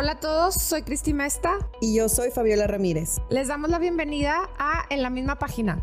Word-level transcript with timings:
Hola 0.00 0.12
a 0.12 0.20
todos, 0.20 0.54
soy 0.54 0.82
Cristi 0.82 1.12
Mesta. 1.12 1.58
Y 1.80 1.92
yo 1.96 2.08
soy 2.08 2.30
Fabiola 2.30 2.68
Ramírez. 2.68 3.16
Les 3.30 3.48
damos 3.48 3.68
la 3.68 3.80
bienvenida 3.80 4.48
a 4.56 4.84
En 4.90 5.02
la 5.02 5.10
misma 5.10 5.40
página, 5.40 5.82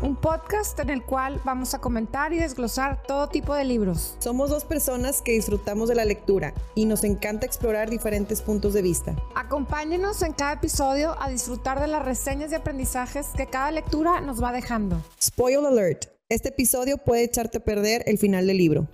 un 0.00 0.14
podcast 0.14 0.78
en 0.78 0.90
el 0.90 1.04
cual 1.04 1.40
vamos 1.44 1.74
a 1.74 1.80
comentar 1.80 2.32
y 2.32 2.38
desglosar 2.38 3.02
todo 3.02 3.28
tipo 3.30 3.52
de 3.52 3.64
libros. 3.64 4.14
Somos 4.20 4.48
dos 4.48 4.64
personas 4.64 5.22
que 5.22 5.32
disfrutamos 5.32 5.88
de 5.88 5.96
la 5.96 6.04
lectura 6.04 6.54
y 6.76 6.84
nos 6.84 7.02
encanta 7.02 7.46
explorar 7.46 7.90
diferentes 7.90 8.40
puntos 8.40 8.74
de 8.74 8.82
vista. 8.82 9.16
Acompáñenos 9.34 10.22
en 10.22 10.32
cada 10.32 10.52
episodio 10.52 11.20
a 11.20 11.28
disfrutar 11.28 11.80
de 11.80 11.88
las 11.88 12.04
reseñas 12.04 12.52
y 12.52 12.54
aprendizajes 12.54 13.26
que 13.36 13.48
cada 13.48 13.72
lectura 13.72 14.20
nos 14.20 14.40
va 14.40 14.52
dejando. 14.52 15.02
Spoil 15.20 15.66
alert, 15.66 16.04
este 16.28 16.50
episodio 16.50 16.98
puede 16.98 17.24
echarte 17.24 17.58
a 17.58 17.64
perder 17.64 18.04
el 18.06 18.18
final 18.18 18.46
del 18.46 18.58
libro. 18.58 18.86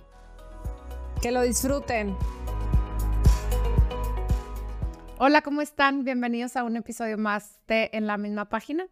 Que 1.21 1.29
lo 1.29 1.43
disfruten. 1.43 2.17
Hola, 5.23 5.43
¿cómo 5.43 5.61
están? 5.61 6.03
Bienvenidos 6.03 6.55
a 6.55 6.63
un 6.63 6.75
episodio 6.77 7.15
más 7.15 7.59
de 7.67 7.91
En 7.93 8.07
la 8.07 8.17
misma 8.17 8.49
página. 8.49 8.87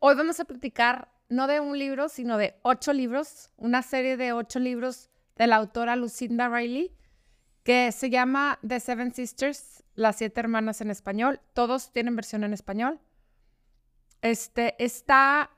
Hoy 0.00 0.16
vamos 0.16 0.40
a 0.40 0.46
platicar 0.46 1.12
no 1.28 1.46
de 1.46 1.60
un 1.60 1.78
libro, 1.78 2.08
sino 2.08 2.38
de 2.38 2.58
ocho 2.62 2.92
libros, 2.92 3.52
una 3.56 3.82
serie 3.82 4.16
de 4.16 4.32
ocho 4.32 4.58
libros 4.58 5.10
de 5.36 5.46
la 5.46 5.54
autora 5.54 5.94
Lucinda 5.94 6.48
Riley, 6.48 6.98
que 7.62 7.92
se 7.92 8.10
llama 8.10 8.58
The 8.66 8.80
Seven 8.80 9.14
Sisters, 9.14 9.84
las 9.94 10.16
siete 10.16 10.40
hermanas 10.40 10.80
en 10.80 10.90
español. 10.90 11.40
Todos 11.52 11.92
tienen 11.92 12.16
versión 12.16 12.42
en 12.42 12.52
español. 12.52 12.98
Este 14.22 14.74
está 14.82 15.50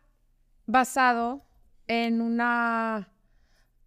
basado 0.67 1.47
en 1.87 2.21
una, 2.21 3.15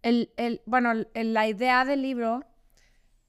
el, 0.02 0.60
bueno, 0.66 0.90
el, 1.14 1.34
la 1.34 1.46
idea 1.46 1.84
del 1.84 2.02
libro 2.02 2.49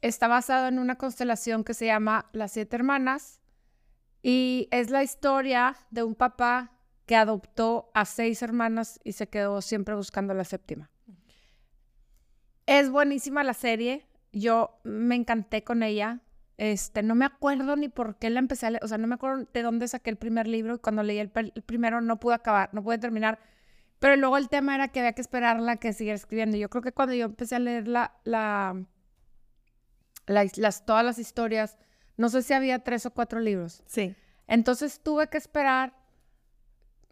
está 0.02 0.28
basado 0.28 0.68
en 0.68 0.80
una 0.80 0.96
constelación 0.96 1.64
que 1.64 1.73
se 1.73 1.86
llama 1.86 2.30
Las 2.34 2.54
Siete 2.54 2.76
Hermanas 2.76 3.41
y 4.24 4.68
es 4.71 4.90
la 4.90 5.04
historia 5.04 5.76
de 5.90 6.04
un 6.04 6.16
papá 6.16 6.71
que 7.05 7.16
adoptó 7.16 7.91
a 7.94 8.05
seis 8.05 8.41
hermanas 8.41 8.99
y 9.04 9.13
se 9.13 9.27
quedó 9.27 9.62
siempre 9.62 9.96
buscando 9.96 10.34
la 10.34 10.44
séptima. 10.44 10.90
Es 12.66 12.90
buenísima 12.90 13.44
la 13.44 13.54
serie, 13.54 14.07
yo 14.32 14.79
me 14.84 15.16
encanté 15.16 15.63
con 15.63 15.84
ella. 15.84 16.22
Este, 16.57 17.02
no 17.02 17.16
me 17.16 17.26
acuerdo 17.26 17.76
ni 17.76 17.90
por 17.90 18.18
qué 18.18 18.29
la 18.29 18.40
empecé 18.40 18.68
a 18.68 18.70
leer, 18.70 18.84
o 18.84 18.88
sea, 18.88 18.99
no 18.99 19.07
me 19.07 19.16
acuerdo 19.16 19.48
de 19.52 19.63
dónde 19.63 19.88
saqué 19.88 20.12
el 20.12 20.18
primer 20.18 20.48
libro 20.48 20.76
y 20.76 20.77
cuando 20.77 21.02
leí 21.02 21.18
el, 21.18 21.29
primero 21.29 22.02
no 22.02 22.20
pude 22.20 22.35
acabar, 22.35 22.70
no 22.72 22.84
pude 22.84 22.99
terminar. 22.99 23.40
Pero 23.99 24.16
luego 24.16 24.38
el 24.38 24.48
tema 24.48 24.76
era 24.76 24.88
que 24.88 24.99
había 24.99 25.13
que 25.13 25.22
esperarla 25.22 25.77
que 25.77 25.94
siguiera 25.94 26.16
escribiendo. 26.16 26.57
Yo 26.57 26.70
creo 26.70 26.82
que 26.82 26.91
cuando 26.91 27.13
yo 27.16 27.26
empecé 27.26 27.55
a 27.55 27.60
leer 27.60 27.88
la, 27.88 28.16
la, 28.24 28.85
las, 30.32 30.85
todas 30.85 31.05
las 31.05 31.20
historias, 31.20 31.77
no 32.18 32.29
sé 32.29 32.41
si 32.41 32.54
había 32.54 32.79
tres 32.79 33.05
o 33.05 33.12
cuatro 33.12 33.40
libros. 33.40 33.84
Sí. 33.85 34.15
Entonces 34.48 34.99
tuve 35.01 35.27
que 35.27 35.38
esperar 35.38 35.93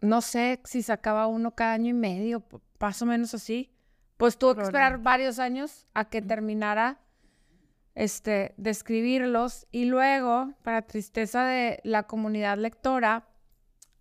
no 0.00 0.20
sé 0.20 0.60
si 0.64 0.82
sacaba 0.82 1.26
uno 1.26 1.54
cada 1.54 1.74
año 1.74 1.90
y 1.90 1.94
medio, 1.94 2.42
más 2.78 3.00
o 3.02 3.06
menos 3.06 3.34
así. 3.34 3.70
Pues 4.16 4.38
tuve 4.38 4.56
que 4.56 4.62
esperar 4.62 4.98
varios 4.98 5.38
años 5.38 5.86
a 5.94 6.06
que 6.06 6.20
terminara 6.20 7.00
este, 7.94 8.54
de 8.56 8.70
escribirlos. 8.70 9.66
Y 9.70 9.86
luego, 9.86 10.52
para 10.62 10.82
tristeza 10.82 11.44
de 11.44 11.80
la 11.84 12.04
comunidad 12.04 12.58
lectora, 12.58 13.28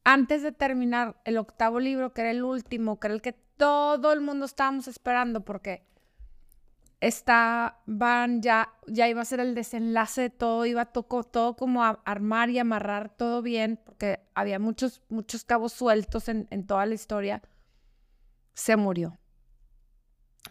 antes 0.03 0.41
de 0.41 0.51
terminar 0.51 1.21
el 1.23 1.37
octavo 1.37 1.79
libro, 1.79 2.13
que 2.13 2.21
era 2.21 2.31
el 2.31 2.43
último, 2.43 2.99
que 2.99 3.07
era 3.07 3.13
el 3.13 3.21
que 3.21 3.33
todo 3.33 4.11
el 4.11 4.21
mundo 4.21 4.45
estábamos 4.45 4.87
esperando, 4.87 5.43
porque 5.45 5.85
van 7.85 8.41
ya, 8.41 8.73
ya 8.87 9.07
iba 9.07 9.21
a 9.21 9.25
ser 9.25 9.39
el 9.39 9.55
desenlace 9.55 10.21
de 10.21 10.29
todo, 10.29 10.65
iba 10.65 10.81
a 10.81 10.91
toco, 10.91 11.23
todo 11.23 11.55
como 11.55 11.83
a 11.83 12.01
armar 12.05 12.49
y 12.49 12.59
amarrar 12.59 13.15
todo 13.15 13.41
bien, 13.41 13.79
porque 13.85 14.19
había 14.33 14.59
muchos, 14.59 15.01
muchos 15.09 15.43
cabos 15.45 15.73
sueltos 15.73 16.27
en, 16.29 16.47
en 16.49 16.65
toda 16.65 16.85
la 16.85 16.95
historia, 16.95 17.41
se 18.53 18.75
murió. 18.75 19.17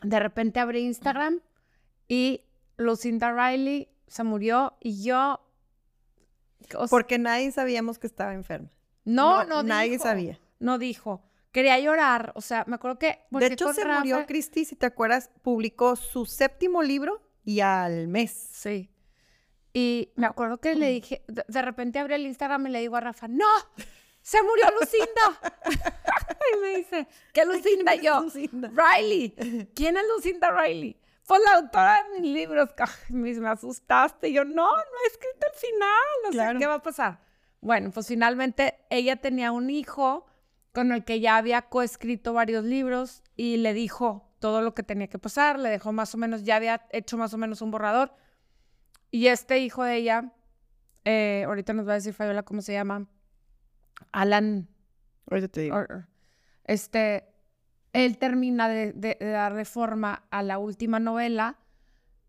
De 0.02 0.18
repente 0.20 0.60
abrí 0.60 0.80
Instagram 0.80 1.40
y 2.06 2.44
Lucinda 2.76 3.32
Riley 3.32 3.88
se 4.06 4.24
murió 4.24 4.76
y 4.80 5.02
yo... 5.02 5.40
porque 6.88 7.18
nadie 7.18 7.52
sabíamos 7.52 7.98
que 7.98 8.06
estaba 8.06 8.32
enferma. 8.32 8.70
No, 9.04 9.44
no, 9.44 9.62
Nadie 9.62 9.98
sabía. 9.98 10.38
No 10.60 10.78
dijo 10.78 11.27
quería 11.58 11.78
llorar. 11.80 12.32
O 12.36 12.40
sea, 12.40 12.64
me 12.68 12.76
acuerdo 12.76 12.98
que. 12.98 13.18
De 13.30 13.46
hecho, 13.46 13.72
se 13.72 13.84
murió 13.84 14.24
Christy, 14.26 14.64
si 14.64 14.76
te 14.76 14.86
acuerdas, 14.86 15.30
publicó 15.42 15.96
su 15.96 16.24
séptimo 16.24 16.82
libro 16.82 17.20
y 17.44 17.60
al 17.60 18.06
mes. 18.06 18.30
Sí. 18.52 18.90
Y 19.72 20.12
me 20.16 20.26
acuerdo 20.26 20.58
que 20.58 20.74
le 20.74 20.90
dije, 20.90 21.24
de, 21.26 21.62
repente 21.62 21.98
abrí 21.98 22.14
el 22.14 22.26
Instagram 22.26 22.66
y 22.68 22.70
le 22.70 22.80
digo 22.80 22.96
a 22.96 23.00
Rafa, 23.00 23.28
¡No! 23.28 23.46
¡Se 24.22 24.42
murió 24.42 24.66
Lucinda! 24.78 25.40
y 26.52 26.60
me 26.60 26.76
dice, 26.76 27.08
¿qué 27.32 27.44
Lucinda? 27.44 27.94
yo, 27.94 28.26
Riley. 28.52 29.70
¿Quién 29.74 29.96
es 29.96 30.04
Lucinda 30.14 30.50
Riley? 30.50 31.00
Pues 31.26 31.40
la 31.44 31.52
autora 31.54 32.02
de 32.04 32.20
mis 32.20 32.32
libros. 32.32 32.68
me, 33.08 33.48
asustaste. 33.48 34.28
Y 34.28 34.34
yo, 34.34 34.44
no, 34.44 34.68
no 34.70 34.82
he 35.04 35.06
escrito 35.08 35.46
el 35.46 35.58
final. 35.58 36.28
O 36.28 36.32
sea, 36.32 36.54
¿qué 36.58 36.66
va 36.66 36.74
a 36.74 36.82
pasar? 36.82 37.20
Bueno, 37.60 37.90
pues 37.90 38.06
finalmente 38.06 38.78
ella 38.90 39.16
tenía 39.16 39.52
un 39.52 39.70
hijo 39.70 40.27
con 40.78 40.92
el 40.92 41.04
que 41.04 41.18
ya 41.18 41.36
había 41.36 41.62
coescrito 41.62 42.34
varios 42.34 42.62
libros 42.62 43.24
y 43.34 43.56
le 43.56 43.74
dijo 43.74 44.30
todo 44.38 44.62
lo 44.62 44.76
que 44.76 44.84
tenía 44.84 45.08
que 45.08 45.18
pasar, 45.18 45.58
le 45.58 45.70
dejó 45.70 45.92
más 45.92 46.14
o 46.14 46.18
menos, 46.18 46.44
ya 46.44 46.54
había 46.54 46.86
hecho 46.90 47.18
más 47.18 47.34
o 47.34 47.36
menos 47.36 47.62
un 47.62 47.72
borrador. 47.72 48.14
Y 49.10 49.26
este 49.26 49.58
hijo 49.58 49.82
de 49.82 49.96
ella, 49.96 50.32
eh, 51.04 51.42
ahorita 51.48 51.72
nos 51.72 51.88
va 51.88 51.90
a 51.90 51.94
decir 51.96 52.14
Fabiola 52.14 52.44
cómo 52.44 52.62
se 52.62 52.74
llama, 52.74 53.08
Alan. 54.12 54.68
Ahorita 55.28 55.48
te 55.48 55.62
digo. 55.62 55.84
Este, 56.62 57.28
él 57.92 58.16
termina 58.16 58.68
de, 58.68 58.92
de, 58.92 59.16
darle 59.18 59.64
forma 59.64 60.28
a 60.30 60.44
la 60.44 60.58
última 60.58 61.00
novela 61.00 61.58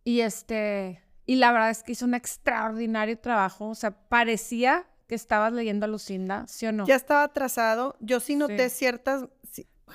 y 0.03 0.21
este, 0.21 1.03
y 1.27 1.35
la 1.35 1.51
verdad 1.51 1.69
es 1.69 1.83
que 1.83 1.91
hizo 1.91 2.05
un 2.05 2.15
extraordinario 2.15 3.19
trabajo, 3.19 3.69
o 3.69 3.75
sea, 3.75 3.91
parecía 3.91 4.87
que 5.09 5.15
estabas 5.15 5.51
leyendo 5.51 5.85
a 5.85 5.89
Lucinda, 5.89 6.45
¿sí 6.47 6.67
o 6.67 6.71
no? 6.71 6.85
Ya 6.85 6.95
estaba 6.95 7.27
trazado. 7.33 7.97
Yo 7.99 8.19
sí 8.19 8.35
noté 8.35 8.69
ciertas. 8.69 9.27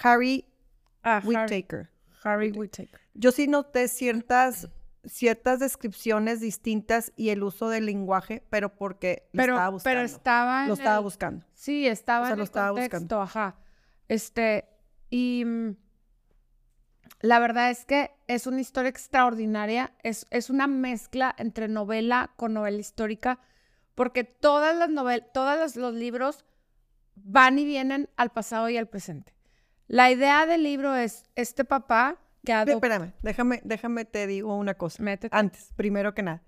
Harry 0.03 0.53
ah, 1.05 1.23
Whittaker. 1.25 1.89
Harry, 2.25 2.51
Whittaker. 2.51 3.01
Yo 3.15 3.31
sí 3.31 3.47
noté 3.47 3.87
ciertas 3.87 4.69
ciertas 5.07 5.61
descripciones 5.61 6.41
distintas 6.41 7.13
y 7.15 7.29
el 7.29 7.45
uso 7.45 7.69
del 7.69 7.87
lenguaje, 7.87 8.43
pero 8.51 8.75
porque 8.75 9.29
lo 9.33 9.43
estaba 9.43 9.69
buscando. 9.69 9.85
Pero 9.85 10.05
estaba 10.05 10.67
lo 10.67 10.75
estaba 10.75 10.99
buscando. 10.99 11.47
Sí, 11.55 11.87
estaba 11.87 12.31
en 12.31 12.39
lo 12.39 12.45
estaba 12.45 12.73
buscando. 12.73 13.21
ajá. 13.21 13.57
Este, 14.09 14.65
y 15.11 15.45
mm, 15.45 15.77
la 17.21 17.39
verdad 17.39 17.71
es 17.71 17.85
que 17.85 18.11
es 18.27 18.49
una 18.49 18.61
historia 18.61 18.89
extraordinaria, 18.89 19.93
es, 20.03 20.27
es 20.31 20.51
una 20.51 20.67
mezcla 20.67 21.33
entre 21.39 21.69
novela 21.69 22.33
con 22.37 22.55
novela 22.55 22.79
histórica 22.79 23.39
porque 23.95 24.25
todas 24.25 24.77
las 24.77 24.91
novelas, 24.91 25.29
todos 25.33 25.77
los, 25.77 25.95
libros 25.95 26.45
van 27.17 27.59
y 27.59 27.65
vienen 27.65 28.09
al 28.17 28.31
pasado 28.31 28.69
y 28.69 28.77
al 28.77 28.89
presente. 28.89 29.35
La 29.87 30.11
idea 30.11 30.47
del 30.47 30.63
libro 30.63 30.95
es 30.97 31.25
este 31.35 31.65
papá 31.65 32.19
que 32.45 32.53
adopta... 32.53 32.75
Espérame, 32.75 33.13
déjame, 33.23 33.61
déjame 33.65 34.05
te 34.05 34.27
digo 34.27 34.57
una 34.57 34.75
cosa. 34.75 35.03
Antes, 35.31 35.73
primero 35.77 36.15
que 36.15 36.23
nada. 36.23 36.43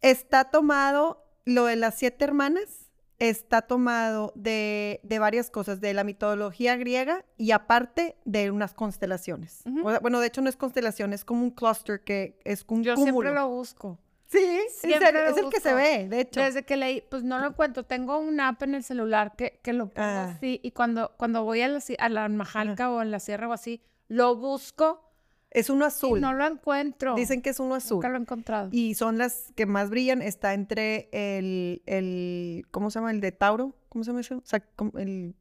Está 0.00 0.50
tomado, 0.50 1.24
lo 1.44 1.64
de 1.66 1.76
las 1.76 1.96
siete 1.96 2.24
hermanas, 2.24 2.86
está 3.18 3.62
tomado 3.62 4.32
de, 4.34 5.00
varias 5.18 5.50
cosas, 5.50 5.80
de 5.80 5.94
la 5.94 6.04
mitología 6.04 6.76
griega 6.76 7.24
y 7.36 7.52
aparte 7.52 8.16
de 8.24 8.50
unas 8.50 8.74
constelaciones. 8.74 9.62
bueno, 9.64 10.20
de 10.20 10.26
hecho 10.26 10.42
no 10.42 10.48
es 10.48 10.56
constelación, 10.56 11.12
es 11.12 11.24
como 11.24 11.42
un 11.42 11.50
cluster 11.50 12.02
que 12.02 12.38
es 12.44 12.64
un 12.68 12.82
Yo 12.82 12.96
siempre 12.96 13.32
lo 13.32 13.48
busco. 13.48 13.98
Sí, 14.28 14.38
es 14.38 14.84
el 14.84 15.50
que 15.50 15.60
se 15.60 15.72
ve, 15.72 16.08
de 16.08 16.20
hecho. 16.20 16.40
Desde 16.40 16.64
que 16.64 16.76
leí, 16.76 17.02
pues 17.08 17.22
no 17.22 17.38
lo 17.38 17.48
encuentro. 17.48 17.84
Tengo 17.84 18.18
una 18.18 18.48
app 18.48 18.62
en 18.62 18.74
el 18.74 18.82
celular 18.82 19.34
que, 19.36 19.60
que 19.62 19.72
lo 19.72 19.88
pongo 19.88 20.08
ah. 20.08 20.34
así 20.36 20.60
y 20.62 20.72
cuando, 20.72 21.12
cuando 21.16 21.44
voy 21.44 21.60
a 21.62 21.68
la, 21.68 21.80
a 21.98 22.08
la 22.08 22.28
Majalca 22.28 22.90
o 22.90 23.02
en 23.02 23.10
la 23.10 23.20
sierra 23.20 23.48
o 23.48 23.52
así, 23.52 23.82
lo 24.08 24.36
busco. 24.36 25.02
Es 25.50 25.70
uno 25.70 25.86
azul. 25.86 26.18
Y 26.18 26.20
no 26.20 26.34
lo 26.34 26.44
encuentro. 26.44 27.14
Dicen 27.14 27.40
que 27.40 27.50
es 27.50 27.60
uno 27.60 27.76
azul. 27.76 27.96
Nunca 27.96 28.08
lo 28.08 28.16
he 28.16 28.20
encontrado. 28.20 28.68
Y 28.72 28.94
son 28.94 29.16
las 29.16 29.52
que 29.54 29.64
más 29.64 29.90
brillan. 29.90 30.20
Está 30.20 30.54
entre 30.54 31.08
el, 31.12 31.82
el 31.86 32.66
¿cómo 32.72 32.90
se 32.90 32.98
llama? 32.98 33.12
El 33.12 33.20
de 33.20 33.32
Tauro. 33.32 33.74
¿Cómo 33.88 34.04
se 34.04 34.10
llama 34.10 34.20
eso? 34.20 34.36
O 34.36 34.42
sea, 34.44 34.62
el, 34.98 35.34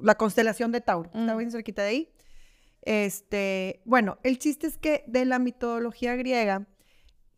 la 0.00 0.16
constelación 0.16 0.72
de 0.72 0.80
Tauro. 0.80 1.10
Está 1.14 1.34
mm. 1.34 1.38
bien 1.38 1.50
cerquita 1.50 1.82
de 1.82 1.88
ahí. 1.88 2.12
Este, 2.80 3.80
bueno, 3.84 4.18
el 4.24 4.38
chiste 4.38 4.66
es 4.66 4.76
que 4.76 5.04
de 5.06 5.24
la 5.24 5.38
mitología 5.38 6.16
griega 6.16 6.66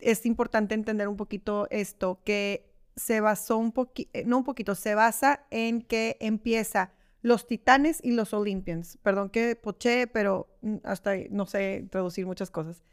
es 0.05 0.27
importante 0.27 0.75
entender 0.75 1.09
un 1.09 1.17
poquito 1.17 1.67
esto, 1.71 2.21
que 2.25 2.71
se 2.97 3.21
basó 3.21 3.57
un 3.59 3.73
poquito, 3.73 4.11
eh, 4.13 4.25
no 4.25 4.39
un 4.39 4.45
poquito, 4.45 4.75
se 4.75 4.95
basa 4.95 5.47
en 5.51 5.83
que 5.83 6.17
empieza 6.21 6.93
los 7.23 7.47
titanes 7.47 8.01
y 8.03 8.13
los 8.13 8.35
Olympians. 8.35 8.99
Perdón 9.03 9.31
que 9.31 9.57
poché, 9.57 10.07
pero 10.07 10.49
mm, 10.61 10.77
hasta 10.85 11.17
no 11.31 11.47
sé 11.47 11.89
traducir 11.91 12.27
muchas 12.27 12.51
cosas. 12.51 12.85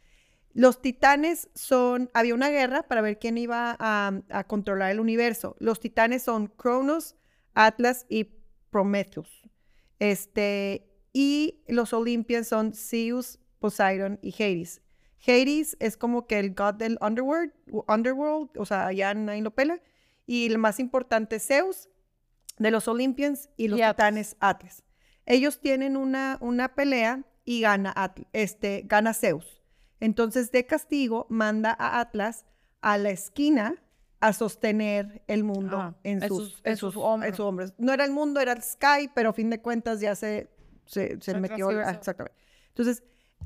Los 0.54 0.82
titanes 0.82 1.50
son, 1.54 2.10
había 2.14 2.34
una 2.34 2.50
guerra 2.50 2.84
para 2.84 3.02
ver 3.02 3.20
quién 3.20 3.38
iba 3.38 3.76
a, 3.80 4.44
controlar 4.48 4.92
el 4.92 5.00
universo. 5.00 5.56
Los 5.60 5.80
titanes 5.80 6.24
son 6.24 6.48
Cronos, 6.48 7.16
Atlas 7.54 8.06
y 8.10 8.30
Prometheus. 8.70 9.50
Este, 10.00 10.90
y 11.14 11.64
los 11.68 11.94
Olympians 11.94 12.48
son 12.48 12.74
Zeus, 12.74 13.40
Poseidon 13.60 14.20
y 14.22 14.34
Hades. 14.34 14.82
Hades 15.26 15.78
es 15.80 15.98
como 15.98 16.26
que 16.26 16.40
el 16.40 16.54
god 16.54 16.76
del 16.76 16.98
underworld, 17.02 17.52
underworld 17.88 18.50
o 18.58 18.66
sea, 18.66 18.92
ya 18.92 19.14
nadie 19.14 19.42
lo 19.42 19.52
pela. 19.52 19.82
Y 20.26 20.46
el 20.48 20.58
más 20.58 20.80
importante 20.80 21.38
es 21.38 21.48
Zeus, 21.48 21.90
de 22.58 22.72
los 22.72 22.88
Olympians, 22.88 23.50
y 23.58 23.68
los 23.68 23.80
titanes 23.80 24.36
Atlas. 24.40 24.84
Ellos 25.26 25.60
tienen 25.60 25.98
una, 25.98 26.38
una 26.42 26.76
pelea 26.76 27.24
y 27.44 27.62
gana, 27.62 27.94
este, 28.34 28.84
gana 28.86 29.14
Zeus. 29.14 29.62
Entonces, 30.00 30.52
de 30.52 30.66
castigo, 30.66 31.28
manda 31.30 31.76
a 31.78 32.00
Atlas 32.00 32.46
a 32.82 32.98
la 32.98 33.12
esquina 33.12 33.76
a 34.20 34.34
sostener 34.34 35.24
el 35.28 35.44
mundo 35.44 35.96
en, 36.04 36.22
sus, 36.28 36.62
en, 36.64 36.78
sus, 36.78 36.96
hombros. 36.96 37.74
No 37.78 37.92
era 37.92 38.06
el 38.06 38.12
mundo, 38.12 38.40
era 38.40 38.54
el 38.54 38.62
Sky, 38.62 39.10
pero 39.14 39.30
a 39.30 39.34
fin 39.34 39.50
de 39.50 39.62
cuentas 39.62 40.00
ya 40.00 40.16
se, 40.16 40.50
se, 40.86 41.18
metió. 41.40 41.72
Exactamente. 41.72 42.38
Entonces, 42.70 43.04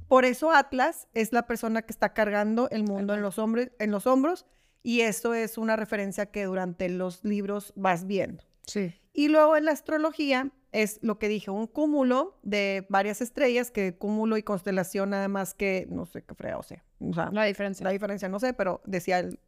por 0.07 0.25
eso 0.25 0.51
Atlas 0.51 1.07
es 1.13 1.33
la 1.33 1.47
persona 1.47 1.81
que 1.81 1.91
está 1.91 2.13
cargando 2.13 2.69
el 2.69 2.83
mundo 2.83 3.13
en 3.13 3.21
los, 3.21 3.39
hombres, 3.39 3.71
en 3.79 3.91
los 3.91 4.07
hombros 4.07 4.45
y 4.83 5.01
eso 5.01 5.33
es 5.33 5.57
una 5.57 5.75
referencia 5.75 6.27
que 6.27 6.45
durante 6.45 6.89
los 6.89 7.23
libros 7.23 7.73
vas 7.75 8.05
viendo. 8.05 8.43
Sí. 8.67 8.93
Y 9.13 9.29
luego 9.29 9.57
en 9.57 9.65
la 9.65 9.71
astrología 9.71 10.51
es 10.71 10.99
lo 11.01 11.17
que 11.19 11.29
dije, 11.29 11.49
un 11.49 11.67
cúmulo 11.67 12.37
de 12.43 12.85
varias 12.89 13.21
estrellas, 13.21 13.71
que 13.71 13.97
cúmulo 13.97 14.35
y 14.37 14.43
constelación 14.43 15.11
nada 15.11 15.29
más 15.29 15.53
que, 15.53 15.87
no 15.89 16.05
sé 16.05 16.23
qué 16.23 16.35
fregado 16.35 16.63
sea. 16.63 16.83
O 16.99 17.13
sea, 17.13 17.29
la 17.31 17.45
diferencia. 17.45 17.83
La 17.83 17.91
diferencia 17.91 18.27
no 18.27 18.39
sé, 18.39 18.53
pero 18.53 18.81
decía 18.85 19.19
el 19.19 19.39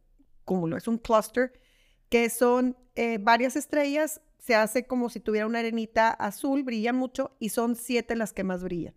cúmulo, 0.44 0.76
es 0.78 0.88
un 0.88 0.96
cluster 0.96 1.52
que 2.08 2.30
son 2.30 2.76
eh, 2.94 3.18
varias 3.20 3.56
estrellas, 3.56 4.22
se 4.38 4.54
hace 4.54 4.86
como 4.86 5.10
si 5.10 5.20
tuviera 5.20 5.46
una 5.46 5.58
arenita 5.58 6.10
azul, 6.10 6.62
brilla 6.62 6.94
mucho 6.94 7.36
y 7.38 7.50
son 7.50 7.76
siete 7.76 8.16
las 8.16 8.32
que 8.32 8.44
más 8.44 8.64
brillan. 8.64 8.94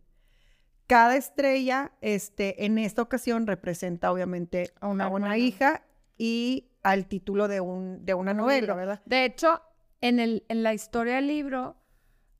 Cada 0.92 1.16
estrella, 1.16 1.94
este, 2.02 2.66
en 2.66 2.78
esta 2.78 3.02
ocasión 3.02 3.48
representa 3.48 4.12
obviamente 4.12 4.74
a 4.82 4.90
una, 4.90 5.38
hija 5.38 5.84
y 6.18 6.68
al 6.84 7.06
título 7.06 7.48
de, 7.48 7.62
un, 7.62 8.06
de 8.06 8.14
una 8.14 8.34
novela, 8.34 8.74
¿verdad? 8.74 9.02
De 9.06 9.24
hecho, 9.24 9.62
en, 10.02 10.20
el, 10.20 10.44
en 10.50 10.64
la 10.64 10.74
historia 10.74 11.16
del 11.16 11.28
libro, 11.28 11.78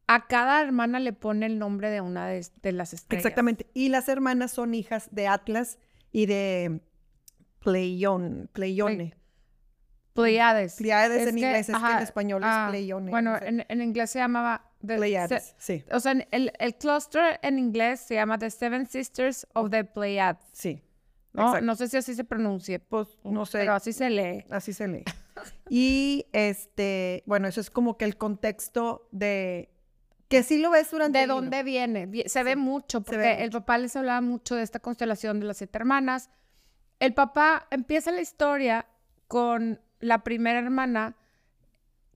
a 0.07 0.27
cada 0.27 0.62
hermana 0.62 1.00
le 1.00 1.13
pone 1.13 1.45
el 1.45 1.59
nombre 1.59 1.89
de 1.92 2.01
una 2.01 2.27
de, 2.27 2.44
las 2.74 2.94
estrellas. 2.94 3.25
Exactamente. 3.25 3.68
Y 3.74 3.88
las 3.88 4.09
hermanas 4.09 4.51
son 4.51 4.74
hijas 4.74 5.07
de 5.13 5.27
Atlas 5.27 5.80
y 6.12 6.25
de 6.25 6.81
Pleione. 7.59 8.48
Pleiades. 10.12 10.75
Pleiades 10.75 11.25
en 11.25 11.38
inglés, 11.38 11.69
es 11.69 11.77
que 11.77 11.92
en 11.92 12.00
español 12.00 12.44
es 12.44 12.50
ah, 12.51 12.68
Pleione. 12.69 13.12
Bueno, 13.12 13.38
en, 13.42 13.81
inglés 13.81 14.09
se 14.09 14.19
llamaba... 14.19 14.70
Pleiades, 14.85 15.55
sí. 15.57 15.83
O 15.91 15.99
sea, 15.99 16.13
el, 16.31 16.51
el 16.59 16.75
cluster 16.75 17.39
en 17.41 17.59
inglés 17.59 17.99
se 18.01 18.15
llama 18.15 18.37
The 18.37 18.49
Seven 18.49 18.87
Sisters 18.87 19.47
of 19.53 19.69
the 19.69 19.83
Pleiades. 19.83 20.43
Sí. 20.51 20.81
¿no? 21.33 21.61
no 21.61 21.75
sé 21.75 21.87
si 21.87 21.97
así 21.97 22.13
se 22.13 22.23
pronuncie. 22.23 22.79
Pues 22.79 23.07
no 23.23 23.45
sé. 23.45 23.59
Pero 23.59 23.73
así 23.73 23.93
se 23.93 24.09
lee. 24.09 24.45
Así 24.49 24.73
se 24.73 24.87
lee. 24.87 25.03
y 25.69 26.25
este, 26.33 27.23
bueno, 27.25 27.47
eso 27.47 27.61
es 27.61 27.69
como 27.69 27.97
que 27.97 28.05
el 28.05 28.17
contexto 28.17 29.07
de 29.11 29.69
que 30.27 30.43
sí 30.43 30.59
lo 30.59 30.71
ves 30.71 30.89
durante 30.89 31.19
¿De 31.19 31.27
dónde 31.27 31.61
viene? 31.63 32.09
Se 32.27 32.43
ve 32.43 32.55
mucho, 32.55 33.01
porque 33.01 33.43
el 33.43 33.51
papá 33.51 33.77
les 33.77 33.95
hablaba 33.97 34.21
mucho 34.21 34.55
de 34.55 34.63
esta 34.63 34.79
constelación 34.79 35.41
de 35.41 35.45
las 35.45 35.57
siete 35.57 35.77
hermanas. 35.77 36.29
El 36.99 37.13
papá 37.13 37.67
empieza 37.69 38.11
la 38.11 38.21
historia 38.21 38.87
con 39.27 39.81
la 39.99 40.23
primera 40.23 40.59
hermana, 40.59 41.17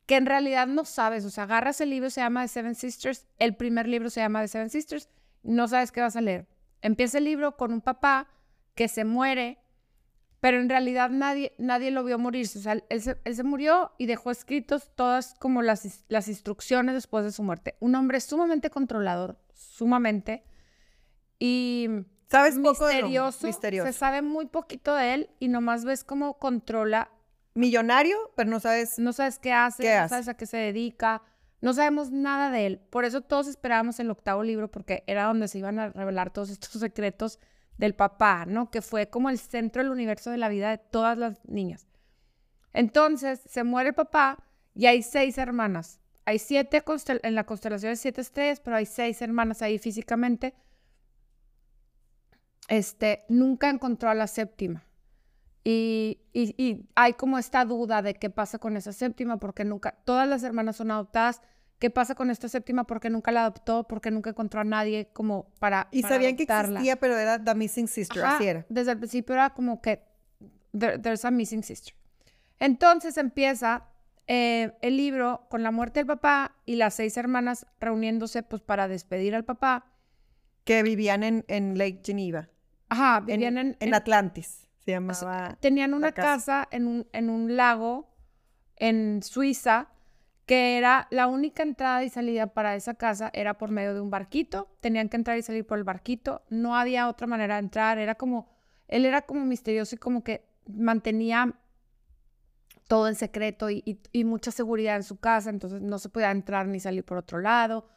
que 0.05 0.15
en 0.15 0.25
realidad 0.25 0.67
no 0.67 0.85
sabes, 0.85 1.25
o 1.25 1.29
sea, 1.29 1.45
agarras 1.45 1.81
el 1.81 1.89
libro, 1.89 2.09
se 2.09 2.21
llama 2.21 2.43
The 2.43 2.47
Seven 2.49 2.75
Sisters, 2.75 3.25
el 3.39 3.55
primer 3.55 3.87
libro 3.87 4.09
se 4.09 4.21
llama 4.21 4.41
The 4.41 4.47
Seven 4.47 4.69
Sisters, 4.69 5.09
no 5.43 5.67
sabes 5.67 5.91
qué 5.91 6.01
vas 6.01 6.15
a 6.15 6.21
leer. 6.21 6.47
Empieza 6.81 7.17
el 7.17 7.23
libro 7.23 7.57
con 7.57 7.73
un 7.73 7.81
papá 7.81 8.27
que 8.75 8.87
se 8.87 9.05
muere, 9.05 9.59
pero 10.39 10.59
en 10.59 10.69
realidad 10.69 11.09
nadie, 11.09 11.55
nadie 11.57 11.89
lo 11.89 12.03
vio 12.03 12.19
morirse, 12.19 12.59
o 12.59 12.61
sea, 12.61 12.73
él 12.89 13.01
se, 13.01 13.43
murió 13.43 13.93
y 13.97 14.05
dejó 14.05 14.29
escritos 14.29 14.91
todas 14.95 15.33
como 15.39 15.63
las, 15.63 16.03
las 16.07 16.27
instrucciones 16.27 16.93
después 16.93 17.25
de 17.25 17.31
su 17.31 17.41
muerte. 17.41 17.75
Un 17.79 17.95
hombre 17.95 18.19
sumamente 18.19 18.69
controlador, 18.69 19.39
sumamente, 19.53 20.43
y... 21.39 21.89
¿Sabes 22.27 22.57
misterioso, 22.57 23.45
misterioso. 23.45 23.91
Se 23.91 23.97
sabe 23.97 24.23
muy 24.23 24.47
poquito 24.47 24.95
de 24.95 25.13
él 25.13 25.29
y 25.39 25.47
nomás 25.47 25.85
ves 25.85 26.03
cómo 26.03 26.39
controla 26.39 27.11
millonario, 27.55 28.15
pero 28.35 28.49
no 28.49 28.59
sabes... 28.59 28.99
No 28.99 29.13
sabes 29.13 29.39
qué 29.39 29.51
hace, 29.51 29.99
no 29.99 30.07
sabes 30.07 30.27
a 30.27 30.35
qué 30.35 30.45
se 30.45 30.57
dedica, 30.57 31.23
no 31.61 31.73
sabemos 31.73 32.11
nada 32.11 32.51
de 32.51 32.67
él. 32.67 32.79
Por 32.91 33.05
eso 33.05 33.21
todos 33.21 33.47
esperábamos 33.47 33.99
el 33.99 34.11
octavo 34.11 34.43
libro, 34.43 34.69
porque 34.69 35.03
era 35.07 35.23
donde 35.23 35.47
se 35.47 35.57
iban 35.57 35.79
a 35.79 35.89
revelar 35.89 36.31
todos 36.31 36.49
estos 36.51 36.69
secretos 36.79 37.39
del 37.77 37.95
papá, 37.95 38.45
¿no? 38.45 38.69
Que 38.69 38.81
fue 38.81 39.09
como 39.09 39.29
el 39.29 39.39
centro 39.39 39.81
del 39.81 39.91
universo 39.91 40.29
de 40.29 40.37
la 40.37 40.49
vida 40.49 40.69
de 40.69 40.77
todas 40.77 41.17
las 41.17 41.43
niñas. 41.45 41.87
Entonces, 42.73 43.41
se 43.47 43.63
muere 43.63 43.89
el 43.89 43.95
papá 43.95 44.43
y 44.73 44.85
hay 44.85 45.01
seis 45.01 45.37
hermanas. 45.37 45.99
Hay 46.25 46.39
siete 46.39 46.83
en 47.23 47.35
la 47.35 47.45
constelación 47.45 47.91
de 47.91 47.95
siete 47.95 48.21
estrellas, 48.21 48.59
pero 48.59 48.75
hay 48.75 48.85
seis 48.85 49.21
hermanas 49.21 49.61
ahí 49.61 49.77
físicamente. 49.77 50.55
Este, 52.67 53.25
nunca 53.29 53.69
encontró 53.69 54.09
a 54.09 54.15
la 54.15 54.27
séptima. 54.27 54.83
Y, 55.67 56.19
y, 56.31 56.85
hay 56.93 57.13
como 57.13 57.39
esta 57.39 57.65
duda 57.65 58.03
de 58.03 58.13
qué 58.13 58.29
pasa 58.29 58.59
con 58.59 58.77
esa 58.77 58.93
séptima, 58.93 59.37
porque 59.37 59.65
nunca, 59.65 59.97
todas 60.05 60.29
las 60.29 60.43
hermanas 60.43 60.75
son 60.75 60.91
adoptadas. 60.91 61.41
¿Qué 61.79 61.89
pasa 61.89 62.13
con 62.13 62.29
esta 62.29 62.47
séptima? 62.47 62.85
Porque 62.85 63.09
nunca 63.09 63.31
la 63.31 63.41
adoptó, 63.41 63.87
porque 63.87 64.11
nunca 64.11 64.29
encontró 64.29 64.61
a 64.61 64.63
nadie 64.63 65.09
como 65.11 65.49
para. 65.57 65.87
Y 65.89 66.03
sabían 66.03 66.35
que 66.35 66.43
existía, 66.43 66.97
pero 66.97 67.17
era 67.17 67.43
The 67.43 67.55
Missing 67.55 67.87
Sister, 67.87 68.23
así 68.23 68.45
era. 68.45 68.65
Desde 68.69 68.91
el 68.91 68.99
principio 68.99 69.33
era 69.33 69.49
como 69.49 69.81
que 69.81 70.03
there's 70.77 71.25
a 71.25 71.31
Missing 71.31 71.63
Sister. 71.63 71.95
Entonces 72.59 73.17
empieza 73.17 73.89
eh, 74.27 74.71
el 74.83 74.97
libro 74.97 75.47
con 75.49 75.63
la 75.63 75.71
muerte 75.71 76.01
del 76.01 76.07
papá 76.07 76.55
y 76.67 76.75
las 76.75 76.93
seis 76.93 77.17
hermanas 77.17 77.65
reuniéndose 77.79 78.43
pues 78.43 78.61
para 78.61 78.87
despedir 78.87 79.33
al 79.33 79.45
papá. 79.45 79.87
Que 80.63 80.83
vivían 80.83 81.23
en, 81.23 81.43
en 81.47 81.75
Lake 81.77 82.01
Geneva. 82.03 82.49
Ajá, 82.89 83.21
vivían 83.21 83.57
en, 83.57 83.77
en 83.79 83.93
Atlantis 83.95 84.64
llamaba. 84.91 85.57
tenían 85.59 85.93
una 85.93 86.11
casa, 86.11 86.67
en, 86.71 86.87
un, 86.87 87.07
en 87.13 87.29
un 87.29 87.55
lago 87.55 88.09
en 88.75 89.23
Suiza 89.23 89.89
que 90.45 90.77
era 90.77 91.07
la 91.09 91.27
única 91.27 91.63
entrada 91.63 92.03
y 92.03 92.09
salida 92.09 92.47
para 92.47 92.75
esa 92.75 92.93
casa 92.93 93.31
era 93.33 93.57
por 93.57 93.71
medio 93.71 93.93
de 93.93 94.01
un 94.01 94.11
barquito. 94.11 94.69
Tenían 94.79 95.09
que 95.09 95.17
entrar 95.17 95.37
y 95.37 95.41
salir 95.41 95.65
por 95.65 95.77
el 95.77 95.83
barquito. 95.83 96.43
No 96.49 96.75
había 96.75 97.09
otra 97.09 97.25
manera 97.25 97.55
de 97.55 97.61
entrar. 97.61 97.97
Era 97.97 98.15
como, 98.15 98.47
él 98.87 99.05
era 99.05 99.23
como 99.23 99.43
misterioso 99.45 99.95
y 99.95 99.97
como 99.97 100.23
que 100.23 100.47
mantenía 100.67 101.55
todo 102.87 103.07
en 103.07 103.15
secreto 103.15 103.71
y, 103.71 103.99
y, 104.11 104.23
mucha 104.23 104.51
seguridad 104.51 104.95
en 104.97 105.03
su 105.03 105.19
casa. 105.19 105.49
Entonces 105.49 105.81
no 105.81 105.97
se 105.97 106.09
podía 106.09 106.29
entrar 106.29 106.67
ni 106.67 106.79
salir 106.79 107.03
por 107.03 107.17
otro 107.17 107.39
lado. 107.39 107.87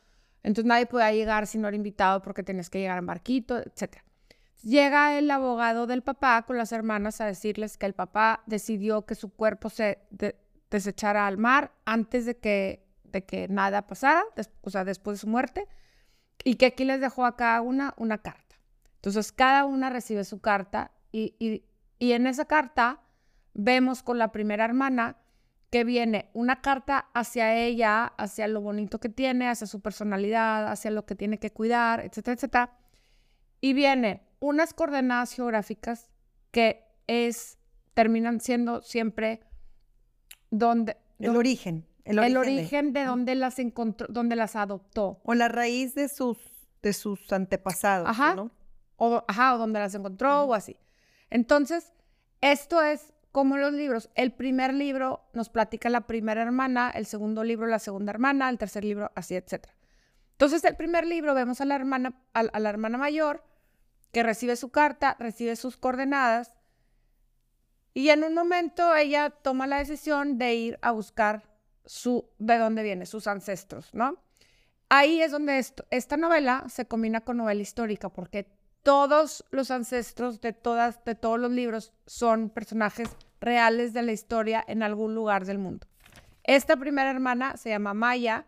Entonces 0.43 0.67
nadie 0.67 0.87
podía 0.87 1.13
llegar 1.13 1.47
si 1.47 1.59
no 1.59 1.69
era 1.69 1.77
invitado 1.77 2.23
porque 2.23 2.43
tenías 2.43 2.71
que 2.71 2.79
llegar 2.79 2.97
en 2.97 3.05
barquito, 3.05 3.59
etc. 3.59 3.99
Llega 4.63 5.17
el 5.17 5.31
abogado 5.31 5.87
del 5.87 6.03
papá 6.03 6.43
con 6.43 6.57
las 6.57 6.73
hermanas 6.73 7.21
a 7.21 7.27
decirles 7.27 7.79
que 7.79 7.87
el 7.87 7.95
papá 7.95 8.43
decidió 8.47 9.07
que 9.07 9.15
su 9.15 9.33
cuerpo 9.33 9.71
se 9.71 9.99
desechara 10.71 11.27
al 11.27 11.39
mar 11.39 11.73
antes 11.85 12.27
de 12.27 12.39
que, 12.39 12.85
de 13.05 13.25
que 13.25 13.49
nada 13.49 13.87
pasara, 13.87 14.25
o 14.63 14.71
sea, 14.71 14.85
después 14.85 15.17
de 15.17 15.21
su 15.21 15.29
muerte, 15.29 15.69
y 16.45 16.57
que 16.57 16.67
aquí 16.67 16.85
les 16.85 17.01
dejó 17.01 17.25
a 17.25 17.37
cada 17.37 17.61
una 17.61 17.95
una 17.97 18.19
carta. 18.19 18.57
Entonces, 18.97 19.33
cada 19.33 19.65
una 19.65 19.91
recibe 19.91 20.25
su 20.25 20.41
carta 20.41 20.91
y, 21.13 21.35
y, 21.39 21.65
y 21.99 22.13
en 22.13 22.27
esa 22.27 22.47
carta 22.47 23.01
vemos 23.55 24.03
con 24.03 24.19
la 24.19 24.33
primera 24.33 24.65
hermana 24.65 25.17
que 25.71 25.85
viene 25.85 26.31
una 26.33 26.61
carta 26.63 27.09
hacia 27.15 27.55
ella, 27.55 28.07
hacia 28.17 28.49
lo 28.49 28.61
bonito 28.61 28.99
que 28.99 29.09
tiene, 29.09 29.49
hacia 29.49 29.67
su 29.67 29.81
personalidad, 29.81 30.69
hacia 30.69 30.91
lo 30.91 31.07
que 31.07 31.15
tiene 31.15 31.39
que 31.39 31.53
cuidar, 31.53 32.01
etcétera, 32.01 32.35
etcétera. 32.35 32.79
Y 33.61 33.73
viene 33.73 34.28
unas 34.41 34.75
coordenadas 34.75 35.33
geográficas 35.33 36.11
que 36.51 36.85
es, 37.07 37.59
terminan 37.95 38.41
siendo 38.41 38.83
siempre 38.83 39.41
donde... 40.51 40.97
El 41.19 41.37
origen. 41.37 41.87
El 42.05 42.19
origen, 42.39 42.95
de, 42.95 43.05
donde 43.05 43.35
las 43.35 43.59
encontró, 43.59 44.07
donde 44.09 44.35
las 44.35 44.57
adoptó. 44.57 45.21
O 45.25 45.35
la 45.35 45.49
raíz 45.49 45.95
de 45.95 46.09
sus, 46.09 46.39
de 46.81 46.95
sus 46.95 47.31
antepasados, 47.33 48.09
ajá. 48.09 48.35
¿no? 48.35 48.51
O, 48.97 49.23
ajá, 49.29 49.55
o 49.55 49.59
donde 49.59 49.79
las 49.79 49.95
encontró 49.95 50.45
o 50.45 50.55
así. 50.55 50.79
Entonces, 51.29 51.93
esto 52.41 52.81
es 52.81 53.13
como 53.31 53.59
los 53.59 53.75
libros. 53.75 54.09
El 54.15 54.33
primer 54.33 54.73
libro 54.73 55.29
nos 55.35 55.51
platica 55.51 55.91
la 55.91 56.07
primera 56.07 56.41
hermana, 56.41 56.91
el 56.95 57.05
segundo 57.05 57.45
libro 57.45 57.67
la 57.67 57.79
segunda 57.79 58.11
hermana, 58.11 58.49
el 58.49 58.57
tercer 58.57 58.85
libro 58.85 59.13
así, 59.15 59.35
etc. 59.35 59.67
Entonces, 60.33 60.65
el 60.65 60.77
primer 60.77 61.07
libro 61.07 61.35
vemos 61.35 61.61
a 61.61 61.67
la 61.67 61.75
hermana, 61.75 62.23
a 62.33 62.59
la 62.59 62.71
hermana 62.71 62.97
mayor 62.97 63.45
que 64.13 64.23
recibe 64.23 64.57
su 64.57 64.71
carta, 64.71 65.17
recibe 65.19 65.57
sus 65.57 65.77
coordenadas 65.77 66.55
y 67.95 68.11
en 68.11 68.23
un 68.23 68.35
momento 68.35 68.95
ella 68.95 69.31
toma 69.31 69.67
la 69.67 69.79
decisión 69.79 70.39
de 70.39 70.55
ir 70.55 70.79
a 70.83 70.93
buscar 70.93 71.43
su, 71.85 72.29
de 72.39 72.57
dónde 72.59 72.83
viene, 72.83 73.07
sus 73.07 73.27
ancestros, 73.27 73.93
¿no? 73.93 74.23
Ahí 74.89 75.21
es 75.21 75.33
donde 75.33 75.59
esto, 75.59 75.85
esta 75.91 76.17
novela 76.17 76.65
se 76.69 76.87
combina 76.87 77.23
con 77.23 77.39
novela 77.39 77.61
histórica, 77.61 78.09
porque 78.09 78.49
todos 78.83 79.45
los 79.51 79.71
ancestros 79.71 80.41
de, 80.41 80.53
todas, 80.53 81.05
de 81.05 81.15
todos 81.15 81.41
los 81.41 81.51
libros 81.51 81.93
son 82.07 82.51
personajes 82.51 83.09
reales 83.41 83.93
de 83.93 84.03
la 84.03 84.13
historia 84.13 84.65
en 84.67 84.83
algún 84.83 85.15
lugar 85.15 85.45
del 85.45 85.59
mundo. 85.59 85.87
Esta 86.45 86.77
primera 86.77 87.11
hermana 87.11 87.57
se 87.57 87.71
llama 87.71 87.95
Maya. 87.95 88.47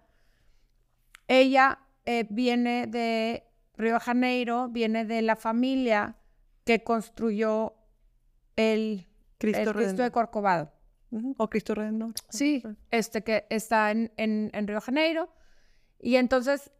Ella 1.28 1.80
eh, 2.06 2.24
viene 2.30 2.86
de 2.86 3.49
Río 3.80 3.94
de 3.94 4.00
Janeiro, 4.00 4.68
viene 4.68 5.04
de 5.04 5.22
la 5.22 5.36
familia 5.36 6.16
que 6.64 6.82
construyó 6.82 7.74
el 8.56 9.06
Cristo, 9.38 9.72
de 9.72 10.10
Corcovado. 10.10 10.72
O 11.38 11.50
Cristo 11.50 11.74
Redentor. 11.74 12.12
Sí, 12.28 12.62
este 12.90 13.22
que 13.24 13.46
está 13.50 13.90
en, 13.90 14.12
en, 14.16 14.66
Río 14.66 14.76
de 14.76 14.80
Janeiro. 14.80 15.28
Y 15.98 16.16
entonces 16.16 16.70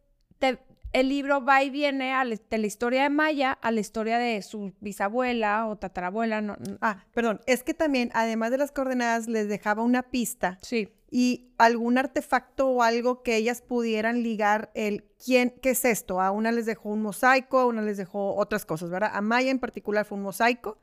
el 0.93 1.09
libro 1.09 1.43
va 1.43 1.63
y 1.63 1.69
viene 1.69 2.13
de 2.49 2.57
la 2.57 2.67
historia 2.67 3.03
de 3.03 3.09
Maya 3.09 3.53
a 3.53 3.71
la 3.71 3.79
historia 3.79 4.17
de 4.17 4.41
su 4.41 4.73
bisabuela 4.79 5.67
o 5.67 5.77
tatarabuela. 5.77 6.57
ah, 6.81 7.05
perdón. 7.13 7.41
Es 7.45 7.63
que 7.63 7.73
también, 7.73 8.11
además 8.13 8.51
de 8.51 8.57
las 8.57 8.71
coordenadas, 8.71 9.27
les 9.27 9.47
dejaba 9.47 9.83
una 9.83 10.03
pista. 10.03 10.57
Sí. 10.61 10.89
Y 11.09 11.53
algún 11.57 11.97
artefacto 11.97 12.69
o 12.69 12.83
algo 12.83 13.21
que 13.21 13.35
ellas 13.35 13.61
pudieran 13.61 14.23
ligar 14.23 14.71
el 14.75 15.05
quién, 15.23 15.53
qué 15.61 15.71
es 15.71 15.85
esto. 15.85 16.21
A 16.21 16.31
una 16.31 16.51
les 16.51 16.65
dejó 16.65 16.89
un 16.89 17.01
mosaico, 17.01 17.59
a 17.59 17.65
una 17.65 17.81
les 17.81 17.97
dejó 17.97 18.35
otras 18.35 18.65
cosas, 18.65 18.89
¿verdad? 18.89 19.11
A 19.13 19.21
Maya 19.21 19.51
en 19.51 19.59
particular 19.59 20.05
fue 20.05 20.17
un 20.17 20.23
mosaico 20.23 20.79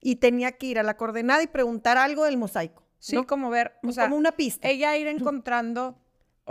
y 0.00 0.16
tenía 0.16 0.52
que 0.52 0.66
ir 0.66 0.78
a 0.78 0.82
la 0.82 0.96
coordenada 0.96 1.42
y 1.42 1.48
preguntar 1.48 1.96
algo 1.96 2.24
del 2.24 2.36
mosaico. 2.36 2.84
Sí, 2.98 3.22
como 3.24 3.50
ver, 3.50 3.74
o 3.82 3.92
sea, 3.92 4.04
como 4.04 4.16
una 4.16 4.32
pista. 4.32 4.68
Ella 4.68 4.96
ir 4.96 5.08
encontrando 5.08 5.98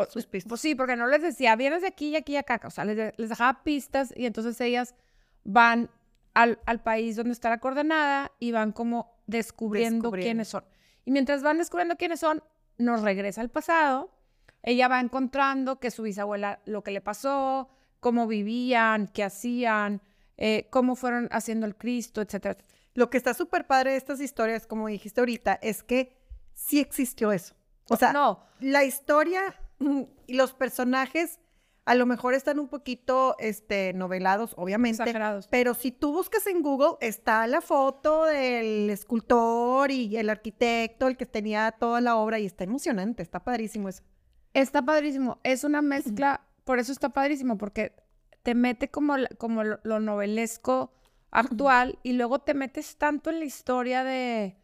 sus 0.10 0.26
pistas. 0.26 0.50
Pues 0.50 0.62
sí, 0.62 0.76
porque 0.76 0.96
no 0.96 1.08
les 1.08 1.22
decía, 1.22 1.56
vienes 1.56 1.82
de 1.82 1.88
aquí 1.88 2.10
y 2.10 2.16
aquí 2.16 2.34
y 2.34 2.38
acá, 2.38 2.60
o 2.64 2.70
sea, 2.70 2.86
les, 2.86 3.16
dejaba 3.18 3.64
pistas 3.64 4.14
y 4.16 4.26
entonces 4.26 4.60
ellas 4.62 4.96
van 5.44 5.90
al, 6.34 6.58
país 6.84 7.16
donde 7.16 7.32
está 7.32 7.50
la 7.50 7.60
coordenada 7.60 8.32
y 8.40 8.52
van 8.52 8.72
como 8.72 9.22
descubriendo, 9.28 10.12
quiénes 10.12 10.48
son. 10.48 10.64
Y 11.06 11.12
mientras 11.12 11.44
van 11.44 11.58
descubriendo 11.58 11.96
quiénes 11.96 12.20
son, 12.20 12.44
nos 12.78 13.02
regresa 13.02 13.42
al 13.42 13.50
pasado. 13.50 14.12
Ella 14.64 14.88
va 14.88 15.00
encontrando 15.00 15.80
que 15.80 15.92
su 15.92 16.04
bisabuela, 16.04 16.62
lo 16.66 16.84
que 16.84 16.92
le 16.92 17.02
pasó, 17.02 17.70
cómo 18.00 18.28
vivían, 18.28 19.08
qué 19.08 19.24
hacían, 19.24 20.02
eh, 20.38 20.68
cómo 20.70 20.96
fueron 20.96 21.28
haciendo 21.32 21.66
el 21.66 21.76
Cristo, 21.76 22.22
etcétera. 22.22 22.58
Lo 22.94 23.10
que 23.10 23.18
está 23.18 23.34
súper 23.34 23.68
padre 23.68 23.92
de 23.92 23.98
estas 23.98 24.22
historias, 24.22 24.66
como 24.66 24.88
dijiste 24.88 25.20
ahorita, 25.20 25.60
es 25.62 25.84
que 25.84 26.18
sí 26.54 26.80
existió 26.80 27.32
eso. 27.32 27.56
O 27.90 27.98
sea, 27.98 28.14
no. 28.14 28.46
la 28.60 28.86
historia 28.86 29.56
y 30.28 30.34
los 30.34 30.54
personajes 30.54 31.40
a 31.86 31.96
lo 31.96 32.06
mejor 32.06 32.34
están 32.34 32.60
un 32.60 32.70
poquito 32.70 33.36
este, 33.40 33.94
novelados, 33.94 34.54
obviamente. 34.58 35.04
Exagerados. 35.04 35.48
Pero 35.50 35.74
si 35.74 35.92
tú 35.92 36.14
buscas 36.14 36.48
en 36.48 36.62
Google, 36.62 36.96
está 37.02 37.46
la 37.48 37.62
foto 37.62 38.24
del 38.24 38.90
escultor 38.90 39.92
y 39.92 40.16
el 40.16 40.30
arquitecto, 40.30 41.08
el 41.08 41.18
que 41.18 41.26
tenía 41.26 41.72
toda 41.72 42.00
la 42.00 42.16
obra, 42.16 42.40
y 42.40 42.46
está 42.46 42.64
emocionante, 42.64 43.22
está 43.22 43.44
padrísimo 43.44 43.90
eso. 43.90 44.04
Está 44.54 44.82
padrísimo. 44.82 45.40
Es 45.44 45.64
una 45.64 45.82
mezcla, 45.82 46.42
por 46.64 46.80
eso 46.80 46.92
está 46.92 47.10
padrísimo, 47.10 47.58
porque 47.58 47.94
te 48.44 48.56
mete 48.56 48.90
como, 48.90 49.16
como 49.38 49.64
lo 49.64 50.00
novelesco 50.00 50.94
actual 51.32 51.98
y 52.04 52.14
luego 52.14 52.40
te 52.40 52.54
metes 52.54 52.98
tanto 52.98 53.30
en 53.30 53.40
la 53.40 53.46
historia 53.46 54.04
de, 54.04 54.56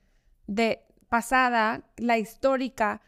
de 0.48 0.86
pasada, 1.10 1.84
la 1.98 2.18
histórica, 2.18 3.02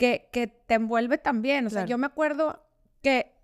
que, 0.00 0.30
que 0.32 0.46
te 0.46 0.74
envuelve 0.74 1.18
también. 1.18 1.66
O 1.66 1.70
sea, 1.70 1.84
yo 1.84 1.98
me 1.98 2.06
acuerdo 2.06 2.64
que 3.02 3.34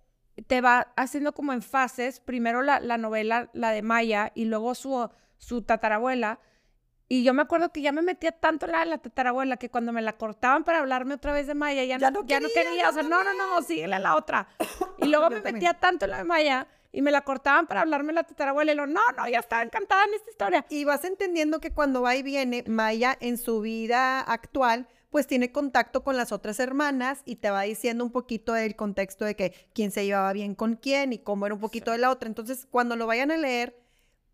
te 0.47 0.59
va 0.59 0.91
haciendo 0.95 1.31
como 1.33 1.53
en 1.53 1.61
fases, 1.61 2.19
primero 2.19 2.63
la, 2.63 2.79
la 2.79 2.97
novela, 2.97 3.51
la 3.53 3.69
de 3.69 3.83
Maya, 3.83 4.31
y 4.33 4.45
luego 4.45 4.73
su, 4.73 5.07
su 5.37 5.61
tatarabuela. 5.61 6.39
Y 7.07 7.23
yo 7.23 7.35
me 7.35 7.43
acuerdo 7.43 7.71
que 7.71 7.83
ya 7.83 7.91
me 7.91 8.01
metía 8.01 8.31
tanto 8.31 8.65
la 8.65 8.85
la 8.85 8.97
tatarabuela 8.97 9.57
que 9.57 9.69
cuando 9.69 9.93
me 9.93 10.01
la 10.01 10.13
cortaban 10.13 10.63
para 10.63 10.79
hablarme 10.79 11.13
otra 11.13 11.31
vez 11.31 11.45
de 11.45 11.53
Maya, 11.53 11.83
ya, 11.83 11.99
no, 11.99 12.25
ya 12.25 12.39
no 12.39 12.49
quería. 12.51 12.89
o 12.89 12.91
sea, 12.91 13.03
no, 13.03 13.23
no, 13.23 13.33
no, 13.35 13.61
síguele 13.61 13.93
a 13.93 13.99
la 13.99 14.15
otra. 14.15 14.47
Y 14.97 15.09
luego 15.09 15.29
me 15.29 15.41
metía 15.41 15.75
tanto 15.75 16.05
en 16.05 16.11
la 16.11 16.17
de 16.17 16.23
Maya 16.23 16.67
y 16.91 17.03
me 17.03 17.11
la 17.11 17.21
cortaban 17.21 17.67
para 17.67 17.81
hablarme 17.81 18.13
la 18.13 18.23
tatarabuela 18.23 18.71
y 18.71 18.75
lo, 18.75 18.87
no, 18.87 19.01
no, 19.15 19.27
ya 19.29 19.37
estaba 19.37 19.61
encantada 19.61 20.05
en 20.05 20.15
esta 20.15 20.31
historia. 20.31 20.65
Y 20.69 20.85
vas 20.85 21.05
entendiendo 21.05 21.59
que 21.59 21.71
cuando 21.71 22.01
va 22.01 22.15
y 22.15 22.23
viene, 22.23 22.63
Maya 22.65 23.15
en 23.19 23.37
su 23.37 23.61
vida 23.61 24.21
actual, 24.21 24.87
pues 25.17 25.25
tiene 25.25 25.51
contacto 25.51 26.03
con 26.03 26.15
las 26.15 26.31
otras 26.31 26.59
hermanas 26.59 27.23
y 27.25 27.37
te 27.37 27.49
va 27.49 27.63
diciendo 27.63 28.05
un 28.05 28.11
poquito 28.11 28.53
del 28.53 28.75
contexto 28.75 29.25
de 29.25 29.35
que 29.35 29.51
quién 29.73 29.89
se 29.89 30.05
llevaba 30.05 30.31
bien 30.31 30.53
con 30.53 30.75
quién 30.75 31.11
y 31.11 31.17
cómo 31.17 31.47
era 31.47 31.55
un 31.55 31.59
poquito 31.59 31.89
de 31.89 31.97
la 31.97 32.11
otra. 32.11 32.27
Entonces, 32.27 32.67
cuando 32.69 32.95
lo 32.95 33.07
vayan 33.07 33.31
a 33.31 33.37
leer, 33.37 33.75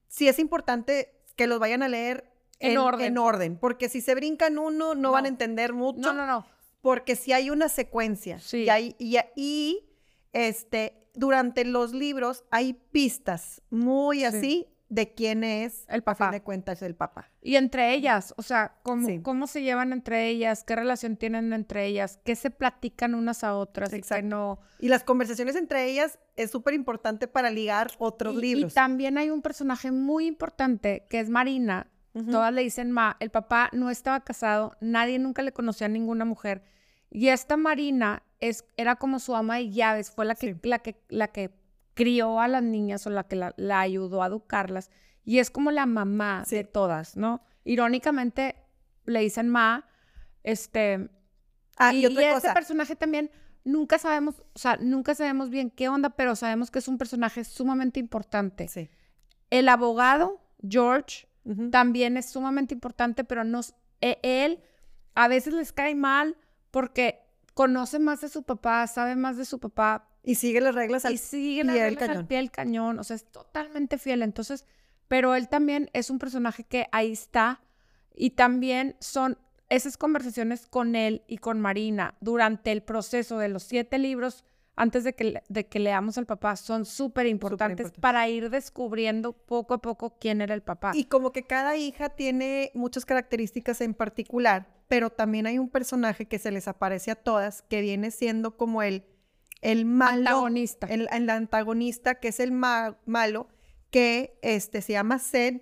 sí 0.10 0.28
es 0.28 0.40
importante 0.40 1.16
que 1.38 1.48
los 1.48 1.58
vayan 1.60 1.84
a 1.84 1.88
leer 1.88 2.30
en, 2.60 2.78
orden. 2.78 3.08
En 3.08 3.18
orden, 3.18 3.58
porque 3.58 3.88
si 3.88 4.02
se 4.02 4.14
brincan 4.14 4.58
uno, 4.58 4.94
no, 4.94 5.14
van 5.14 5.24
a 5.24 5.30
entender 5.30 5.72
mucho. 5.72 6.02
No, 6.02 6.12
no, 6.12 6.28
no. 6.28 6.46
Porque 6.82 7.16
si 7.16 7.32
hay 7.32 7.50
una 7.50 7.70
secuencia. 7.70 8.40
Sí. 8.40 8.64
Y, 8.64 8.70
hay, 8.70 8.96
y, 9.00 9.18
y 9.38 9.90
este, 10.34 11.08
durante 11.14 11.64
los 11.64 11.94
libros 11.94 12.44
hay 12.52 12.74
pistas 12.74 13.62
muy 13.70 14.26
así 14.26 14.68
de 14.90 15.14
quién 15.14 15.44
es, 15.44 15.86
el 15.90 16.04
papá. 16.04 16.26
A 16.26 16.28
fin 16.30 16.40
de 16.40 16.44
cuentas, 16.44 16.82
el 16.82 16.96
papá. 16.96 17.32
Y 17.42 17.56
entre 17.56 17.94
ellas, 17.94 18.34
o 18.38 18.44
sea, 18.44 18.76
cómo, 18.84 19.08
cómo 19.24 19.48
se 19.48 19.64
llevan 19.64 19.92
entre 19.92 20.28
ellas, 20.28 20.64
qué 20.64 20.76
relación 20.76 21.18
tienen 21.18 21.52
entre 21.54 21.86
ellas, 21.86 22.20
qué 22.24 22.36
se 22.36 22.52
platican 22.52 23.16
unas 23.16 23.44
a 23.44 23.56
otras 23.56 23.92
Exacto. 23.94 24.26
y 24.26 24.30
no... 24.30 24.60
Y 24.80 24.90
las 24.90 25.04
conversaciones 25.04 25.56
entre 25.56 25.86
ellas 25.86 26.20
es 26.36 26.52
súper 26.52 26.74
importante 26.74 27.28
para 27.28 27.50
ligar 27.50 27.92
otros 27.98 28.36
libros. 28.36 28.72
Y 28.72 28.76
también 28.76 29.18
hay 29.18 29.30
un 29.30 29.42
personaje 29.42 29.92
muy 29.92 30.28
importante 30.28 31.06
que 31.10 31.20
es 31.20 31.30
Marina. 31.30 31.90
Todas 32.30 32.54
le 32.54 32.62
dicen 32.62 32.92
Ma, 32.92 33.18
el 33.20 33.32
papá 33.32 33.72
no 33.74 33.90
estaba 33.90 34.24
casado, 34.24 34.78
nadie 34.80 35.18
nunca 35.18 35.42
le 35.42 35.52
conocía 35.52 35.88
a 35.88 35.90
ninguna 35.90 36.26
mujer. 36.26 36.62
Y 37.10 37.30
esta 37.30 37.58
Marina 37.58 38.22
es, 38.40 38.66
era 38.78 38.98
como 38.98 39.20
su 39.20 39.36
ama 39.36 39.58
de 39.58 39.72
llaves, 39.72 40.12
fue 40.12 40.26
la 40.26 40.36
que, 40.36 40.56
la 40.62 40.80
que, 40.80 41.02
la 41.10 41.30
que 41.30 41.52
crió 41.94 42.40
a 42.40 42.48
las 42.48 42.64
niñas 42.64 43.06
o 43.08 43.10
la 43.10 43.24
que 43.24 43.36
la, 43.36 43.80
ayudó 43.80 44.24
a 44.24 44.28
educarlas. 44.28 44.90
Y 45.24 45.40
es 45.40 45.50
como 45.50 45.72
la 45.72 45.86
mamá 45.86 46.44
de 46.50 46.64
todas, 46.64 47.16
¿no? 47.16 47.44
Irónicamente 47.64 48.56
le 49.06 49.22
dicen 49.22 49.50
ma, 49.50 49.86
este... 50.44 51.10
Ah, 51.78 51.94
y, 51.94 52.06
otra 52.06 52.38
este 52.38 52.54
personaje 52.54 52.96
también 52.96 53.32
nunca 53.64 53.98
sabemos, 53.98 54.36
o 54.54 54.60
sea, 54.60 54.78
nunca 54.78 55.16
sabemos 55.16 55.50
bien 55.50 55.72
qué 55.72 55.90
onda, 55.90 56.12
pero 56.12 56.36
sabemos 56.36 56.70
que 56.70 56.80
es 56.80 56.88
un 56.88 56.98
personaje 56.98 57.44
sumamente 57.44 58.00
importante. 58.00 58.68
Sí. 58.68 58.90
El 59.50 59.70
abogado, 59.70 60.42
George, 60.68 61.28
también 61.72 62.18
es 62.18 62.30
sumamente 62.30 62.74
importante, 62.74 63.24
pero 63.24 63.44
nos, 63.44 63.74
e, 64.02 64.20
él 64.22 64.62
a 65.16 65.28
veces 65.28 65.54
les 65.54 65.72
cae 65.74 65.96
mal 65.96 66.38
porque 66.72 67.20
conoce 67.54 68.00
más 68.00 68.22
de 68.22 68.30
su 68.30 68.44
papá, 68.44 68.88
sabe 68.88 69.16
más 69.16 69.38
de 69.38 69.46
su 69.46 69.60
papá. 69.60 70.10
Y 70.24 70.36
sigue 70.36 70.62
las 70.62 70.74
reglas 70.74 71.06
al, 71.06 71.14
y 71.14 71.18
sigue 71.18 71.64
las 71.64 71.76
reglas 71.76 72.08
cañón. 72.08 72.18
al 72.18 72.28
pie 72.28 72.38
del 72.38 72.52
cañón. 72.52 73.00
O 73.00 73.04
sea, 73.04 73.16
es 73.16 73.26
totalmente 73.26 73.98
fiel. 73.98 74.22
Entonces, 74.22 74.66
pero 75.08 75.36
él 75.36 75.50
también 75.50 75.90
es 75.94 76.10
un 76.10 76.18
personaje 76.18 76.64
que 76.64 76.88
ahí 76.92 77.12
está. 77.12 77.62
Y 78.16 78.32
también 78.32 78.96
son 79.00 79.38
esas 79.70 79.98
conversaciones 79.98 80.68
con 80.68 80.96
él 80.96 81.24
y 81.28 81.38
con 81.38 81.60
Marina 81.60 82.16
durante 82.22 82.72
el 82.72 82.84
proceso 82.84 83.38
de 83.38 83.50
los 83.50 83.64
siete 83.64 83.98
libros 83.98 84.46
antes 84.76 85.04
de 85.04 85.14
que, 85.14 85.42
de 85.50 85.68
que 85.68 85.80
leamos 85.80 86.18
al 86.18 86.26
papá 86.26 86.56
son 86.56 86.86
súper 86.86 87.28
importantes 87.28 87.92
para 88.00 88.28
ir 88.28 88.50
descubriendo 88.50 89.34
poco 89.34 89.76
a 89.76 89.82
poco 89.82 90.18
quién 90.20 90.42
era 90.42 90.54
el 90.54 90.62
papá. 90.62 90.92
Y 90.96 91.06
como 91.06 91.32
que 91.32 91.44
cada 91.44 91.76
hija 91.78 92.10
tiene 92.10 92.72
muchas 92.74 93.06
características 93.06 93.82
en 93.82 93.94
particular, 93.94 94.68
pero 94.88 95.10
también 95.10 95.46
hay 95.46 95.60
un 95.60 95.70
personaje 95.70 96.26
que 96.26 96.40
se 96.40 96.52
les 96.52 96.68
aparece 96.68 97.12
a 97.12 97.16
todas, 97.16 97.62
que 97.64 97.82
viene 97.82 98.10
siendo 98.10 98.58
como 98.58 98.82
el, 98.82 99.06
el 99.64 99.86
malo. 99.86 100.30
Antagonista. 100.30 100.88
El, 100.88 101.08
el 101.12 101.30
antagonista, 101.30 102.16
que 102.16 102.28
es 102.30 102.40
el 102.40 102.52
malo, 102.52 103.48
que 103.90 104.38
este, 104.42 104.82
se 104.82 104.94
llama 104.94 105.20
Sed, 105.20 105.62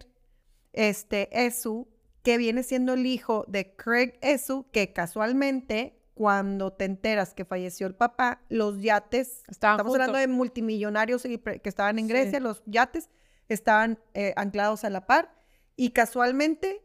este, 0.73 1.45
Esu, 1.45 1.87
que 2.23 2.37
viene 2.37 2.63
siendo 2.63 2.93
el 2.93 3.05
hijo 3.05 3.45
de 3.47 3.75
Craig 3.75 4.13
Esu, 4.21 4.69
que 4.71 4.93
casualmente 4.93 5.97
cuando 6.13 6.71
te 6.71 6.85
enteras 6.85 7.33
que 7.33 7.45
falleció 7.45 7.87
el 7.87 7.95
papá, 7.95 8.41
los 8.49 8.81
yates, 8.81 9.43
estamos 9.47 9.93
hablando 9.93 10.17
de 10.17 10.27
multimillonarios 10.27 11.23
que 11.23 11.61
estaban 11.63 11.97
en 11.99 12.07
Grecia, 12.07 12.39
los 12.39 12.61
yates 12.65 13.09
estaban 13.49 13.99
eh, 14.13 14.33
anclados 14.35 14.83
a 14.83 14.89
la 14.89 15.05
par 15.05 15.33
y 15.75 15.91
casualmente 15.91 16.81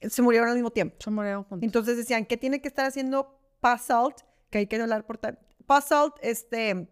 se 0.00 0.22
murieron 0.22 0.48
al 0.48 0.54
mismo 0.54 0.70
tiempo. 0.70 0.96
Se 1.00 1.10
murieron 1.10 1.44
juntos. 1.44 1.64
Entonces 1.64 1.96
decían, 1.96 2.24
¿qué 2.24 2.36
tiene 2.36 2.60
que 2.60 2.68
estar 2.68 2.86
haciendo 2.86 3.40
Pasalt? 3.60 4.20
Que 4.50 4.58
hay 4.58 4.66
que 4.66 4.80
hablar 4.80 5.06
por 5.06 5.18
Pasalt 5.66 6.14
este, 6.22 6.88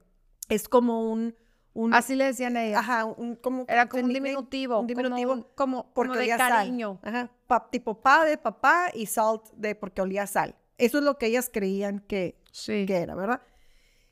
es 0.49 0.69
como 0.69 1.11
un, 1.11 1.35
un 1.73 1.93
Así 1.95 2.15
le 2.15 2.25
decían 2.27 2.57
a 2.57 2.65
ella. 2.65 2.79
ajá, 2.81 3.05
un 3.05 3.37
como 3.37 3.65
Era 3.69 3.89
como 3.89 4.05
un 4.05 4.13
diminutivo. 4.13 4.81
un 4.81 4.87
diminutivo 4.87 5.31
Como, 5.31 5.43
un- 5.43 5.49
como, 5.55 5.93
porque 5.95 6.09
como 6.11 6.19
de 6.19 6.25
olía 6.25 6.39
sal. 6.39 6.51
cariño. 6.51 6.99
Ajá, 7.03 7.31
pa- 7.47 7.71
tipo 7.71 8.01
pa 8.01 8.25
de 8.25 8.37
papá 8.39 8.89
y 8.95 9.07
salt 9.07 9.45
de 9.55 9.75
porque 9.75 10.01
olía 10.03 10.27
sal. 10.27 10.55
Eso 10.79 10.99
es 10.99 11.05
lo 11.05 11.19
que 11.19 11.27
ellas 11.27 11.51
creían 11.53 12.01
que, 12.01 12.41
Sí. 12.53 12.85
que 12.87 12.97
era, 12.97 13.15
¿verdad? 13.15 13.41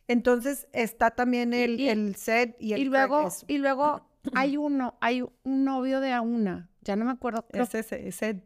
Entonces 0.08 0.68
está 0.72 1.10
también 1.12 1.52
el, 1.54 1.80
Y- 1.80 1.88
el 1.88 2.16
Sed 2.16 2.54
y 2.58 2.72
el 2.72 2.80
Y 2.80 2.84
luego, 2.86 3.28
y 3.46 3.58
luego 3.58 4.06
hay 4.34 4.56
uno, 4.56 4.96
hay 5.00 5.22
un 5.22 5.64
novio 5.64 6.00
de 6.00 6.18
una. 6.20 6.68
Ya 6.82 6.96
no 6.96 7.04
me 7.04 7.12
acuerdo. 7.12 7.46
creo 7.48 7.64
es 7.64 7.74
ese, 7.74 8.08
es 8.08 8.16
Sed. 8.16 8.36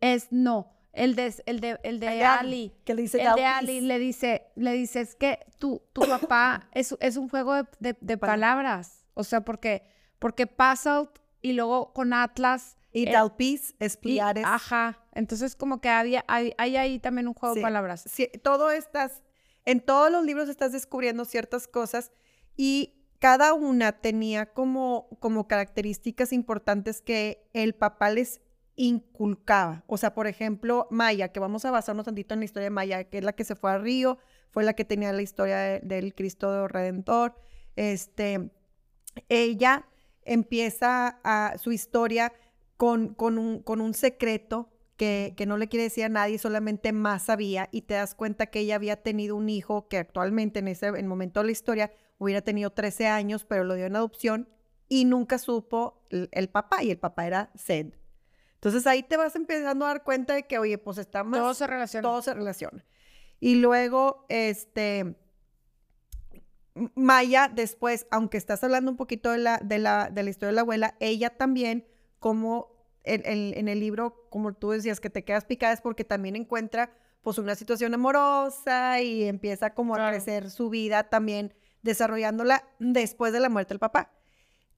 Es 0.00 0.28
no, 0.30 0.75
el 0.96 1.14
de 1.14 1.34
el 1.46 1.60
de 1.60 1.78
el 1.82 2.00
de 2.00 2.24
Ali. 2.24 2.72
que 2.84 2.94
le 2.94 3.02
dice 3.02 3.22
El 3.22 3.34
de. 3.34 3.44
Ali 3.44 3.80
le 3.80 3.98
dice, 3.98 4.46
le 4.56 4.72
dice, 4.72 5.00
es 5.02 5.14
que 5.14 5.38
tu, 5.58 5.82
tu 5.92 6.00
papá 6.08 6.68
es, 6.72 6.96
es 7.00 7.16
un 7.16 7.28
juego 7.28 7.54
de, 7.54 7.64
de- 7.80 7.96
de 8.00 8.16
palabras. 8.18 9.04
O 9.14 9.22
sea, 9.24 9.42
porque, 9.42 9.82
porque 10.18 10.46
puzzled 10.46 11.08
y 11.42 11.52
luego 11.52 11.92
con 11.92 12.12
Atlas. 12.12 12.76
Y 12.92 13.08
eh, 13.08 13.12
Dalpis 13.12 13.74
es 13.78 13.94
y- 13.94 13.98
Pliares. 13.98 14.44
ajá. 14.46 14.98
Entonces, 15.12 15.54
como 15.54 15.80
que 15.80 15.88
había, 15.90 16.24
hay, 16.28 16.52
hay 16.58 16.76
ahí 16.76 16.98
también 16.98 17.28
un 17.28 17.34
juego 17.34 17.54
Sí. 17.54 17.60
de 17.60 17.64
palabras. 17.64 18.04
Sí, 18.10 18.28
todo 18.42 18.70
estás, 18.70 19.22
en 19.64 19.80
todos 19.80 20.10
los 20.10 20.24
libros 20.24 20.48
estás 20.48 20.72
descubriendo 20.72 21.24
ciertas 21.24 21.68
cosas 21.68 22.10
y 22.56 22.94
cada 23.18 23.54
una 23.54 23.92
tenía 23.92 24.52
como, 24.52 25.08
como 25.20 25.46
características 25.48 26.32
importantes 26.32 27.00
que 27.00 27.48
el 27.54 27.74
papá 27.74 28.10
les 28.10 28.40
inculcaba. 28.76 29.84
O 29.86 29.96
sea, 29.96 30.14
por 30.14 30.26
ejemplo, 30.26 30.86
Maya, 30.90 31.28
que 31.32 31.40
vamos 31.40 31.64
a 31.64 31.70
basarnos 31.70 32.04
tantito 32.04 32.34
en 32.34 32.40
la 32.40 32.44
historia 32.46 32.64
de 32.66 32.70
Maya, 32.70 33.04
que 33.04 33.18
es 33.18 33.24
la 33.24 33.32
que 33.34 33.44
se 33.44 33.56
fue 33.56 33.70
a 33.72 33.78
Río, 33.78 34.18
fue 34.50 34.64
la 34.64 34.74
que 34.74 34.84
tenía 34.84 35.12
la 35.12 35.22
historia 35.22 35.58
de- 35.58 35.80
del 35.80 36.14
Cristo 36.14 36.68
Redentor. 36.68 37.34
Este, 37.76 38.50
ella 39.28 39.86
empieza 40.22 41.20
a, 41.24 41.56
su 41.58 41.72
historia 41.72 42.32
con, 42.76 43.14
con, 43.14 43.38
un, 43.38 43.62
con 43.62 43.80
un 43.80 43.94
secreto 43.94 44.70
que, 44.96 45.34
que 45.36 45.46
no 45.46 45.58
le 45.58 45.68
quiere 45.68 45.84
decir 45.84 46.04
a 46.04 46.08
nadie, 46.08 46.38
solamente 46.38 46.92
más 46.92 47.24
sabía, 47.24 47.68
y 47.70 47.82
te 47.82 47.94
das 47.94 48.14
cuenta 48.14 48.46
que 48.46 48.60
ella 48.60 48.76
había 48.76 49.02
tenido 49.02 49.36
un 49.36 49.48
hijo 49.48 49.88
que 49.88 49.98
actualmente 49.98 50.58
en 50.60 50.68
ese 50.68 50.86
en 50.88 51.06
momento 51.06 51.40
de 51.40 51.46
la 51.46 51.52
historia 51.52 51.92
hubiera 52.18 52.40
tenido 52.42 52.70
13 52.70 53.06
años, 53.08 53.44
pero 53.44 53.64
lo 53.64 53.74
dio 53.74 53.86
en 53.86 53.96
adopción 53.96 54.48
y 54.88 55.04
nunca 55.04 55.38
supo 55.38 56.02
el, 56.10 56.28
el 56.32 56.48
papá, 56.48 56.82
y 56.82 56.90
el 56.90 56.98
papá 56.98 57.26
era 57.26 57.50
Sed. 57.54 57.92
Entonces 58.56 58.86
ahí 58.86 59.02
te 59.02 59.16
vas 59.16 59.36
empezando 59.36 59.84
a 59.84 59.88
dar 59.88 60.02
cuenta 60.02 60.34
de 60.34 60.42
que, 60.44 60.58
oye, 60.58 60.76
pues 60.78 60.98
está 60.98 61.22
más 61.24 61.40
Todo 61.40 61.54
se 61.54 61.66
relaciona. 61.66 62.02
todo 62.02 62.20
se 62.22 62.34
relaciona. 62.34 62.84
Y 63.38 63.56
luego, 63.56 64.24
este, 64.28 65.16
Maya 66.94 67.50
después, 67.54 68.06
aunque 68.10 68.36
estás 68.36 68.62
hablando 68.62 68.90
un 68.90 68.96
poquito 68.98 69.30
de 69.30 69.38
la, 69.38 69.58
de 69.58 69.78
la, 69.78 70.10
de 70.10 70.22
la 70.22 70.30
historia 70.30 70.48
de 70.48 70.54
la 70.56 70.60
abuela, 70.60 70.94
ella 71.00 71.30
también, 71.30 71.86
como 72.18 72.74
en, 73.04 73.22
en- 73.24 73.56
en 73.56 73.68
el 73.68 73.80
libro, 73.80 74.26
como 74.30 74.52
tú 74.52 74.70
decías, 74.70 75.00
que 75.00 75.08
te 75.08 75.24
quedas 75.24 75.46
picada, 75.46 75.72
es 75.72 75.80
porque 75.80 76.04
también 76.04 76.36
encuentra 76.36 76.92
pues 77.22 77.38
una 77.38 77.54
situación 77.54 77.94
amorosa 77.94 79.00
y 79.00 79.24
empieza 79.24 79.70
como 79.74 79.94
a 79.96 80.10
crecer 80.10 80.50
su 80.50 80.68
vida 80.70 81.04
también 81.04 81.54
desarrollándola 81.82 82.68
después 82.78 83.32
de 83.32 83.40
la 83.40 83.48
muerte 83.48 83.70
del 83.74 83.78
papá. 83.80 84.12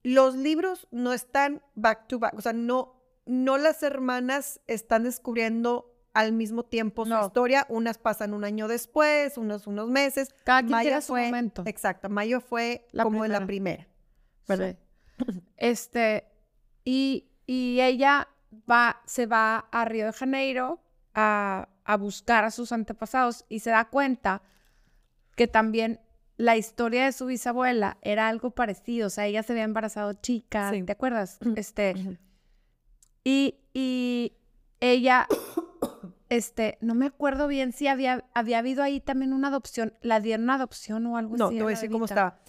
Los 0.01 0.35
libros 0.35 0.87
no 0.91 1.11
están 1.13 1.61
back 1.75 2.07
to 2.07 2.17
back, 2.17 2.33
o 2.37 2.41
sea, 2.41 2.53
no, 2.53 2.98
no 3.29 3.57
las 3.57 3.83
hermanas 3.83 4.59
están 4.67 5.03
descubriendo 5.03 5.95
al 6.13 6.33
mismo 6.33 6.63
tiempo 6.63 7.03
su 7.05 7.11
No. 7.11 7.25
historia, 7.25 7.65
unas 7.69 7.97
pasan 7.99 8.33
un 8.33 8.43
año 8.43 8.67
después, 8.67 9.37
unos 9.37 9.67
unos 9.67 9.87
meses. 9.89 10.33
Cada 10.43 10.61
quien 10.61 10.71
Maya 10.71 10.89
tiene 10.89 11.01
su 11.01 11.13
fue- 11.13 11.25
momento. 11.25 11.63
Exacto, 11.67 12.09
Mayo 12.09 12.41
fue 12.41 12.87
La 12.91 13.03
como 13.03 13.21
de 13.23 13.29
la 13.29 13.45
primera. 13.45 13.85
primera. 13.85 13.89
¿verdad? 14.47 14.77
Sí. 15.31 15.41
Este, 15.57 16.25
y, 16.83 17.29
y 17.45 17.79
ella 17.81 18.27
va, 18.69 19.01
se 19.05 19.27
va 19.27 19.67
a 19.71 19.85
Río 19.85 20.07
de 20.07 20.13
Janeiro 20.13 20.81
a, 21.13 21.69
a 21.85 21.97
buscar 21.97 22.45
a 22.45 22.51
sus 22.51 22.71
antepasados 22.71 23.45
y 23.49 23.59
se 23.59 23.69
da 23.69 23.85
cuenta 23.89 24.41
que 25.35 25.47
también 25.47 25.99
la 26.37 26.57
historia 26.57 27.05
de 27.05 27.11
su 27.11 27.27
bisabuela 27.27 27.97
era 28.01 28.27
algo 28.29 28.51
parecido. 28.51 29.07
O 29.07 29.09
sea, 29.11 29.27
ella 29.27 29.43
se 29.43 29.53
había 29.53 29.65
embarazado 29.65 30.13
chica, 30.13 30.71
Sí. 30.71 30.81
¿te 30.83 30.91
acuerdas? 30.93 31.37
Este. 31.55 32.17
Y, 33.29 33.55
y 33.73 34.33
ella, 34.79 35.27
este, 36.29 36.77
no 36.81 36.95
me 36.95 37.05
acuerdo 37.07 37.47
bien 37.47 37.71
si 37.73 37.87
había, 37.87 38.25
había 38.33 38.59
habido 38.59 38.83
ahí 38.83 38.99
también 38.99 39.33
una 39.33 39.49
adopción. 39.49 39.93
¿La 40.01 40.19
dieron 40.19 40.49
adopción 40.49 41.05
o 41.07 41.17
algo 41.17 41.37
No, 41.37 41.47
así? 41.47 41.57
te 41.57 41.63
voy 41.63 41.73
a 41.73 41.75
decir 41.75 41.89
cómo 41.91 42.05
estaba. 42.05 42.39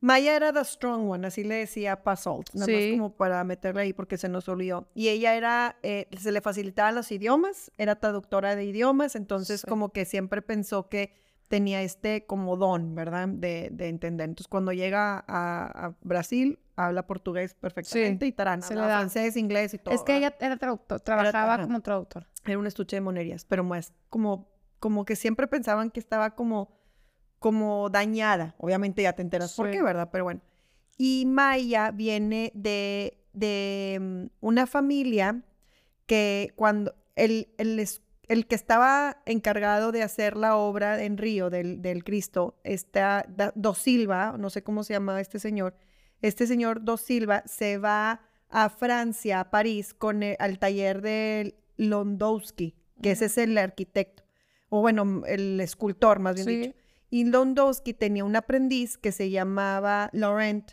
Maya 0.00 0.34
era 0.34 0.52
the 0.52 0.64
strong 0.64 1.08
one, 1.08 1.24
así 1.28 1.44
le 1.44 1.54
decía 1.54 2.02
Pasolt, 2.02 2.52
nada 2.54 2.66
Sí. 2.66 2.72
más 2.74 2.84
como 2.98 3.16
para 3.16 3.44
meterle 3.44 3.82
ahí 3.82 3.92
porque 3.92 4.18
se 4.18 4.28
nos 4.28 4.48
olvidó. 4.48 4.88
Y 4.94 5.08
ella 5.08 5.36
era, 5.36 5.76
eh, 5.84 6.08
se 6.18 6.32
le 6.32 6.40
facilitaban 6.40 6.96
los 6.96 7.12
idiomas, 7.12 7.70
era 7.78 7.94
traductora 8.00 8.56
de 8.56 8.64
idiomas, 8.64 9.14
entonces 9.14 9.60
Sí. 9.60 9.66
como 9.68 9.90
que 9.92 10.04
siempre 10.04 10.42
pensó 10.42 10.88
que 10.88 11.14
tenía 11.52 11.82
este 11.82 12.24
como 12.24 12.56
don, 12.56 12.94
¿verdad? 12.94 13.28
De, 13.28 13.68
de 13.70 13.88
entender. 13.88 14.26
Entonces 14.26 14.48
cuando 14.48 14.72
llega 14.72 15.22
a, 15.28 15.86
a 15.86 15.94
Brasil, 16.00 16.58
habla 16.76 17.06
portugués 17.06 17.52
perfectamente 17.52 18.24
y 18.24 18.32
tarán, 18.32 18.62
se 18.62 18.74
le 18.74 18.80
da. 18.80 19.00
francés, 19.00 19.36
inglés 19.36 19.74
y 19.74 19.78
todo. 19.78 19.94
Es 19.94 20.02
que 20.02 20.14
¿verdad? 20.14 20.34
ella 20.38 20.46
era 20.46 20.56
traductor, 20.56 21.00
trabajaba 21.02 21.60
como 21.60 21.82
traductor. 21.82 22.26
Era 22.46 22.58
un 22.58 22.66
estuche 22.66 22.96
de 22.96 23.02
monerías, 23.02 23.44
pero 23.44 23.64
más 23.64 23.92
como, 24.08 24.48
como 24.78 25.04
que 25.04 25.14
siempre 25.14 25.46
pensaban 25.46 25.90
que 25.90 26.00
estaba 26.00 26.34
como, 26.34 26.74
como 27.38 27.90
dañada. 27.90 28.54
Obviamente 28.56 29.02
ya 29.02 29.12
te 29.12 29.20
enteras 29.20 29.52
por 29.54 29.70
qué, 29.70 29.82
¿verdad? 29.82 30.08
Pero 30.10 30.24
bueno. 30.24 30.40
Y 30.96 31.26
Maya 31.26 31.90
viene 31.90 32.50
de, 32.54 33.18
de 33.34 33.98
mm, 34.00 34.26
una 34.40 34.66
familia 34.66 35.42
que 36.06 36.54
cuando 36.56 36.94
el, 37.14 37.48
el, 37.58 37.86
el 38.32 38.46
que 38.46 38.54
estaba 38.54 39.22
encargado 39.26 39.92
de 39.92 40.02
hacer 40.02 40.36
la 40.36 40.56
obra 40.56 41.02
en 41.02 41.18
Río 41.18 41.50
del, 41.50 41.82
del 41.82 42.02
Cristo, 42.02 42.58
está 42.64 43.26
Dos 43.54 43.78
Silva, 43.78 44.36
no 44.38 44.48
sé 44.48 44.62
cómo 44.62 44.84
se 44.84 44.94
llama 44.94 45.20
este 45.20 45.38
señor, 45.38 45.76
este 46.22 46.46
señor 46.46 46.82
Dos 46.82 47.02
Silva 47.02 47.42
se 47.46 47.78
va 47.78 48.22
a 48.48 48.68
Francia, 48.70 49.40
a 49.40 49.50
París, 49.50 49.92
con 49.94 50.22
el- 50.22 50.36
al 50.38 50.58
taller 50.58 51.02
de 51.02 51.56
Londowski, 51.76 52.74
que 53.02 53.10
ese 53.10 53.26
es 53.26 53.38
el 53.38 53.56
arquitecto, 53.58 54.22
o 54.70 54.80
bueno, 54.80 55.22
el 55.26 55.60
escultor, 55.60 56.18
más 56.18 56.34
bien 56.36 56.46
Sí. 56.46 56.56
dicho. 56.56 56.74
Y 57.10 57.24
Londowski 57.26 57.92
tenía 57.92 58.24
un 58.24 58.36
aprendiz 58.36 58.96
que 58.96 59.12
se 59.12 59.28
llamaba 59.30 60.08
Laurent, 60.12 60.72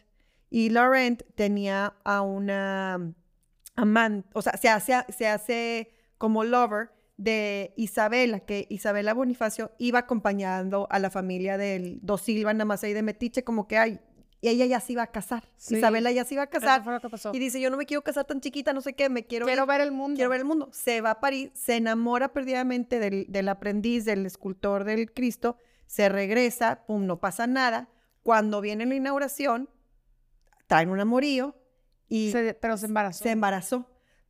y 0.50 0.69
Laurent 0.69 1.24
tenía 1.36 1.93
a 2.06 2.22
una 2.22 3.13
amante, 3.76 4.30
o 4.34 4.41
sea, 4.41 4.56
se 4.58 4.69
hace, 4.69 4.93
se 5.10 5.28
hace 5.28 5.91
como 6.17 6.43
lover 6.43 6.89
de 7.21 7.73
Isabela, 7.75 8.39
que 8.39 8.65
Isabela 8.69 9.13
Bonifacio 9.13 9.71
iba 9.77 9.99
acompañando 9.99 10.88
a 10.89 10.99
la 10.99 11.10
familia 11.10 11.58
del 11.58 11.99
Dos 12.01 12.21
Silva, 12.21 12.53
nada 12.53 12.63
más 12.65 12.82
ahí 12.84 12.93
de 12.93 13.01
Metiche, 13.03 13.43
como 13.43 13.67
que 13.67 13.77
ay, 13.77 13.99
y 14.41 14.47
ella 14.47 14.65
ya 14.65 14.79
se 14.79 14.93
iba 14.93 15.03
a 15.03 15.08
casar. 15.08 15.43
Sí. 15.58 15.75
Isabela 15.75 16.12
ya 16.12 16.23
se 16.23 16.36
iba 16.36 16.43
a 16.43 16.45
Eso 16.45 16.53
casar 16.62 16.82
fue 16.82 16.93
lo 16.93 17.01
que 17.01 17.10
pasó. 17.10 17.32
y 17.34 17.39
dice, 17.39 17.60
yo 17.60 17.69
no 17.69 17.75
me 17.75 17.86
quiero 17.86 18.03
casar 18.03 18.23
tan 18.23 18.39
chiquita, 18.39 18.71
no 18.71 18.79
sé 18.79 18.93
qué, 18.93 19.10
me 19.10 19.25
quiero, 19.25 19.45
Quiero 19.47 19.63
ir, 19.63 19.67
ver 19.67 19.82
el 19.82 19.91
mundo. 19.91 20.15
quiero 20.15 20.29
ver 20.29 20.39
el 20.39 20.45
mundo. 20.45 20.69
Se 20.71 21.01
va 21.01 21.12
a 21.12 21.19
París, 21.19 21.51
se 21.55 21.75
enamora 21.75 22.32
perdidamente 22.32 22.99
del, 22.99 23.25
del 23.27 23.49
aprendiz, 23.49 24.05
del 24.05 24.25
escultor 24.25 24.86
del 24.86 25.12
Cristo, 25.12 25.58
se 25.88 26.08
regresa, 26.08 26.86
pum, 26.88 27.05
no 27.05 27.19
pasa 27.19 27.47
nada. 27.47 27.89
Cuando 28.23 28.62
viene 28.62 28.86
la 28.86 28.95
inauguración, 28.95 29.69
traen 30.67 30.89
un 30.89 31.01
amorío 31.01 31.58
y 32.08 32.32
Se- 32.32 32.53
pero 32.53 32.77
se 32.77 32.86
embarazó. 32.86 33.23
se 33.23 33.32
embarazó. 33.32 33.89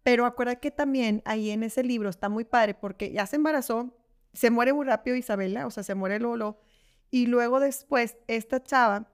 Pero 0.09 0.25
acuérdate 0.25 0.59
que 0.59 0.71
también 0.71 1.21
ahí 1.25 1.51
en 1.51 1.61
ese 1.61 1.83
libro 1.83 2.09
está 2.09 2.29
muy 2.29 2.43
padre 2.43 2.73
porque 2.73 3.11
ya 3.11 3.27
se 3.27 3.35
embarazó, 3.35 3.95
se 4.33 4.49
muere 4.49 4.73
muy 4.73 4.85
rápido 4.87 5.15
Isabela, 5.15 5.67
o 5.67 5.71
sea, 5.71 5.83
se 5.83 5.93
muere 5.93 6.19
Lolo. 6.19 6.59
Y 7.11 7.27
luego 7.27 7.59
después 7.59 8.17
esta 8.27 8.63
chava, 8.63 9.11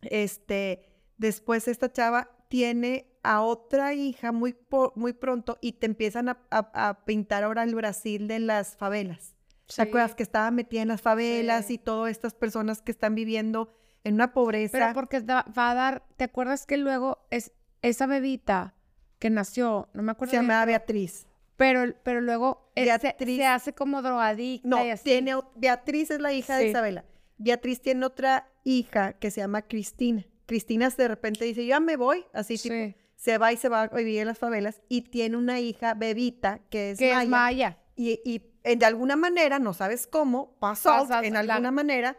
este, 0.00 0.88
después 1.18 1.68
esta 1.68 1.92
chava 1.92 2.30
tiene 2.48 3.12
a 3.22 3.42
otra 3.42 3.92
hija 3.94 4.32
muy, 4.32 4.56
muy 4.94 5.12
pronto 5.12 5.58
y 5.60 5.72
te 5.72 5.86
empiezan 5.86 6.28
a, 6.30 6.38
a- 6.50 6.88
a 6.88 7.04
pintar 7.04 7.44
ahora 7.44 7.62
el 7.62 7.74
Brasil 7.74 8.26
de 8.26 8.40
las 8.40 8.76
favelas. 8.76 9.36
¿Te 9.74 9.82
acuerdas 9.82 10.14
que 10.14 10.22
estaba 10.22 10.50
metida 10.50 10.82
en 10.82 10.88
las 10.88 11.00
favelas 11.02 11.66
Sí. 11.66 11.74
y 11.74 11.78
todas 11.78 12.10
estas 12.10 12.34
personas 12.34 12.82
que 12.82 12.90
están 12.92 13.14
viviendo 13.14 13.74
en 14.04 14.14
una 14.14 14.32
pobreza? 14.32 14.78
Pero 14.78 14.92
porque 14.94 15.20
va 15.20 15.44
a 15.70 15.74
dar, 15.74 16.04
¿te 16.16 16.24
acuerdas 16.24 16.66
que 16.66 16.76
luego 16.76 17.26
es 17.30 17.52
esa 17.80 18.06
bebita 18.06 18.74
que 19.22 19.30
nació, 19.30 19.88
no 19.94 20.02
me 20.02 20.10
acuerdo 20.10 20.32
se 20.32 20.36
llamaba 20.38 20.64
Beatriz. 20.64 21.28
pero, 21.56 21.94
pero 22.02 22.20
luego 22.20 22.72
eh, 22.74 22.86
se- 22.86 22.90
se, 22.92 22.98
Beatriz. 22.98 23.40
hace 23.44 23.72
como 23.72 24.02
drogadicta 24.02 24.68
No, 24.68 24.84
y 24.84 24.90
así. 24.90 25.04
tiene, 25.04 25.36
Beatriz 25.54 26.10
es 26.10 26.20
la 26.20 26.32
hija 26.32 26.56
de. 26.56 26.68
Isabela. 26.70 27.04
Beatriz 27.38 27.80
tiene 27.80 28.04
otra 28.04 28.48
hija 28.64 29.12
que 29.12 29.30
se 29.30 29.40
llama 29.40 29.62
Cristina. 29.62 30.26
Cristina 30.46 30.90
de 30.90 31.06
repente 31.08 31.44
dice, 31.44 31.64
yo 31.64 31.68
ya 31.70 31.78
me 31.80 31.96
voy, 31.96 32.24
así 32.32 32.58
tipo, 32.58 32.74
se 33.14 33.38
va 33.38 33.52
y 33.52 33.56
se 33.56 33.68
va 33.68 33.82
a 33.82 33.86
vivir 33.88 34.18
en 34.20 34.26
las 34.26 34.38
favelas 34.38 34.82
y 34.88 35.02
tiene 35.02 35.36
una 35.36 35.60
hija 35.60 35.94
bebita 35.94 36.58
que 36.68 36.90
es 36.90 36.98
que 36.98 37.12
Maya. 37.12 37.22
es 37.22 37.28
Maya. 37.28 37.78
Y, 37.94 38.20
y, 38.24 38.74
de 38.76 38.84
alguna 38.86 39.14
manera, 39.14 39.60
no 39.60 39.72
sabes 39.72 40.08
cómo, 40.08 40.56
pasó 40.58 40.88
Pasas 40.90 41.22
en 41.24 41.34
la- 41.34 41.40
alguna 41.40 41.70
manera 41.70 42.16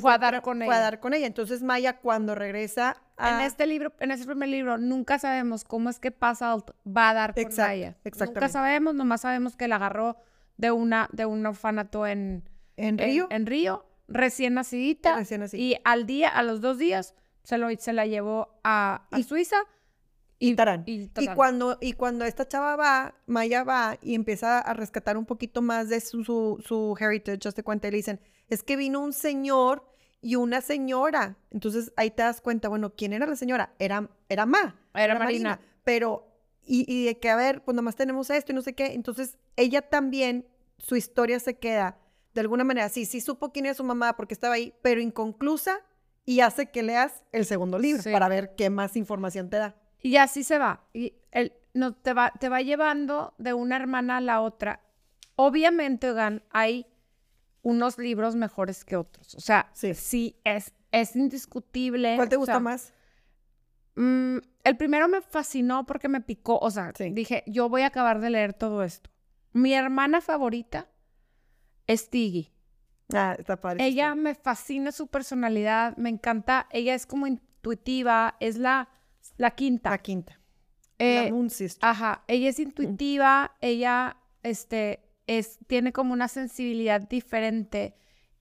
Fue 0.00 0.12
a 0.12 0.18
dar 0.18 0.42
con 0.42 0.58
fue 0.58 0.66
ella. 0.66 0.76
a 0.76 0.80
dar 0.80 0.98
con 1.00 1.14
ella. 1.14 1.26
Entonces 1.26 1.62
Maya 1.62 1.98
cuando 1.98 2.34
regresa 2.34 2.96
a- 3.20 3.46
este 3.46 3.66
libro, 3.66 3.92
en 4.00 4.10
este 4.10 4.26
primer 4.26 4.48
libro, 4.48 4.78
nunca 4.78 5.18
sabemos 5.18 5.64
cómo 5.64 5.90
es 5.90 5.98
que 5.98 6.10
Puzzle 6.10 6.62
va 6.86 7.10
a 7.10 7.14
dar 7.14 7.34
con 7.34 7.42
Exacto, 7.42 7.70
Maya. 7.72 7.96
Nunca 8.26 8.48
sabemos, 8.48 8.94
nomás 8.94 9.20
sabemos 9.22 9.56
que 9.56 9.68
la 9.68 9.76
agarró 9.76 10.16
de 10.56 10.70
una, 10.70 11.08
de 11.12 11.26
un 11.26 11.44
orfanato 11.46 12.06
en, 12.06 12.48
en 12.76 12.98
en- 12.98 12.98
Río. 12.98 13.26
en 13.30 13.46
Río, 13.46 13.86
recién 14.08 14.54
nacidita. 14.54 15.16
Recién. 15.16 15.44
Y 15.52 15.76
al 15.84 16.06
día, 16.06 16.28
a 16.28 16.42
los 16.42 16.60
dos 16.60 16.78
días, 16.78 17.14
se, 17.42 17.56
lo, 17.58 17.68
se 17.78 17.92
la 17.92 18.06
llevó 18.06 18.60
a, 18.64 19.06
a 19.10 19.18
Y- 19.18 19.22
Suiza. 19.22 19.56
y 20.38 20.54
Tarán. 20.54 20.84
y 20.86 21.10
Y 21.18 21.28
cuando, 21.34 21.76
y 21.80 21.92
cuando 21.94 22.24
esta 22.24 22.46
chava 22.48 22.76
va, 22.76 23.14
Maya 23.26 23.64
va 23.64 23.98
y 24.02 24.14
empieza 24.14 24.58
a 24.58 24.72
rescatar 24.74 25.16
un 25.16 25.26
poquito 25.26 25.60
más 25.62 25.88
de 25.88 26.00
su, 26.00 26.24
su, 26.24 26.62
su 26.66 26.96
heritage, 26.98 27.46
hazte 27.48 27.62
cuenta, 27.62 27.88
y 27.88 27.90
le 27.92 27.96
dicen, 27.98 28.20
es 28.48 28.62
que 28.62 28.76
vino 28.76 29.00
un 29.00 29.12
señor 29.12 29.86
y 30.20 30.36
una 30.36 30.60
señora. 30.60 31.36
Entonces 31.50 31.92
ahí 31.96 32.10
te 32.10 32.22
das 32.22 32.40
cuenta, 32.40 32.68
bueno, 32.68 32.94
¿quién 32.94 33.12
era 33.12 33.26
la 33.26 33.36
señora? 33.36 33.74
Era, 33.78 34.08
era 34.28 34.46
Ma. 34.46 34.78
Era 34.94 35.18
Marina. 35.18 35.60
Pero, 35.84 36.26
y, 36.62 36.84
y 36.92 37.06
de 37.06 37.18
que, 37.18 37.30
a 37.30 37.36
ver, 37.36 37.62
pues 37.64 37.74
nomás 37.74 37.96
tenemos 37.96 38.30
esto 38.30 38.52
y 38.52 38.54
no 38.54 38.62
sé 38.62 38.74
qué. 38.74 38.92
Entonces 38.94 39.38
ella 39.56 39.82
también, 39.82 40.46
su 40.78 40.96
historia 40.96 41.40
se 41.40 41.58
queda, 41.58 41.98
de 42.34 42.40
alguna 42.42 42.64
manera, 42.64 42.88
sí, 42.88 43.06
sí 43.06 43.20
supo 43.20 43.50
quién 43.52 43.66
era 43.66 43.74
su 43.74 43.82
mamá 43.84 44.16
porque 44.16 44.34
estaba 44.34 44.54
ahí, 44.54 44.72
pero 44.82 45.00
inconclusa 45.00 45.80
y 46.24 46.40
hace 46.40 46.70
que 46.70 46.82
leas 46.82 47.24
el 47.32 47.44
segundo 47.44 47.78
libro 47.78 48.02
Sí. 48.02 48.12
para 48.12 48.28
ver 48.28 48.54
qué 48.56 48.70
más 48.70 48.96
información 48.96 49.50
te 49.50 49.56
da. 49.56 49.74
Y 50.00 50.16
así 50.16 50.44
se 50.44 50.58
va. 50.58 50.84
Y 50.92 51.14
él 51.32 51.52
no, 51.74 51.94
te, 51.94 52.12
va, 52.14 52.32
te 52.38 52.48
va 52.48 52.62
llevando 52.62 53.34
de 53.38 53.52
una 53.52 53.76
hermana 53.76 54.18
a 54.18 54.20
la 54.20 54.40
otra. 54.40 54.80
Obviamente, 55.36 56.10
oigan, 56.10 56.42
hay 56.50 56.86
unos 57.62 57.98
libros 57.98 58.36
mejores 58.36 58.84
que 58.84 58.96
otros. 58.96 59.34
O 59.34 59.40
sea, 59.40 59.70
Sí. 59.72 59.94
sí, 59.94 60.40
es, 60.44 60.72
es 60.92 61.14
indiscutible. 61.16 62.16
¿Cuál 62.16 62.28
te 62.28 62.36
o 62.36 62.40
gusta 62.40 62.54
sea, 62.54 62.60
más? 62.60 62.92
mm, 63.96 64.38
el 64.64 64.76
primero 64.76 65.08
me 65.08 65.20
fascinó 65.20 65.84
porque 65.86 66.08
me 66.08 66.20
picó. 66.20 66.58
O 66.58 66.70
sea, 66.70 66.92
Sí. 66.96 67.10
dije, 67.10 67.42
yo 67.46 67.68
voy 67.68 67.82
a 67.82 67.86
acabar 67.86 68.20
de 68.20 68.30
leer 68.30 68.54
todo 68.54 68.82
esto. 68.82 69.10
Mi 69.52 69.74
hermana 69.74 70.20
favorita 70.20 70.88
es 71.86 72.08
Tiggy. 72.08 72.52
Ah, 73.12 73.34
está 73.38 73.60
padre. 73.60 73.84
Ella 73.84 74.14
me 74.14 74.34
fascina 74.36 74.92
su 74.92 75.08
personalidad, 75.08 75.96
me 75.96 76.08
encanta. 76.10 76.68
Ella 76.70 76.94
es 76.94 77.06
como 77.06 77.26
intuitiva, 77.26 78.36
es 78.38 78.56
la, 78.56 78.88
la 79.36 79.50
quinta. 79.50 79.90
La 79.90 79.98
quinta. 79.98 80.38
Eh, 80.98 81.24
la 81.26 81.34
Moon 81.34 81.50
Sister. 81.50 81.84
Ajá, 81.88 82.22
ella 82.28 82.48
es 82.50 82.60
intuitiva, 82.60 83.56
ella 83.60 84.16
este, 84.44 85.09
es, 85.38 85.58
tiene 85.68 85.92
como 85.92 86.12
una 86.12 86.26
sensibilidad 86.26 87.00
diferente 87.02 87.94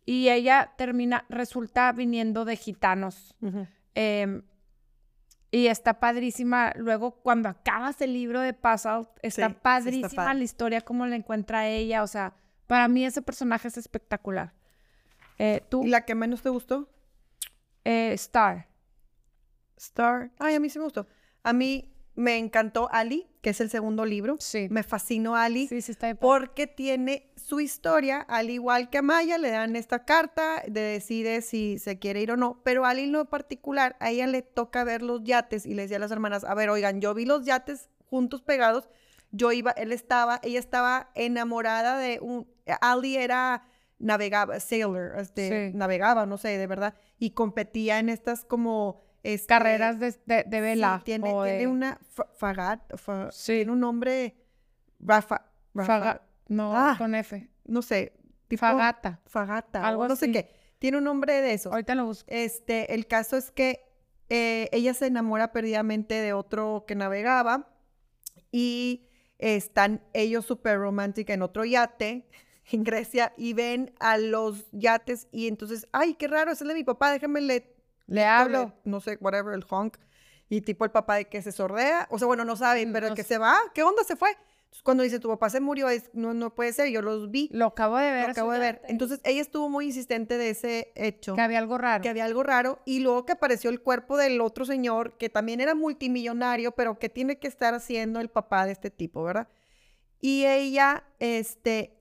y 0.06 0.30
ella 0.30 0.74
termina, 0.76 1.24
resulta 1.30 1.92
viniendo 1.92 2.46
de 2.46 2.56
gitanos. 2.56 3.36
Em, 3.94 4.42
y 5.52 5.68
está 5.68 6.00
padrísima. 6.00 6.74
Luego, 6.76 7.12
cuando 7.22 7.48
acabas 7.48 8.02
el 8.02 8.14
libro 8.14 8.40
de 8.42 8.54
Puzzle, 8.54 9.08
está 9.22 9.22
Sí, 9.22 9.30
sí 9.32 9.42
está 9.42 9.50
padrísima 9.62 10.34
la 10.34 10.44
historia, 10.44 10.82
cómo 10.82 11.06
la 11.06 11.16
encuentra 11.16 11.68
ella. 11.68 12.02
O 12.02 12.08
sea, 12.08 12.34
para 12.66 12.88
mí 12.88 13.06
ese 13.06 13.22
personaje 13.22 13.68
es 13.68 13.78
espectacular. 13.78 14.54
Eh, 15.38 15.62
Tú, 15.70 15.84
¿Y 15.84 15.90
la 15.90 16.06
que 16.06 16.16
menos 16.16 16.42
te 16.42 16.50
gustó? 16.50 16.90
eh, 17.86 18.14
Star. 18.14 18.68
Star. 19.78 20.32
Ay, 20.40 20.56
a 20.56 20.60
mí 20.60 20.70
sí 20.72 20.80
me 20.80 20.86
gustó. 20.86 21.08
A 21.44 21.54
mí 21.54 21.94
me 22.20 22.38
encantó 22.38 22.90
Ali, 22.92 23.28
que 23.42 23.52
es 23.52 23.62
el 23.62 23.70
segundo 23.70 24.04
libro. 24.06 24.36
Sí. 24.40 24.68
Me 24.70 24.84
fascinó 24.84 25.38
Ali. 25.38 25.70
Sí, 25.70 25.82
sí, 25.82 25.94
está 25.94 26.08
padre. 26.08 26.18
porque 26.20 26.68
tiene 26.68 27.32
su 27.38 27.62
historia, 27.62 28.20
al 28.20 28.50
igual 28.50 28.90
que 28.90 28.98
a 28.98 29.02
Maya, 29.02 29.38
le 29.38 29.50
dan 29.52 29.78
esta 29.78 30.04
carta 30.04 30.62
de 30.68 30.82
decide 30.82 31.42
si 31.42 31.80
se 31.80 31.98
quiere 31.98 32.22
ir 32.22 32.32
o 32.32 32.38
no, 32.38 32.60
pero 32.66 32.86
a 32.86 32.90
Ali 32.90 33.04
en 33.04 33.14
lo 33.14 33.24
particular, 33.30 33.96
a 34.02 34.10
ella 34.10 34.28
le 34.28 34.42
toca 34.42 34.84
ver 34.84 35.02
los 35.02 35.24
yates 35.24 35.66
y 35.66 35.74
le 35.76 35.84
decía 35.84 35.96
a 35.96 36.02
las 36.02 36.12
hermanas, 36.12 36.44
a 36.44 36.54
ver, 36.56 36.70
oigan, 36.70 37.00
yo 37.00 37.14
vi 37.14 37.26
los 37.26 37.46
yates 37.46 37.90
juntos 38.10 38.42
pegados, 38.42 38.90
yo 39.32 39.54
iba, 39.54 39.72
él 39.72 39.94
estaba, 39.94 40.42
ella 40.44 40.60
estaba 40.60 41.12
enamorada 41.16 41.98
de 41.98 42.20
un, 42.22 42.48
Ali 42.82 43.16
era, 43.16 43.64
navegaba, 43.98 44.60
sailor, 44.60 45.14
este, 45.20 45.72
Sí. 45.72 45.78
navegaba, 45.78 46.26
no 46.26 46.38
sé, 46.38 46.58
de 46.58 46.68
verdad, 46.68 46.96
y 47.18 47.32
competía 47.32 48.00
en 48.00 48.10
estas 48.10 48.44
como... 48.44 49.08
este, 49.24 49.48
Carreras 49.48 50.00
de, 50.00 50.12
de, 50.26 50.44
de 50.44 50.58
Sí, 50.58 50.62
vela. 50.62 51.02
tiene, 51.04 51.34
o 51.34 51.44
tiene 51.44 51.60
de- 51.60 51.68
una 51.68 52.00
fa- 52.10 52.28
fagat, 52.38 52.96
fa- 52.98 53.32
Sí. 53.32 53.54
tiene 53.58 53.72
un 53.72 53.80
nombre, 53.80 54.36
Rafa, 55.00 55.46
no, 56.48 56.76
Ah. 56.76 56.96
con 56.98 57.16
F. 57.16 57.50
no 57.66 57.82
sé, 57.82 58.14
tipo 58.48 58.62
Fagata. 58.62 59.20
Fagata, 59.28 59.88
Algo 59.88 60.08
no 60.08 60.16
sé 60.16 60.32
qué. 60.32 60.50
Tiene 60.80 60.98
un 60.98 61.04
nombre 61.04 61.42
de 61.42 61.54
eso. 61.54 61.72
Ahorita 61.72 61.94
lo 61.96 62.06
busco. 62.06 62.26
Este, 62.30 62.94
el 62.94 63.06
caso 63.08 63.36
es 63.38 63.52
que 63.52 63.82
eh, 64.30 64.70
ella 64.72 64.94
se 64.94 65.08
enamora 65.08 65.52
perdidamente 65.52 66.16
de 66.16 66.34
otro 66.34 66.86
que 66.88 66.96
navegaba 66.96 67.68
y 68.52 69.08
están 69.38 70.02
ellos 70.14 70.46
súper 70.46 70.78
romántica 70.80 71.34
en 71.34 71.42
otro 71.42 71.66
yate 71.66 72.28
en 72.72 72.84
Grecia 72.84 73.34
y 73.38 73.54
ven 73.54 73.94
a 74.00 74.18
los 74.18 74.66
yates 74.72 75.28
y 75.32 75.48
entonces, 75.48 75.88
ay, 75.92 76.14
qué 76.16 76.28
raro, 76.28 76.52
ese 76.52 76.64
es 76.64 76.68
de 76.68 76.74
mi 76.76 76.84
papá, 76.84 77.12
déjame 77.12 77.42
le 77.42 77.76
Le 78.10 78.26
hablo. 78.26 78.74
no 78.84 79.00
sé, 79.02 79.18
whatever, 79.22 79.54
el 79.54 79.66
honk. 79.70 79.98
Y 80.50 80.62
tipo 80.62 80.84
el 80.86 80.92
papá 80.92 81.16
de 81.16 81.26
que 81.26 81.42
se 81.42 81.52
sordea, 81.52 82.08
o 82.10 82.18
sea, 82.18 82.28
bueno, 82.28 82.44
no 82.44 82.56
saben, 82.56 82.90
Mm, 82.90 82.94
pero 82.94 83.08
el 83.08 83.14
que 83.14 83.24
se 83.24 83.38
va, 83.38 83.56
¿qué 83.74 83.84
onda 83.84 84.04
se 84.04 84.16
fue? 84.16 84.30
Entonces, 84.32 84.84
cuando 84.84 85.04
dice 85.04 85.20
tu 85.20 85.30
papá 85.30 85.50
se 85.50 85.60
murió, 85.60 85.90
es, 85.90 86.10
no, 86.14 86.34
no 86.34 86.54
puede 86.54 86.74
ser, 86.74 86.90
yo 86.90 87.02
los 87.02 87.32
vi, 87.32 87.50
Lo 87.52 87.68
acabo 87.68 87.98
de 87.98 88.12
ver. 88.12 88.26
lo 88.26 88.32
acabo 88.32 88.52
de 88.52 88.60
ver. 88.60 88.82
Entonces, 88.88 89.20
ella 89.24 89.42
estuvo 89.42 89.68
muy 89.70 89.86
insistente 89.86 90.38
de 90.38 90.50
ese 90.52 90.92
hecho, 90.96 91.34
Que 91.36 91.42
había 91.42 91.58
algo 91.60 91.78
raro. 91.80 92.02
que 92.04 92.10
había 92.10 92.26
algo 92.26 92.44
raro, 92.44 92.80
y 92.86 93.00
luego 93.00 93.26
que 93.26 93.32
apareció 93.34 93.70
el 93.72 93.82
cuerpo 93.82 94.18
del 94.18 94.42
otro 94.42 94.66
señor, 94.66 95.18
que 95.18 95.30
también 95.30 95.60
era 95.62 95.74
multimillonario, 95.76 96.72
pero 96.74 96.98
que 97.00 97.10
tiene 97.10 97.38
que 97.40 97.48
estar 97.48 97.74
haciendo 97.74 98.20
el 98.20 98.30
papá 98.30 98.66
de 98.66 98.72
este 98.74 98.90
tipo, 98.92 99.24
¿verdad? 99.24 99.48
Y 100.22 100.46
ella, 100.46 101.04
este, 101.20 101.96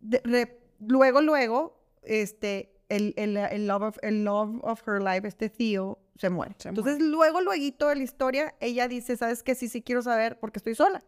de- 0.00 0.20
re- 0.24 0.58
luego, 0.80 1.20
luego, 1.20 1.82
este, 2.02 2.72
el, 2.90 3.14
el, 3.16 3.36
el 3.36 3.66
love 3.66 3.82
of, 3.82 3.98
el 4.02 4.24
love 4.24 4.58
of 4.62 4.86
her 4.86 5.00
life, 5.00 5.26
este 5.26 5.48
tío, 5.48 5.98
se 6.16 6.28
muere. 6.28 6.54
Se 6.58 6.68
Entonces, 6.68 7.00
luego, 7.00 7.40
luego 7.40 7.88
de 7.88 7.96
la 7.96 8.02
historia, 8.02 8.54
ella 8.60 8.88
dice, 8.88 9.16
¿sabes 9.16 9.42
qué? 9.42 9.54
Sí, 9.54 9.68
sí 9.68 9.80
quiero 9.80 10.02
saber 10.02 10.38
porque 10.38 10.58
estoy 10.58 10.74
sola. 10.74 11.02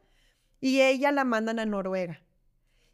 Y 0.61 0.81
ella 0.81 1.13
la 1.13 1.25
mandan 1.25 1.59
a 1.59 1.67
Noruega. 1.67 2.23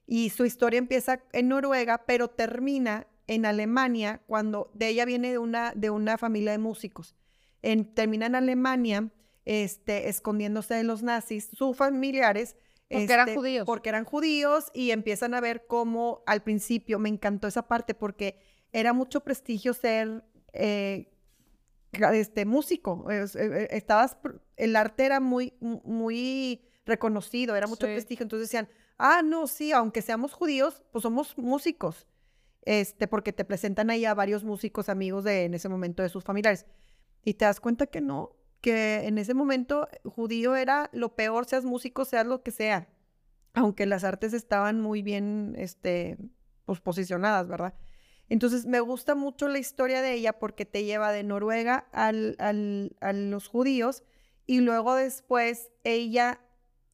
Y 0.07 0.31
su 0.31 0.44
historia 0.44 0.79
empieza 0.79 1.22
en 1.33 1.48
Noruega, 1.48 2.05
pero 2.07 2.29
termina 2.29 3.07
en 3.27 3.44
Alemania 3.44 4.22
cuando 4.27 4.70
de 4.74 4.88
ella 4.88 5.05
viene 5.05 5.31
de 5.31 5.38
una, 5.38 5.72
de 5.77 5.90
una 5.90 6.16
familia 6.16 6.51
de 6.53 6.59
músicos. 6.59 7.14
En, 7.61 7.94
termina 7.94 8.27
en 8.27 8.35
Alemania, 8.35 9.11
este, 9.44 10.09
escondiéndose 10.09 10.74
de 10.74 10.85
los 10.85 11.03
nazis, 11.03 11.51
sus 11.53 11.77
familiares. 11.77 12.57
Porque 12.88 13.12
eran 13.12 13.29
este, 13.29 13.38
judíos. 13.38 13.66
Porque 13.66 13.90
eran 13.90 14.05
judíos 14.05 14.70
y 14.72 14.92
empiezan 14.92 15.35
a 15.35 15.42
ver 15.42 15.66
cómo 15.66 16.22
al 16.27 16.42
principio, 16.42 16.98
me 16.98 17.11
encantó 17.11 17.46
esa 17.46 17.68
parte 17.68 17.94
porque 17.94 18.40
era 18.73 18.93
mucho 18.93 19.21
prestigio 19.21 19.75
ser 19.75 20.25
eh, 20.53 21.11
este, 22.13 22.45
músico. 22.45 23.11
Eh, 23.11 23.25
eh, 23.35 23.69
estabas, 23.73 24.17
el 24.57 24.77
arte 24.77 25.05
era 25.07 25.21
muy, 25.21 25.55
mu- 25.61 25.81
muy 25.85 26.63
reconocido, 26.85 27.57
era 27.57 27.67
mucho 27.67 27.87
Sí. 27.87 27.93
prestigio. 27.93 28.23
Entonces 28.25 28.49
decían, 28.49 28.69
ah, 28.99 29.23
no, 29.25 29.47
sí, 29.47 29.73
aunque 29.73 30.03
seamos 30.03 30.33
judíos, 30.33 30.83
pues 30.93 31.03
somos 31.03 31.37
músicos. 31.39 32.07
Este, 32.63 33.09
porque 33.09 33.33
te 33.33 33.45
presentan 33.45 33.89
ahí 33.91 34.05
a 34.05 34.13
varios 34.15 34.45
músicos 34.45 34.89
amigos 34.89 35.25
de 35.25 35.45
en 35.45 35.55
ese 35.55 35.69
momento 35.69 36.03
de 36.03 36.09
sus 36.11 36.25
familiares. 36.25 36.67
Y 37.25 37.35
te 37.35 37.45
das 37.47 37.61
cuenta 37.61 37.87
que 37.87 38.01
no, 38.01 38.37
que 38.61 39.07
en 39.07 39.17
ese 39.19 39.33
momento 39.35 39.89
judío 40.05 40.57
era 40.57 40.91
lo 40.93 41.15
peor, 41.15 41.47
seas 41.47 41.65
músico, 41.65 42.05
seas 42.05 42.27
lo 42.27 42.43
que 42.43 42.51
sea. 42.51 42.89
Aunque 43.55 43.87
las 43.87 44.05
artes 44.05 44.35
estaban 44.35 44.81
muy 44.81 45.03
bien, 45.03 45.55
este, 45.57 46.19
pues 46.67 46.81
posicionadas, 46.81 47.49
¿verdad? 47.49 47.75
Entonces 48.29 48.67
me 48.67 48.81
gusta 48.81 49.14
mucho 49.14 49.49
la 49.49 49.59
historia 49.59 50.03
de 50.03 50.12
ella 50.12 50.35
porque 50.38 50.67
te 50.67 50.85
lleva 50.85 51.12
de 51.12 51.23
Noruega 51.25 51.87
al, 51.93 52.37
al- 52.38 52.95
a 53.01 53.12
los 53.12 53.49
judíos 53.49 54.03
y 54.47 54.61
luego 54.61 54.95
después 54.95 55.71
ella 55.85 56.41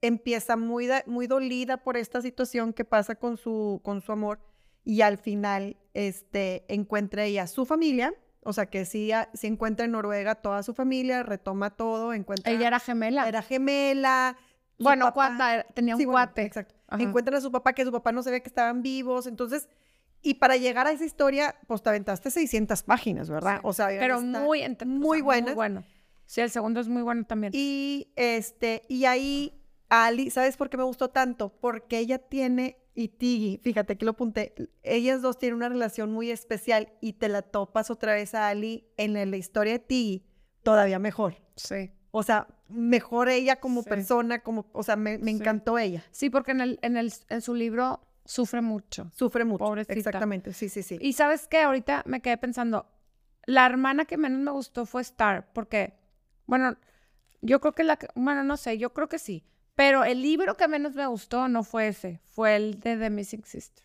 empieza 0.01 0.57
muy, 0.57 0.89
muy 1.07 1.27
dolida 1.27 1.79
por 1.79 1.97
esta 1.97 2.21
situación 2.21 2.73
que 2.73 2.85
pasa 2.85 3.15
con 3.17 3.37
su, 3.37 3.81
con 3.83 4.01
su 4.03 4.13
amor 4.13 4.39
y 4.85 5.01
al 5.01 5.19
final 5.19 5.77
este, 5.95 6.65
encuentra 6.69 7.25
ella 7.25 7.47
su 7.47 7.65
familia, 7.65 8.13
o 8.43 8.53
sea 8.53 8.67
que 8.67 8.85
sí, 8.85 9.11
a- 9.13 9.31
sí 9.33 9.47
encuentra 9.47 9.87
en 9.87 9.93
Noruega 9.93 10.35
toda 10.37 10.63
su 10.63 10.75
familia, 10.75 11.23
retoma 11.23 11.71
todo, 11.71 12.13
encuentra... 12.13 12.53
Ella 12.53 12.67
era 12.69 12.79
gemela. 12.81 13.27
era 13.27 13.41
gemela. 13.43 14.37
bueno, 14.79 15.07
papá- 15.07 15.15
cuata, 15.31 15.55
era- 15.55 15.65
tenía 15.75 15.95
un 15.95 16.01
Sí, 16.01 16.05
bueno, 16.05 16.17
cuate. 16.29 16.43
exacto. 16.43 16.75
Ajá. 16.87 17.03
Encuentran 17.03 17.37
a 17.39 17.41
su 17.41 17.51
papá, 17.51 17.73
que 17.73 17.85
su 17.85 17.91
papá 17.93 18.13
no 18.13 18.23
sabía 18.23 18.41
que 18.41 18.49
estaban 18.49 18.83
vivos. 18.83 19.27
Entonces, 19.27 19.69
y 20.25 20.35
para 20.35 20.57
llegar 20.57 20.87
a 20.89 20.93
esa 20.93 21.05
historia, 21.05 21.55
pues 21.69 21.83
te 21.83 21.91
aventaste 21.91 22.31
600 22.31 22.83
páginas, 22.83 23.31
¿verdad? 23.31 23.57
Sí. 23.57 23.61
O 23.65 23.73
sea, 23.73 23.87
Pero 23.89 24.21
muy, 24.21 24.63
entre- 24.63 24.89
o 24.89 24.91
muy 24.91 25.19
sea, 25.19 25.25
buenas. 25.25 25.55
bueno. 25.55 25.85
Sí, 26.27 26.41
el 26.41 26.51
segundo 26.51 26.81
es 26.81 26.89
muy 26.89 27.03
bueno 27.03 27.25
también. 27.25 27.53
Y 27.55 28.09
este, 28.17 28.83
y 28.89 29.05
ahí 29.05 29.61
Ali, 29.91 30.31
¿sabes 30.31 30.57
por 30.57 30.71
qué 30.71 30.77
me 30.79 30.83
gustó 30.85 31.11
tanto? 31.11 31.51
Porque 31.61 31.99
ella 31.99 32.19
tiene, 32.19 32.79
y 32.95 33.09
Tiggy, 33.09 33.59
fíjate 33.63 33.93
aquí 33.93 34.05
lo 34.05 34.13
apunté, 34.13 34.55
ellas 34.83 35.21
dos 35.23 35.39
tienen 35.39 35.57
una 35.57 35.69
relación 35.69 36.11
muy 36.11 36.31
especial 36.31 36.93
y 37.01 37.13
te 37.13 37.29
la 37.29 37.43
topas 37.43 37.91
otra 37.91 38.15
vez 38.15 38.35
a 38.35 38.49
Ali 38.49 38.89
en 38.97 39.13
la, 39.13 39.25
la 39.27 39.37
historia 39.37 39.75
de 39.75 39.79
Tiggy, 39.81 40.25
todavía 40.63 40.99
mejor. 40.99 41.37
Sí. 41.57 41.91
O 42.11 42.23
sea, 42.23 42.47
mejor 42.69 43.29
ella 43.29 43.57
como 43.61 43.83
Sí. 43.83 43.89
persona, 43.91 44.39
como, 44.41 44.67
o 44.73 44.83
sea, 44.83 44.97
me, 44.97 45.19
me 45.19 45.33
Sí. 45.33 45.37
encantó 45.37 45.79
ella. 45.79 46.05
Sí, 46.11 46.31
porque 46.31 46.53
en, 46.53 46.61
el, 46.63 46.79
en, 46.83 46.97
el, 46.97 47.13
en 47.29 47.41
su 47.43 47.55
libro 47.55 48.01
sufre 48.25 48.61
mucho. 48.61 49.11
Sufre 49.15 49.45
mucho. 49.45 49.65
Pobrecita. 49.65 49.95
Exactamente, 49.95 50.53
sí, 50.53 50.69
sí, 50.69 50.83
sí. 50.83 50.99
Y 51.01 51.13
sabes 51.15 51.47
qué, 51.49 51.63
ahorita 51.63 52.03
me 52.07 52.21
quedé 52.21 52.37
pensando, 52.39 52.87
la 53.47 53.67
hermana 53.67 54.05
que 54.05 54.17
menos 54.17 54.41
me 54.41 54.51
gustó 54.51 54.87
fue 54.87 55.03
Star, 55.03 55.53
porque, 55.53 55.95
bueno, 56.47 56.77
yo 57.43 57.61
creo 57.61 57.73
que 57.75 57.85
la, 57.85 57.99
bueno, 58.15 58.43
no 58.45 58.57
sé, 58.57 58.79
yo 58.79 58.93
creo 58.93 59.09
que 59.09 59.19
sí, 59.19 59.45
pero 59.75 60.05
el 60.05 60.23
libro 60.23 60.57
que 60.57 60.69
menos 60.69 60.95
me 60.95 61.07
gustó 61.07 61.49
no 61.49 61.63
fue 61.65 61.89
ese, 61.89 62.21
fue 62.25 62.57
el 62.57 62.81
de 62.81 62.97
The 62.97 63.11
Missing 63.11 63.45
Sister. 63.45 63.85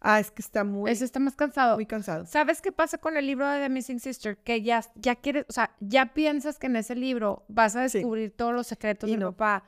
Ah, 0.00 0.20
es 0.20 0.30
que 0.30 0.42
está 0.42 0.62
muy, 0.62 0.90
Ese 0.92 1.04
está 1.04 1.18
más 1.18 1.34
cansado. 1.34 1.74
muy 1.74 1.84
cansado. 1.86 2.24
¿Sabes 2.26 2.62
qué 2.62 2.70
pasa 2.70 2.98
con 2.98 3.16
el 3.16 3.26
libro 3.26 3.48
de 3.48 3.60
The 3.60 3.68
Missing 3.68 3.98
Sister? 3.98 4.36
Que 4.38 4.62
ya, 4.62 4.80
ya 4.94 5.16
quieres, 5.16 5.44
o 5.48 5.52
sea, 5.52 5.74
ya 5.80 6.14
piensas 6.14 6.58
que 6.60 6.66
en 6.68 6.76
ese 6.76 6.94
libro 6.94 7.44
vas 7.48 7.74
a 7.74 7.88
Sí. 7.88 7.98
descubrir 7.98 8.30
todos 8.36 8.54
los 8.54 8.66
secretos 8.68 9.10
Y 9.10 9.16
no. 9.16 9.32
papá. 9.32 9.64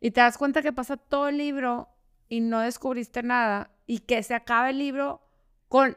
Y 0.00 0.12
te 0.12 0.22
das 0.22 0.38
cuenta 0.38 0.62
que 0.62 0.72
pasa 0.72 0.96
todo 0.96 1.28
el 1.28 1.36
libro 1.36 1.90
y 2.30 2.40
no 2.40 2.60
descubriste 2.60 3.22
nada. 3.22 3.70
Y 3.86 3.98
que 3.98 4.22
se 4.22 4.34
acaba 4.34 4.70
el 4.70 4.78
libro 4.78 5.20
con, 5.68 5.96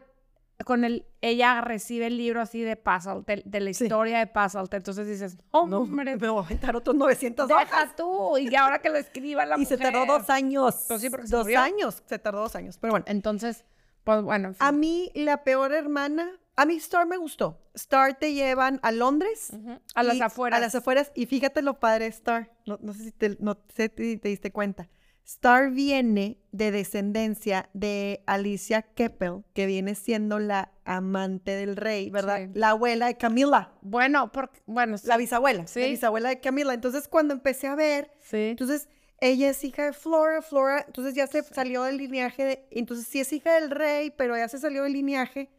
con 0.65 0.83
el, 0.83 1.05
ella 1.21 1.61
recibe 1.61 2.07
el 2.07 2.17
libro 2.17 2.41
así 2.41 2.61
de 2.61 2.75
Puzzle, 2.75 3.21
de, 3.25 3.43
de 3.45 3.59
la 3.61 3.73
Sí. 3.73 3.85
historia 3.85 4.19
de 4.19 4.27
Puzzle. 4.27 4.63
Entonces 4.71 5.07
dices, 5.07 5.37
oh, 5.51 5.65
No, 5.67 5.79
hombre, 5.81 6.17
me 6.17 6.27
voy 6.29 6.43
a 6.43 6.45
aventar 6.45 6.75
otros 6.75 6.95
900 6.95 7.49
hojas. 7.49 7.69
deja 7.69 7.95
tú. 7.95 8.37
Y 8.37 8.53
ahora 8.55 8.79
que 8.79 8.89
lo 8.89 8.97
escriba 8.97 9.45
la 9.45 9.57
Y 9.57 9.65
se 9.65 9.77
tardó 9.77 10.05
mujer. 10.05 10.19
dos 10.21 10.29
años. 10.29 10.85
Pues 10.89 11.01
sí, 11.01 11.09
se 11.09 11.17
dos 11.27 11.43
murió. 11.45 11.59
años. 11.61 12.03
Se 12.05 12.19
tardó 12.19 12.39
dos 12.41 12.55
años. 12.55 12.77
Pero 12.79 12.91
bueno, 12.91 13.05
Entonces, 13.07 13.63
pues 14.03 14.21
bueno, 14.23 14.49
en 14.49 14.55
fin. 14.55 14.65
a 14.67 14.71
mí 14.71 15.11
la 15.15 15.43
peor 15.43 15.71
hermana, 15.71 16.29
a 16.55 16.65
mí 16.65 16.75
Star 16.75 17.05
me 17.07 17.17
gustó. 17.17 17.59
Star 17.73 18.17
te 18.17 18.33
llevan 18.33 18.79
a 18.83 18.91
Londres. 18.91 19.51
Ujú. 19.53 19.79
A 19.95 20.03
las 20.03 20.15
y- 20.17 20.21
afueras. 20.21 20.57
A 20.57 20.61
las 20.61 20.75
afueras. 20.75 21.11
Y 21.15 21.25
fíjate 21.27 21.61
lo 21.61 21.79
padre 21.79 22.05
de 22.05 22.09
Star. 22.11 22.51
No, 22.65 22.77
no 22.81 22.93
sé 22.93 23.03
si 23.05 23.11
te, 23.11 23.37
no 23.39 23.57
sé 23.75 23.91
si 23.95 24.17
te 24.17 24.29
diste 24.29 24.51
cuenta. 24.51 24.89
Star 25.25 25.71
viene 25.71 26.37
de 26.51 26.71
descendencia 26.71 27.69
de 27.73 28.23
Alicia 28.25 28.81
Keppel, 28.81 29.43
que 29.53 29.65
viene 29.65 29.95
siendo 29.95 30.37
la 30.39 30.71
amante 30.83 31.51
del 31.51 31.77
rey, 31.77 32.09
¿verdad? 32.09 32.39
Sí. 32.47 32.51
La 32.55 32.69
abuela 32.69 33.07
de 33.07 33.15
Camila. 33.17 33.71
Bueno, 33.81 34.31
porque, 34.31 34.59
bueno, 34.65 34.97
La 35.03 35.17
bisabuela. 35.17 35.61
La 35.61 35.67
Sí. 35.67 35.79
bisabuela 35.89 36.29
de 36.29 36.39
Camila. 36.41 36.73
Entonces, 36.73 37.07
cuando 37.07 37.33
empecé 37.33 37.67
a 37.67 37.75
ver, 37.75 38.11
sí. 38.19 38.49
entonces 38.49 38.89
ella 39.21 39.49
es 39.49 39.63
hija 39.63 39.85
de 39.85 39.93
Flora, 39.93 40.41
Flora, 40.41 40.83
entonces 40.85 41.13
ya 41.13 41.25
se 41.27 41.41
salió 41.43 41.83
del 41.83 41.95
linaje 41.97 42.43
de, 42.43 42.67
entonces 42.71 43.07
sí 43.07 43.21
es 43.21 43.31
hija 43.31 43.53
del 43.53 43.71
rey, 43.71 44.11
pero 44.11 44.35
ya 44.35 44.49
se 44.49 44.59
salió 44.59 44.83
del 44.83 44.91
linaje 44.91 45.49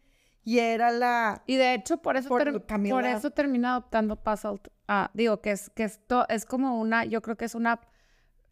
y 0.45 0.59
era 0.59 0.91
la, 0.91 1.43
Y 1.47 1.57
de 1.57 1.73
hecho, 1.73 1.97
por 1.97 2.19
eso, 2.19 2.29
Por 2.29 2.43
por 2.67 3.07
eso 3.07 3.31
termina 3.31 3.71
adoptando 3.71 4.17
Puzzle. 4.17 4.61
Ah, 4.87 5.11
digo, 5.15 5.41
que 5.41 5.53
es 5.53 5.71
que 5.71 5.85
esto 5.85 6.27
es 6.29 6.45
como 6.45 6.79
una, 6.79 7.07
yo 7.07 7.23
creo 7.23 7.39
que 7.39 7.47
es 7.47 7.55
una 7.55 7.81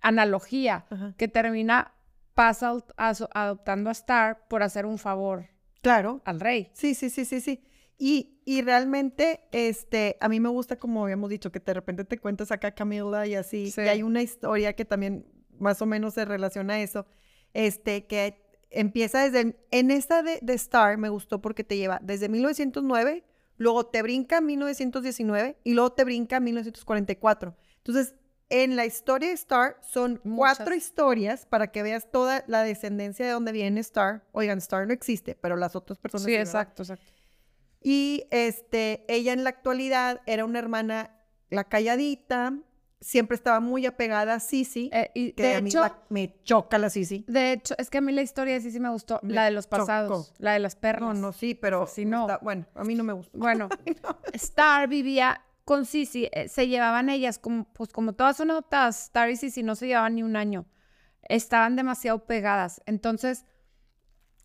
analogía 0.02 0.84
Ajá. 0.90 1.14
que 1.16 1.28
termina 1.28 1.94
aso- 2.36 3.28
adoptando 3.32 3.88
a 3.88 3.92
Star 3.92 4.46
por 4.48 4.62
hacer 4.62 4.86
un 4.86 4.98
favor 4.98 5.48
claro, 5.80 6.20
al 6.24 6.40
rey. 6.40 6.70
Sí, 6.74 6.94
sí, 6.94 7.10
sí, 7.10 7.24
sí, 7.24 7.40
sí. 7.40 7.64
Y, 7.98 8.40
y 8.44 8.62
realmente, 8.62 9.40
este, 9.52 10.16
a 10.20 10.28
mí 10.28 10.40
me 10.40 10.48
gusta, 10.48 10.76
como 10.76 11.04
habíamos 11.04 11.30
dicho, 11.30 11.52
que 11.52 11.60
de 11.60 11.74
repente 11.74 12.04
te 12.04 12.18
cuentas 12.18 12.50
acá 12.50 12.72
Camila 12.72 13.26
y 13.26 13.34
así. 13.34 13.70
Sí. 13.70 13.80
Y 13.82 13.88
hay 13.88 14.02
una 14.02 14.22
historia 14.22 14.72
que 14.74 14.84
también 14.84 15.26
más 15.58 15.80
o 15.82 15.86
menos 15.86 16.14
se 16.14 16.24
relaciona 16.24 16.74
a 16.74 16.80
eso. 16.80 17.06
Este, 17.54 18.06
que 18.06 18.42
empieza 18.70 19.28
desde, 19.28 19.56
en 19.70 19.90
esta 19.90 20.22
de, 20.22 20.38
de 20.42 20.54
Star 20.54 20.98
me 20.98 21.10
gustó 21.10 21.40
porque 21.42 21.62
te 21.64 21.76
lleva 21.76 22.00
desde 22.02 22.28
1909, 22.28 23.24
luego 23.56 23.86
te 23.86 24.02
brinca 24.02 24.38
a 24.38 24.40
1919 24.40 25.58
y 25.62 25.74
luego 25.74 25.92
te 25.92 26.04
brinca 26.04 26.38
a 26.38 26.40
1944. 26.40 27.54
Entonces, 27.76 28.14
en 28.52 28.76
la 28.76 28.84
historia 28.86 29.28
de 29.28 29.34
Star 29.34 29.78
son 29.82 30.20
cuatro 30.36 30.74
historias 30.74 31.46
para 31.46 31.68
que 31.72 31.82
veas 31.82 32.10
toda 32.12 32.44
la 32.46 32.62
descendencia 32.62 33.24
de 33.26 33.32
donde 33.32 33.50
viene 33.52 33.80
Star. 33.80 34.24
Oigan, 34.32 34.58
Star 34.58 34.86
no 34.86 34.92
existe, 34.92 35.34
pero 35.34 35.56
las 35.56 35.74
otras 35.74 35.98
personas 35.98 36.26
Sí, 36.26 36.34
exacto, 36.34 36.82
exacto. 36.82 37.04
Y 37.80 38.24
este, 38.30 39.04
ella 39.08 39.32
en 39.32 39.42
la 39.44 39.50
actualidad 39.50 40.20
era 40.26 40.44
una 40.44 40.58
hermana, 40.58 41.18
la 41.50 41.64
calladita, 41.64 42.54
siempre 43.00 43.34
estaba 43.34 43.58
muy 43.58 43.84
apegada 43.86 44.34
a 44.34 44.40
Sisi, 44.40 44.88
Eh, 44.92 45.10
y 45.14 45.32
que 45.32 45.42
de 45.42 45.54
a 45.56 45.60
mí 45.60 45.70
hecho, 45.70 45.80
la- 45.80 45.98
me 46.08 46.36
choca 46.44 46.78
la 46.78 46.88
Sisi. 46.90 47.24
de 47.26 47.52
hecho, 47.52 47.74
es 47.78 47.90
que 47.90 47.98
a 47.98 48.00
mí 48.00 48.12
la 48.12 48.22
historia 48.22 48.60
sí 48.60 48.70
sí 48.70 48.78
me 48.78 48.90
gustó, 48.90 49.18
Me 49.24 49.34
la 49.34 49.46
de 49.46 49.50
los 49.50 49.64
chocó. 49.64 49.78
pasados, 49.78 50.32
la 50.38 50.52
de 50.52 50.60
las 50.60 50.76
perlas. 50.76 51.14
No, 51.16 51.20
no, 51.20 51.32
sí, 51.32 51.54
pero 51.56 51.86
Sí, 51.88 52.04
no. 52.04 52.22
está- 52.28 52.38
bueno, 52.38 52.66
a 52.76 52.84
mí 52.84 52.94
no 52.94 53.02
me 53.02 53.12
gusta. 53.12 53.36
Bueno, 53.36 53.68
Star 54.34 54.88
vivía 54.88 55.42
con 55.64 55.85
Sisi, 55.87 56.29
eh, 56.33 56.48
se 56.48 56.68
llevaban 56.68 57.09
ellas, 57.09 57.38
como, 57.38 57.64
pues 57.72 57.92
como 57.92 58.14
todas 58.14 58.37
son 58.37 58.51
adoptadas, 58.51 59.05
Star 59.05 59.31
y 59.31 59.37
Sisi 59.37 59.62
no 59.62 59.75
se 59.75 59.87
llevaban 59.87 60.16
ni 60.16 60.22
un 60.22 60.37
año, 60.37 60.66
estaban 61.22 61.77
demasiado 61.77 62.25
pegadas, 62.27 62.83
entonces 62.87 63.44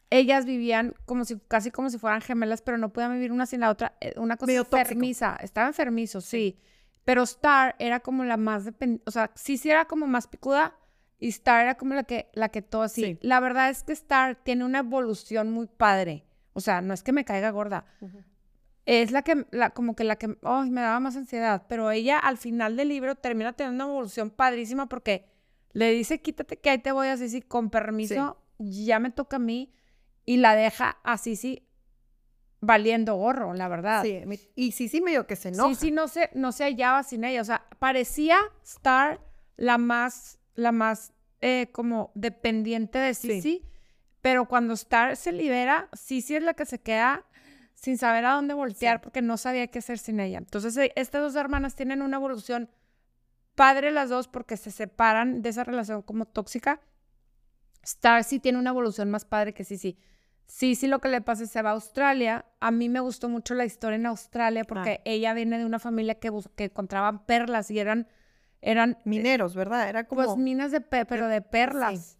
ellas 0.09 0.45
vivían 0.45 0.93
como 1.05 1.25
si, 1.25 1.37
casi 1.47 1.71
como 1.71 1.89
si 1.89 1.97
fueran 1.97 2.21
gemelas, 2.21 2.61
pero 2.61 2.77
no 2.77 2.93
podían 2.93 3.13
vivir 3.13 3.31
una 3.31 3.45
sin 3.45 3.61
la 3.61 3.69
otra, 3.69 3.97
eh, 3.99 4.13
una 4.17 4.37
cosa 4.37 4.47
Medio 4.47 4.63
tóxico. 4.63 4.77
enfermiza, 4.79 5.37
estaba 5.41 5.67
enfermizo, 5.67 6.21
sí, 6.21 6.59
pero 7.03 7.23
Star 7.23 7.75
era 7.79 7.99
como 7.99 8.23
la 8.23 8.37
más 8.37 8.65
dependiente, 8.65 9.03
o 9.07 9.11
sea, 9.11 9.31
Sisi 9.35 9.69
era 9.69 9.85
como 9.85 10.07
más 10.07 10.27
picuda 10.27 10.77
y 11.19 11.29
Star 11.29 11.63
era 11.63 11.75
como 11.75 11.95
la 11.95 12.03
que, 12.03 12.29
la 12.33 12.49
que 12.49 12.61
todo 12.61 12.83
así. 12.83 13.03
Sí. 13.03 13.19
La 13.21 13.39
verdad 13.39 13.69
es 13.69 13.83
que 13.83 13.93
Star 13.93 14.35
tiene 14.35 14.65
una 14.65 14.79
evolución 14.79 15.51
muy 15.51 15.67
padre, 15.67 16.25
o 16.53 16.61
sea, 16.61 16.81
no 16.81 16.93
es 16.93 17.03
que 17.03 17.11
me 17.11 17.25
caiga 17.25 17.49
gorda, 17.49 17.85
es 18.87 19.11
la 19.11 19.21
que, 19.21 19.45
la, 19.51 19.71
como 19.71 19.95
que 19.95 20.05
la 20.05 20.15
que, 20.15 20.37
ay, 20.43 20.71
me 20.71 20.79
daba 20.81 20.99
más 21.01 21.17
ansiedad, 21.17 21.65
pero 21.67 21.91
ella 21.91 22.17
al 22.17 22.37
final 22.37 22.77
del 22.77 22.87
libro 22.87 23.15
termina 23.15 23.51
teniendo 23.51 23.83
una 23.83 23.93
evolución 23.93 24.29
padrísima 24.29 24.87
porque 24.87 25.25
le 25.73 25.91
dice, 25.91 26.21
quítate 26.21 26.57
que 26.57 26.69
ahí 26.69 26.77
te 26.79 26.93
voy 26.93 27.09
así, 27.09 27.27
sí, 27.27 27.41
con 27.41 27.69
permiso, 27.69 28.41
ya 28.57 28.99
me 28.99 29.11
toca 29.11 29.35
a 29.35 29.39
mí, 29.39 29.73
y 30.25 30.37
la 30.37 30.55
deja 30.55 30.97
así, 31.03 31.35
sí, 31.35 31.67
valiendo 32.61 33.15
gorro, 33.15 33.53
la 33.53 33.67
verdad. 33.67 34.03
Sí, 34.03 34.23
y 34.55 34.71
Sisi 34.71 35.01
medio 35.01 35.27
que 35.27 35.35
se 35.35 35.49
enoja. 35.49 35.75
Sí, 35.75 35.87
sí, 35.87 35.91
no 35.91 36.07
se, 36.07 36.29
no 36.33 36.51
se 36.51 36.63
hallaba 36.63 37.03
sin 37.03 37.23
ella. 37.23 37.41
O 37.41 37.45
sea, 37.45 37.67
parecía 37.79 38.39
Star 38.63 39.21
la 39.57 39.77
más, 39.77 40.39
la 40.55 40.71
más 40.71 41.13
eh, 41.41 41.69
como 41.71 42.11
dependiente 42.15 42.99
de 42.99 43.13
Sí. 43.13 43.41
Sisi, 43.41 43.65
pero 44.21 44.47
cuando 44.47 44.73
Star 44.73 45.15
se 45.15 45.31
libera, 45.31 45.89
Sisi 45.93 46.35
es 46.35 46.43
la 46.43 46.53
que 46.55 46.65
se 46.65 46.79
queda 46.79 47.26
sin 47.79 47.97
saber 47.99 48.25
a 48.25 48.33
dónde 48.33 48.55
voltear 48.55 48.97
Sí. 48.97 49.01
porque 49.03 49.21
no 49.21 49.37
sabía 49.37 49.67
qué 49.67 49.79
hacer 49.79 49.99
sin 49.99 50.19
ella. 50.19 50.39
Entonces, 50.39 50.75
eh, 50.77 50.91
estas 50.95 51.21
dos 51.21 51.35
hermanas 51.35 51.75
tienen 51.75 52.01
una 52.01 52.17
evolución 52.17 52.69
padre 53.53 53.91
las 53.91 54.09
dos 54.09 54.27
porque 54.27 54.57
se 54.57 54.71
separan 54.71 55.41
de 55.43 55.49
esa 55.49 55.63
relación 55.63 56.01
como 56.01 56.25
tóxica. 56.25 56.81
Star 57.83 58.23
sí 58.23 58.39
tiene 58.39 58.57
una 58.59 58.71
evolución 58.71 59.09
más 59.11 59.25
padre 59.25 59.53
que 59.53 59.63
Sisi. 59.63 59.97
Sí, 60.47 60.75
sí, 60.75 60.87
lo 60.87 60.99
que 60.99 61.09
le 61.09 61.21
pasa 61.21 61.43
es 61.43 61.49
que 61.49 61.53
se 61.53 61.61
va 61.61 61.69
a 61.71 61.73
Australia. 61.73 62.45
A 62.59 62.71
mí 62.71 62.89
me 62.89 62.99
gustó 62.99 63.29
mucho 63.29 63.53
la 63.53 63.65
historia 63.65 63.95
en 63.97 64.05
Australia 64.05 64.63
porque 64.63 65.01
ella 65.05 65.33
viene 65.33 65.57
de 65.57 65.65
una 65.65 65.77
familia 65.79 66.15
que, 66.19 66.31
que 66.55 66.65
encontraban 66.65 67.25
perlas 67.25 67.69
y 67.69 67.79
eran, 67.79 68.07
eran 68.61 68.97
Mineros, 69.05 69.55
¿verdad? 69.55 69.89
Era 69.89 70.07
como... 70.07 70.23
pues 70.23 70.37
minas 70.37 70.71
de 70.71 70.81
pe- 70.81 71.05
pero 71.05 71.27
de 71.27 71.41
perlas. 71.41 72.13
Eh, 72.13 72.16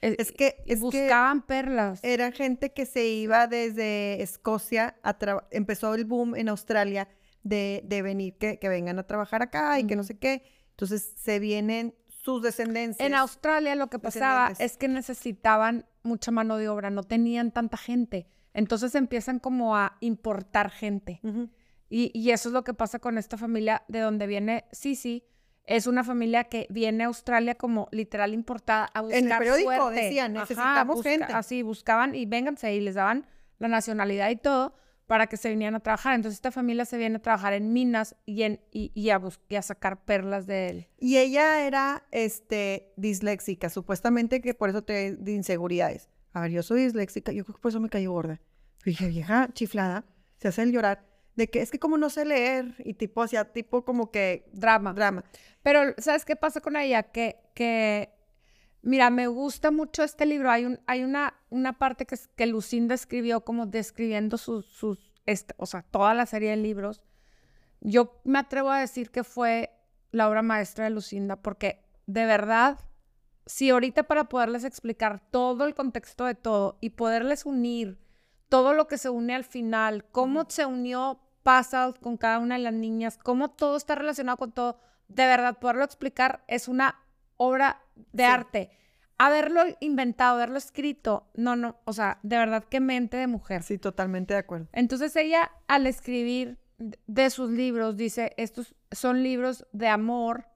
es 0.00 0.32
que, 0.32 0.62
buscaban 0.78 1.42
perlas. 1.42 2.00
era 2.02 2.30
gente 2.32 2.72
que 2.72 2.86
se 2.86 3.06
iba 3.06 3.46
desde 3.46 4.22
Escocia 4.22 4.96
a 5.02 5.16
empezó 5.50 5.94
el 5.94 6.04
boom 6.04 6.36
en 6.36 6.48
Australia 6.48 7.08
de, 7.42 7.82
de 7.84 8.02
venir, 8.02 8.36
que, 8.38 8.58
que 8.58 8.68
vengan 8.68 8.98
a 8.98 9.04
trabajar 9.04 9.42
acá 9.42 9.78
y 9.80 9.86
que 9.86 9.96
no 9.96 10.04
sé 10.04 10.18
qué. 10.18 10.44
Entonces 10.70 11.14
se 11.16 11.38
vienen 11.38 11.94
sus 12.06 12.42
descendencias. 12.42 13.04
En 13.06 13.14
Australia 13.14 13.74
lo 13.74 13.88
que 13.88 13.98
pasaba 13.98 14.52
es 14.58 14.76
que 14.76 14.88
necesitaban 14.88 15.86
mucha 16.02 16.30
mano 16.30 16.56
de 16.56 16.68
obra, 16.68 16.90
no 16.90 17.02
tenían 17.02 17.50
tanta 17.50 17.76
gente. 17.76 18.28
Entonces 18.54 18.94
empiezan 18.94 19.38
como 19.38 19.76
a 19.76 19.96
importar 20.00 20.70
gente. 20.70 21.20
Y, 21.88 22.10
y 22.12 22.30
eso 22.30 22.48
es 22.48 22.52
lo 22.52 22.64
que 22.64 22.74
pasa 22.74 22.98
con 22.98 23.18
esta 23.18 23.36
familia 23.36 23.82
de 23.88 24.00
donde 24.00 24.26
viene 24.26 24.66
Sisi. 24.72 25.24
Es 25.68 25.86
una 25.86 26.02
familia 26.02 26.44
que 26.44 26.66
viene 26.70 27.04
a 27.04 27.08
Australia 27.08 27.54
como 27.54 27.88
literal 27.92 28.32
importada 28.32 28.88
a 28.94 29.02
buscar 29.02 29.18
En 29.18 29.30
el 29.30 29.38
periódico 29.38 29.70
suerte. 29.70 30.00
decían, 30.00 30.32
"Necesitamos 30.32 31.02
gente". 31.02 31.32
Así, 31.32 31.62
buscaban 31.62 32.14
y 32.14 32.24
vénganse 32.24 32.74
y 32.74 32.80
les 32.80 32.94
daban 32.94 33.26
la 33.58 33.68
nacionalidad 33.68 34.30
y 34.30 34.36
todo 34.36 34.74
para 35.06 35.26
que 35.26 35.36
se 35.36 35.50
vinieran 35.50 35.74
a 35.74 35.80
trabajar. 35.80 36.14
Entonces 36.14 36.38
esta 36.38 36.50
familia 36.50 36.84
se 36.86 36.96
viene 36.96 37.16
a 37.16 37.22
trabajar 37.22 37.52
en 37.52 37.72
minas 37.72 38.16
y, 38.24 38.44
en, 38.44 38.60
y, 38.70 38.92
y 38.94 39.10
a, 39.10 39.20
y 39.48 39.54
a 39.56 39.62
sacar 39.62 40.04
perlas 40.04 40.46
de 40.46 40.68
él. 40.68 40.88
Y 40.98 41.18
ella 41.18 41.66
era 41.66 42.04
este, 42.12 42.92
disléxica, 42.96 43.68
supuestamente 43.70 44.40
que 44.40 44.54
por 44.54 44.70
eso 44.70 44.82
te 44.82 45.16
de 45.16 45.32
inseguridades. 45.32 46.08
A 46.32 46.40
ver, 46.42 46.50
yo 46.50 46.62
soy 46.62 46.84
disléxica, 46.84 47.32
yo 47.32 47.44
creo 47.44 47.56
que 47.56 47.60
por 47.60 47.70
eso 47.70 47.80
me 47.80 47.88
cayó 47.88 48.12
gorda. 48.12 48.40
Dije, 48.84 49.08
vieja 49.08 49.48
chiflada, 49.52 50.04
se 50.38 50.48
hace 50.48 50.62
el 50.62 50.72
llorar, 50.72 51.04
de 51.38 51.48
que 51.48 51.62
es 51.62 51.70
que 51.70 51.78
como 51.78 51.96
no 51.96 52.10
sé 52.10 52.24
leer, 52.24 52.74
y 52.80 52.94
tipo 52.94 53.22
hacía 53.22 53.52
tipo 53.52 53.84
como 53.84 54.10
que 54.10 54.50
Drama. 54.52 54.92
drama. 54.92 55.24
Pero, 55.62 55.94
¿sabes 55.98 56.24
qué 56.24 56.34
pasa 56.34 56.60
con 56.60 56.74
ella? 56.74 57.04
Que, 57.04 57.36
que 57.54 58.12
mira, 58.82 59.08
me 59.10 59.28
gusta 59.28 59.70
mucho 59.70 60.02
este 60.02 60.26
libro. 60.26 60.50
Hay, 60.50 60.64
un, 60.64 60.80
hay 60.88 61.04
una, 61.04 61.34
una 61.48 61.78
parte 61.78 62.06
que, 62.06 62.16
que 62.34 62.46
Lucinda 62.46 62.92
escribió 62.92 63.42
como 63.42 63.66
describiendo 63.66 64.36
sus, 64.36 64.66
sus 64.66 65.12
o 65.58 65.66
sea, 65.66 65.82
toda 65.82 66.12
la 66.12 66.26
serie 66.26 66.50
de 66.50 66.56
libros. 66.56 67.02
yo 67.80 68.20
me 68.24 68.40
atrevo 68.40 68.70
a 68.70 68.80
decir 68.80 69.12
que 69.12 69.22
fue 69.22 69.70
la 70.10 70.28
obra 70.28 70.42
maestra 70.42 70.84
de 70.84 70.90
Lucinda, 70.90 71.36
porque 71.36 71.84
de 72.06 72.26
verdad, 72.26 72.80
si 73.46 73.70
ahorita 73.70 74.04
para 74.04 74.24
poderles 74.28 74.64
explicar 74.64 75.20
todo 75.30 75.66
el 75.66 75.76
contexto 75.76 76.24
de 76.24 76.34
todo 76.34 76.78
y 76.80 76.90
poderles 76.90 77.46
unir 77.46 78.00
todo 78.48 78.72
lo 78.72 78.88
que 78.88 78.98
se 78.98 79.08
une 79.08 79.36
al 79.36 79.44
final, 79.44 80.04
cómo 80.10 80.46
se 80.48 80.66
unió 80.66 81.20
Puzzle 81.48 81.94
con 82.02 82.18
cada 82.18 82.40
una 82.40 82.56
de 82.56 82.62
las 82.62 82.74
niñas, 82.74 83.16
cómo 83.16 83.48
todo 83.50 83.78
está 83.78 83.94
relacionado 83.94 84.36
con 84.36 84.52
todo, 84.52 84.78
de 85.08 85.26
verdad, 85.26 85.58
poderlo 85.58 85.82
explicar 85.82 86.44
es 86.46 86.68
una 86.68 87.00
obra 87.38 87.80
de 88.12 88.24
arte. 88.24 88.70
Haberlo 89.16 89.62
inventado, 89.80 90.34
haberlo 90.36 90.58
escrito, 90.58 91.30
no, 91.34 91.56
no, 91.56 91.76
o 91.84 91.94
sea, 91.94 92.18
de 92.22 92.36
verdad 92.36 92.64
que 92.64 92.80
mente 92.80 93.16
de 93.16 93.26
mujer. 93.26 93.62
Sí, 93.62 93.78
totalmente 93.78 94.34
de 94.34 94.40
acuerdo. 94.40 94.68
Entonces 94.72 95.16
ella 95.16 95.50
al 95.68 95.86
escribir 95.86 96.58
de 96.76 97.30
sus 97.30 97.50
libros 97.50 97.96
dice, 97.96 98.34
estos 98.36 98.74
son 98.92 99.22
libros 99.22 99.66
de 99.72 99.88
amor, 99.88 100.46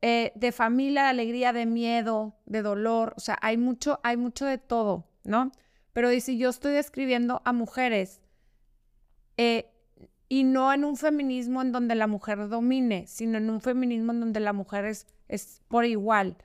eh, 0.00 0.32
de 0.34 0.50
familia, 0.50 1.02
de 1.02 1.08
alegría, 1.10 1.52
de 1.52 1.66
miedo, 1.66 2.38
de 2.46 2.62
dolor, 2.62 3.12
o 3.18 3.20
sea, 3.20 3.38
hay 3.42 3.58
mucho, 3.58 4.00
hay 4.02 4.16
mucho 4.16 4.46
de 4.46 4.56
todo, 4.56 5.10
¿no? 5.24 5.52
Pero 5.92 6.08
dice, 6.08 6.38
yo 6.38 6.48
estoy 6.48 6.76
escribiendo 6.76 7.42
a 7.44 7.52
mujeres 7.52 8.22
eh, 9.36 9.75
y 10.28 10.44
no 10.44 10.72
en 10.72 10.84
un 10.84 10.96
feminismo 10.96 11.62
en 11.62 11.72
donde 11.72 11.94
la 11.94 12.06
mujer 12.06 12.48
domine, 12.48 13.06
sino 13.06 13.38
en 13.38 13.48
un 13.50 13.60
feminismo 13.60 14.12
en 14.12 14.20
donde 14.20 14.40
la 14.40 14.52
mujer 14.52 14.84
es, 14.84 15.06
es 15.28 15.62
por 15.68 15.84
igual. 15.84 16.36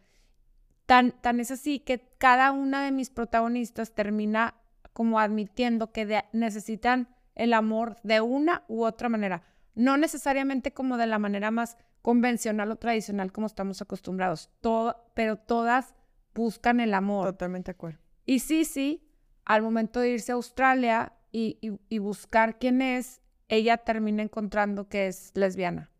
Tan, 0.85 1.11
tan 1.21 1.39
es 1.39 1.51
así 1.51 1.79
que 1.79 2.09
cada 2.17 2.51
una 2.51 2.83
de 2.83 2.91
mis 2.91 3.09
protagonistas 3.09 3.93
termina 3.93 4.55
como 4.93 5.19
admitiendo 5.19 5.91
que 5.91 6.23
necesitan 6.33 7.07
el 7.35 7.53
amor 7.53 7.97
de 8.03 8.21
una 8.21 8.63
u 8.67 8.83
otra 8.83 9.09
manera. 9.09 9.43
No 9.73 9.97
necesariamente 9.97 10.73
como 10.73 10.97
de 10.97 11.07
la 11.07 11.17
manera 11.17 11.49
más 11.49 11.77
convencional 12.01 12.71
o 12.71 12.75
tradicional 12.75 13.31
como 13.31 13.47
estamos 13.47 13.81
acostumbrados, 13.81 14.49
todo, 14.59 15.11
pero 15.13 15.37
todas 15.37 15.95
buscan 16.35 16.79
el 16.79 16.93
amor. 16.93 17.27
Totalmente 17.27 17.71
de 17.71 17.75
acuerdo. 17.75 17.99
Y 18.25 18.39
sí, 18.39 18.65
sí, 18.65 19.07
al 19.45 19.61
momento 19.61 19.99
de 19.99 20.11
irse 20.11 20.31
a 20.31 20.35
Australia 20.35 21.13
y, 21.31 21.57
y 21.87 21.97
buscar 21.99 22.59
quién 22.59 22.81
es, 22.81 23.20
ella 23.51 23.77
termina 23.77 24.23
encontrando 24.23 24.87
que 24.87 25.07
es 25.07 25.31
lesbiana. 25.35 25.91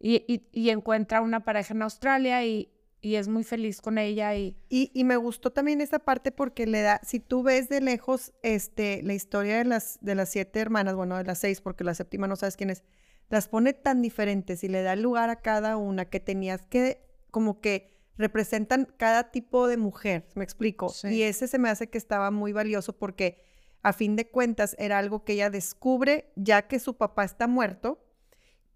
Y, 0.00 0.42
y, 0.52 0.70
encuentra 0.70 1.20
una 1.20 1.44
pareja 1.44 1.74
en 1.74 1.82
Australia 1.82 2.44
y, 2.44 2.72
y, 3.00 3.16
es 3.16 3.28
muy 3.28 3.44
feliz 3.44 3.80
con 3.80 3.98
ella. 3.98 4.34
Y... 4.36 4.56
y... 4.68 5.04
me 5.04 5.16
gustó 5.16 5.50
también 5.50 5.80
esa 5.80 5.98
parte 5.98 6.32
porque 6.32 6.66
le 6.66 6.82
da, 6.82 7.00
si 7.04 7.20
tú 7.20 7.42
ves 7.42 7.68
de 7.68 7.80
lejos 7.80 8.32
este, 8.42 9.02
la 9.02 9.14
historia 9.14 9.58
de 9.58 9.64
las, 9.64 9.98
de 10.00 10.14
las 10.14 10.30
siete 10.30 10.60
hermanas, 10.60 10.94
bueno, 10.94 11.16
de 11.18 11.24
las 11.24 11.40
seis, 11.40 11.60
porque 11.60 11.84
la 11.84 11.94
séptima 11.94 12.28
no 12.28 12.36
sabes 12.36 12.56
quién 12.56 12.70
es, 12.70 12.84
las 13.28 13.48
pone 13.48 13.72
tan 13.72 14.02
diferentes 14.02 14.62
y 14.64 14.68
le 14.68 14.82
da 14.82 14.96
lugar 14.96 15.30
a 15.30 15.40
cada 15.42 15.76
una 15.76 16.04
que 16.06 16.20
tenías 16.20 16.62
que, 16.62 17.04
como 17.32 17.60
que 17.60 17.92
representan 18.16 18.86
cada 18.96 19.32
tipo 19.32 19.66
de 19.66 19.76
mujer, 19.76 20.26
me 20.36 20.44
explico. 20.44 20.92
Y 21.04 21.22
ese 21.22 21.48
se 21.48 21.58
me 21.58 21.68
hace 21.68 21.88
que 21.88 21.98
estaba 21.98 22.30
muy 22.30 22.52
valioso 22.52 22.96
porque 22.96 23.47
a 23.82 23.92
fin 23.92 24.16
de 24.16 24.28
cuentas 24.28 24.76
era 24.78 24.98
algo 24.98 25.24
que 25.24 25.34
ella 25.34 25.50
descubre 25.50 26.32
ya 26.36 26.62
que 26.62 26.78
su 26.78 26.96
papá 26.96 27.24
está 27.24 27.46
muerto, 27.46 28.04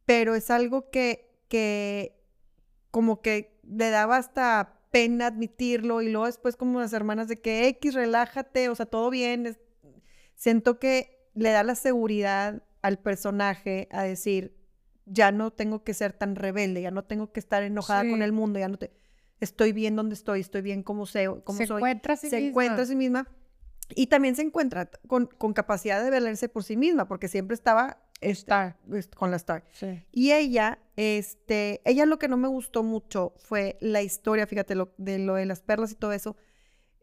pero 0.07 0.35
es 0.35 0.51
algo 0.51 0.91
que, 0.91 1.31
que 1.49 2.21
como 2.91 3.21
que 3.21 3.61
le 3.63 3.91
daba 3.91 4.17
hasta 4.17 4.81
pena 4.91 5.29
admitirlo 5.29 6.03
y 6.03 6.11
luego 6.11 6.27
después 6.27 6.57
como 6.57 6.81
las 6.81 6.93
hermanas 6.93 7.29
de 7.29 7.41
que 7.41 7.67
X, 7.69 7.95
relájate, 7.95 8.69
o 8.69 8.75
sea, 8.75 8.87
todo 8.87 9.11
bien. 9.11 9.57
siento 10.35 10.79
que 10.79 11.31
le 11.35 11.51
da 11.51 11.63
la 11.63 11.75
seguridad 11.75 12.63
al 12.83 12.99
personaje 12.99 13.89
a 13.91 14.03
decir, 14.03 14.57
ya 15.07 15.33
no 15.33 15.51
tengo 15.51 15.83
que 15.83 15.95
ser 15.95 16.13
tan 16.13 16.37
rebelde, 16.37 16.83
ya 16.83 16.91
no 16.91 17.05
tengo 17.05 17.33
que 17.33 17.41
estar 17.41 17.63
enojada 17.63 18.09
con 18.09 18.23
el 18.23 18.33
mundo, 18.33 18.59
ya 18.59 18.69
no 18.69 18.77
te... 18.77 18.93
Estoy 19.41 19.73
bien 19.73 19.97
donde 19.97 20.15
estoy, 20.15 20.41
estoy 20.41 20.63
bien 20.63 20.85
como, 20.85 21.05
sé, 21.05 21.27
como 21.43 21.59
se 21.59 21.67
soy. 21.67 21.79
Encuentra 21.79 22.17
se 22.17 22.47
encuentra 22.47 22.83
a 22.83 22.87
sí 22.87 22.95
misma 22.95 23.29
y 23.95 24.07
también 24.07 24.37
se 24.37 24.43
encuentra 24.43 24.91
con, 25.07 25.27
capacidad 25.55 26.03
de 26.03 26.11
valerse 26.11 26.49
por 26.49 26.65
sí 26.65 26.77
misma, 26.77 27.09
porque 27.09 27.29
siempre 27.29 27.55
estaba 27.55 27.99
Star. 28.21 28.77
con 29.17 29.31
la 29.31 29.37
Star. 29.37 29.65
Y 30.13 30.33
ella, 30.33 30.79
este, 30.97 31.81
ella 31.85 32.07
lo 32.07 32.19
que 32.19 32.29
no 32.29 32.37
me 32.37 32.49
gustó 32.49 32.83
mucho 32.83 33.35
fue 33.37 33.77
la 33.81 34.03
historia, 34.03 34.47
fíjate, 34.47 34.75
lo, 34.75 34.93
de 34.97 35.19
lo 35.19 35.35
de 35.35 35.47
las 35.47 35.61
perlas 35.61 35.93
y 35.93 35.97
todo 35.97 36.13
eso. 36.13 36.37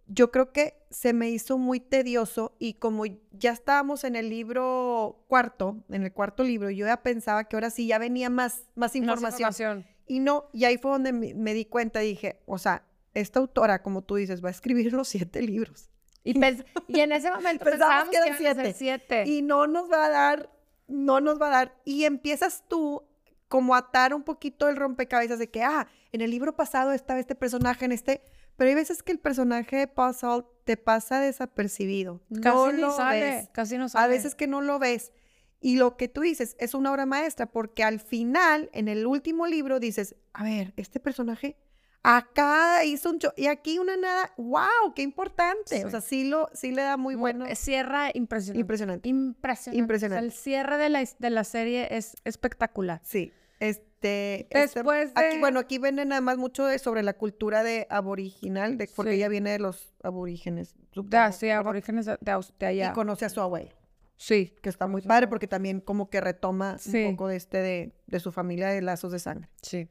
Yo 0.07 0.31
creo 0.31 0.51
que 0.51 0.73
se 0.89 1.13
me 1.13 1.29
hizo 1.29 1.59
muy 1.59 1.79
tedioso 1.79 2.55
y 2.57 2.75
como 2.75 3.03
ya 3.31 3.51
estábamos 3.51 4.03
en 4.03 4.15
el 4.15 4.29
libro 4.29 5.23
cuarto, 5.27 5.83
en 5.89 6.03
el 6.03 6.11
cuarto 6.11 6.43
libro, 6.43 6.71
yo 6.71 6.87
ya 6.87 7.03
pensaba 7.03 7.43
que 7.43 7.55
ahora 7.55 7.69
sí 7.69 7.85
ya 7.85 7.99
venía 7.99 8.31
más, 8.31 8.63
más 8.73 8.95
información. 8.95 9.85
Y 10.07 10.19
no, 10.19 10.49
y 10.51 10.65
ahí 10.65 10.79
fue 10.79 10.89
donde 10.89 11.13
me, 11.13 11.35
me 11.35 11.53
di 11.53 11.65
cuenta, 11.65 11.99
dije, 11.99 12.41
o 12.47 12.57
sea, 12.57 12.83
esta 13.13 13.39
autora, 13.39 13.83
como 13.83 14.01
tú 14.03 14.15
dices, 14.15 14.43
va 14.43 14.47
a 14.47 14.51
escribir 14.51 14.93
los 14.93 15.07
siete 15.09 15.43
libros. 15.43 15.89
Y, 16.29 16.95
y 16.95 16.99
en 16.99 17.11
ese 17.11 17.31
momento 17.31 17.65
pensábamos, 17.69 18.09
que 18.09 18.17
eran 18.17 18.73
siete. 18.73 19.23
Y 19.25 19.41
no 19.41 19.67
nos 19.67 19.91
va 19.91 20.05
a 20.05 20.09
dar, 20.09 20.49
no 20.87 21.21
nos 21.21 21.41
va 21.41 21.47
a 21.47 21.49
dar. 21.49 21.75
Y 21.85 22.05
empiezas 22.05 22.63
tú 22.67 23.03
como 23.47 23.73
a 23.73 23.79
atar 23.79 24.13
un 24.13 24.23
poquito 24.23 24.69
el 24.69 24.75
rompecabezas 24.75 25.39
de 25.39 25.49
que, 25.49 25.63
ah, 25.63 25.87
en 26.11 26.21
el 26.21 26.31
libro 26.31 26.55
pasado 26.55 26.91
estaba 26.91 27.19
este 27.19 27.35
personaje, 27.35 27.85
en 27.85 27.91
este... 27.91 28.21
Pero 28.55 28.69
hay 28.69 28.75
veces 28.75 29.01
que 29.03 29.13
el 29.13 29.19
personaje 29.19 29.77
de 29.77 29.87
Puzzle 29.87 30.43
te 30.65 30.75
pasa 30.75 31.19
desapercibido. 31.19 32.21
Casi 32.41 32.55
no 32.55 32.71
lo 32.73 32.91
sale, 32.91 33.21
ves. 33.21 33.49
Casi 33.53 33.77
no 33.77 33.87
sale. 33.87 34.05
A 34.05 34.07
veces 34.07 34.35
que 34.35 34.47
no 34.47 34.61
lo 34.61 34.79
ves. 34.79 35.13
Y 35.61 35.77
lo 35.77 35.97
que 35.97 36.09
tú 36.09 36.21
dices 36.21 36.55
es 36.59 36.73
una 36.73 36.91
obra 36.91 37.05
maestra, 37.05 37.45
porque 37.45 37.83
al 37.83 38.01
final, 38.01 38.69
en 38.73 38.87
el 38.87 39.07
último 39.07 39.47
libro, 39.47 39.79
dices, 39.79 40.15
a 40.33 40.43
ver, 40.43 40.73
este 40.75 40.99
personaje 40.99 41.57
Acá 42.01 42.85
hizo 42.85 43.09
un 43.09 43.19
y 43.35 43.47
aquí 43.47 43.77
una 43.77 43.97
nada, 43.97 44.33
wow, 44.37 44.93
qué 44.95 45.01
importante. 45.01 45.83
O 45.85 45.89
sea, 45.89 45.99
sí, 45.99 46.29
lo, 46.29 46.49
sí 46.53 46.71
le 46.71 46.83
da 46.83 46.95
muy 46.95 47.15
bueno. 47.15 47.45
Cierra 47.55 48.09
impresionante. 48.13 48.59
Impresionante. 48.59 49.09
Impresionante. 49.09 49.79
Impresionante. 49.79 50.25
el 50.25 50.31
cierre 50.31 50.77
de 50.77 50.89
la, 50.89 51.03
de 51.19 51.29
la 51.29 51.43
serie 51.43 51.87
es 51.91 52.15
espectacular. 52.23 53.01
Sí. 53.03 53.33
Este, 53.59 54.47
este 54.49 54.79
Después 54.79 55.13
de... 55.13 55.21
aquí, 55.21 55.39
bueno, 55.39 55.59
aquí 55.59 55.77
viene 55.77 56.05
nada 56.05 56.21
más 56.21 56.37
mucho 56.37 56.65
de, 56.65 56.79
sobre 56.79 57.03
la 57.03 57.13
cultura 57.13 57.63
de 57.63 57.85
aboriginal, 57.89 58.77
de, 58.77 58.89
porque 58.95 59.15
ella 59.15 59.27
viene 59.27 59.51
de 59.51 59.59
los 59.59 59.93
aborígenes. 60.01 60.75
Supongo, 60.91 61.31
sí, 61.33 61.49
aborígenes 61.49 62.05
de, 62.05 62.17
de, 62.21 62.65
allá. 62.65 62.91
Y 62.91 62.93
conoce 62.93 63.25
a 63.25 63.29
su 63.29 63.41
abuelo. 63.41 63.71
Sí. 64.15 64.53
Que 64.61 64.69
está 64.69 64.87
muy 64.87 65.01
padre 65.01 65.27
porque 65.27 65.47
también 65.47 65.81
como 65.81 66.09
que 66.09 66.21
retoma 66.21 66.77
un 66.85 67.11
poco 67.11 67.27
de 67.27 67.35
este, 67.35 67.57
de, 67.57 67.93
de 68.07 68.19
su 68.19 68.31
familia 68.31 68.69
de 68.69 68.81
lazos 68.81 69.11
de 69.11 69.19
sangre. 69.19 69.49
Sí. 69.61 69.89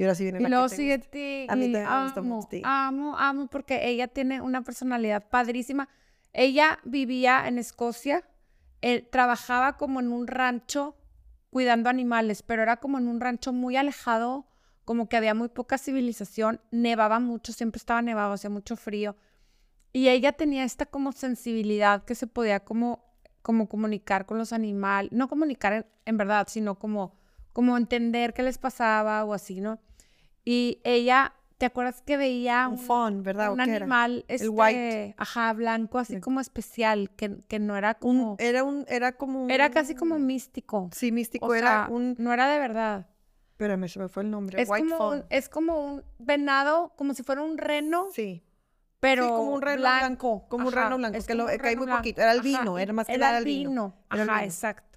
Y 0.00 0.04
ahora 0.04 0.14
sí 0.14 0.22
viene 0.22 0.38
y 0.38 0.42
la 0.44 0.48
luego 0.48 0.66
que 0.70 0.76
sigue 0.76 0.98
ti. 0.98 1.46
A 1.46 1.54
mí 1.56 1.76
amo, 1.76 2.48
amo, 2.64 3.18
amo, 3.18 3.46
porque 3.48 3.86
ella 3.86 4.08
tiene 4.08 4.40
una 4.40 4.62
personalidad 4.62 5.28
padrísima. 5.28 5.90
Ella 6.32 6.78
vivía 6.84 7.46
en 7.46 7.58
Escocia, 7.58 8.24
él 8.80 9.06
trabajaba 9.12 9.76
como 9.76 10.00
en 10.00 10.10
un 10.10 10.26
rancho 10.26 10.96
cuidando 11.50 11.90
animales, 11.90 12.42
pero 12.42 12.62
era 12.62 12.78
como 12.78 12.96
en 12.96 13.08
un 13.08 13.20
rancho 13.20 13.52
muy 13.52 13.76
alejado, 13.76 14.46
como 14.86 15.06
que 15.06 15.18
había 15.18 15.34
muy 15.34 15.48
poca 15.48 15.76
civilización, 15.76 16.62
nevaba 16.70 17.20
mucho, 17.20 17.52
siempre 17.52 17.76
estaba 17.76 18.00
nevado, 18.00 18.32
hacía 18.32 18.48
mucho 18.48 18.76
frío. 18.76 19.16
Y 19.92 20.08
ella 20.08 20.32
tenía 20.32 20.64
esta 20.64 20.86
como 20.86 21.12
sensibilidad 21.12 22.06
que 22.06 22.14
se 22.14 22.26
podía 22.26 22.60
como, 22.60 23.04
como 23.42 23.68
comunicar 23.68 24.24
con 24.24 24.38
los 24.38 24.54
animales, 24.54 25.12
no 25.12 25.28
comunicar 25.28 25.86
en, 26.06 26.16
verdad, 26.16 26.46
sino 26.48 26.78
como, 26.78 27.18
como 27.52 27.76
entender 27.76 28.32
qué 28.32 28.42
les 28.42 28.56
pasaba 28.56 29.22
o 29.26 29.34
así, 29.34 29.60
¿no? 29.60 29.78
Y 30.50 30.80
ella, 30.82 31.34
¿te 31.58 31.66
acuerdas 31.66 32.02
que 32.02 32.16
veía 32.16 32.66
un, 32.66 32.76
fawn, 32.76 33.22
¿verdad? 33.22 33.52
Un 33.52 33.60
animal, 33.60 34.24
este, 34.26 34.46
el 34.46 34.50
white. 34.52 35.14
ajá, 35.16 35.52
blanco, 35.52 36.00
así 36.00 36.18
como 36.18 36.40
especial, 36.40 37.08
que, 37.10 37.36
que 37.46 37.60
no 37.60 37.76
era 37.76 37.94
como... 37.94 38.34
era 38.40 38.64
un, 38.64 38.84
era 38.88 39.12
como 39.12 39.48
Era 39.48 39.70
casi 39.70 39.94
como 39.94 40.18
místico. 40.18 40.90
Sí, 40.92 41.12
místico, 41.12 41.54
era 41.54 41.86
un... 41.88 42.16
No 42.18 42.32
era 42.32 42.48
de 42.48 42.58
verdad. 42.58 43.06
Espérame, 43.52 43.86
se 43.86 44.00
me 44.00 44.08
fue 44.08 44.24
el 44.24 44.30
nombre. 44.32 44.60
Es 44.60 44.68
como, 44.68 44.98
fawn. 44.98 45.24
es 45.30 45.48
como 45.48 45.84
un 45.84 46.02
venado, 46.18 46.94
como 46.96 47.14
si 47.14 47.22
fuera 47.22 47.42
un 47.42 47.56
reno. 47.56 48.08
Sí. 48.12 48.42
Pero 48.98 49.28
como 49.28 49.52
un 49.52 49.62
reno 49.62 49.82
blanco. 49.82 50.48
Como 50.48 50.66
un 50.66 50.72
reno 50.72 50.96
blanco, 50.98 51.16
es 51.16 51.28
que 51.28 51.36
lo 51.36 51.46
cae 51.46 51.76
muy 51.76 51.86
poquito. 51.86 52.22
Era 52.22 52.32
el 52.32 52.42
vino, 52.42 52.76
era 52.76 52.92
más 52.92 53.06
que 53.06 53.14
era 53.14 53.38
el 53.38 53.44
vino. 53.44 53.94
Ajá, 54.08 54.42
exacto. 54.44 54.89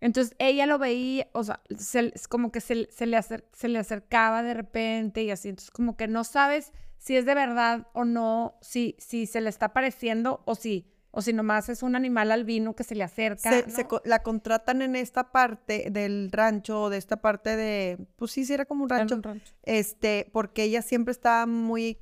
Entonces 0.00 0.34
ella 0.38 0.66
lo 0.66 0.78
veía, 0.78 1.28
o 1.32 1.42
sea, 1.42 1.60
es 1.68 2.28
como 2.28 2.52
que 2.52 2.60
se, 2.60 2.74
le 2.74 2.86
se 3.22 3.68
le 3.68 3.78
acercaba 3.78 4.42
de 4.42 4.54
repente 4.54 5.22
y 5.22 5.30
así. 5.30 5.48
Entonces, 5.48 5.70
como 5.70 5.96
que 5.96 6.06
no 6.06 6.24
sabes 6.24 6.72
si 6.98 7.16
es 7.16 7.24
de 7.24 7.34
verdad 7.34 7.86
o 7.92 8.04
no, 8.04 8.58
si, 8.60 8.96
si 8.98 9.26
se 9.26 9.40
le 9.40 9.48
está 9.48 9.72
pareciendo 9.72 10.42
o 10.44 10.54
si, 10.54 10.86
o 11.12 11.22
si 11.22 11.32
nomás 11.32 11.68
es 11.68 11.82
un 11.82 11.96
animal 11.96 12.30
albino 12.30 12.74
que 12.74 12.84
se 12.84 12.94
le 12.94 13.04
acerca. 13.04 13.64
la 14.04 14.22
contratan 14.22 14.82
en 14.82 14.96
esta 14.96 15.32
parte 15.32 15.88
del 15.90 16.30
rancho, 16.30 16.90
de 16.90 16.98
esta 16.98 17.16
parte 17.22 17.56
de, 17.56 18.06
pues 18.16 18.32
sí, 18.32 18.44
sí 18.44 18.52
era 18.52 18.66
como 18.66 18.84
un 18.84 18.90
rancho, 18.90 19.20
este, 19.62 20.28
porque 20.32 20.64
ella 20.64 20.82
siempre 20.82 21.12
estaba 21.12 21.46
muy 21.46 21.98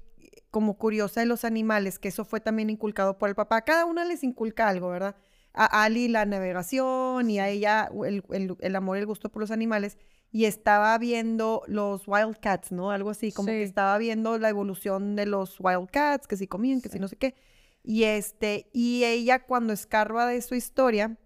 como 0.50 0.78
curiosa 0.78 1.20
de 1.20 1.26
los 1.26 1.44
animales, 1.44 1.98
que 1.98 2.08
eso 2.08 2.24
fue 2.24 2.40
también 2.40 2.70
inculcado 2.70 3.18
por 3.18 3.28
el 3.28 3.34
papá. 3.34 3.62
Cada 3.62 3.86
una 3.86 4.04
les 4.04 4.22
inculca 4.22 4.68
algo, 4.68 4.88
¿verdad? 4.88 5.16
A 5.54 5.84
Ali 5.84 6.08
la 6.08 6.26
navegación 6.26 7.30
y 7.30 7.38
a 7.38 7.48
ella 7.48 7.88
el, 8.04 8.22
el- 8.30 8.56
el 8.60 8.76
amor 8.76 8.96
y 8.96 9.00
el 9.00 9.06
gusto 9.06 9.28
por 9.30 9.40
los 9.40 9.50
animales. 9.50 9.96
Y 10.32 10.46
estaba 10.46 10.98
viendo 10.98 11.62
los 11.68 12.08
Wildcats, 12.08 12.72
¿no? 12.72 12.90
Algo 12.90 13.10
así, 13.10 13.30
como 13.30 13.46
que 13.46 13.58
Sí. 13.58 13.62
estaba 13.62 13.96
viendo 13.98 14.36
la 14.38 14.48
evolución 14.48 15.14
de 15.14 15.26
los 15.26 15.60
Wildcats, 15.60 16.26
que 16.26 16.36
si 16.36 16.48
comían, 16.48 16.80
que 16.80 16.88
si 16.88 16.94
Sí. 16.94 16.98
no 16.98 17.06
sé 17.08 17.16
qué. 17.16 17.36
Y 17.84 18.02
este, 18.04 18.68
y 18.72 19.04
ella 19.04 19.44
cuando 19.44 19.72
escarba 19.72 20.26
de 20.26 20.42
su 20.42 20.56
historia, 20.56 21.16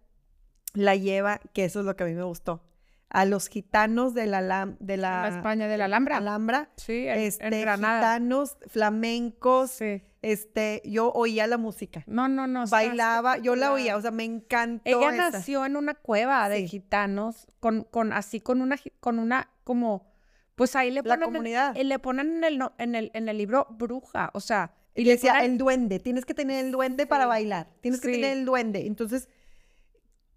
la 0.75 0.95
lleva, 0.95 1.41
que 1.55 1.65
eso 1.65 1.81
es 1.81 1.87
lo 1.87 1.97
que 1.97 2.05
a 2.05 2.07
mí 2.07 2.13
me 2.15 2.25
gustó, 2.25 2.63
a 3.09 3.25
los 3.25 3.49
gitanos 3.49 4.13
de 4.13 4.27
la, 4.27 4.43
de 4.79 4.97
la, 4.99 5.23
la 5.23 5.29
España 5.39 5.69
de 5.69 5.79
la 5.79 5.87
Alhambra. 5.87 6.19
Alhambra, 6.19 6.69
sí, 6.77 7.07
en, 7.07 7.15
en 7.15 7.19
este, 7.21 7.61
Granada. 7.63 8.01
gitanos, 8.01 8.59
flamencos, 8.67 9.71
Sí. 9.71 10.03
Este, 10.23 10.83
yo 10.85 11.11
oía 11.13 11.47
la 11.47 11.59
música, 11.59 12.03
No, 12.07 12.29
no, 12.29 12.47
no. 12.47 12.67
bailaba, 12.67 13.39
yo 13.39 13.55
la 13.55 13.73
oía, 13.73 13.97
o 13.97 14.01
sea, 14.01 14.11
me 14.11 14.25
encantó 14.25 14.83
Ella 14.85 15.15
esa. 15.15 15.31
nació 15.31 15.65
en 15.65 15.77
una 15.77 15.95
cueva 15.95 16.49
de 16.49 16.59
Sí. 16.63 16.69
gitanos, 16.69 17.47
con, 17.61 17.85
con 17.85 18.13
así, 18.13 18.41
con 18.41 18.61
una, 18.61 18.77
con 19.01 19.19
una, 19.21 19.49
como, 19.65 20.11
pues 20.57 20.75
ahí 20.75 20.91
le 20.91 21.03
La 21.03 21.15
ponen, 21.15 21.23
en- 21.23 21.25
comunidad. 21.33 21.77
eh, 21.77 21.85
le 21.85 21.99
ponen 22.01 22.39
en 22.39 22.45
el, 22.45 22.63
en 22.79 22.95
el, 22.97 23.11
en 23.15 23.29
el 23.29 23.39
libro 23.39 23.67
bruja, 23.71 24.31
o 24.35 24.41
sea, 24.41 24.75
Y 24.95 25.05
le 25.05 25.13
decía, 25.13 25.35
ponen- 25.35 25.45
el 25.53 25.59
duende, 25.59 26.01
tienes 26.01 26.25
que 26.25 26.35
tener 26.35 26.65
el 26.65 26.73
duende 26.73 27.07
para 27.07 27.25
Sí, 27.25 27.29
bailar, 27.29 27.69
tienes 27.81 28.01
que 28.01 28.11
tener 28.11 28.37
el 28.37 28.45
duende. 28.45 28.87
Entonces, 28.87 29.29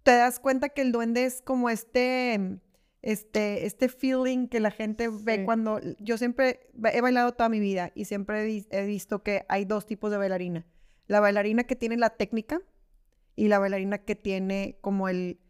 te 0.04 0.12
das 0.12 0.38
cuenta 0.38 0.68
que 0.68 0.82
el 0.82 0.92
duende 0.92 1.24
es 1.24 1.42
como 1.42 1.70
este, 1.70 2.58
este, 3.02 3.66
este 3.66 3.88
feeling 3.88 4.46
que 4.48 4.60
la 4.60 4.70
gente 4.70 5.08
ve 5.08 5.44
cuando, 5.44 5.80
yo 5.98 6.16
siempre 6.18 6.70
he 6.92 7.00
bailado 7.00 7.32
toda 7.32 7.48
mi 7.48 7.58
vida 7.60 7.90
y 7.94 8.04
siempre 8.04 8.42
he, 8.42 8.46
vis- 8.46 8.68
he 8.70 8.84
visto 8.86 9.22
que 9.22 9.44
hay 9.48 9.64
dos 9.64 9.86
tipos 9.86 10.10
de 10.10 10.18
bailarina. 10.18 10.64
La 11.08 11.20
bailarina 11.20 11.64
que 11.64 11.74
tiene 11.76 11.96
la 11.96 12.10
técnica 12.10 12.60
y 13.34 13.48
la 13.48 13.58
bailarina 13.58 13.98
que 13.98 14.14
tiene 14.14 14.78
como 14.80 15.08
el, 15.08 15.40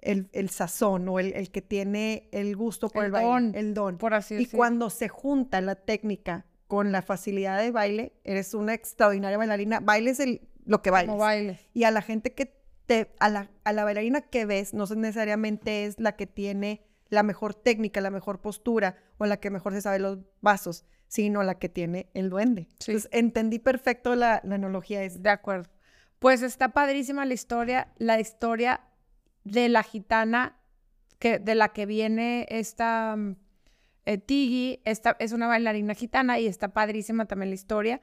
el, 0.00 0.30
el 0.32 0.48
sazón 0.48 1.06
o 1.08 1.20
el, 1.20 1.34
el 1.34 1.50
que 1.50 1.60
tiene 1.60 2.28
el 2.32 2.56
gusto 2.56 2.88
por 2.88 3.02
el, 3.04 3.06
El 3.06 3.12
baile, 3.12 3.28
don, 3.28 3.54
el 3.54 3.74
don. 3.74 3.98
por 3.98 4.14
así 4.14 4.36
Y 4.36 4.46
cuando 4.46 4.88
se 4.88 5.08
junta 5.08 5.60
la 5.60 5.74
técnica 5.74 6.46
con 6.66 6.92
la 6.92 7.02
facilidad 7.02 7.60
de 7.60 7.70
baile, 7.70 8.14
eres 8.24 8.54
una 8.54 8.72
extraordinaria 8.72 9.36
bailarina. 9.36 9.80
Bailes 9.80 10.18
el, 10.18 10.48
lo 10.64 10.80
que 10.80 10.90
bailes. 10.90 11.10
como 11.10 11.20
baile. 11.22 11.60
Y 11.74 11.84
a 11.84 11.90
la 11.90 12.00
gente 12.00 12.32
que 12.32 12.54
te, 12.86 13.12
a 13.20 13.28
la, 13.28 13.50
a 13.64 13.72
la 13.74 13.84
bailarina 13.84 14.22
que 14.22 14.46
ves, 14.46 14.72
no 14.72 14.86
necesariamente 14.86 15.84
es 15.84 16.00
la 16.00 16.16
que 16.16 16.26
tiene 16.26 16.82
la 17.12 17.22
mejor 17.22 17.54
técnica, 17.54 18.00
la 18.00 18.10
mejor 18.10 18.40
postura 18.40 18.96
o 19.18 19.26
la 19.26 19.36
que 19.38 19.50
mejor 19.50 19.74
se 19.74 19.82
sabe 19.82 19.98
los 19.98 20.18
vasos, 20.40 20.86
sino 21.08 21.42
la 21.42 21.58
que 21.58 21.68
tiene 21.68 22.08
el 22.14 22.30
duende. 22.30 22.68
Sí. 22.78 22.92
Entonces, 22.92 23.08
entendí 23.12 23.58
perfecto 23.58 24.14
la, 24.16 24.40
la 24.44 24.54
analogía 24.54 25.02
esa. 25.04 25.18
De 25.18 25.28
acuerdo. 25.28 25.68
Pues 26.18 26.40
está 26.40 26.70
padrísima 26.72 27.26
la 27.26 27.34
historia, 27.34 27.92
la 27.98 28.18
historia 28.18 28.80
de 29.44 29.68
la 29.68 29.82
gitana 29.82 30.56
que, 31.18 31.38
de 31.38 31.54
la 31.54 31.68
que 31.74 31.84
viene 31.84 32.46
esta 32.48 33.14
mm, 33.16 33.36
eh, 34.06 34.16
Tiggy, 34.18 34.80
esta 34.86 35.14
es 35.18 35.32
una 35.32 35.48
bailarina 35.48 35.94
gitana 35.94 36.38
y 36.40 36.46
está 36.46 36.72
padrísima 36.72 37.26
también 37.26 37.50
la 37.50 37.54
historia. 37.56 38.00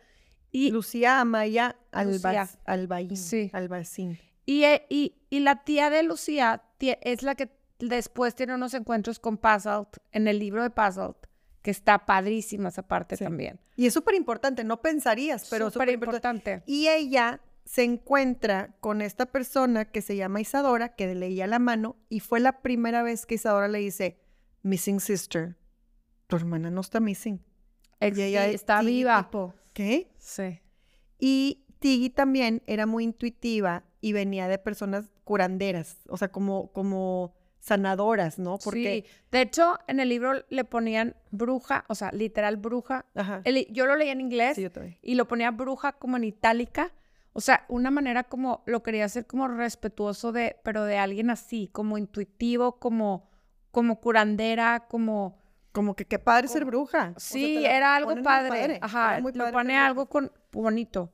Y, 0.52 0.70
Lucía 0.72 1.20
Amaya 1.20 1.78
Albaín. 1.92 3.18
Sí. 3.18 3.50
Albacín. 3.54 4.20
y, 4.46 4.64
eh, 4.66 4.86
y, 4.90 5.16
y 5.30 5.40
la 5.40 5.64
tía 5.64 5.90
de 5.90 6.04
Lucía 6.04 6.64
tie- 6.80 7.00
es 7.02 7.24
la 7.24 7.34
que 7.36 7.48
después 7.80 8.36
tiene 8.36 8.56
unos 8.56 8.74
encuentros 8.74 9.20
con 9.20 9.38
Puzzled 9.38 9.88
en 10.12 10.28
el 10.28 10.40
libro 10.40 10.64
de 10.64 10.70
Puzzled, 10.70 11.16
que 11.62 11.72
está 11.72 12.06
padrísima 12.06 12.70
esa 12.70 12.84
parte 12.88 13.18
Sí. 13.18 13.24
también. 13.24 13.60
Y 13.76 13.86
es 13.88 13.94
súper 13.94 14.16
importante, 14.16 14.64
no 14.64 14.82
pensarías, 14.82 15.48
pero 15.50 15.70
súper 15.72 15.90
importante. 15.90 16.64
Y 16.66 16.88
ella 16.88 17.42
se 17.66 17.84
encuentra 17.84 18.76
con 18.80 19.02
esta 19.02 19.28
persona 19.28 19.86
que 19.86 20.02
se 20.02 20.16
llama 20.16 20.42
Isadora, 20.42 20.96
que 20.96 21.08
le 21.08 21.16
leía 21.16 21.48
la 21.48 21.60
mano, 21.60 21.96
y 22.10 22.20
fue 22.20 22.40
la 22.40 22.62
primera 22.62 23.04
vez 23.04 23.26
que 23.26 23.36
Isadora 23.36 23.68
le 23.68 23.80
dice, 23.80 24.20
Missing 24.64 25.00
Sister, 25.00 25.56
tu 26.28 26.36
hermana 26.36 26.70
no 26.72 26.82
está 26.82 27.00
missing. 27.00 27.42
Ex- 28.00 28.18
Y 28.18 28.22
ella 28.24 28.48
está 28.48 28.82
viva. 28.82 29.24
tipo, 29.24 29.54
¿Qué? 29.74 30.12
Sí. 30.18 30.60
Y 31.20 31.66
Tiggy 31.80 32.10
también 32.10 32.62
era 32.66 32.86
muy 32.86 33.04
intuitiva 33.04 33.84
y 34.02 34.14
venía 34.14 34.48
de 34.48 34.58
personas 34.58 35.12
curanderas, 35.24 35.98
o 36.10 36.18
sea, 36.18 36.30
como, 36.32 36.72
como 36.72 37.36
sanadoras, 37.70 38.38
¿no? 38.40 38.58
Porque, 38.58 39.04
Sí, 39.06 39.12
de 39.32 39.42
hecho, 39.42 39.80
en 39.88 40.00
el 40.00 40.10
libro 40.10 40.44
le 40.50 40.64
ponían 40.66 41.16
bruja, 41.32 41.86
o 41.88 41.96
sea, 41.96 42.12
literal 42.12 42.58
bruja. 42.58 43.06
ajá, 43.16 43.42
El- 43.46 43.66
yo 43.72 43.86
lo 43.86 43.96
leía 43.96 44.12
en 44.12 44.22
inglés 44.22 44.56
sí, 44.56 44.64
yo 44.64 44.70
y 45.02 45.16
lo 45.16 45.28
ponía 45.28 45.52
bruja 45.52 45.94
como 45.94 46.18
en 46.18 46.26
itálica. 46.26 46.92
O 47.34 47.42
sea, 47.42 47.66
una 47.70 47.92
manera 47.92 48.24
como 48.24 48.64
lo 48.66 48.82
quería 48.84 49.06
hacer 49.06 49.26
como 49.26 49.48
respetuoso 49.48 50.32
de, 50.32 50.58
pero 50.64 50.84
de 50.84 50.98
alguien 50.98 51.30
así, 51.30 51.70
como 51.72 51.98
intuitivo, 51.98 52.80
como, 52.80 53.30
como 53.72 54.00
curandera, 54.02 54.88
como 54.90 55.38
Como 55.72 55.96
que 55.96 56.06
qué 56.06 56.18
padre 56.18 56.48
ser 56.48 56.62
Como- 56.64 56.72
bruja. 56.72 57.14
O 57.16 57.20
sea, 57.20 57.32
sí, 57.40 57.64
era 57.64 57.96
algo 57.96 58.16
padre. 58.24 58.80
Ajá, 58.82 59.12
era 59.14 59.22
muy 59.22 59.32
lo 59.34 59.38
padre 59.44 59.54
pone 59.54 59.70
ser 59.70 59.76
bruja. 59.78 59.86
algo 59.88 60.06
con 60.10 60.32
bonito. 60.52 61.14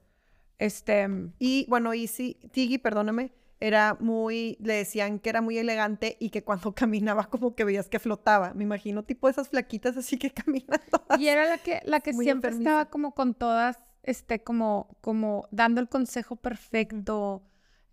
Este, 0.57 1.07
Y 1.39 1.65
bueno, 1.69 1.93
y 1.93 2.07
sí, 2.07 2.39
Tiggy, 2.51 2.77
perdóname, 2.77 3.33
era 3.59 3.97
muy, 3.99 4.57
le 4.61 4.73
decían 4.75 5.19
que 5.19 5.29
era 5.29 5.41
muy 5.41 5.57
elegante 5.57 6.17
y 6.19 6.29
que 6.29 6.43
cuando 6.43 6.73
caminaba 6.75 7.25
como 7.29 7.55
que 7.55 7.63
veías 7.63 7.89
que 7.89 7.99
flotaba. 7.99 8.53
Me 8.53 8.63
imagino 8.63 9.03
tipo 9.03 9.29
esas 9.29 9.49
flaquitas 9.49 9.97
así 9.97 10.17
que 10.17 10.31
caminan 10.33 10.81
todas. 10.89 11.19
y 11.19 11.27
era 11.29 11.45
la 11.45 11.57
que, 11.57 11.81
la 11.85 11.99
que 12.01 12.13
siempre 12.13 12.49
enfermiza. 12.49 12.69
estaba 12.71 12.89
como 12.89 13.13
con 13.13 13.33
todas, 13.33 13.79
este, 14.03 14.43
como, 14.43 14.97
como 15.01 15.47
dando 15.51 15.81
el 15.81 15.89
consejo 15.89 16.35
perfecto. 16.35 17.43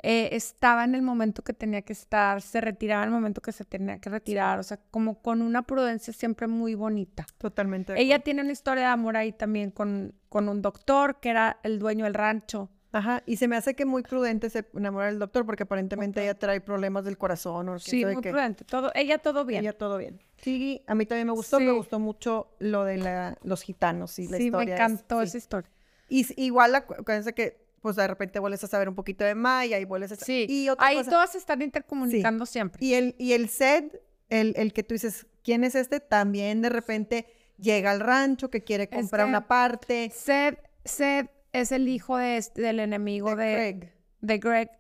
eh, 0.05 0.31
estaba 0.33 0.83
en 0.85 0.95
el 0.97 1.03
momento 1.03 1.43
que 1.45 1.53
tenía 1.53 1.83
que 1.83 1.93
estar, 1.93 2.43
se 2.43 2.61
retiraba 2.61 3.05
en 3.05 3.11
el 3.11 3.15
momento 3.15 3.41
que 3.41 3.53
se 3.53 3.65
tenía 3.65 4.01
que 4.01 4.11
retirar, 4.11 4.59
o 4.59 4.63
sea, 4.65 4.79
como 4.91 5.23
con 5.23 5.43
una 5.43 5.63
prudencia 5.63 6.13
siempre 6.13 6.49
muy 6.49 6.75
bonita. 6.75 7.25
Totalmente. 7.39 7.95
Ella 8.01 8.19
tiene 8.19 8.43
una 8.43 8.51
historia 8.53 8.85
de 8.85 8.91
amor 8.91 9.17
ahí 9.17 9.33
también 9.33 9.71
con, 9.71 10.15
con 10.29 10.49
un 10.49 10.61
doctor 10.61 11.21
que 11.21 11.31
era 11.31 11.61
el 11.63 11.79
dueño 11.79 12.05
del 12.05 12.15
rancho. 12.15 12.69
Ajá, 12.93 13.23
y 13.25 13.37
se 13.39 13.49
me 13.49 13.57
hace 13.57 13.75
que 13.75 13.87
muy 13.87 14.03
prudente 14.03 14.51
se 14.51 14.67
enamora 14.75 15.07
del 15.07 15.19
doctor 15.19 15.47
porque 15.47 15.63
aparentemente 15.63 16.23
ella 16.23 16.35
trae 16.39 16.61
problemas 16.61 17.05
del 17.07 17.17
corazón 17.17 17.69
o 17.71 17.79
Sí, 17.79 18.05
muy 18.05 18.21
qué. 18.21 18.31
prudente. 18.31 18.65
Todo, 18.65 18.93
ella 18.95 19.17
todo 19.19 19.45
bien. 19.47 19.63
Ella 19.63 19.73
todo 19.73 19.97
bien. 19.97 20.21
Tiggy, 20.43 20.83
a 20.87 20.95
mí 20.95 21.07
también 21.07 21.27
me 21.27 21.33
gustó, 21.33 21.59
me 21.59 21.71
Sí. 21.71 21.73
gustó 21.77 21.99
mucho 21.99 22.49
lo 22.59 22.85
de 22.85 22.99
la, 22.99 23.39
los 23.43 23.63
gitanos 23.63 24.19
y 24.19 24.29
la 24.29 24.37
sí, 24.37 24.43
me 24.45 24.47
historia. 24.49 24.75
es- 24.75 24.81
encantó 24.81 25.21
sí. 25.21 25.27
esa 25.29 25.39
historia. 25.39 25.71
Y 26.09 26.27
igual, 26.45 26.75
acu- 26.75 27.01
acuérdense 27.01 27.33
que 27.33 27.63
pues 27.81 27.97
de 27.97 28.07
repente 28.07 28.39
vuelves 28.39 28.63
a 28.63 28.67
saber 28.69 28.89
un 28.89 28.95
poquito 28.95 29.25
de 29.25 29.35
Maya 29.35 29.79
y 29.81 29.85
vuelves 29.85 30.13
a... 30.13 30.17
Sí, 30.17 30.47
y 30.49 30.69
otra 30.69 30.87
ahí 30.87 30.99
cosa, 30.99 31.11
todas 31.11 31.33
se 31.33 31.39
están 31.39 31.63
intercomunicando 31.63 32.47
siempre. 32.47 32.85
Y 32.85 32.95
el, 32.95 33.17
y 33.19 33.33
el 33.33 33.49
Zed, 33.49 33.85
el, 34.29 34.55
el 34.57 34.73
que 34.73 34.85
tú 34.85 34.95
dices, 34.95 35.27
¿quién 35.43 35.65
es 35.65 35.75
este? 35.75 35.99
También 35.99 36.61
de 36.63 36.69
repente 36.69 37.27
llega 37.59 37.91
al 37.91 37.99
rancho 38.01 38.51
que 38.51 38.63
quiere 38.63 38.89
comprar 38.89 39.25
que- 39.27 39.31
una 39.31 39.49
parte. 39.49 40.13
Seth, 40.15 40.59
Seth 40.85 41.29
es 41.53 41.73
el 41.73 41.89
hijo 41.89 42.17
de 42.17 42.37
este- 42.37 42.63
del 42.63 42.81
enemigo 42.81 43.37
de, 43.37 43.53
Greg. 43.53 43.93
de 44.21 44.39
Greg, 44.39 44.71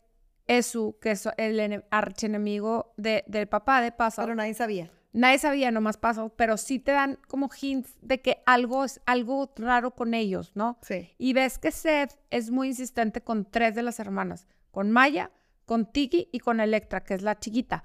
Esu, 0.47 0.99
que 1.01 1.13
es 1.13 1.29
el 1.37 1.59
ene- 1.61 1.85
archienemigo 1.91 2.95
de, 2.97 3.25
del 3.27 3.47
papá 3.49 3.81
de 3.81 3.93
Puzzle. 3.93 4.25
Pero 4.25 4.35
nadie 4.35 4.55
sabía. 4.55 4.91
Nadie 5.13 5.39
sabía 5.39 5.71
nomás 5.71 5.99
Puzzle, 5.99 6.31
pero 6.37 6.57
sí 6.57 6.79
te 6.79 6.93
dan 6.93 7.19
como 7.29 7.51
hints 7.61 7.97
de 8.01 8.21
que 8.23 8.43
algo 8.47 8.85
es 8.85 9.01
algo 9.05 9.53
raro 9.57 9.91
con 9.95 10.15
ellos, 10.15 10.53
¿no? 10.55 10.79
Sí. 10.83 11.11
Y 11.19 11.35
ves 11.35 11.59
que 11.59 11.71
Seth 11.71 12.19
es 12.31 12.51
muy 12.51 12.69
insistente 12.69 13.21
con 13.21 13.45
tres 13.45 13.75
de 13.75 13.83
las 13.83 14.01
hermanas, 14.01 14.47
con 14.71 14.91
Maya, 14.91 15.31
con 15.67 15.85
Tiki 15.93 16.29
y 16.33 16.39
con 16.41 16.61
Electra, 16.61 17.05
que 17.05 17.15
es 17.15 17.23
la 17.23 17.39
chiquita. 17.39 17.85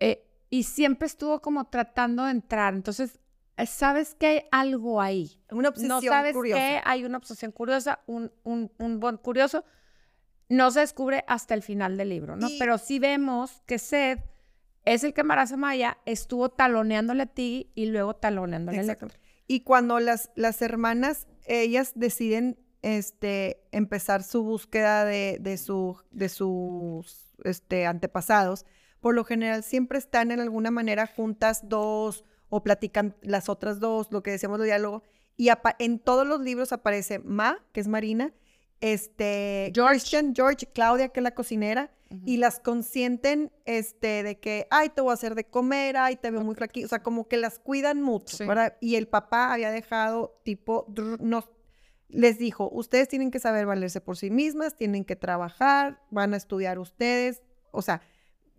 Eh, 0.00 0.26
y 0.48 0.62
siempre 0.64 1.06
estuvo 1.06 1.40
como 1.42 1.66
tratando 1.68 2.24
de 2.24 2.30
entrar. 2.32 2.72
Entonces, 2.74 3.20
sabes 3.66 4.14
que 4.14 4.26
hay 4.26 4.42
algo 4.50 5.00
ahí. 5.00 5.40
Una 5.50 5.68
obsesión 5.70 5.88
No 5.88 6.00
sabes 6.02 6.32
curiosa. 6.34 6.60
qué, 6.60 6.80
hay 6.84 7.04
una 7.04 7.18
obsesión 7.18 7.52
curiosa, 7.52 8.00
un, 8.06 8.32
un, 8.44 8.72
un 8.78 9.00
buen 9.00 9.16
curioso. 9.16 9.64
No 10.48 10.70
se 10.70 10.80
descubre 10.80 11.24
hasta 11.28 11.54
el 11.54 11.62
final 11.62 11.96
del 11.96 12.08
libro, 12.08 12.36
¿no? 12.36 12.48
Y- 12.48 12.58
Pero 12.58 12.78
sí 12.78 12.98
vemos 12.98 13.62
que 13.66 13.78
Seth 13.78 14.20
es 14.84 15.04
el 15.04 15.12
que 15.14 15.20
embaraza 15.20 15.54
a 15.54 15.58
Maya, 15.58 15.98
estuvo 16.06 16.48
taloneándole 16.48 17.22
a 17.24 17.26
Tiggy 17.26 17.70
y 17.74 17.86
luego 17.86 18.16
taloneándole 18.16 18.78
a 18.78 18.80
Electra. 18.80 19.10
Y 19.46 19.60
cuando 19.60 20.00
las, 20.00 20.30
las 20.36 20.62
hermanas, 20.62 21.28
ellas 21.46 21.92
deciden 21.94 22.58
este, 22.82 23.62
empezar 23.72 24.22
su 24.22 24.42
búsqueda 24.42 25.04
de, 25.04 25.36
de, 25.40 25.58
su, 25.58 26.00
de 26.10 26.28
sus 26.28 27.34
este, 27.44 27.86
antepasados, 27.86 28.64
por 29.00 29.14
lo 29.14 29.24
general 29.24 29.62
siempre 29.62 29.98
están 29.98 30.30
en 30.30 30.40
alguna 30.40 30.70
manera 30.70 31.06
juntas 31.06 31.68
dos 31.68 32.24
o 32.50 32.62
platican 32.62 33.16
las 33.22 33.48
otras 33.48 33.80
dos, 33.80 34.08
lo 34.10 34.22
que 34.22 34.32
decíamos 34.32 34.58
de 34.58 34.66
diálogo. 34.66 35.02
Y 35.36 35.48
en 35.78 35.98
todos 35.98 36.26
los 36.26 36.40
libros 36.40 36.72
aparece 36.72 37.18
Ma, 37.20 37.64
que 37.72 37.80
es 37.80 37.88
Marina, 37.88 38.34
este, 38.80 39.72
George. 39.74 39.92
Christian, 39.94 40.34
George, 40.34 40.66
Claudia, 40.66 41.08
que 41.08 41.20
es 41.20 41.24
la 41.24 41.34
cocinera, 41.34 41.90
y 42.26 42.38
las 42.38 42.58
consienten 42.58 43.52
este, 43.66 44.24
de 44.24 44.40
que, 44.40 44.66
ay, 44.70 44.88
te 44.88 45.00
voy 45.00 45.12
a 45.12 45.14
hacer 45.14 45.36
de 45.36 45.44
comer, 45.44 45.96
ay, 45.96 46.16
te 46.16 46.32
veo 46.32 46.42
muy 46.42 46.56
flaquita, 46.56 46.86
o 46.86 46.88
sea, 46.88 47.02
como 47.04 47.28
que 47.28 47.36
las 47.36 47.60
cuidan 47.60 48.02
mucho, 48.02 48.36
Sí. 48.36 48.44
¿verdad? 48.46 48.76
Y 48.80 48.96
el 48.96 49.06
papá 49.06 49.52
había 49.52 49.70
dejado 49.70 50.40
tipo, 50.44 50.86
no, 51.20 51.44
les 52.08 52.36
dijo, 52.36 52.68
ustedes 52.72 53.06
tienen 53.06 53.30
que 53.30 53.38
saber 53.38 53.64
valerse 53.64 54.00
por 54.00 54.16
sí 54.16 54.28
mismas, 54.28 54.76
tienen 54.76 55.04
que 55.04 55.14
trabajar, 55.14 56.02
van 56.10 56.34
a 56.34 56.36
estudiar 56.36 56.80
ustedes, 56.80 57.42
o 57.70 57.80
sea, 57.80 58.02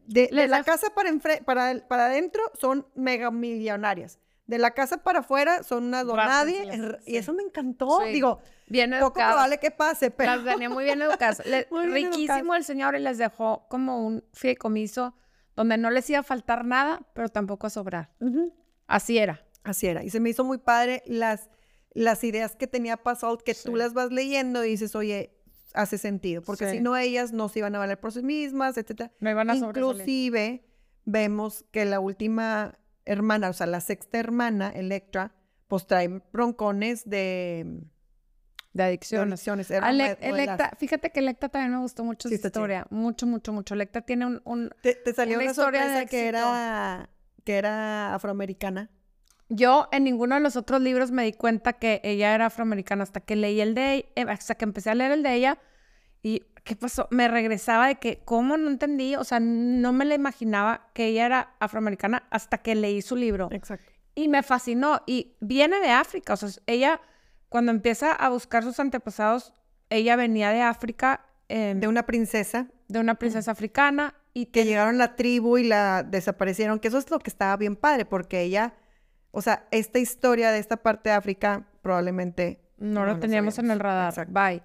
de, 0.07 0.29
la 0.31 0.47
das- 0.47 0.65
casa 0.65 0.87
para, 0.93 1.09
para, 1.45 1.87
para 1.87 2.05
adentro 2.05 2.41
son 2.59 2.87
mega 2.95 3.31
millonarias. 3.31 4.19
De 4.47 4.57
la 4.57 4.71
casa 4.71 4.97
para 4.97 5.19
afuera 5.19 5.63
son 5.63 5.85
una 5.85 6.03
donadie. 6.03 6.65
Rásenselas, 6.65 7.01
Y 7.05 7.11
sí. 7.11 7.17
eso 7.17 7.33
me 7.33 7.43
encantó. 7.43 8.01
Sí. 8.03 8.11
Digo, 8.11 8.39
Bien 8.67 8.91
poco 8.99 9.13
probable 9.13 9.59
que 9.59 9.71
pase, 9.71 10.11
pero... 10.11 10.35
Las 10.35 10.45
tenía 10.53 10.69
muy 10.69 10.83
bien 10.83 11.01
educadas. 11.01 11.41
Le- 11.45 11.67
Muy 11.71 11.87
bien 11.87 12.11
riquísimo 12.11 12.35
educadas. 12.35 12.57
el 12.57 12.63
señor 12.65 12.95
y 12.95 12.99
les 12.99 13.17
dejó 13.17 13.65
como 13.69 14.05
un 14.05 14.23
fideicomiso 14.33 15.15
donde 15.55 15.77
no 15.77 15.89
les 15.89 16.09
iba 16.09 16.19
a 16.19 16.23
faltar 16.23 16.65
nada, 16.65 17.01
pero 17.13 17.29
tampoco 17.29 17.67
a 17.67 17.69
sobrar. 17.69 18.11
Así 18.87 19.17
era. 19.17 19.41
Así 19.63 19.87
era. 19.87 20.03
Y 20.03 20.09
se 20.09 20.19
me 20.19 20.29
hizo 20.29 20.43
muy 20.43 20.57
padre 20.57 21.03
las, 21.05 21.49
las 21.93 22.23
ideas 22.23 22.55
que 22.55 22.67
tenía 22.67 22.97
Pasol, 22.97 23.43
que 23.43 23.53
tú 23.53 23.71
Sí. 23.71 23.77
las 23.77 23.93
vas 23.93 24.11
leyendo 24.11 24.65
y 24.65 24.69
dices, 24.69 24.95
oye, 24.95 25.33
hace 25.73 25.97
sentido. 25.97 26.41
Porque 26.41 26.65
Sí. 26.69 26.77
si 26.77 26.79
no, 26.81 26.95
ellas 26.97 27.31
no 27.33 27.49
se 27.49 27.59
iban 27.59 27.75
a 27.75 27.79
valer 27.79 27.99
por 27.99 28.11
sí 28.11 28.21
mismas, 28.23 28.77
etcétera. 28.77 29.11
Me 29.19 29.31
iban 29.31 29.49
a. 29.49 29.55
Inclusive 29.55 30.65
vemos 31.05 31.65
que 31.71 31.85
la 31.85 31.99
última 31.99 32.77
hermana, 33.05 33.49
o 33.49 33.53
sea, 33.53 33.67
la 33.67 33.81
sexta 33.81 34.19
hermana, 34.19 34.69
Electra, 34.69 35.33
pues 35.67 35.87
trae 35.87 36.21
broncones 36.31 37.09
de, 37.09 37.65
De 37.65 37.83
de 38.73 38.83
adicciones. 38.83 39.47
Ale-. 39.71 40.17
Electra, 40.21 40.71
fíjate 40.77 41.11
que 41.11 41.19
Electra 41.19 41.49
también 41.49 41.71
me 41.73 41.79
gustó 41.79 42.03
mucho 42.03 42.29
Sí, 42.29 42.37
su 42.37 42.47
historia. 42.47 42.85
Mucho, 42.89 43.25
mucho, 43.25 43.51
mucho. 43.53 43.73
Electra 43.73 44.01
tiene 44.01 44.25
un, 44.27 44.41
un- 44.45 44.69
Te, 44.81 44.95
te 44.95 45.13
salió 45.13 45.35
una 45.37 45.43
una, 45.45 45.51
historia 45.51 45.87
de 45.87 46.05
que 46.05 46.27
era, 46.27 47.09
que 47.43 47.55
era 47.57 48.13
afroamericana. 48.15 48.89
Yo 49.53 49.89
en 49.91 50.05
ninguno 50.05 50.35
de 50.35 50.41
los 50.41 50.55
otros 50.55 50.81
libros 50.81 51.11
me 51.11 51.23
di 51.23 51.33
cuenta 51.33 51.73
que 51.73 51.99
ella 52.03 52.33
era 52.33 52.47
afroamericana 52.47 53.03
hasta 53.03 53.19
que 53.19 53.35
leí 53.35 53.59
el 53.59 53.75
de 53.75 54.11
eh, 54.15 54.25
hasta 54.27 54.55
que 54.55 54.65
empecé 54.65 54.89
a 54.89 54.95
leer 54.95 55.11
el 55.11 55.23
de 55.23 55.33
ella 55.33 55.59
y 56.23 56.43
¿qué 56.63 56.75
pasó? 56.75 57.07
Me 57.11 57.27
regresaba 57.27 57.87
de 57.87 57.95
que 57.95 58.21
cómo 58.23 58.55
no 58.57 58.69
entendí, 58.69 59.15
o 59.15 59.23
sea, 59.23 59.39
no 59.39 59.91
me 59.91 60.05
la 60.05 60.15
imaginaba 60.15 60.89
que 60.93 61.07
ella 61.07 61.25
era 61.25 61.55
afroamericana 61.59 62.23
hasta 62.29 62.59
que 62.59 62.75
leí 62.75 63.01
su 63.01 63.15
libro 63.15 63.49
Exacto. 63.51 63.91
y 64.15 64.29
me 64.29 64.41
fascinó 64.41 65.01
y 65.05 65.35
viene 65.41 65.79
de 65.79 65.89
África, 65.89 66.33
o 66.33 66.37
sea, 66.37 66.49
ella 66.67 67.01
cuando 67.49 67.71
empieza 67.71 68.13
a 68.13 68.29
buscar 68.29 68.63
sus 68.63 68.79
antepasados, 68.79 69.53
ella 69.89 70.15
venía 70.15 70.51
de 70.51 70.61
África 70.61 71.25
eh, 71.49 71.73
De 71.75 71.87
una 71.89 72.05
princesa 72.05 72.67
de 72.91 72.99
una 72.99 73.15
princesa 73.15 73.51
africana 73.51 74.15
y 74.33 74.47
que 74.47 74.65
llegaron 74.65 74.97
la 74.97 75.15
tribu 75.15 75.57
y 75.57 75.63
la 75.63 76.03
desaparecieron, 76.03 76.79
que 76.79 76.89
eso 76.89 76.97
es 76.97 77.09
lo 77.09 77.19
que 77.19 77.29
estaba 77.29 77.57
bien 77.57 77.75
padre, 77.75 78.05
porque 78.05 78.41
ella, 78.41 78.73
o 79.31 79.41
sea, 79.41 79.65
esta 79.71 79.99
historia 79.99 80.51
de 80.51 80.59
esta 80.59 80.77
parte 80.77 81.09
de 81.09 81.15
África 81.15 81.65
probablemente 81.81 82.61
No, 82.77 83.05
lo 83.05 83.13
la 83.13 83.19
teníamos 83.19 83.57
en 83.59 83.71
el 83.71 83.79
radar. 83.79 84.09
Exacto. 84.09 84.33
Bye. 84.33 84.63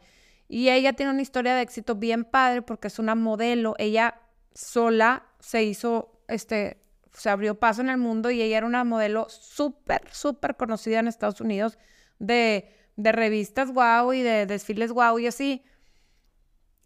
Y 0.48 0.68
ella 0.68 0.92
tiene 0.92 1.12
una 1.12 1.22
historia 1.22 1.54
de 1.54 1.62
éxito 1.62 1.96
bien 1.96 2.24
padre 2.24 2.62
porque 2.62 2.88
es 2.88 2.98
una 2.98 3.14
modelo. 3.14 3.74
Ella 3.78 4.20
sola 4.54 5.24
se 5.40 5.64
hizo, 5.64 6.20
este, 6.28 6.78
se 7.12 7.30
abrió 7.30 7.58
paso 7.58 7.80
en 7.80 7.90
el 7.90 7.98
mundo 7.98 8.30
y 8.30 8.42
ella 8.42 8.58
era 8.58 8.66
una 8.66 8.84
modelo 8.84 9.26
súper, 9.28 10.02
súper 10.10 10.56
conocida 10.56 11.00
en 11.00 11.08
Estados 11.08 11.40
Unidos 11.40 11.78
de, 12.18 12.68
de 12.96 13.12
revistas 13.12 13.72
wow 13.72 14.12
y 14.12 14.22
de 14.22 14.46
desfiles 14.46 14.92
wow 14.92 15.18
y 15.18 15.26
así. 15.26 15.64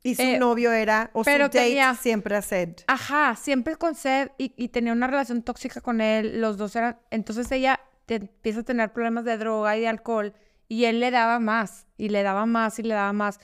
Y 0.03 0.15
su 0.15 0.23
Eh, 0.23 0.39
novio 0.39 0.73
era, 0.73 1.11
o 1.13 1.23
pero 1.25 1.45
su 1.45 1.49
date 1.49 1.59
tenía- 1.69 1.95
siempre 1.95 2.35
a 2.37 2.43
Sed. 2.43 2.71
Ajá, 2.87 3.37
siempre 3.37 3.77
con 3.77 3.95
sed 3.95 4.31
y, 4.39 4.55
y 4.57 4.69
tenía 4.69 4.93
una 4.95 5.07
relación 5.07 5.43
tóxica 5.43 5.81
con 5.83 6.01
él. 6.01 6.41
Los 6.41 6.57
dos 6.57 6.75
eran. 6.75 6.99
Entonces 7.11 7.51
ella 7.53 7.81
te- 8.07 8.15
empieza 8.17 8.61
a 8.61 8.63
tener 8.63 8.93
problemas 8.93 9.25
de 9.27 9.37
droga 9.37 9.77
y 9.77 9.81
de 9.81 9.89
alcohol 9.89 10.33
y 10.69 10.85
él 10.87 11.01
le 11.01 11.11
daba 11.11 11.39
más 11.39 11.87
y 11.99 12.09
le 12.09 12.23
daba 12.23 12.47
más 12.47 12.79
y 12.79 12.83
le 12.83 12.95
daba 12.95 13.13
más. 13.13 13.41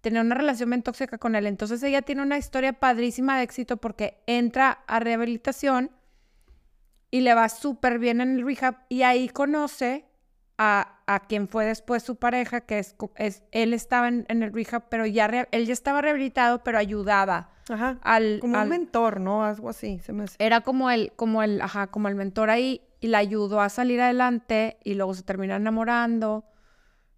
Tenía 0.00 0.22
una 0.22 0.34
relación 0.34 0.70
bien 0.70 0.82
tóxica 0.82 1.18
con 1.18 1.36
él. 1.36 1.46
Entonces 1.46 1.80
ella 1.84 2.02
tiene 2.02 2.22
una 2.22 2.38
historia 2.38 2.72
padrísima 2.72 3.36
de 3.36 3.44
éxito 3.44 3.76
porque 3.76 4.20
entra 4.26 4.82
a 4.88 4.98
rehabilitación 4.98 5.90
y 7.12 7.20
le 7.20 7.34
va 7.34 7.48
súper 7.48 7.98
bien 7.98 8.20
en 8.20 8.36
el 8.38 8.44
rehab 8.46 8.76
y 8.88 9.02
ahí 9.02 9.28
conoce 9.28 10.06
a, 10.58 10.99
a 11.14 11.20
quien 11.20 11.48
fue 11.48 11.64
después 11.66 12.02
su 12.02 12.16
pareja, 12.16 12.60
que 12.60 12.78
es, 12.78 12.94
es 13.16 13.42
él 13.52 13.72
estaba 13.74 14.08
en, 14.08 14.24
en 14.28 14.42
el 14.42 14.52
rehab, 14.52 14.88
pero 14.88 15.06
ya 15.06 15.26
re- 15.26 15.48
él 15.50 15.66
ya 15.66 15.72
estaba 15.72 16.00
rehabilitado, 16.02 16.62
pero 16.62 16.78
ayudaba 16.78 17.50
Ajá. 17.68 17.98
al, 18.02 18.38
Como 18.40 18.56
al- 18.56 18.64
un 18.64 18.68
mentor, 18.70 19.20
¿no? 19.20 19.44
Algo 19.44 19.68
así, 19.70 19.98
se 20.00 20.12
me 20.12 20.24
hace. 20.24 20.36
era 20.38 20.60
como 20.60 20.90
el, 20.90 21.12
como 21.16 21.42
el, 21.42 21.60
ajá, 21.62 21.88
como 21.88 22.08
el 22.08 22.14
mentor 22.14 22.50
ahí 22.50 22.82
y 23.00 23.08
la 23.08 23.18
ayudó 23.18 23.60
a 23.60 23.68
salir 23.70 24.00
adelante 24.00 24.76
y 24.84 24.94
luego 24.94 25.14
se 25.14 25.22
termina 25.22 25.56
enamorando. 25.56 26.44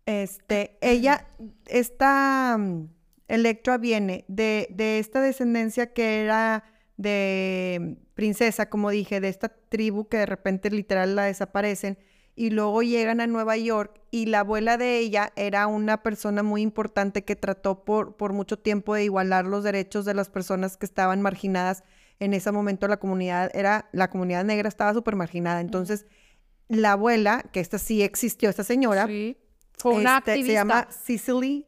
Este, 0.07 0.79
ella, 0.81 1.27
esta 1.67 2.57
mm, 2.59 2.89
Electra 3.29 3.79
viene 3.79 4.25
de, 4.29 4.69
de 4.71 4.99
esta 4.99 5.21
descendencia 5.21 5.93
que 5.93 6.23
era 6.23 6.65
de 6.97 7.97
princesa, 8.15 8.69
como 8.69 8.91
dije, 8.91 9.21
de 9.21 9.29
esta 9.29 9.49
tribu 9.49 10.09
que 10.09 10.19
de 10.19 10.27
repente 10.27 10.71
literal 10.71 11.15
la 11.17 11.25
desaparecen 11.25 11.99
y 12.35 12.51
luego 12.51 12.83
llegan 12.83 13.21
a 13.21 13.27
Nueva 13.27 13.57
York 13.57 14.01
y 14.11 14.27
la 14.27 14.41
abuela 14.41 14.79
de 14.79 14.99
ella 14.99 15.33
era 15.37 15.67
una 15.67 16.03
persona 16.03 16.43
muy 16.43 16.63
importante 16.63 17.25
que 17.25 17.37
trató 17.37 17.85
por, 17.85 18.17
por 18.17 18.33
mucho 18.33 18.59
tiempo 18.59 18.95
de 18.95 19.05
igualar 19.05 19.47
los 19.47 19.65
derechos 19.65 20.05
de 20.05 20.15
las 20.15 20.31
personas 20.31 20.77
que 20.77 20.87
estaban 20.87 21.21
marginadas. 21.23 21.85
En 22.21 22.35
ese 22.35 22.53
momento 22.53 22.89
la 22.89 22.99
comunidad 22.99 23.51
era, 23.55 23.89
la 23.93 24.09
comunidad 24.09 24.45
negra 24.45 24.69
estaba 24.69 24.95
súper 24.95 25.17
marginada. 25.17 25.61
Entonces, 25.61 26.07
la 26.69 26.93
abuela, 26.93 27.45
que 27.53 27.61
esta 27.61 27.79
sí 27.79 28.03
existió, 28.03 28.49
esta 28.49 28.65
señora, 28.65 29.07
Sí. 29.07 29.37
Fue 29.79 29.95
una 29.95 30.19
este, 30.19 30.31
activista. 30.31 30.47
Se 30.47 30.53
llama 30.53 30.89
Cicely. 30.91 31.67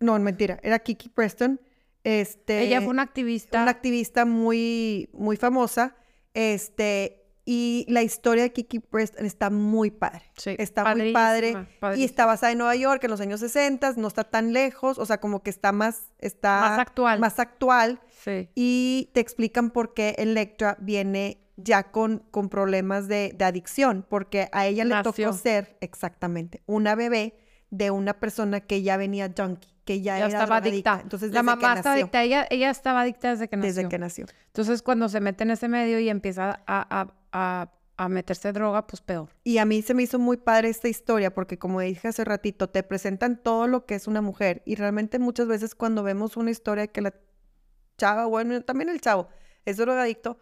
No, 0.00 0.18
mentira. 0.18 0.58
Era 0.62 0.78
Kiki 0.78 1.08
Preston. 1.08 1.60
Este, 2.04 2.62
Ella 2.62 2.80
fue 2.80 2.90
una 2.90 3.02
activista. 3.02 3.62
una 3.62 3.70
activista 3.70 4.24
muy, 4.24 5.08
muy 5.12 5.36
famosa. 5.36 5.96
Este, 6.34 7.17
y 7.50 7.86
la 7.88 8.02
historia 8.02 8.42
de 8.42 8.52
Kiki 8.52 8.78
Preston 8.78 9.24
está 9.24 9.48
muy 9.48 9.90
padre. 9.90 10.20
Sí, 10.36 10.54
Está 10.58 10.94
muy 10.94 11.14
padre. 11.14 11.54
padrísima, 11.80 11.96
Y 11.96 12.04
está 12.04 12.26
basada 12.26 12.52
en 12.52 12.58
Nueva 12.58 12.76
York 12.76 13.02
en 13.04 13.10
los 13.10 13.22
años 13.22 13.40
60, 13.40 13.94
no 13.96 14.06
está 14.06 14.24
tan 14.24 14.52
lejos, 14.52 14.98
o 14.98 15.06
sea, 15.06 15.18
como 15.18 15.42
que 15.42 15.48
está 15.48 15.72
más, 15.72 16.12
está 16.18 16.60
Más 16.60 16.78
actual. 16.78 17.20
más 17.20 17.38
actual. 17.38 18.00
Sí. 18.22 18.50
Y 18.54 19.10
te 19.14 19.20
explican 19.20 19.70
por 19.70 19.94
qué 19.94 20.14
Electra 20.18 20.76
viene 20.78 21.40
ya 21.56 21.84
con, 21.90 22.18
con 22.30 22.50
problemas 22.50 23.08
de, 23.08 23.32
de 23.34 23.44
adicción, 23.46 24.04
porque 24.06 24.50
a 24.52 24.66
ella 24.66 24.84
le 24.84 24.90
Nació. 24.90 25.28
tocó 25.30 25.38
ser 25.38 25.78
exactamente 25.80 26.62
una 26.66 26.94
bebé 26.96 27.34
de 27.70 27.90
una 27.90 28.20
persona 28.20 28.60
que 28.60 28.82
ya 28.82 28.96
venía 28.98 29.32
junkie, 29.36 29.68
que 29.84 30.00
ya, 30.02 30.18
Ya 30.18 30.26
era 30.26 30.38
estaba 30.40 30.56
adicta. 30.58 31.00
Entonces, 31.02 31.32
la 31.32 31.42
mamá 31.42 31.74
estaba 31.76 31.94
adicta. 31.94 32.22
Ella, 32.22 32.46
ella 32.50 32.70
estaba 32.70 33.00
adicta 33.02 33.30
desde 33.30 33.48
que 33.48 33.56
nació. 33.56 33.68
desde 33.74 33.88
que 33.88 33.98
nació. 33.98 34.26
Entonces, 34.46 34.82
cuando 34.82 35.08
se 35.08 35.20
mete 35.20 35.44
en 35.44 35.50
ese 35.50 35.68
medio 35.68 35.98
y 35.98 36.08
empieza 36.10 36.62
a, 36.66 37.00
a, 37.00 37.14
a, 37.32 37.72
a 37.96 38.08
meterse 38.08 38.52
droga, 38.52 38.86
pues 38.86 39.00
peor. 39.00 39.30
Y 39.44 39.58
a 39.58 39.64
mí 39.64 39.82
se 39.82 39.94
me 39.94 40.02
hizo 40.02 40.18
muy 40.18 40.36
padre 40.36 40.68
esta 40.68 40.88
historia 40.88 41.34
porque 41.34 41.58
como 41.58 41.80
dije 41.80 42.08
hace 42.08 42.24
ratito, 42.24 42.68
te 42.68 42.82
presentan 42.82 43.42
todo 43.42 43.66
lo 43.66 43.86
que 43.86 43.94
es 43.94 44.06
una 44.06 44.22
mujer 44.22 44.62
y 44.64 44.76
realmente 44.76 45.18
muchas 45.18 45.48
veces 45.48 45.74
cuando 45.74 46.02
vemos 46.02 46.36
una 46.36 46.50
historia 46.50 46.86
que 46.86 47.00
la 47.00 47.14
chava, 47.96 48.26
bueno, 48.26 48.62
también 48.62 48.88
el 48.88 49.00
chavo 49.00 49.28
es 49.64 49.76
drogadicto, 49.76 50.38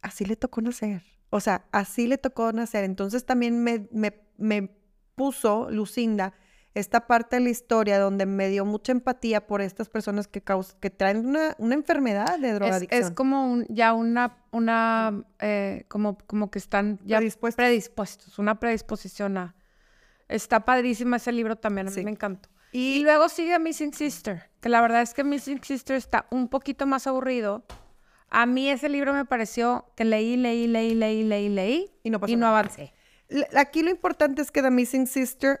así 0.00 0.24
le 0.24 0.36
tocó 0.36 0.60
nacer. 0.60 1.02
O 1.30 1.40
sea, 1.40 1.66
así 1.72 2.06
le 2.06 2.18
tocó 2.18 2.52
nacer. 2.52 2.84
Entonces 2.84 3.24
también 3.24 3.62
me, 3.64 3.88
me, 3.90 4.22
me 4.36 4.70
puso 5.14 5.70
Lucinda 5.70 6.34
esta 6.74 7.06
parte 7.06 7.36
de 7.36 7.42
la 7.42 7.50
historia 7.50 7.98
donde 7.98 8.24
me 8.24 8.48
dio 8.48 8.64
mucha 8.64 8.92
empatía 8.92 9.46
por 9.46 9.60
estas 9.60 9.88
personas 9.90 10.26
que, 10.26 10.42
que 10.80 10.90
traen 10.90 11.26
una, 11.26 11.54
una 11.58 11.74
enfermedad 11.74 12.38
de 12.38 12.52
drogadicción. 12.54 13.02
es 13.02 13.10
como 13.10 13.50
un, 13.52 13.66
ya 13.68 13.92
una, 13.92 14.38
una 14.52 15.22
eh, 15.38 15.84
como, 15.88 16.16
como 16.26 16.50
que 16.50 16.58
están 16.58 16.98
ya 17.04 17.18
Predispuestos. 17.18 17.56
predispuestos, 17.56 18.38
una 18.38 18.58
predisposición 18.58 19.36
a... 19.36 19.54
Está 20.28 20.64
padrísimo 20.64 21.14
ese 21.16 21.30
libro 21.30 21.56
también, 21.56 21.88
a 21.88 21.90
mí 21.90 21.94
Sí. 21.96 22.04
me 22.04 22.10
encantó. 22.10 22.48
Y- 22.72 22.94
Y 22.96 23.02
luego 23.02 23.28
sigue 23.28 23.58
Missing 23.58 23.92
Sister, 23.92 24.48
que 24.60 24.70
la 24.70 24.80
verdad 24.80 25.02
es 25.02 25.12
que 25.12 25.24
Missing 25.24 25.62
Sister 25.62 25.96
está 25.96 26.26
un 26.30 26.48
poquito 26.48 26.86
más 26.86 27.06
aburrido. 27.06 27.66
A 28.30 28.46
mí 28.46 28.70
ese 28.70 28.88
libro 28.88 29.12
me 29.12 29.26
pareció 29.26 29.92
que 29.94 30.06
leí, 30.06 30.38
leí, 30.38 30.66
leí, 30.66 30.94
leí, 30.94 31.22
leí, 31.22 31.50
leí 31.50 31.90
Y 32.02 32.08
no 32.08 32.18
pasó 32.18 32.32
y 32.32 32.36
no 32.36 32.46
nada. 32.46 32.60
avancé. 32.60 32.94
Aquí 33.54 33.82
lo 33.82 33.90
importante 33.90 34.40
es 34.40 34.50
que 34.50 34.62
The 34.62 34.70
Missing 34.70 35.06
Sister 35.06 35.60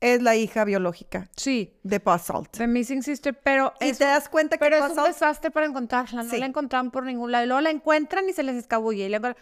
es 0.00 0.20
la 0.22 0.36
hija 0.36 0.64
biológica 0.64 1.28
Sí, 1.36 1.78
de 1.82 1.98
Buzz 1.98 2.22
Salt. 2.22 2.50
The 2.56 2.66
Missing 2.66 3.02
Sister, 3.02 3.32
pero 3.38 3.72
Y 3.80 3.88
es, 3.90 3.98
te 3.98 4.04
das 4.04 4.28
cuenta 4.28 4.56
que 4.56 4.60
pero 4.64 4.76
es 4.84 4.92
un 4.96 5.04
desastre 5.04 5.50
para 5.50 5.66
encontrarla. 5.66 6.22
No 6.22 6.30
Sí. 6.30 6.38
la 6.38 6.46
encontraban 6.46 6.90
por 6.90 7.04
ningún 7.04 7.32
lado. 7.32 7.44
Y 7.44 7.46
luego 7.48 7.60
la 7.62 7.70
encuentran 7.70 8.28
y 8.28 8.32
se 8.32 8.42
les 8.42 8.56
escabulle. 8.56 9.06
Y 9.06 9.08
la 9.08 9.16
encuentran- 9.18 9.36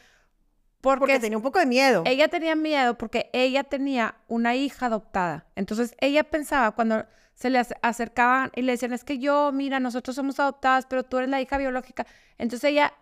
Porque, 0.81 0.99
porque 1.01 1.19
tenía 1.19 1.37
un 1.39 1.43
poco 1.43 1.59
de 1.59 1.67
miedo. 1.67 2.03
ella 2.07 2.29
tenía 2.29 2.55
miedo 2.55 2.97
porque 2.99 3.31
ella 3.33 3.65
tenía 3.65 4.17
una 4.29 4.55
hija 4.55 4.87
adoptada. 4.87 5.47
Entonces 5.57 5.95
ella 6.01 6.25
pensaba 6.25 6.73
cuando 6.73 7.07
se 7.35 7.51
le 7.51 7.59
ac- 7.59 7.77
acercaban 7.83 8.53
y 8.55 8.63
le 8.63 8.73
decían, 8.73 8.93
es 8.93 9.03
que 9.03 9.19
yo, 9.19 9.51
mira, 9.53 9.81
nosotros 9.81 10.15
somos 10.15 10.39
adoptadas, 10.39 10.87
pero 10.87 11.03
tú 11.03 11.17
eres 11.19 11.31
la 11.31 11.41
hija 11.41 11.57
biológica. 11.59 12.07
Entonces 12.39 12.71
ella 12.71 12.93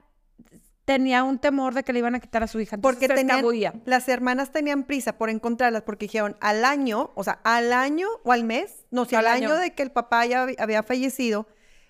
tenía 0.93 1.23
un 1.25 1.39
temor 1.39 1.75
de 1.75 1.83
que 1.83 1.93
le 1.93 1.99
iban 2.01 2.15
a 2.15 2.21
quitar 2.21 2.43
a 2.43 2.47
su 2.47 2.61
hija. 2.61 2.77
Entonces 2.77 2.99
Porque 3.01 3.15
tenían, 3.15 3.83
las 3.85 4.09
hermanas 4.09 4.51
tenían 4.53 4.85
prisa 4.85 5.17
por 5.19 5.31
encontrarlas 5.31 5.83
porque 5.83 6.07
dijeron 6.07 6.37
al 6.41 6.65
año, 6.65 7.11
o 7.15 7.25
sea, 7.25 7.41
al 7.45 7.73
año 7.73 8.09
o 8.25 8.33
al 8.33 8.45
mes, 8.45 8.85
no 8.91 9.05
sé, 9.05 9.17
Al 9.17 9.27
al, 9.27 9.37
año. 9.37 9.51
año. 9.53 9.61
de 9.61 9.75
que 9.75 9.83
el 9.83 9.91
papá 9.93 10.27
ya 10.27 10.45
hab- 10.47 10.57
había 10.59 10.83
fallecido, 10.83 11.47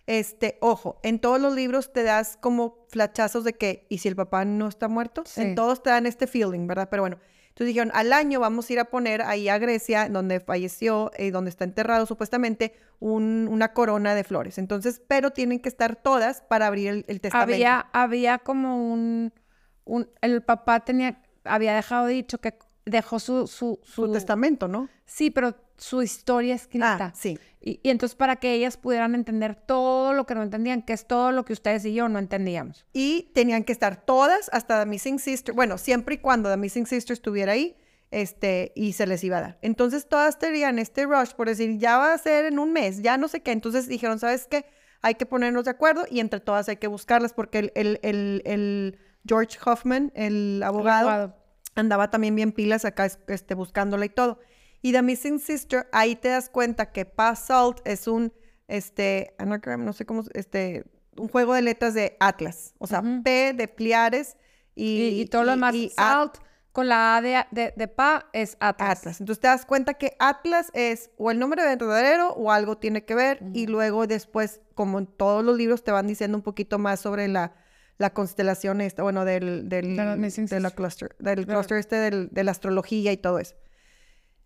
este, 0.06 0.58
ojo, 0.60 0.98
en 1.02 1.18
todos 1.20 1.40
los 1.40 1.54
libros 1.54 1.92
te 1.92 2.02
das 2.02 2.36
como 2.40 2.84
flachazos 2.88 3.44
de 3.44 3.52
que, 3.52 3.86
¿y 3.88 3.98
si 3.98 4.08
el 4.08 4.16
papá 4.16 4.44
no 4.44 4.68
está 4.68 4.88
muerto? 4.88 5.22
Sí. 5.26 5.40
En 5.42 5.54
todos 5.54 5.82
te 5.82 5.90
dan 5.90 6.06
este 6.06 6.26
feeling, 6.26 6.66
¿verdad? 6.66 6.88
Pero 6.90 7.02
bueno, 7.04 7.18
entonces 7.52 7.68
dijeron, 7.68 7.90
al 7.94 8.12
año 8.12 8.40
vamos 8.40 8.68
a 8.68 8.72
ir 8.72 8.80
a 8.80 8.86
poner 8.86 9.22
ahí 9.22 9.48
a 9.48 9.58
Grecia, 9.58 10.08
donde 10.08 10.40
falleció 10.40 11.10
y 11.18 11.30
donde 11.30 11.50
está 11.50 11.64
enterrado 11.64 12.06
supuestamente, 12.06 12.74
un- 12.98 13.46
una 13.50 13.72
corona 13.74 14.14
de 14.14 14.24
flores. 14.24 14.56
Entonces, 14.58 15.02
pero 15.06 15.30
tienen 15.30 15.60
que 15.60 15.68
estar 15.68 15.96
todas 15.96 16.40
para 16.42 16.66
abrir 16.66 16.88
el, 16.88 17.04
el 17.08 17.20
testamento. 17.20 17.52
Había, 17.54 17.86
había 17.92 18.38
como 18.38 18.92
un, 18.92 19.32
un, 19.84 20.08
el 20.22 20.42
papá 20.42 20.80
tenía, 20.80 21.22
había 21.44 21.74
dejado 21.74 22.06
dicho 22.06 22.38
que 22.38 22.54
dejó 22.84 23.18
su, 23.20 23.46
su, 23.46 23.78
su 23.82 24.06
su, 24.06 24.12
testamento, 24.12 24.66
¿no? 24.66 24.88
sí, 25.04 25.30
pero 25.30 25.54
su 25.76 26.02
historia 26.02 26.54
escrita. 26.54 26.96
Ah, 27.06 27.12
sí. 27.14 27.38
Y, 27.60 27.80
y 27.82 27.90
entonces 27.90 28.16
para 28.16 28.36
que 28.36 28.52
ellas 28.54 28.76
pudieran 28.76 29.14
entender 29.14 29.54
todo 29.54 30.12
lo 30.14 30.26
que 30.26 30.34
no 30.34 30.42
entendían, 30.42 30.82
que 30.82 30.92
es 30.92 31.06
todo 31.06 31.32
lo 31.32 31.44
que 31.44 31.52
ustedes 31.52 31.84
y 31.84 31.94
yo 31.94 32.08
no 32.08 32.18
entendíamos. 32.18 32.84
Y 32.92 33.30
tenían 33.34 33.64
que 33.64 33.72
estar 33.72 34.04
todas 34.04 34.48
hasta 34.52 34.80
The 34.80 34.86
Missing 34.86 35.18
Sister, 35.18 35.54
bueno, 35.54 35.78
siempre 35.78 36.16
y 36.16 36.18
cuando 36.18 36.50
The 36.50 36.56
Missing 36.56 36.86
Sister 36.86 37.14
estuviera 37.14 37.52
ahí, 37.52 37.76
este, 38.10 38.72
y 38.76 38.92
se 38.92 39.06
les 39.06 39.24
iba 39.24 39.38
a 39.38 39.40
dar. 39.40 39.58
Entonces 39.62 40.06
todas 40.08 40.38
tenían 40.38 40.78
este 40.78 41.06
rush 41.06 41.30
por 41.32 41.48
decir, 41.48 41.78
ya 41.78 41.98
va 41.98 42.12
a 42.12 42.18
ser 42.18 42.44
en 42.44 42.58
un 42.58 42.72
mes, 42.72 43.00
ya 43.02 43.16
no 43.16 43.26
sé 43.28 43.40
qué. 43.40 43.52
Entonces 43.52 43.88
dijeron, 43.88 44.18
¿sabes 44.18 44.46
qué? 44.50 44.66
Hay 45.00 45.14
que 45.14 45.24
ponernos 45.26 45.64
de 45.64 45.70
acuerdo 45.70 46.04
y 46.10 46.20
entre 46.20 46.38
todas 46.40 46.68
hay 46.68 46.76
que 46.76 46.86
buscarlas 46.88 47.32
porque 47.32 47.58
el, 47.58 47.72
el, 47.74 47.98
el- 48.02 48.42
el 48.44 48.98
George 49.26 49.56
Hoffman, 49.64 50.12
el 50.14 50.62
abogado, 50.64 51.08
abogado. 51.08 51.36
andaba 51.74 52.10
también 52.10 52.34
bien 52.36 52.52
pilas 52.52 52.84
acá 52.84 53.06
es- 53.06 53.18
este, 53.28 53.54
buscándola 53.54 54.04
y 54.04 54.08
todo. 54.10 54.38
Y 54.82 54.92
The 54.92 55.02
Missing 55.02 55.38
Sister, 55.38 55.86
ahí 55.92 56.16
te 56.16 56.28
das 56.28 56.48
cuenta 56.50 56.92
que 56.92 57.04
Pa 57.04 57.34
Salt 57.36 57.78
es 57.84 58.06
un, 58.08 58.32
este, 58.68 59.34
anagram, 59.38 59.84
no 59.84 59.92
sé 59.92 60.04
cómo, 60.04 60.24
este, 60.34 60.84
un 61.16 61.28
juego 61.28 61.54
de 61.54 61.62
letras 61.62 61.94
de 61.94 62.16
Atlas. 62.20 62.74
O 62.78 62.86
sea. 62.86 63.02
P 63.22 63.52
de 63.54 63.68
Pliares 63.68 64.36
y, 64.74 65.02
Y, 65.02 65.20
y 65.22 65.26
todo 65.26 65.44
lo 65.44 65.52
demás, 65.52 65.74
y 65.74 65.90
salt, 65.90 66.34
con 66.72 66.88
la 66.88 67.16
A 67.16 67.20
de, 67.22 67.44
de, 67.50 67.74
de 67.76 67.86
pa 67.86 68.28
es 68.32 68.56
Atlas. 68.58 68.98
Atlas. 68.98 69.20
Entonces 69.20 69.40
te 69.40 69.46
das 69.46 69.66
cuenta 69.66 69.94
que 69.94 70.16
Atlas 70.18 70.70
es 70.72 71.10
o 71.18 71.30
el 71.30 71.38
nombre 71.38 71.62
verdadero 71.62 72.30
o 72.32 72.50
algo 72.50 72.78
tiene 72.78 73.04
que 73.04 73.14
ver. 73.14 73.40
Y 73.52 73.66
luego 73.66 74.06
después, 74.06 74.62
como 74.74 74.98
en 74.98 75.06
todos 75.06 75.44
los 75.44 75.56
libros, 75.56 75.84
te 75.84 75.92
van 75.92 76.06
diciendo 76.06 76.36
un 76.38 76.42
poquito 76.42 76.78
más 76.78 76.98
sobre 76.98 77.28
la, 77.28 77.54
la 77.98 78.14
constelación 78.14 78.80
esta, 78.80 79.02
bueno, 79.02 79.24
del, 79.26 79.68
del, 79.68 79.96
De 79.96 80.04
la 80.04 80.16
de 80.16 80.74
cluster, 80.74 81.14
del 81.18 81.46
cluster 81.46 81.76
este 81.76 81.96
del- 81.96 82.30
de 82.32 82.42
la 82.42 82.50
astrología 82.52 83.12
y 83.12 83.18
todo 83.18 83.38
eso. 83.38 83.54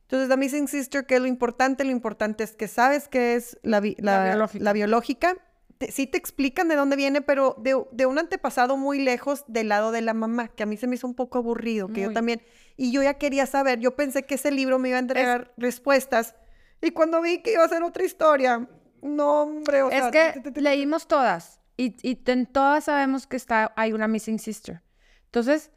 Entonces, 0.06 0.28
The 0.28 0.36
Missing 0.36 0.68
Sister, 0.68 1.04
¿qué 1.06 1.16
es 1.16 1.20
lo 1.20 1.26
importante? 1.26 1.84
Lo 1.84 1.90
importante 1.90 2.44
es 2.44 2.52
que 2.52 2.68
sabes 2.68 3.08
que 3.08 3.34
es 3.34 3.58
la, 3.62 3.80
bi- 3.80 3.96
La 3.98 4.18
la- 4.18 4.24
biológica. 4.30 4.64
la 4.64 4.72
biológica. 4.72 5.36
Te- 5.78 5.90
sí 5.92 6.06
te 6.06 6.16
explican 6.16 6.68
de 6.68 6.76
dónde 6.76 6.96
viene, 6.96 7.20
pero 7.22 7.56
de, 7.58 7.76
de 7.92 8.06
un 8.06 8.18
antepasado 8.18 8.76
muy 8.76 8.98
lejos 9.00 9.44
del 9.48 9.68
lado 9.68 9.90
de 9.92 10.00
la 10.02 10.14
mamá, 10.14 10.48
que 10.48 10.62
a 10.62 10.66
mí 10.66 10.76
se 10.76 10.86
me 10.86 10.94
hizo 10.94 11.06
un 11.06 11.14
poco 11.14 11.38
aburrido, 11.38 11.88
que 11.88 12.00
yo 12.02 12.06
Muy. 12.06 12.14
también, 12.14 12.40
y 12.78 12.92
yo 12.92 13.02
ya 13.02 13.14
quería 13.14 13.44
saber, 13.46 13.78
yo 13.80 13.94
pensé 13.96 14.22
que 14.22 14.36
ese 14.36 14.50
libro 14.52 14.78
me 14.78 14.88
iba 14.88 14.96
a 14.96 15.00
entregar 15.00 15.52
respuestas, 15.58 16.34
y 16.80 16.92
cuando 16.92 17.20
vi 17.20 17.42
que 17.42 17.52
iba 17.52 17.64
a 17.64 17.68
ser 17.68 17.82
otra 17.82 18.04
historia, 18.04 18.66
no, 19.02 19.42
hombre, 19.42 19.82
o 19.82 19.90
Es 19.90 20.00
sea, 20.04 20.10
que 20.10 20.40
te- 20.40 20.50
te- 20.52 20.60
leímos 20.62 21.06
todas 21.08 21.60
y, 21.76 21.94
y 22.08 22.18
en 22.30 22.46
todas 22.46 22.84
sabemos 22.84 23.26
que 23.26 23.36
está, 23.36 23.72
hay 23.76 23.92
una 23.92 24.08
Missing 24.08 24.38
Sister. 24.38 24.80
Entonces, 25.26 25.70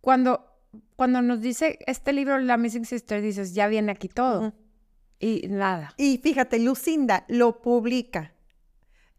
cuando, 0.00 0.45
cuando 0.96 1.22
nos 1.22 1.40
dice 1.40 1.78
este 1.86 2.12
libro, 2.12 2.38
La 2.38 2.56
Missing 2.56 2.84
Sister, 2.84 3.20
dices, 3.22 3.54
ya 3.54 3.68
viene 3.68 3.92
aquí 3.92 4.08
todo. 4.08 4.48
Ujú. 4.48 4.52
Y 5.18 5.46
nada. 5.48 5.94
Y 5.96 6.18
fíjate, 6.18 6.58
Lucinda 6.58 7.24
lo 7.28 7.62
publica. 7.62 8.34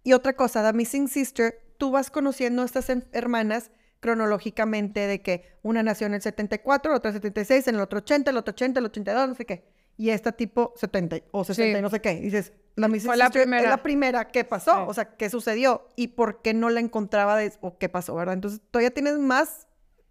Y 0.03 0.13
otra 0.13 0.33
cosa, 0.33 0.63
The 0.65 0.75
Missing 0.77 1.07
Sister, 1.07 1.59
tú 1.77 1.91
vas 1.91 2.09
conociendo 2.11 2.61
a 2.61 2.65
estas 2.65 2.87
hermanas 3.11 3.71
cronológicamente 3.99 5.01
de 5.07 5.21
que 5.21 5.57
una 5.63 5.83
nació 5.83 6.07
en 6.07 6.13
el 6.15 6.21
74, 6.21 6.91
la 6.91 6.97
otra 6.97 7.11
76, 7.11 7.67
en 7.67 7.75
el 7.75 7.81
otro 7.81 7.99
80, 7.99 8.31
el 8.31 8.37
otro 8.37 8.51
80, 8.51 8.79
el 8.79 8.85
82, 8.87 9.29
no 9.29 9.35
sé 9.35 9.45
qué. 9.45 9.65
Y 9.97 10.11
esta 10.11 10.31
tipo 10.31 10.73
70 10.75 11.17
o 11.31 11.43
60, 11.43 11.77
Sí. 11.77 11.81
no 11.81 11.89
sé 11.89 11.99
qué. 12.01 12.13
Y 12.13 12.21
dices, 12.21 12.53
la 12.75 12.87
Missing 12.87 13.07
Fue 13.07 13.17
la 13.17 13.25
Sister 13.25 13.41
es 13.41 13.45
primera. 13.47 13.69
la 13.69 13.83
primera. 13.83 14.27
¿Qué 14.29 14.43
pasó? 14.43 14.71
Sí. 14.71 14.81
O 14.87 14.93
sea, 14.93 15.15
¿qué 15.15 15.29
sucedió? 15.29 15.89
¿Y 15.95 16.09
por 16.09 16.41
qué 16.41 16.53
no 16.53 16.69
la 16.69 16.79
encontraba 16.79 17.35
de- 17.35 17.51
o 17.61 17.77
qué 17.77 17.89
pasó, 17.89 18.13
verdad? 18.15 18.35
Entonces, 18.35 18.61
todavía 18.71 18.91
tienes 18.91 19.17
más 19.17 19.66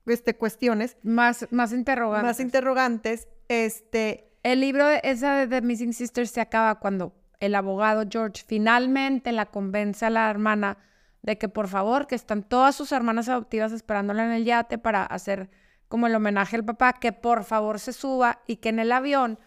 este, 0.06 0.36
cuestiones, 0.36 0.96
Más, 1.02 1.46
más 1.50 1.72
interrogantes. 1.72 2.24
más 2.26 2.40
interrogantes. 2.40 3.28
Este, 3.48 4.30
El 4.42 4.60
libro 4.60 4.86
de- 4.86 5.00
esa 5.02 5.34
de 5.34 5.46
The 5.48 5.60
Missing 5.62 5.92
Sister 5.92 6.26
se 6.28 6.40
acaba 6.40 6.76
cuando 6.76 7.12
el 7.40 7.54
abogado 7.54 8.04
George 8.08 8.44
finalmente 8.46 9.32
la 9.32 9.46
convence 9.46 10.06
a 10.06 10.10
la 10.10 10.30
hermana 10.30 10.78
de 11.22 11.36
que 11.38 11.48
por 11.48 11.66
favor, 11.68 12.06
que 12.06 12.14
están 12.14 12.42
todas 12.44 12.74
sus 12.76 12.92
hermanas 12.92 13.28
adoptivas 13.28 13.72
esperándola 13.72 14.24
en 14.24 14.30
el 14.32 14.44
yate 14.44 14.78
para 14.78 15.04
hacer 15.04 15.50
como 15.88 16.06
el 16.06 16.14
homenaje 16.14 16.54
al 16.56 16.64
papá, 16.64 16.92
que 16.94 17.12
por 17.12 17.42
favor 17.44 17.80
se 17.80 17.92
suba 17.92 18.40
y 18.46 18.56
que 18.56 18.68
en 18.68 18.78
el 18.78 18.92
avión 18.92 19.38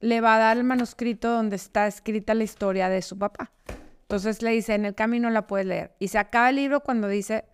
le 0.00 0.20
va 0.22 0.36
a 0.36 0.38
dar 0.38 0.56
el 0.56 0.64
manuscrito 0.64 1.30
donde 1.30 1.56
está 1.56 1.86
escrita 1.86 2.32
la 2.32 2.44
historia 2.44 2.88
de 2.88 3.02
su 3.02 3.18
papá. 3.18 3.50
Entonces 4.02 4.40
le 4.42 4.50
dice, 4.52 4.74
en 4.74 4.86
el 4.86 4.94
camino 4.94 5.28
la 5.30 5.46
puedes 5.46 5.66
leer. 5.66 5.94
Y 5.98 6.08
se 6.08 6.18
acaba 6.18 6.48
el 6.50 6.56
libro 6.56 6.80
cuando 6.80 7.06
dice, 7.06 7.44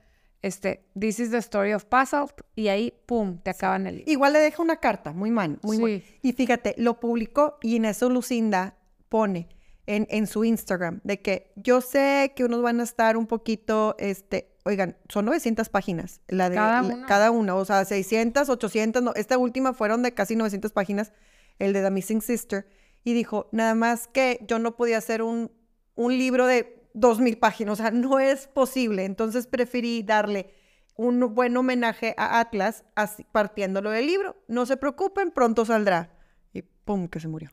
este, 0.47 0.87
this 0.99 1.19
is 1.21 1.31
the 1.31 1.39
story 1.39 1.73
of 1.73 1.85
Puzzle, 1.85 2.27
y 2.55 2.69
ahí, 2.69 2.93
pum, 3.07 3.39
te 3.43 3.51
acaban 3.51 3.87
el 3.87 3.97
libro. 3.97 4.11
Igual 4.13 4.33
le 4.33 4.39
deja 4.41 4.63
una 4.63 4.77
carta, 4.77 5.13
muy 5.13 5.31
mal, 5.31 5.59
muy 5.63 5.79
mal. 5.79 5.91
Sí. 5.91 6.19
Y 6.23 6.33
fíjate, 6.33 6.75
lo 6.79 7.01
publicó 7.01 7.59
y 7.63 7.77
en 7.77 7.85
eso 7.85 8.09
Lucinda 8.09 8.77
pone 9.09 9.49
en, 9.87 10.07
en 10.11 10.27
su 10.27 10.45
Instagram 10.45 11.01
de 11.05 11.21
que 11.23 11.53
yo 11.57 11.81
sé 11.81 12.33
que 12.35 12.45
unos 12.45 12.63
van 12.63 12.81
a 12.81 12.83
estar 12.85 13.17
un 13.17 13.27
poquito, 13.27 13.95
este, 13.99 14.53
oigan, 14.65 14.97
son 15.09 15.27
900 15.27 15.69
páginas, 15.69 16.21
la 16.29 16.49
de 16.51 16.57
Cada 16.57 16.83
la- 16.83 16.95
una. 16.95 17.07
cada 17.07 17.31
una, 17.31 17.55
o 17.55 17.65
sea, 17.65 17.85
600, 17.85 18.49
800, 18.49 19.03
no, 19.03 19.15
esta 19.15 19.39
última 19.39 19.75
fueron 19.75 20.03
de 20.03 20.13
casi 20.13 20.35
900 20.35 20.73
páginas, 20.73 21.13
el 21.59 21.73
de 21.73 21.83
The 21.83 21.91
Missing 21.91 22.21
Sister, 22.21 22.67
y 23.05 23.13
dijo, 23.15 23.49
nada 23.53 23.75
más 23.77 24.09
que 24.09 24.45
yo 24.49 24.59
no 24.59 24.75
podía 24.77 24.99
hacer 24.99 25.23
un, 25.23 25.53
un 25.95 26.19
libro 26.19 26.47
de 26.47 26.83
2000 26.97 27.39
páginas, 27.39 27.75
o 27.75 27.77
sea, 27.77 27.91
no 27.91 28.19
es 28.19 28.49
posible, 28.49 29.05
entonces 29.05 29.47
preferí 29.47 30.03
darle 30.03 30.51
un 30.97 31.35
buen 31.35 31.57
homenaje 31.57 32.15
a 32.17 32.41
Atlas 32.41 32.85
así, 32.95 33.25
partiéndolo 33.31 33.91
del 33.91 34.07
libro. 34.07 34.37
No 34.49 34.65
se 34.65 34.79
preocupen, 34.79 35.31
pronto 35.31 35.67
saldrá. 35.67 36.11
Y 36.55 36.63
pum, 36.63 37.09
que 37.09 37.21
se 37.21 37.29
murió. 37.29 37.51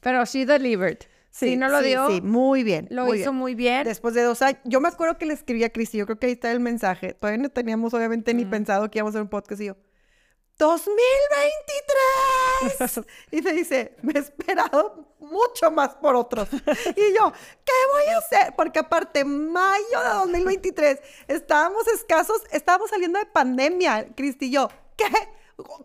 Pero 0.00 0.24
she 0.26 0.44
delivered. 0.44 0.98
Sí, 1.30 1.56
no 1.56 1.68
lo 1.68 1.80
sí, 1.80 1.88
dio. 1.88 2.10
Sí, 2.10 2.20
muy 2.20 2.62
bien. 2.62 2.88
Lo 2.90 3.06
muy 3.06 3.20
hizo 3.20 3.30
bien. 3.30 3.40
muy 3.40 3.54
bien. 3.54 3.84
Después 3.84 4.14
de 4.14 4.22
dos 4.22 4.42
años, 4.42 4.60
yo 4.64 4.80
me 4.80 4.88
acuerdo 4.88 5.16
que 5.16 5.24
le 5.26 5.32
escribí 5.32 5.64
a 5.64 5.70
Cristi, 5.70 5.96
yo 5.96 6.04
creo 6.04 6.18
que 6.18 6.26
ahí 6.26 6.32
está 6.32 6.52
el 6.52 6.60
mensaje. 6.60 7.14
Todavía 7.14 7.42
no 7.42 7.48
teníamos 7.48 7.94
obviamente 7.94 8.34
ni 8.34 8.44
pensado 8.44 8.90
que 8.90 8.98
íbamos 8.98 9.14
a 9.14 9.18
hacer 9.18 9.22
un 9.22 9.30
podcast 9.30 9.62
y 9.62 9.66
yo, 9.66 9.76
¡2023! 10.60 13.04
y 13.30 13.42
me 13.42 13.52
dice, 13.52 13.96
me 14.02 14.12
he 14.14 14.18
esperado 14.18 15.14
mucho 15.18 15.70
más 15.70 15.94
por 15.96 16.14
otros. 16.16 16.48
y 16.52 17.14
yo, 17.14 17.32
¿qué 17.64 17.72
voy 17.92 18.04
a 18.14 18.18
hacer? 18.18 18.54
Porque 18.56 18.78
aparte, 18.80 19.24
mayo 19.24 20.00
de 20.02 20.08
2023, 20.14 21.00
estábamos 21.28 21.86
escasos, 21.88 22.42
estábamos 22.50 22.90
saliendo 22.90 23.18
de 23.18 23.26
pandemia, 23.26 24.08
Cristi 24.14 24.46
y 24.46 24.52
yo, 24.52 24.70
¿qué? 24.96 25.06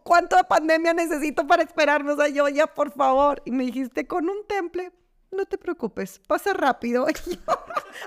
¿Cuánto 0.03 0.35
de 0.37 0.43
pandemia 0.45 0.93
necesito 0.93 1.45
para 1.47 1.63
esperarme? 1.63 2.13
O 2.13 2.15
sea, 2.15 2.29
yo 2.29 2.47
ya, 2.47 2.65
por 2.67 2.91
favor. 2.91 3.41
Y 3.45 3.51
me 3.51 3.65
dijiste, 3.65 4.07
con 4.07 4.29
un 4.29 4.47
temple, 4.47 4.93
no 5.31 5.45
te 5.45 5.57
preocupes, 5.57 6.19
pasa 6.27 6.53
rápido. 6.53 7.07
Y 7.25 7.35
yo, 7.35 7.41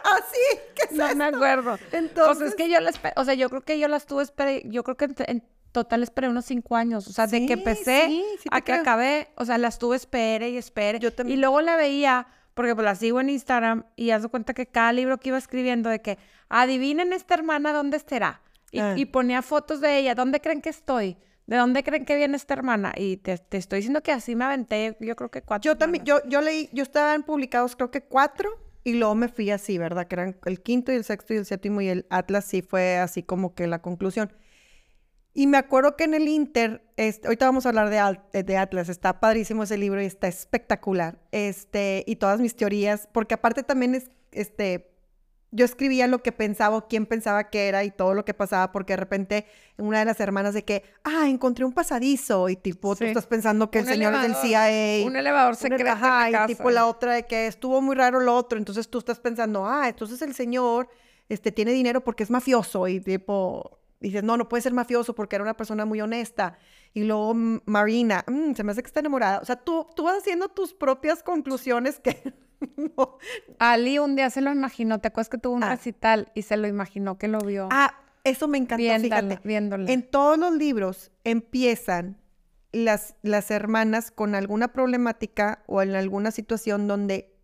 así, 0.04 0.38
¿qué 0.74 0.84
es 0.84 0.92
No 0.92 1.06
me 1.14 1.24
esto? 1.26 1.36
acuerdo. 1.36 1.76
Pues 1.78 1.94
Entonces, 1.94 2.48
es 2.50 2.54
que 2.54 2.68
yo 2.70 2.78
las, 2.80 3.00
o 3.16 3.24
sea, 3.24 3.34
yo 3.34 3.48
creo 3.48 3.62
que 3.62 3.78
yo 3.78 3.88
las 3.88 4.06
tuve, 4.06 4.24
yo 4.66 4.84
creo 4.84 4.96
que 4.96 5.06
en, 5.06 5.14
en 5.26 5.42
total 5.72 6.02
esperé 6.02 6.28
unos 6.28 6.44
cinco 6.46 6.76
años, 6.76 7.06
o 7.08 7.12
sea, 7.12 7.26
de 7.26 7.46
que 7.46 7.52
empecé 7.54 8.06
sí, 8.06 8.24
sí 8.42 8.48
te 8.48 8.56
a 8.56 8.60
que 8.60 8.72
creo. 8.72 8.80
acabé, 8.82 9.28
o 9.36 9.44
sea, 9.44 9.58
las 9.58 9.78
tuve 9.78 9.96
espere 9.96 10.50
y 10.50 10.56
espere. 10.56 10.98
Yo 10.98 11.12
también. 11.12 11.38
Y 11.38 11.40
luego 11.40 11.60
la 11.60 11.76
veía, 11.76 12.26
porque 12.54 12.74
pues 12.74 12.84
la 12.84 12.94
sigo 12.94 13.20
en 13.20 13.30
Instagram 13.30 13.84
y 13.96 14.10
haz 14.10 14.22
de 14.22 14.28
cuenta 14.28 14.54
que 14.54 14.66
cada 14.66 14.92
libro 14.92 15.18
que 15.18 15.28
iba 15.28 15.38
escribiendo 15.38 15.90
de 15.90 16.00
que 16.00 16.18
adivinen 16.48 17.12
esta 17.12 17.34
hermana 17.34 17.72
dónde 17.72 17.96
estará. 17.96 18.42
Y, 18.70 18.80
Ah. 18.80 18.94
y 18.96 19.06
ponía 19.06 19.40
fotos 19.42 19.80
de 19.80 19.98
ella, 19.98 20.14
¿dónde 20.14 20.40
creen 20.40 20.60
que 20.60 20.68
estoy? 20.70 21.16
¿De 21.46 21.56
dónde 21.56 21.82
creen 21.82 22.04
que 22.04 22.16
viene 22.16 22.36
esta 22.36 22.52
hermana? 22.54 22.92
Y 22.96 23.16
te, 23.16 23.38
te 23.38 23.56
estoy 23.56 23.78
diciendo 23.78 24.02
que 24.02 24.12
así 24.12 24.36
me 24.36 24.44
aventé, 24.44 24.94
yo 25.00 25.16
creo 25.16 25.30
que 25.30 25.40
cuatro. 25.40 25.70
Yo 25.72 25.78
también, 25.78 26.04
yo, 26.04 26.20
yo 26.28 26.42
leí, 26.42 26.68
yo 26.72 26.82
estaban 26.82 27.22
publicados 27.22 27.74
creo 27.76 27.90
que 27.90 28.02
cuatro 28.02 28.50
y 28.84 28.94
luego 28.94 29.14
me 29.14 29.28
fui 29.28 29.50
así, 29.50 29.78
¿verdad? 29.78 30.06
Que 30.06 30.16
eran 30.16 30.36
el 30.44 30.60
quinto 30.60 30.92
y 30.92 30.96
el 30.96 31.04
sexto 31.04 31.32
y 31.32 31.38
el 31.38 31.46
séptimo 31.46 31.80
y 31.80 31.88
el 31.88 32.04
Atlas 32.10 32.44
sí 32.44 32.60
fue 32.60 32.98
así 32.98 33.22
como 33.22 33.54
que 33.54 33.66
la 33.66 33.80
conclusión. 33.80 34.30
Y 35.39 35.47
me 35.47 35.57
acuerdo 35.57 35.95
que 35.95 36.03
en 36.03 36.14
el 36.14 36.26
Inter, 36.26 36.82
este, 36.97 37.28
ahorita 37.28 37.47
vamos 37.47 37.64
a 37.64 37.68
hablar 37.68 37.91
de, 37.91 37.99
Al- 38.01 38.24
de 38.32 38.57
Atlas, 38.57 38.89
está 38.89 39.20
padrísimo 39.20 39.62
ese 39.62 39.78
libro 39.78 40.03
y 40.03 40.05
está 40.05 40.26
espectacular. 40.26 41.20
Este, 41.30 42.03
y 42.09 42.16
todas 42.16 42.41
mis 42.41 42.57
teorías, 42.57 43.09
porque 43.12 43.34
aparte 43.34 43.62
también 43.62 43.95
es, 43.95 44.11
este, 44.32 44.91
yo 45.53 45.64
escribía 45.64 46.09
lo 46.09 46.24
que 46.24 46.32
pensaba 46.32 46.76
o 46.76 46.89
quién 46.89 47.07
pensaba 47.07 47.51
que 47.51 47.68
era 47.68 47.84
y 47.84 47.93
todo 47.93 48.14
lo 48.14 48.24
que 48.24 48.34
pasaba, 48.34 48.72
porque 48.72 48.95
de 48.95 48.97
repente 48.97 49.47
una 49.76 50.01
de 50.01 50.07
las 50.07 50.18
hermanas 50.18 50.55
de 50.55 50.64
que, 50.64 50.82
ah, 51.05 51.28
encontré 51.28 51.64
un 51.64 51.72
pasadizo 51.72 52.49
y 52.49 52.57
tipo, 52.57 52.97
tú 52.97 53.05
estás 53.05 53.28
pensando 53.28 53.70
que 53.70 53.78
el 53.78 53.86
señor 53.86 54.14
es 54.16 54.22
del 54.22 54.34
CIA. 54.34 55.07
Un 55.07 55.14
elevador 55.14 55.55
secreto. 55.55 55.84
en 55.89 56.28
y 56.30 56.32
casa. 56.32 56.47
tipo 56.49 56.68
la 56.70 56.84
otra 56.86 57.12
de 57.12 57.26
que 57.28 57.47
estuvo 57.47 57.80
muy 57.80 57.95
raro 57.95 58.18
lo 58.18 58.34
otro, 58.34 58.59
entonces 58.59 58.91
tú 58.91 58.99
estás 58.99 59.20
pensando, 59.20 59.64
ah, 59.64 59.89
entonces 59.89 60.20
el 60.20 60.34
señor 60.34 60.89
este, 61.28 61.53
tiene 61.53 61.70
dinero 61.70 62.03
porque 62.03 62.24
es 62.24 62.30
mafioso 62.30 62.89
y 62.89 62.99
tipo, 62.99 63.78
dices, 64.01 64.22
no, 64.22 64.36
no 64.36 64.49
puede 64.49 64.62
ser 64.62 64.72
mafioso 64.72 65.14
porque 65.14 65.36
era 65.36 65.42
una 65.44 65.57
persona 65.57 65.84
muy 65.84 66.01
honesta. 66.01 66.59
Y 66.94 67.05
luego 67.05 67.34
Marina, 67.66 68.24
"Mm, 68.26 68.55
se 68.55 68.64
me 68.64 68.72
hace 68.72 68.82
que 68.82 68.86
está 68.86 69.01
enamorada. 69.01 69.38
O 69.40 69.44
sea, 69.44 69.57
tú, 69.57 69.86
tú 69.96 70.05
vas 70.05 70.18
haciendo 70.18 70.49
tus 70.49 70.72
propias 70.74 71.22
conclusiones 71.22 71.99
que 72.01 72.32
no. 72.76 73.18
Ali 73.59 73.99
un 73.99 74.16
día 74.16 74.30
se 74.30 74.40
lo 74.40 74.53
imaginó. 74.53 75.01
¿Te 75.01 75.09
acuerdas 75.09 75.28
que 75.28 75.38
tuvo 75.38 75.55
un 75.55 75.64
Ah. 75.64 75.70
recital 75.70 76.30
y 76.34 76.42
se 76.42 76.57
lo 76.57 76.66
imaginó 76.68 77.18
que 77.18 77.28
lo 77.28 77.38
vio? 77.40 77.68
Ah, 77.70 77.94
eso 78.24 78.49
me 78.49 78.59
encantó, 78.59 78.82
fíjate. 79.01 79.40
viéndola. 79.44 79.90
En 79.90 80.03
todos 80.09 80.38
los 80.38 80.53
libros 80.55 81.11
empiezan 81.24 82.18
las, 82.72 83.16
las 83.22 83.51
hermanas 83.51 84.11
con 84.11 84.34
alguna 84.34 84.68
problemática 84.72 85.62
o 85.66 85.82
en 85.82 85.94
alguna 85.94 86.30
situación 86.30 86.86
donde 86.86 87.34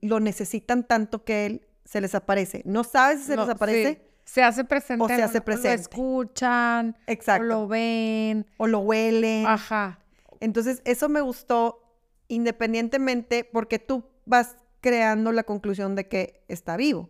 lo 0.00 0.20
necesitan 0.20 0.86
tanto 0.86 1.24
que 1.24 1.46
él 1.46 1.66
se 1.84 2.00
les 2.00 2.14
aparece. 2.14 2.62
No 2.66 2.84
sabes 2.84 3.20
si 3.20 3.26
se 3.26 3.36
No, 3.36 3.42
les 3.46 3.54
aparece. 3.54 3.94
sí. 3.94 4.05
Se 4.26 4.42
hace 4.42 4.64
presente. 4.64 5.02
o 5.02 5.08
se 5.08 5.22
hace 5.22 5.40
presente. 5.40 5.76
Lo 5.76 5.82
escuchan. 5.82 6.96
Exacto. 7.06 7.44
O 7.44 7.46
lo 7.46 7.68
ven. 7.68 8.46
O 8.58 8.66
lo 8.66 8.80
huelen. 8.80 9.46
Ajá. 9.46 10.00
Entonces, 10.40 10.82
eso 10.84 11.08
me 11.08 11.22
gustó 11.22 11.82
independientemente 12.28 13.44
porque 13.44 13.78
tú 13.78 14.04
vas 14.26 14.56
creando 14.80 15.32
la 15.32 15.44
conclusión 15.44 15.94
de 15.94 16.08
que 16.08 16.44
está 16.48 16.76
vivo. 16.76 17.08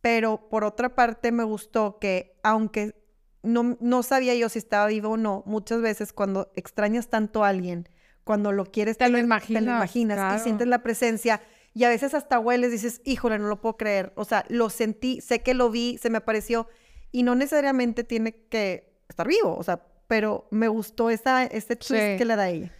Pero 0.00 0.48
por 0.48 0.64
otra 0.64 0.94
parte, 0.94 1.32
me 1.32 1.44
gustó 1.44 1.98
que 1.98 2.38
aunque 2.42 2.94
no, 3.42 3.76
no 3.80 4.02
sabía 4.02 4.34
yo 4.34 4.48
si 4.48 4.58
estaba 4.58 4.86
vivo 4.86 5.10
o 5.10 5.16
no, 5.16 5.42
muchas 5.46 5.80
veces 5.80 6.12
cuando 6.12 6.50
extrañas 6.56 7.08
tanto 7.08 7.44
a 7.44 7.48
alguien, 7.48 7.88
cuando 8.24 8.52
lo 8.52 8.64
quieres 8.66 8.98
Te 8.98 9.04
lo 9.04 9.08
tener, 9.08 9.22
te 9.22 9.26
imaginas, 9.26 9.64
lo 9.64 9.70
imaginas 9.70 10.16
claro. 10.18 10.36
y 10.36 10.40
sientes 10.40 10.66
la 10.66 10.82
presencia 10.82 11.40
y 11.74 11.84
a 11.84 11.88
veces 11.88 12.14
hasta 12.14 12.38
hueles, 12.38 12.70
dices, 12.72 13.00
híjole, 13.04 13.38
no 13.38 13.46
lo 13.48 13.60
puedo 13.60 13.76
creer. 13.76 14.12
O 14.16 14.24
sea, 14.24 14.44
lo 14.48 14.68
sentí, 14.70 15.20
sé 15.20 15.42
que 15.42 15.54
lo 15.54 15.70
vi, 15.70 15.98
se 15.98 16.10
me 16.10 16.18
apareció 16.18 16.68
y 17.12 17.22
no 17.22 17.34
necesariamente 17.34 18.04
tiene 18.04 18.34
que 18.34 18.92
estar 19.08 19.26
vivo, 19.28 19.56
o 19.56 19.62
sea, 19.62 19.84
pero 20.06 20.48
me 20.50 20.68
gustó 20.68 21.10
esa, 21.10 21.44
este 21.44 21.76
twist 21.76 21.90
Sí. 22.02 22.16
que 22.18 22.24
le 22.24 22.36
da 22.36 22.48
ella. 22.48 22.72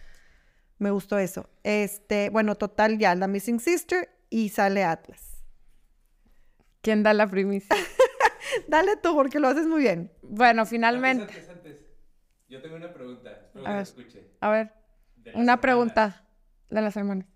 Me 0.79 0.91
gustó 0.91 1.17
eso. 1.17 1.49
Este, 1.63 2.29
bueno, 2.29 2.55
total, 2.55 2.97
ya, 2.97 3.13
la 3.15 3.27
Missing 3.27 3.59
Sister 3.59 4.09
y 4.29 4.49
sale 4.49 4.83
Atlas. 4.83 5.43
¿Quién 6.81 7.03
da 7.03 7.13
la 7.13 7.27
primicia? 7.27 7.75
Dale 8.67 8.95
tú, 8.97 9.13
porque 9.13 9.39
lo 9.39 9.47
haces 9.49 9.67
muy 9.67 9.81
bien. 9.81 10.11
bueno, 10.21 10.65
finalmente. 10.65 11.23
Antes, 11.23 11.49
antes, 11.49 11.71
antes. 11.73 11.85
Yo 12.47 12.61
tengo 12.61 12.75
una 12.77 12.93
pregunta. 12.93 13.29
Espero 13.31 13.59
A 13.65 13.67
que 13.67 13.69
la 13.69 13.73
ver. 13.73 13.81
escuche. 13.83 14.31
A 14.39 14.49
ver, 14.49 14.73
una 15.35 15.59
pregunta 15.61 16.25
de 16.69 16.81
las 16.81 16.95
hermanas. 16.97 17.27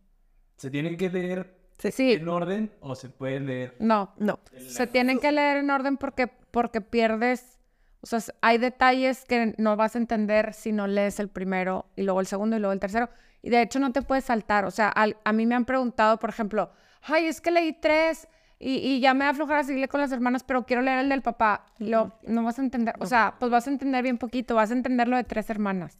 ¿Se 0.57 0.69
tienen 0.69 0.97
que 0.97 1.09
leer 1.09 1.61
Sí, 1.91 2.13
en 2.13 2.29
orden 2.29 2.71
o 2.79 2.95
se 2.95 3.09
puede 3.09 3.39
leer 3.41 3.75
no. 3.79 4.13
No. 4.17 4.39
Se 4.69 4.87
tienen 4.87 5.19
que 5.19 5.31
leer 5.31 5.57
en 5.57 5.69
orden 5.69 5.97
porque, 5.97 6.27
porque 6.27 6.79
pierdes, 6.79 7.59
o 8.01 8.07
sea, 8.07 8.21
hay 8.41 8.57
detalles 8.57 9.25
que 9.25 9.53
no 9.57 9.75
vas 9.75 9.95
a 9.95 9.99
entender 9.99 10.53
si 10.53 10.71
no 10.71 10.87
lees 10.87 11.19
el 11.19 11.27
primero 11.29 11.85
y 11.97 12.03
luego 12.03 12.21
el 12.21 12.27
segundo 12.27 12.55
y 12.55 12.59
luego 12.59 12.71
el 12.73 12.79
tercero. 12.79 13.09
Y 13.41 13.49
de 13.49 13.61
hecho 13.61 13.79
no 13.79 13.91
te 13.91 14.01
puedes 14.01 14.23
saltar. 14.25 14.63
O 14.65 14.71
sea, 14.71 14.87
al- 14.89 15.17
a 15.25 15.33
mí 15.33 15.45
me 15.45 15.55
han 15.55 15.65
preguntado, 15.65 16.19
por 16.19 16.29
ejemplo, 16.29 16.71
ay, 17.01 17.25
es 17.25 17.41
que 17.41 17.51
leí 17.51 17.73
tres 17.73 18.29
y, 18.59 18.75
y 18.77 19.01
ya 19.01 19.13
me 19.13 19.25
da 19.25 19.33
flojera 19.33 19.63
seguirle 19.65 19.89
con 19.89 19.99
las 19.99 20.11
hermanas, 20.13 20.43
pero 20.45 20.65
quiero 20.65 20.81
leer 20.81 20.99
el 20.99 21.09
del 21.09 21.21
papá. 21.21 21.65
Y 21.79 21.87
lo, 21.89 22.13
no 22.23 22.43
vas 22.43 22.59
a 22.59 22.61
entender, 22.61 22.95
o 22.99 23.05
sea, 23.05 23.35
pues 23.39 23.51
vas 23.51 23.67
a 23.67 23.71
entender 23.71 24.01
bien 24.03 24.17
poquito, 24.17 24.55
vas 24.55 24.69
a 24.69 24.73
entender 24.73 25.09
lo 25.09 25.17
de 25.17 25.25
tres 25.25 25.49
hermanas. 25.49 25.99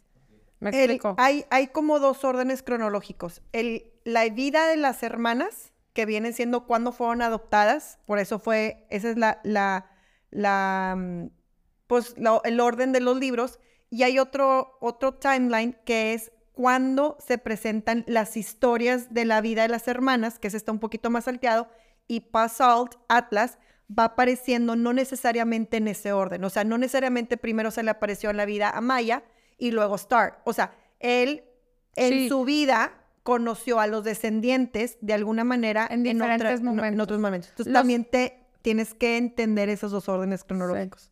¿Me 0.62 0.70
El- 0.70 0.76
explico? 0.76 1.16
hay, 1.18 1.43
hay 1.49 1.68
como 1.68 1.99
dos 1.99 2.24
órdenes 2.24 2.64
cronológicos. 2.64 3.41
El, 3.51 3.91
la 4.06 4.28
vida 4.30 4.68
de 4.68 4.78
las 4.78 5.04
hermanas, 5.04 5.72
que 5.93 6.06
vienen 6.06 6.34
siendo 6.34 6.66
cuando 6.66 6.91
fueron 6.91 7.22
adoptadas, 7.22 7.99
por 8.06 8.18
eso 8.20 8.39
fue, 8.39 8.88
esa 8.89 9.10
es 9.12 9.18
la, 9.18 9.39
la, 9.43 9.91
la, 10.32 10.95
mm, 10.97 11.28
pues, 11.88 12.16
la- 12.18 12.41
el 12.43 12.60
orden 12.60 12.91
de 12.91 12.99
los 12.99 13.18
libros. 13.18 13.60
Y 13.89 14.01
hay 14.04 14.18
otro, 14.18 14.78
otro 14.82 15.14
timeline 15.14 15.78
que 15.86 16.14
es 16.14 16.32
cuando 16.51 17.16
se 17.20 17.38
presentan 17.38 18.04
las 18.08 18.38
historias 18.38 19.14
de 19.14 19.26
la 19.26 19.41
vida 19.41 19.62
de 19.64 19.68
las 19.68 19.88
hermanas, 19.88 20.39
que 20.39 20.47
ese 20.47 20.58
está 20.58 20.72
un 20.72 20.80
poquito 20.80 21.10
más 21.12 21.26
salteado, 21.26 21.68
y 22.08 22.22
Pasalt, 22.22 22.95
Atlas, 23.08 23.60
va 23.88 24.06
apareciendo 24.06 24.76
no 24.76 24.93
necesariamente 24.93 25.78
en 25.78 25.88
ese 25.88 26.12
orden. 26.12 26.43
O 26.43 26.49
sea, 26.49 26.64
no 26.64 26.78
necesariamente 26.80 27.38
primero 27.38 27.70
se 27.70 27.84
le 27.84 27.91
apareció 27.91 28.30
en 28.32 28.38
la 28.38 28.45
vida 28.45 28.70
a 28.72 28.82
Maya 28.82 29.24
y 29.58 29.72
luego 29.72 29.95
Star. 29.95 30.41
O 30.45 30.54
sea, 30.54 30.74
él 30.99 31.43
en 31.95 32.10
Sí. 32.10 32.30
su 32.30 32.43
vida 32.45 32.93
conoció 33.24 33.80
a 33.80 33.88
los 33.88 34.03
descendientes 34.03 34.97
de 35.01 35.13
alguna 35.13 35.43
manera 35.43 35.88
En 35.89 36.03
diferentes 36.03 36.59
otra- 36.59 36.63
no, 36.63 36.69
en 36.71 36.76
momentos. 36.78 37.03
otros 37.03 37.19
momentos. 37.19 37.49
Entonces 37.51 37.71
Los- 37.74 37.80
también 37.82 38.05
te 38.05 38.39
tienes 38.61 38.93
que 38.93 39.17
entender 39.17 39.69
esos 39.69 39.91
dos 39.91 40.07
órdenes 40.09 40.43
cronológicos. 40.43 41.09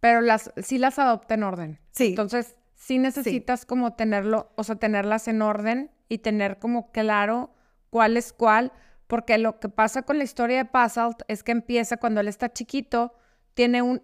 Pero 0.00 0.20
las, 0.20 0.52
sí 0.62 0.78
las 0.78 0.98
adopta 0.98 1.34
en 1.34 1.42
orden. 1.44 1.78
Sí. 1.92 2.08
Entonces, 2.08 2.56
sí 2.74 2.98
necesitas 2.98 3.64
como 3.64 3.94
tenerlo, 3.94 4.52
o 4.56 4.64
sea, 4.64 4.76
tenerlas 4.76 5.28
en 5.28 5.40
orden 5.42 5.90
y 6.08 6.18
tener 6.18 6.58
como 6.58 6.90
claro 6.92 7.50
cuál 7.90 8.16
es 8.16 8.32
cuál, 8.32 8.72
porque 9.06 9.38
lo 9.38 9.60
que 9.60 9.68
pasa 9.68 10.02
con 10.02 10.18
la 10.18 10.24
historia 10.24 10.62
de 10.64 10.70
Basalt 10.72 11.22
es 11.28 11.42
que 11.42 11.52
empieza 11.52 11.96
cuando 11.96 12.20
él 12.20 12.28
está 12.28 12.52
chiquito, 12.52 13.14
tiene 13.54 13.80
un 13.82 14.02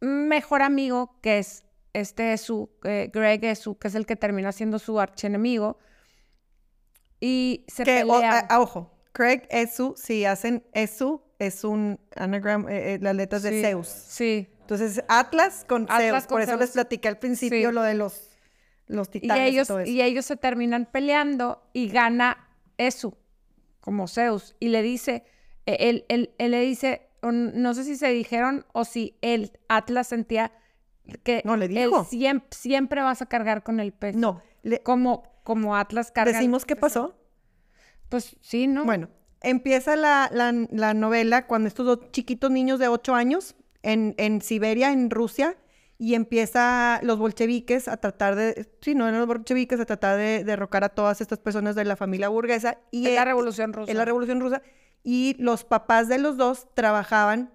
mejor 0.00 0.62
amigo 0.62 1.18
que 1.22 1.38
es 1.38 1.64
este 1.94 2.36
su 2.38 2.70
Greg 2.82 3.44
Esu, 3.44 3.78
que 3.78 3.88
es 3.88 3.94
el 3.94 4.04
que 4.06 4.16
termina 4.16 4.50
siendo 4.52 4.78
su 4.78 4.98
archienemigo, 5.00 5.78
y 7.24 7.64
se 7.68 7.84
que, 7.84 8.02
o- 8.02 8.08
pelea. 8.14 8.40
a- 8.40 8.54
a- 8.56 8.60
ojo, 8.60 8.90
Craig 9.12 9.42
Esu, 9.50 9.94
si 9.96 10.24
hacen 10.24 10.64
Esu, 10.72 11.22
es 11.38 11.62
un 11.64 12.00
anagram, 12.16 12.68
eh, 12.68 12.94
eh, 12.94 12.98
las 13.00 13.14
letras 13.14 13.42
de 13.44 13.62
Zeus. 13.62 13.86
Sí. 13.88 14.48
Entonces, 14.62 15.04
Atlas 15.08 15.64
con 15.68 15.84
Atlas 15.84 16.00
Zeus. 16.00 16.22
con 16.26 16.34
Por 16.36 16.40
eso 16.42 16.56
les 16.56 16.70
platiqué 16.70 17.08
al 17.08 17.18
principio 17.18 17.68
Sí. 17.68 17.74
lo 17.74 17.82
de 17.82 17.94
los, 17.94 18.30
los 18.88 19.08
titanes 19.10 19.44
y, 19.50 19.54
ellos, 19.54 19.68
todo 19.68 19.80
eso. 19.80 19.90
y 19.90 20.02
ellos 20.02 20.24
se 20.24 20.36
terminan 20.36 20.86
peleando 20.90 21.62
y 21.72 21.88
gana 21.88 22.48
Esu, 22.78 23.14
como 23.80 24.08
Zeus. 24.08 24.56
Y 24.60 24.68
le 24.68 24.82
dice, 24.82 25.24
eh, 25.66 25.76
él, 25.80 26.04
él- 26.08 26.34
él 26.38 26.50
le 26.50 26.60
dice, 26.62 27.08
no 27.22 27.74
sé 27.74 27.84
si 27.84 27.96
se 27.96 28.08
dijeron 28.08 28.66
o 28.72 28.84
si 28.84 29.16
el 29.20 29.52
Atlas 29.68 30.08
sentía 30.08 30.52
que 31.22 31.42
No, 31.44 31.56
le 31.56 31.66
él 31.66 31.74
dijo. 31.74 32.04
siempre, 32.04 32.48
siempre 32.50 33.02
vas 33.02 33.20
a 33.22 33.26
cargar 33.26 33.62
con 33.62 33.78
el 33.78 33.92
peso. 33.92 34.18
No, 34.18 34.42
le- 34.62 34.80
Como, 34.82 35.22
como 35.42 35.76
Atlas 35.76 36.10
carga. 36.10 36.32
¿decimos 36.32 36.64
qué 36.64 36.76
pasó? 36.76 37.16
Pues 38.08 38.36
sí, 38.40 38.66
¿no? 38.66 38.84
Bueno, 38.84 39.08
empieza 39.40 39.96
la, 39.96 40.28
la- 40.32 40.52
la 40.70 40.94
novela 40.94 41.46
cuando 41.46 41.68
estos 41.68 41.86
dos 41.86 42.10
chiquitos 42.12 42.50
niños 42.50 42.78
de 42.78 42.88
8 42.88 43.14
años 43.14 43.54
en, 43.82 44.14
en 44.18 44.40
Siberia, 44.42 44.92
en 44.92 45.10
Rusia, 45.10 45.56
y 45.98 46.14
empieza 46.14 46.98
los 47.02 47.18
bolcheviques 47.18 47.86
a 47.88 47.96
tratar 47.96 48.34
de, 48.34 48.68
sí, 48.80 48.94
no 48.94 49.06
eran 49.06 49.20
los 49.20 49.28
bolcheviques, 49.28 49.78
a 49.80 49.86
tratar 49.86 50.16
de 50.18 50.42
derrocar 50.44 50.82
a 50.84 50.88
todas 50.88 51.20
estas 51.20 51.38
personas 51.38 51.74
de 51.76 51.84
la 51.84 51.96
familia 51.96 52.28
burguesa. 52.28 52.78
Y 52.90 53.06
es 53.06 53.14
la 53.14 53.22
eh, 53.22 53.24
revolución 53.24 53.72
rusa. 53.72 53.90
en 53.90 53.98
la 53.98 54.04
Revolución 54.04 54.40
Rusa, 54.40 54.62
y 55.04 55.36
los 55.38 55.64
papás 55.64 56.08
de 56.08 56.18
los 56.18 56.36
dos 56.36 56.66
trabajaban 56.74 57.52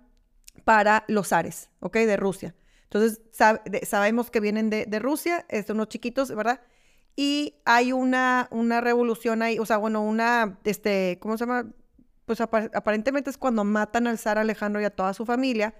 para 0.63 1.03
los 1.07 1.29
zares, 1.29 1.69
¿ok? 1.81 1.95
De 1.97 2.17
Rusia. 2.17 2.55
Entonces, 2.83 3.21
sab- 3.37 3.63
de- 3.63 3.85
sabemos 3.85 4.31
que 4.31 4.39
vienen 4.39 4.69
de, 4.69 4.85
de 4.85 4.99
Rusia, 4.99 5.45
estos 5.49 5.73
unos 5.75 5.89
chiquitos, 5.89 6.33
¿verdad? 6.33 6.61
Y 7.19 7.55
hay 7.65 7.93
una, 7.93 8.47
una 8.51 8.79
revolución 8.79 9.41
ahí, 9.41 9.57
o 9.57 9.65
sea, 9.65 9.77
bueno, 9.77 10.03
una, 10.03 10.59
este, 10.63 11.17
¿cómo 11.19 11.35
se 11.35 11.47
llama? 11.47 11.65
Pues 12.25 12.39
apa- 12.41 12.69
aparentemente 12.75 13.31
es 13.31 13.39
cuando 13.39 13.63
matan 13.63 14.05
al 14.05 14.19
zar 14.19 14.37
Alejandro 14.37 14.79
y 14.81 14.85
a 14.85 14.91
toda 14.91 15.15
su 15.15 15.25
familia, 15.25 15.73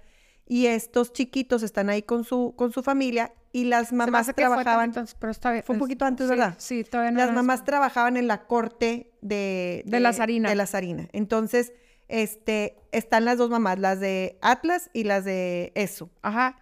y 0.46 0.66
estos 0.66 1.12
chiquitos 1.12 1.62
están 1.62 1.90
ahí 1.90 2.02
con 2.02 2.24
su, 2.24 2.54
con 2.56 2.72
su 2.72 2.82
familia, 2.82 3.34
y 3.52 3.66
las 3.66 3.88
Se 3.88 3.94
me 3.94 3.98
mamás 4.06 4.26
que 4.26 4.32
fue 4.32 4.42
trabajaban... 4.42 4.92
pero 5.20 5.30
está 5.30 5.52
bien. 5.52 5.62
Fue 5.62 5.74
un 5.74 5.78
poquito 5.78 6.04
antes, 6.04 6.26
sí, 6.26 6.30
¿verdad? 6.30 6.54
Sí, 6.58 6.82
todavía 6.82 7.12
no 7.12 7.18
Las 7.18 7.32
mamás 7.32 7.62
trabajaban 7.64 8.16
en 8.16 8.26
la 8.26 8.46
corte 8.46 9.12
de... 9.20 9.84
De 9.86 10.00
la 10.00 10.12
zarina. 10.12 10.48
De 10.48 10.56
la 10.56 10.66
zarina. 10.66 11.08
Entonces, 11.12 11.72
este, 12.08 12.80
están 12.90 13.24
las 13.24 13.38
dos 13.38 13.48
mamás, 13.48 13.78
las 13.78 14.00
de 14.00 14.38
Atlas 14.42 14.90
y 14.92 15.04
las 15.04 15.24
de 15.24 15.70
Eso. 15.76 16.10
Ajá. 16.22 16.58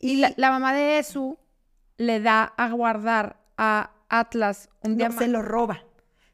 Y 0.00 0.16
la, 0.16 0.32
la 0.36 0.50
mamá 0.50 0.74
de 0.74 0.98
Esu 0.98 1.38
le 1.98 2.20
da 2.20 2.42
a 2.42 2.70
guardar 2.72 3.41
a 3.58 3.90
Atlas 4.08 4.68
un 4.82 4.92
No, 4.92 4.96
diamante. 4.98 5.24
se 5.24 5.30
lo 5.30 5.42
roba. 5.42 5.82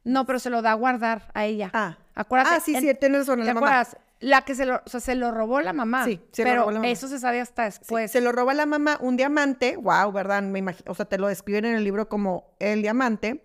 No, 0.05 0.25
pero 0.27 0.39
se 0.39 0.51
lo 0.51 0.63
da 0.63 0.73
a 0.73 0.75
guardar 0.75 1.31
a 1.35 1.45
ella. 1.45 1.71
Ah. 1.75 1.99
Acuérdate. 2.15 2.57
Ah, 2.57 2.61
sí, 2.61 2.75
en- 2.75 2.81
sí, 2.83 2.95
tienes 2.95 3.21
razón, 3.21 3.41
¿Te 3.41 3.45
la 3.47 3.55
mamá. 3.55 3.87
La 4.21 4.43
que 4.43 4.57
se 4.57 4.67
lo, 4.67 4.83
o 4.85 4.89
sea, 4.89 4.99
se 4.99 5.15
lo 5.15 5.31
robó 5.31 5.61
la 5.61 5.73
mamá. 5.73 6.05
Sí, 6.05 6.21
se 6.33 6.43
lo 6.43 6.49
pero 6.49 6.61
robó 6.63 6.71
la 6.73 6.79
mamá. 6.81 6.89
eso 6.89 7.07
se 7.07 7.21
sabe 7.21 7.41
hasta 7.41 7.71
Sí, 7.71 7.79
después. 7.81 8.11
se 8.11 8.21
lo 8.21 8.33
roba 8.33 8.53
la 8.55 8.67
mamá 8.67 8.97
un 9.01 9.17
diamante, 9.17 9.77
wow, 9.77 10.11
¿verdad? 10.11 10.43
Me 10.43 10.59
imagino, 10.59 10.91
o 10.91 10.95
sea, 10.97 11.05
te 11.07 11.19
lo 11.19 11.29
describen 11.29 11.65
en 11.67 11.77
el 11.77 11.85
libro 11.85 12.09
como 12.09 12.51
el 12.59 12.83
diamante. 12.83 13.45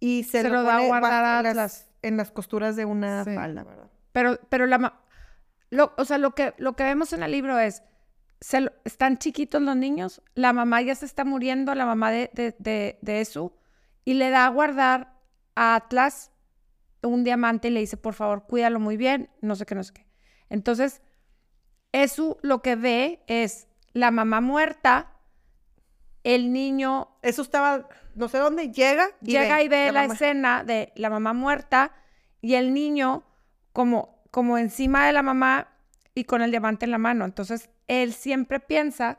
Y 0.00 0.24
se, 0.24 0.42
Se 0.42 0.48
lo 0.48 0.62
da 0.64 0.78
a 0.78 0.86
guardar 0.86 1.24
a 1.24 1.42
las- 1.42 1.50
Atlas. 1.50 1.86
en 2.02 2.16
las 2.16 2.30
costuras 2.32 2.74
de 2.74 2.84
una 2.84 3.22
Sí. 3.24 3.34
falda, 3.34 3.62
¿verdad? 3.64 3.90
Pero, 4.12 4.38
pero 4.48 4.66
la 4.66 4.94
lo, 5.70 5.92
o 5.96 6.04
sea, 6.04 6.18
lo 6.18 6.34
que, 6.34 6.52
lo 6.58 6.74
que 6.74 6.82
vemos 6.82 7.12
en 7.12 7.22
el 7.22 7.30
libro 7.30 7.56
es, 7.58 7.82
se 8.40 8.60
lo- 8.62 8.72
están 8.84 9.18
chiquitos 9.18 9.60
los 9.62 9.76
niños, 9.76 10.22
la 10.34 10.52
mamá 10.52 10.80
ya 10.82 10.94
se 10.94 11.04
está 11.06 11.24
muriendo, 11.24 11.74
la 11.74 11.86
mamá 11.86 12.10
de, 12.10 12.30
de, 12.32 12.54
de, 12.58 12.98
de 13.02 13.20
Esu, 13.20 13.52
y 14.04 14.14
le 14.14 14.30
da 14.30 14.46
a 14.46 14.48
guardar 14.48 15.14
a 15.54 15.74
Atlas 15.74 16.30
un 17.02 17.24
diamante 17.24 17.68
y 17.68 17.70
le 17.70 17.80
dice, 17.80 17.96
por 17.96 18.14
favor, 18.14 18.44
cuídalo 18.46 18.80
muy 18.80 18.96
bien, 18.96 19.30
no 19.42 19.54
sé 19.56 19.66
qué, 19.66 19.74
no 19.74 19.82
sé 19.84 19.92
qué. 19.94 20.06
Entonces, 20.48 21.02
Esu 21.92 22.36
lo 22.42 22.62
que 22.62 22.76
ve 22.76 23.22
es 23.26 23.68
la 23.92 24.10
mamá 24.10 24.40
muerta, 24.40 25.12
el 26.22 26.52
niño 26.52 27.08
Eso 27.22 27.42
estaba, 27.42 27.88
no 28.14 28.28
sé 28.28 28.38
dónde, 28.38 28.70
llega 28.70 29.08
y 29.22 29.32
llega 29.32 29.62
y 29.62 29.68
ve 29.68 29.90
la, 29.92 30.02
mamá. 30.02 30.14
escena 30.14 30.64
de 30.64 30.92
la 30.96 31.10
mamá 31.10 31.32
muerta 31.32 31.92
y 32.42 32.54
el 32.54 32.72
niño 32.74 33.24
como, 33.72 34.22
como 34.30 34.58
encima 34.58 35.06
de 35.06 35.12
la 35.12 35.22
mamá 35.22 35.68
y 36.20 36.24
con 36.24 36.42
el 36.42 36.50
diamante 36.50 36.84
en 36.84 36.90
la 36.90 36.98
mano. 36.98 37.24
Entonces, 37.24 37.70
él 37.88 38.12
siempre 38.12 38.60
piensa 38.60 39.18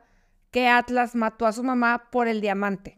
que 0.51 0.67
Atlas 0.67 1.15
mató 1.15 1.47
a 1.47 1.51
su 1.51 1.63
mamá 1.63 2.09
por 2.11 2.27
el 2.27 2.41
diamante. 2.41 2.93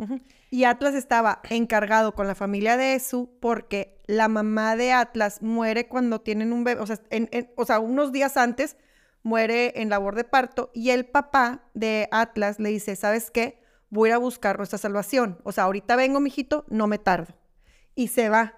Y 0.49 0.65
Atlas 0.65 0.93
estaba 0.93 1.39
encargado 1.49 2.13
con 2.13 2.27
la 2.27 2.35
familia 2.35 2.75
de 2.75 2.95
Esu 2.95 3.37
porque 3.39 4.01
la 4.05 4.27
mamá 4.27 4.75
de 4.75 4.91
Atlas 4.91 5.41
muere 5.41 5.87
cuando 5.87 6.19
tienen 6.19 6.51
un 6.51 6.63
bebé, 6.63 6.81
o 7.55 7.65
sea, 7.65 7.79
unos 7.79 8.11
días 8.11 8.35
antes 8.37 8.75
muere 9.21 9.81
en 9.81 9.89
labor 9.89 10.15
de 10.15 10.25
parto 10.25 10.69
y 10.73 10.89
el 10.89 11.05
papá 11.05 11.69
de 11.73 12.09
Atlas 12.11 12.59
le 12.59 12.69
dice, 12.69 12.95
¿sabes 12.97 13.31
qué? 13.31 13.63
Voy 13.89 14.09
a 14.09 14.17
buscar 14.17 14.57
nuestra 14.57 14.79
salvación. 14.79 15.39
O 15.43 15.53
sea, 15.53 15.63
ahorita 15.63 15.95
vengo, 15.95 16.19
mijito, 16.19 16.65
no 16.67 16.87
me 16.87 16.97
tardo. 16.97 17.35
Y 17.95 18.09
se 18.09 18.27
va. 18.27 18.55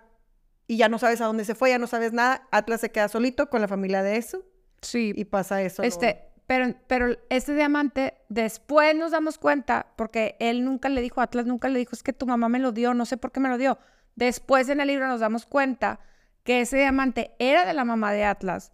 Y 0.65 0.77
ya 0.77 0.89
no 0.89 0.97
sabes 0.97 1.21
a 1.21 1.25
dónde 1.25 1.45
se 1.45 1.53
fue, 1.53 1.69
ya 1.69 1.77
no 1.77 1.85
sabes 1.85 2.13
nada. 2.13 2.47
Atlas 2.51 2.81
se 2.81 2.91
queda 2.91 3.09
solito 3.09 3.49
con 3.49 3.61
la 3.61 3.67
familia 3.67 4.01
de 4.01 4.17
Esu 4.17 4.43
Sí. 4.85 5.13
y 5.15 5.25
pasa 5.25 5.61
eso. 5.61 5.83
Este, 5.83 6.21
pero, 6.47 6.73
pero 6.87 7.15
ese 7.29 7.55
diamante, 7.55 8.13
después 8.29 8.95
nos 8.95 9.11
damos 9.11 9.37
cuenta, 9.37 9.87
porque 9.95 10.35
él 10.39 10.63
nunca 10.63 10.89
le 10.89 11.01
dijo, 11.01 11.21
Atlas 11.21 11.45
nunca 11.45 11.67
le 11.69 11.79
dijo, 11.79 11.91
es 11.93 12.03
que 12.03 12.13
tu 12.13 12.27
mamá 12.27 12.49
me 12.49 12.59
lo 12.59 12.71
dio, 12.71 12.93
no 12.93 13.05
sé 13.05 13.17
por 13.17 13.31
qué 13.31 13.39
me 13.39 13.49
lo 13.49 13.57
dio. 13.57 13.77
Después 14.15 14.69
en 14.69 14.79
el 14.79 14.87
libro 14.87 15.07
nos 15.07 15.19
damos 15.19 15.45
cuenta 15.45 15.99
que 16.43 16.61
ese 16.61 16.77
diamante 16.77 17.31
era 17.39 17.65
de 17.65 17.73
la 17.73 17.83
mamá 17.85 18.11
de 18.13 18.23
Atlas. 18.25 18.71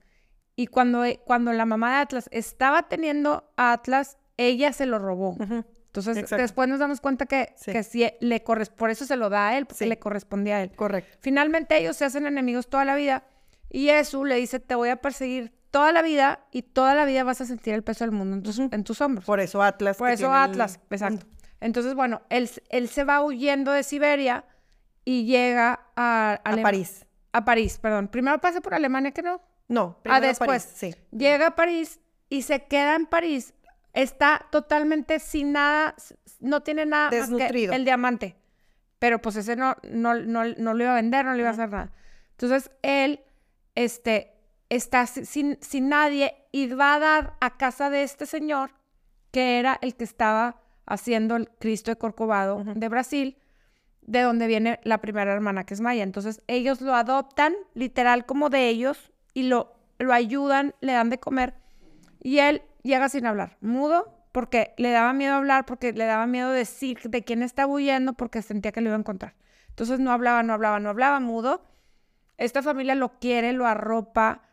Y 0.56 0.68
cuando, 0.68 1.06
e- 1.06 1.22
cuando 1.26 1.54
la 1.54 1.66
mamá 1.66 1.92
de 1.92 2.02
Atlas 2.02 2.28
estaba 2.32 2.84
teniendo 2.90 3.52
a 3.56 3.72
Atlas, 3.72 4.18
ella 4.38 4.74
se 4.74 4.86
lo 4.86 5.00
robó. 5.00 5.38
Entonces, 5.40 6.18
Exacto. 6.18 6.42
después 6.42 6.68
nos 6.70 6.80
damos 6.80 7.00
cuenta 7.02 7.26
que, 7.26 7.54
Sí. 7.56 7.72
que 7.72 7.84
sí 7.84 8.10
le 8.20 8.40
por 8.42 8.90
eso 8.90 9.06
se 9.06 9.16
lo 9.16 9.30
da 9.30 9.50
a 9.50 9.58
él, 9.58 9.66
porque 9.66 9.86
Sí. 9.86 9.90
le 9.90 9.98
correspondía 10.00 10.58
a 10.58 10.62
él. 10.64 10.72
Correcto. 10.76 11.18
Finalmente 11.22 11.78
ellos 11.78 11.96
se 11.98 12.06
hacen 12.06 12.26
enemigos 12.28 12.70
toda 12.70 12.86
la 12.86 12.96
vida 12.96 13.24
y 13.70 13.90
Esu 13.90 14.26
le 14.26 14.36
dice, 14.36 14.60
te 14.60 14.76
voy 14.76 14.90
a 14.90 14.98
perseguir 14.98 15.54
toda 15.72 15.92
la 15.92 16.02
vida 16.02 16.46
y 16.52 16.62
toda 16.64 16.94
la 16.96 17.06
vida 17.06 17.24
vas 17.24 17.42
a 17.42 17.46
sentir 17.46 17.74
el 17.74 17.84
peso 17.84 18.04
del 18.04 18.12
mundo 18.12 18.36
en 18.36 18.44
tus, 18.44 18.60
en 18.60 18.84
tus 18.84 19.02
hombros. 19.02 19.26
Por, 19.26 19.38
Por 19.38 19.40
eso 19.42 19.62
Atlas. 19.64 19.98
que 19.98 20.12
eso 20.14 20.28
el- 20.28 20.32
Atlas, 20.36 20.80
exacto. 20.90 21.26
Entonces, 21.60 21.94
bueno, 21.96 22.22
él, 22.30 22.50
él 22.70 22.90
se 22.90 23.04
va 23.04 23.24
huyendo 23.24 23.72
de 23.72 23.84
Siberia 23.84 24.46
y 25.06 25.26
llega 25.26 25.88
a, 25.96 26.40
A 26.44 26.52
Alem- 26.52 26.62
París. 26.64 27.06
A 27.34 27.46
París, 27.46 27.78
perdón. 27.78 28.08
Primero 28.08 28.40
pasa 28.42 28.62
por 28.62 28.74
Alemania, 28.74 29.12
que 29.12 29.22
no. 29.22 29.42
No, 29.68 29.96
Ah, 29.98 30.04
primero 30.04 30.28
después. 30.28 30.66
París, 30.66 30.74
sí. 30.76 30.96
Llega 31.18 31.48
a 31.48 31.56
París 31.56 32.00
y 32.30 32.42
se 32.42 32.66
queda 32.66 32.96
en 32.96 33.06
París. 33.06 33.54
Está 33.94 34.48
totalmente 34.52 35.20
sin 35.20 35.52
nada, 35.54 35.96
no 36.40 36.62
tiene 36.64 36.86
nada 36.86 37.06
más 37.06 37.12
que 37.12 37.18
Desnutrido. 37.22 37.74
el 37.74 37.86
diamante. 37.86 38.36
Pero 39.00 39.22
pues 39.22 39.36
ese 39.36 39.56
no, 39.56 39.76
no, 39.90 40.14
no, 40.16 40.44
no 40.46 40.74
lo 40.74 40.84
iba 40.84 40.92
a 40.94 40.96
vender, 40.96 41.26
no 41.26 41.34
le 41.34 41.40
iba 41.40 41.50
a 41.50 41.54
hacer 41.54 41.70
nada. 41.70 41.92
Entonces 42.32 42.72
él 42.82 43.22
este, 43.76 44.34
está 44.76 45.06
si- 45.06 45.26
sin, 45.26 45.58
sin 45.62 45.90
nadie 45.90 46.34
y 46.52 46.68
va 46.68 46.96
a 46.96 47.00
dar 47.00 47.34
a 47.42 47.58
casa 47.58 47.90
de 47.90 48.04
este 48.04 48.26
señor, 48.26 48.72
que 49.32 49.60
era 49.60 49.78
el 49.82 49.96
que 49.96 50.06
estaba 50.06 50.62
haciendo 50.86 51.36
el 51.36 51.50
Cristo 51.60 51.92
de 51.92 51.98
Corcovado 51.98 52.64
de 52.66 52.90
Brasil, 52.90 53.38
de 54.02 54.22
donde 54.22 54.48
viene 54.48 54.80
la 54.84 55.00
primera 55.00 55.32
hermana 55.34 55.66
que 55.66 55.74
es 55.74 55.82
Maya. 55.82 56.04
Entonces 56.04 56.42
ellos 56.48 56.82
lo 56.82 56.96
adoptan 56.96 57.54
literal 57.74 58.26
como 58.26 58.50
de 58.50 58.70
ellos 58.70 59.12
y 59.34 59.44
lo, 59.44 59.74
lo 60.00 60.14
ayudan, 60.14 60.74
le 60.82 60.94
dan 60.94 61.10
de 61.10 61.20
comer 61.20 61.54
y 62.22 62.40
él 62.40 62.62
llega 62.84 63.10
sin 63.10 63.26
hablar, 63.26 63.58
mudo, 63.62 64.18
porque 64.32 64.74
le 64.78 64.92
daba 64.92 65.12
miedo 65.12 65.36
hablar, 65.36 65.66
porque 65.66 65.92
le 65.92 66.06
daba 66.06 66.28
miedo 66.28 66.52
decir 66.52 67.00
de 67.10 67.24
quién 67.24 67.44
estaba 67.44 67.72
huyendo, 67.72 68.14
porque 68.14 68.42
sentía 68.42 68.72
que 68.72 68.80
lo 68.80 68.88
iba 68.88 68.96
a 68.96 69.00
encontrar. 69.00 69.36
Entonces 69.68 70.00
no 70.00 70.12
hablaba, 70.12 70.44
no 70.44 70.54
hablaba, 70.54 70.80
no 70.80 70.90
hablaba, 70.90 71.20
mudo. 71.20 71.66
Esta 72.38 72.64
familia 72.64 72.96
lo 72.96 73.20
quiere, 73.20 73.52
lo 73.54 73.68
arropa 73.68 74.44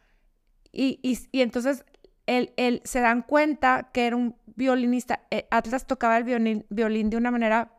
y, 0.72 1.00
y, 1.02 1.40
entonces 1.42 1.84
él, 2.26 2.52
él- 2.56 2.82
se 2.84 3.00
dan 3.00 3.22
cuenta 3.22 3.90
que 3.92 4.06
era 4.06 4.16
un 4.16 4.36
violinista. 4.56 5.20
Eh, 5.30 5.46
Atlas 5.50 5.86
tocaba 5.86 6.16
el 6.18 6.24
violín, 6.24 6.66
violín 6.70 7.10
de 7.10 7.16
una 7.16 7.30
manera 7.30 7.72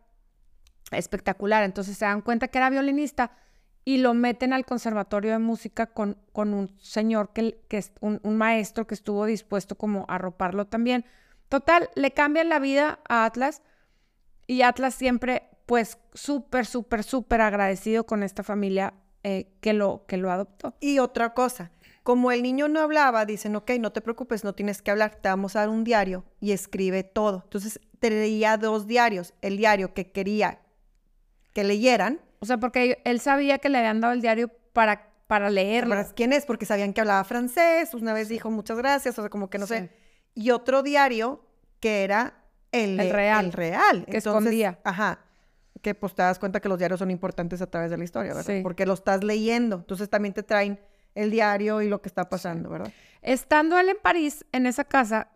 espectacular, 0.92 1.64
entonces 1.64 1.98
se 1.98 2.06
dan 2.06 2.22
cuenta 2.22 2.48
que 2.48 2.58
era 2.58 2.70
violinista 2.70 3.32
y 3.86 3.98
lo 3.98 4.14
meten 4.14 4.54
al 4.54 4.66
conservatorio 4.66 5.32
de 5.32 5.40
música 5.40 5.88
con, 5.88 6.18
con 6.34 6.54
un 6.54 6.76
señor 6.80 7.32
que, 7.34 7.60
que 7.68 7.78
es 7.78 7.92
un, 8.02 8.20
un 8.24 8.38
maestro 8.38 8.88
que 8.88 8.96
estuvo 8.96 9.26
dispuesto 9.26 9.76
como 9.78 10.06
a 10.08 10.16
arroparlo 10.16 10.66
también. 10.68 11.06
Total, 11.48 11.90
le 11.96 12.12
cambian 12.12 12.50
la 12.50 12.60
vida 12.60 13.00
a 13.08 13.26
Atlas 13.26 13.62
y 14.48 14.64
Atlas 14.64 14.96
siempre 14.96 15.44
pues 15.66 16.00
súper, 16.14 16.66
súper, 16.66 17.04
súper 17.04 17.42
agradecido 17.42 18.06
con 18.06 18.24
esta 18.24 18.44
familia 18.44 18.94
eh, 19.24 19.52
que, 19.62 19.74
lo, 19.74 20.06
que 20.08 20.18
lo 20.18 20.32
adoptó. 20.32 20.76
Y 20.80 20.98
otra 21.00 21.34
cosa, 21.36 21.72
como 22.10 22.32
el 22.32 22.42
niño 22.42 22.68
no 22.70 22.80
hablaba, 22.80 23.24
dicen, 23.24 23.56
ok, 23.56 23.70
no 23.80 23.92
te 23.92 24.02
preocupes, 24.02 24.44
no 24.44 24.56
tienes 24.56 24.82
que 24.82 24.90
hablar, 24.90 25.20
te 25.22 25.30
vamos 25.30 25.56
a 25.56 25.60
dar 25.60 25.70
un 25.70 25.84
diario 25.84 26.26
y 26.40 26.54
escribe 26.54 27.04
todo. 27.04 27.44
Entonces, 27.44 27.80
traía 28.00 28.58
dos 28.58 28.88
diarios, 28.88 29.36
el 29.44 29.58
diario 29.58 29.94
que 29.94 30.12
quería 30.12 30.58
que 31.54 31.64
leyeran, 31.64 32.20
O 32.40 32.48
sea, 32.48 32.58
porque 32.58 33.00
él 33.06 33.20
sabía 33.20 33.60
que 33.60 33.70
le 33.70 33.78
habían 33.78 34.02
dado 34.02 34.14
el 34.14 34.22
diario 34.22 34.50
para, 34.74 35.12
para 35.28 35.52
leerlo. 35.52 35.94
¿sabrás 35.94 36.14
quién 36.14 36.34
es? 36.34 36.48
Porque 36.48 36.66
sabían 36.66 36.94
que 36.94 37.02
hablaba 37.02 37.24
francés, 37.26 37.94
una 37.94 38.12
vez 38.12 38.28
dijo 38.28 38.50
muchas 38.50 38.80
gracias, 38.80 39.20
o 39.20 39.22
sea, 39.22 39.30
como 39.30 39.52
que 39.52 39.60
no 39.60 39.68
sé. 39.68 39.92
Y 40.34 40.50
otro 40.50 40.82
diario 40.82 41.46
que 41.80 42.04
era 42.04 42.42
el, 42.72 42.98
real, 43.12 43.46
el 43.46 43.54
real. 43.54 44.06
que 44.10 44.18
escondía. 44.18 44.80
Ajá. 44.84 45.20
Que 45.84 45.94
pues 45.94 46.16
te 46.16 46.24
das 46.24 46.40
cuenta 46.40 46.60
que 46.60 46.70
los 46.70 46.80
diarios 46.80 46.98
son 46.98 47.12
importantes 47.12 47.62
a 47.62 47.68
través 47.68 47.92
de 47.92 47.98
la 47.98 48.04
historia, 48.04 48.34
¿verdad? 48.34 48.52
Sí. 48.52 48.62
Porque 48.64 48.88
lo 48.88 48.94
estás 48.94 49.24
leyendo. 49.24 49.76
Entonces 49.76 50.10
también 50.10 50.34
te 50.34 50.42
traen 50.42 50.80
el 51.22 51.32
diario 51.32 51.82
y 51.82 51.90
lo 51.90 52.02
que 52.02 52.10
está 52.10 52.30
pasando, 52.30 52.70
¿verdad? 52.70 52.92
Estando 53.22 53.78
él 53.80 53.90
en 53.90 53.98
París, 54.02 54.46
en 54.52 54.66
esa 54.66 54.84
casa, 54.86 55.28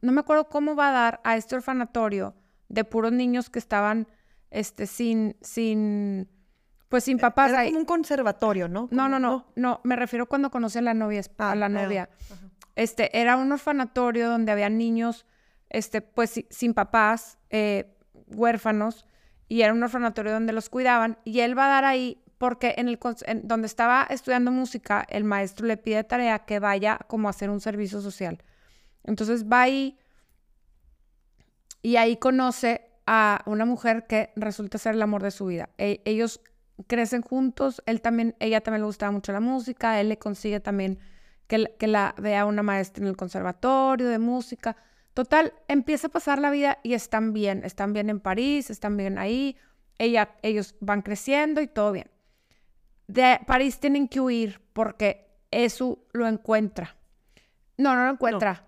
no 0.00 0.12
me 0.12 0.20
acuerdo 0.20 0.48
cómo 0.48 0.74
va 0.76 0.88
a 0.90 0.92
dar 0.92 1.20
a 1.24 1.36
este 1.36 1.56
orfanatorio 1.56 2.34
de 2.68 2.84
puros 2.84 3.12
niños 3.12 3.50
que 3.50 3.58
estaban 3.58 4.06
este, 4.50 4.86
sin, 4.86 5.36
sin, 5.40 6.28
pues 6.88 7.04
sin 7.04 7.18
papás. 7.18 7.50
Era 7.50 7.64
como 7.64 7.78
un 7.78 7.84
conservatorio, 7.84 8.68
¿no? 8.68 8.88
No, 8.90 9.08
no, 9.08 9.18
no, 9.18 9.46
no, 9.56 9.80
me 9.84 9.96
refiero 9.96 10.26
cuando 10.26 10.50
conocí 10.50 10.78
a 10.78 10.82
la 10.82 10.94
novia, 10.94 11.20
esp- 11.20 11.34
Ah, 11.38 11.52
a 11.52 11.56
la 11.56 11.66
ah, 11.66 11.70
novia. 11.70 12.08
Este, 12.74 13.18
era 13.18 13.36
un 13.36 13.50
orfanatorio 13.50 14.28
donde 14.28 14.52
había 14.52 14.68
niños, 14.68 15.26
este, 15.70 16.02
pues 16.02 16.30
si- 16.30 16.46
sin 16.50 16.74
papás, 16.74 17.38
eh, 17.50 17.96
huérfanos, 18.28 19.06
y 19.48 19.62
era 19.62 19.72
un 19.72 19.82
orfanatorio 19.82 20.32
donde 20.32 20.52
los 20.52 20.68
cuidaban, 20.68 21.18
y 21.24 21.40
él 21.40 21.56
va 21.58 21.66
a 21.66 21.68
dar 21.68 21.84
ahí 21.84 22.22
porque 22.38 22.74
en 22.76 22.88
el 22.88 22.98
donde 23.42 23.66
estaba 23.66 24.06
estudiando 24.10 24.50
música, 24.50 25.06
el 25.08 25.24
maestro 25.24 25.66
le 25.66 25.76
pide 25.76 25.96
de 25.96 26.04
tarea 26.04 26.40
que 26.40 26.58
vaya 26.58 26.98
como 27.08 27.28
a 27.28 27.30
hacer 27.30 27.50
un 27.50 27.60
servicio 27.60 28.00
social. 28.00 28.42
Entonces 29.04 29.46
va 29.46 29.62
ahí 29.62 29.98
y 31.82 31.96
ahí 31.96 32.16
conoce 32.16 32.90
a 33.06 33.42
una 33.46 33.64
mujer 33.64 34.06
que 34.06 34.32
resulta 34.36 34.78
ser 34.78 34.94
el 34.96 35.02
amor 35.02 35.22
de 35.22 35.30
su 35.30 35.46
vida. 35.46 35.70
E- 35.78 36.02
ellos 36.04 36.40
crecen 36.88 37.22
juntos, 37.22 37.82
él 37.86 38.00
también, 38.00 38.34
ella 38.40 38.60
también 38.60 38.82
le 38.82 38.86
gustaba 38.86 39.12
mucho 39.12 39.32
la 39.32 39.40
música, 39.40 40.00
él 40.00 40.08
le 40.08 40.18
consigue 40.18 40.60
también 40.60 40.98
que, 41.46 41.74
que 41.78 41.86
la 41.86 42.14
vea 42.18 42.44
una 42.44 42.62
maestra 42.62 43.02
en 43.02 43.08
el 43.08 43.16
conservatorio 43.16 44.08
de 44.08 44.18
música. 44.18 44.76
Total, 45.14 45.54
empieza 45.68 46.08
a 46.08 46.10
pasar 46.10 46.40
la 46.40 46.50
vida 46.50 46.78
y 46.82 46.92
están 46.94 47.32
bien, 47.32 47.62
están 47.64 47.92
bien 47.92 48.10
en 48.10 48.20
París, 48.20 48.68
están 48.68 48.96
bien 48.96 49.16
ahí, 49.16 49.56
ella, 49.98 50.34
ellos 50.42 50.74
van 50.80 51.00
creciendo 51.02 51.62
y 51.62 51.68
todo 51.68 51.92
bien. 51.92 52.10
De 53.06 53.40
París 53.46 53.78
tienen 53.78 54.08
que 54.08 54.20
huir 54.20 54.60
porque 54.72 55.28
eso 55.50 55.98
lo 56.12 56.26
encuentra. 56.26 56.96
No, 57.78 57.94
no 57.94 58.04
lo 58.06 58.10
encuentra, 58.12 58.64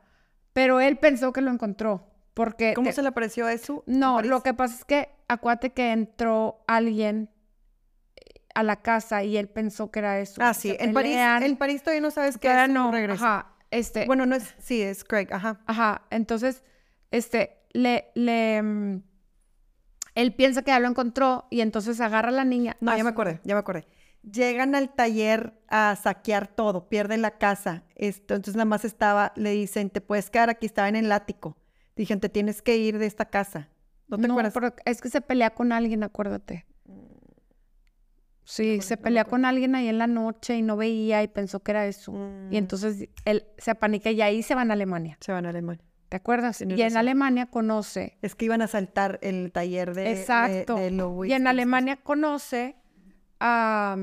pero 0.52 0.80
él 0.80 0.98
pensó 0.98 1.32
que 1.32 1.40
lo 1.40 1.50
encontró 1.50 2.06
porque... 2.34 2.74
¿Cómo 2.74 2.88
te- 2.90 2.94
se 2.94 3.02
le 3.02 3.10
pareció 3.12 3.48
eso? 3.48 3.82
en 3.86 3.98
no, 3.98 4.22
lo 4.22 4.42
que 4.42 4.54
pasa 4.54 4.74
es 4.76 4.84
que 4.84 5.08
acuérdate 5.28 5.70
que 5.72 5.90
entró 5.92 6.62
alguien 6.68 7.30
eh, 8.16 8.40
a 8.54 8.62
la 8.62 8.76
casa 8.82 9.24
y 9.24 9.36
él 9.36 9.48
pensó 9.48 9.90
que 9.90 9.98
era 10.00 10.20
eso. 10.20 10.40
Ah, 10.42 10.54
sí. 10.54 10.76
En 10.78 10.92
París, 10.94 11.16
en 11.18 11.56
París 11.56 11.82
todavía 11.82 12.00
no 12.02 12.10
sabes 12.10 12.38
qué 12.38 12.64
es. 12.64 12.68
no, 12.70 12.92
regresa. 12.92 13.14
Ajá, 13.24 13.52
este, 13.70 14.06
Bueno, 14.06 14.24
no 14.26 14.36
es, 14.36 14.54
sí, 14.58 14.80
es 14.82 15.04
Craig, 15.04 15.28
ajá. 15.32 15.60
ajá, 15.66 16.02
entonces, 16.10 16.62
este, 17.10 17.56
le, 17.72 18.10
le, 18.14 18.62
mm, 18.62 19.02
él 20.14 20.34
piensa 20.34 20.62
que 20.62 20.70
ya 20.70 20.80
lo 20.80 20.88
encontró 20.88 21.46
y 21.50 21.60
entonces 21.60 22.00
agarra 22.00 22.28
a 22.28 22.32
la 22.32 22.44
niña. 22.44 22.76
No, 22.80 22.92
a 22.92 22.96
ya 22.96 23.04
me 23.04 23.10
acordé, 23.10 23.40
ya 23.44 23.54
me 23.54 23.60
acordé. 23.60 23.86
Llegan 24.22 24.74
al 24.74 24.94
taller 24.94 25.54
a 25.68 25.96
saquear 25.96 26.48
todo, 26.48 26.88
pierden 26.88 27.22
la 27.22 27.38
casa. 27.38 27.84
Esto, 27.94 28.34
entonces 28.34 28.56
nada 28.56 28.64
más 28.66 28.84
estaba, 28.84 29.32
le 29.36 29.50
dicen, 29.52 29.90
te 29.90 30.00
puedes 30.00 30.28
quedar 30.30 30.50
aquí, 30.50 30.66
estaba 30.66 30.88
en 30.88 30.96
el 30.96 31.10
ático. 31.12 31.56
Dijeron, 31.96 32.20
te 32.20 32.28
tienes 32.28 32.60
que 32.62 32.76
ir 32.76 32.98
de 32.98 33.06
esta 33.06 33.26
casa. 33.26 33.68
¿No 34.08 34.18
te 34.18 34.26
acuerdas? 34.26 34.54
pero 34.54 34.74
es 34.84 35.00
que 35.00 35.08
se 35.10 35.20
pelea 35.20 35.50
con 35.50 35.72
alguien, 35.72 36.02
acuérdate. 36.02 36.66
Sí, 38.44 38.80
se 38.80 38.96
no 38.96 39.02
pelea 39.02 39.24
con 39.26 39.44
alguien 39.44 39.74
ahí 39.74 39.88
en 39.88 39.98
la 39.98 40.06
noche 40.06 40.56
y 40.56 40.62
no 40.62 40.78
veía 40.78 41.22
y 41.22 41.28
pensó 41.28 41.60
que 41.60 41.72
era 41.72 41.86
eso. 41.86 42.12
Mm, 42.12 42.50
Y 42.50 42.56
entonces 42.56 43.08
él 43.26 43.44
se 43.58 43.70
apanica 43.70 44.10
y 44.10 44.22
ahí 44.22 44.42
se 44.42 44.54
van 44.54 44.70
a 44.70 44.74
Alemania. 44.74 45.18
se 45.20 45.32
van 45.32 45.44
a 45.44 45.50
Alemania. 45.50 45.84
¿Te 46.08 46.16
acuerdas? 46.16 46.56
Tienes 46.56 46.78
y 46.78 46.82
en. 46.82 46.96
Alemania 46.96 47.46
conoce, 47.50 48.16
Es 48.22 48.34
que 48.34 48.46
iban 48.46 48.62
a 48.62 48.66
saltar 48.66 49.18
el 49.20 49.52
taller 49.52 49.94
de, 49.94 50.12
exacto, 50.12 50.76
de 50.76 51.28
y 51.28 51.32
en. 51.34 51.46
Alemania 51.46 51.98
conoce 52.02 52.76
a, 53.40 53.96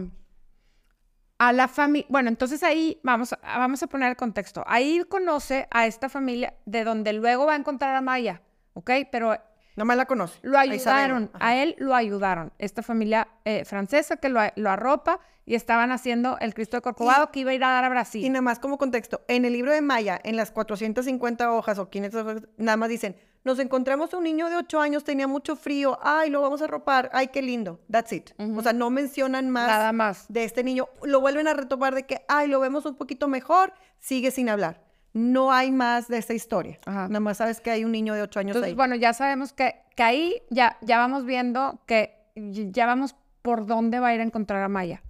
a 1.37 1.53
la 1.53 1.67
familia, 1.67 2.07
bueno, 2.09 2.29
entonces 2.29 2.63
ahí 2.63 2.99
vamos, 3.03 3.33
a- 3.33 3.39
vamos 3.59 3.83
a 3.83 3.87
poner 3.87 4.09
el 4.09 4.15
contexto. 4.15 4.63
Ahí 4.67 5.03
conoce 5.09 5.67
a 5.71 5.85
esta 5.85 6.09
familia 6.09 6.53
de 6.65 6.83
donde 6.83 7.13
luego 7.13 7.45
va 7.45 7.53
a 7.53 7.57
encontrar 7.57 7.95
a 7.95 8.01
Maya, 8.01 8.41
¿ok? 8.73 8.91
Pero 9.11 9.37
Nomás 9.77 9.97
la 9.97 10.05
conoce. 10.05 10.39
Lo 10.41 10.57
ayudaron, 10.57 11.29
a 11.33 11.57
él 11.57 11.75
lo 11.79 11.93
ayudaron. 11.95 12.53
Esta 12.59 12.81
familia 12.81 13.27
eh, 13.43 13.65
francesa 13.65 14.15
que 14.15 14.29
lo, 14.29 14.39
lo 14.55 14.69
arropa 14.69 15.19
y 15.45 15.55
estaban 15.55 15.91
haciendo 15.91 16.37
el 16.39 16.53
Cristo 16.53 16.77
de 16.77 16.81
Corcovado 16.81 17.29
que 17.29 17.41
iba 17.41 17.51
a 17.51 17.55
ir 17.55 17.61
a 17.65 17.67
dar 17.71 17.83
a 17.83 17.87
Y 17.87 17.89
Brasil. 17.89 18.31
nada 18.31 18.41
más 18.41 18.59
como 18.59 18.77
contexto, 18.77 19.25
en 19.27 19.43
el 19.43 19.51
libro 19.51 19.73
de 19.73 19.81
Maya, 19.81 20.17
en 20.23 20.37
las 20.37 20.51
450 20.51 21.51
hojas 21.51 21.77
o 21.77 21.89
500 21.89 22.21
hojas, 22.21 22.43
nada 22.55 22.77
más 22.77 22.87
dicen, 22.87 23.17
nos 23.45 23.59
encontramos 23.59 24.13
a 24.13 24.17
un 24.17 24.23
niño 24.23 24.49
de 24.49 24.57
8 24.57 24.81
años, 24.81 25.03
tenía 25.03 25.27
mucho 25.27 25.55
frío, 25.55 25.97
ay, 26.01 26.29
lo 26.29 26.41
vamos 26.41 26.61
a 26.61 26.65
arropar, 26.65 27.09
ay, 27.13 27.27
qué 27.27 27.41
lindo, 27.41 27.79
that's 27.89 28.11
it. 28.11 28.31
O 28.39 28.61
sea, 28.61 28.73
no 28.73 28.89
mencionan 28.89 29.49
más 29.51 29.67
Nada 29.67 29.91
más. 29.93 30.25
de 30.27 30.43
este 30.43 30.63
niño, 30.63 30.89
lo 31.03 31.21
vuelven 31.21 31.47
a 31.47 31.53
retomar 31.53 31.93
de 31.95 32.03
que, 32.05 32.25
ay, 32.27 32.47
lo 32.47 32.59
vemos 32.59 32.85
un 32.85 32.95
poquito 32.95 33.27
mejor, 33.27 33.73
sigue 33.99 34.31
sin 34.31 34.49
hablar. 34.49 34.83
No 35.13 35.53
hay 35.53 35.71
más 35.71 36.07
de 36.09 36.17
esta 36.17 36.33
historia. 36.33 36.79
Ajá. 36.85 37.07
Nada 37.07 37.21
más 37.21 37.37
sabes 37.37 37.61
que 37.61 37.71
hay 37.71 37.85
un 37.85 37.91
niño 37.91 38.15
de 38.15 38.23
8 38.23 38.39
años 38.39 38.55
Entonces, 38.55 38.71
ahí. 38.71 38.75
bueno, 38.75 38.95
ya 38.95 39.13
sabemos 39.13 39.53
que, 39.53 39.75
que 39.95 40.03
ahí 40.03 40.41
ya, 40.49 40.77
ya 40.81 40.97
vamos 40.97 41.23
viendo 41.23 41.79
que 41.85 42.17
ya 42.35 42.85
vamos 42.85 43.15
por 43.41 43.65
dónde 43.65 43.99
va 43.99 44.07
a 44.07 44.15
ir 44.15 44.19
a 44.19 44.23
encontrar 44.23 44.61
a 44.63 44.67
Maya. 44.67 45.03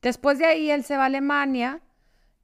Después 0.00 0.38
de 0.38 0.46
ahí 0.46 0.70
él 0.70 0.84
se 0.84 0.96
va 0.96 1.02
a 1.02 1.06
Alemania 1.06 1.80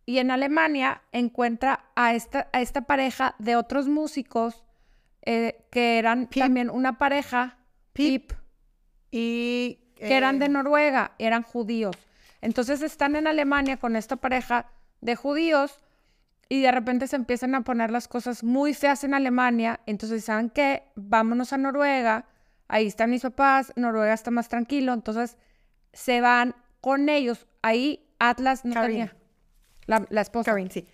y 0.05 0.19
en 0.19 0.31
Alemania 0.31 1.03
encuentra 1.13 1.87
a 1.95 2.13
esta, 2.15 2.49
a 2.53 2.61
esta 2.61 2.83
pareja 2.83 3.37
de 3.39 3.57
otros 3.57 3.89
músicos 3.89 4.65
eh, 5.23 5.65
que 5.71 5.99
eran 5.99 6.27
Pip. 6.27 6.43
también 6.43 6.71
una 6.71 6.99
pareja, 6.99 7.59
Pip. 7.93 8.31
Pip, 8.31 8.39
Y... 9.11 9.79
que 9.97 10.17
eran 10.17 10.39
de 10.39 10.47
eh, 10.47 10.51
Noruega, 10.51 11.13
eran 11.19 11.43
judíos. 11.43 11.97
Entonces 12.41 12.83
están 12.83 13.17
en 13.17 13.27
Alemania 13.27 13.79
con 13.79 13.97
esta 13.97 14.17
pareja 14.17 14.71
de 15.01 15.17
judíos 15.17 15.81
y 16.49 16.63
de 16.63 16.73
repente 16.73 17.07
se 17.09 17.17
empiezan 17.17 17.55
a 17.55 17.63
poner 17.63 17.91
las 17.91 18.09
cosas 18.09 18.43
muy 18.45 18.75
feas 18.75 19.05
en 19.05 19.13
Alemania. 19.15 19.81
Entonces, 19.87 20.25
¿saben 20.25 20.51
qué? 20.51 20.85
Vámonos 20.95 21.53
a 21.53 21.59
Noruega. 21.59 22.27
Ahí 22.69 22.87
están 22.87 23.11
mis 23.11 23.23
papás, 23.23 23.73
Noruega 23.77 24.15
está 24.15 24.31
más 24.31 24.49
tranquilo. 24.49 24.93
Entonces 24.93 25.37
se 25.93 26.21
van 26.21 26.55
con 26.81 27.09
ellos. 27.09 27.47
Ahí 27.63 28.07
Atlas 28.19 28.65
no 28.65 28.75
Karin. 28.75 28.89
tenía. 28.91 29.17
La, 29.87 30.07
la 30.11 30.21
esposa. 30.21 30.51
Karin, 30.53 30.71
sí. 30.71 30.87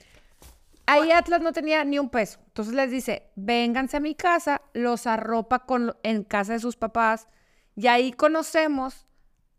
Ahí 0.86 1.10
Atlas 1.12 1.40
no 1.40 1.52
tenía 1.52 1.84
ni 1.84 1.98
un 1.98 2.10
peso. 2.10 2.38
Entonces 2.46 2.74
les 2.74 2.90
dice, 2.90 3.30
vénganse 3.36 3.96
a 3.96 4.00
mi 4.00 4.14
casa, 4.14 4.60
los 4.74 5.06
arropa 5.06 5.60
con, 5.60 5.96
en 6.02 6.24
casa 6.24 6.52
de 6.52 6.58
sus 6.60 6.76
papás. 6.76 7.26
Y 7.74 7.86
ahí 7.86 8.12
conocemos 8.12 9.06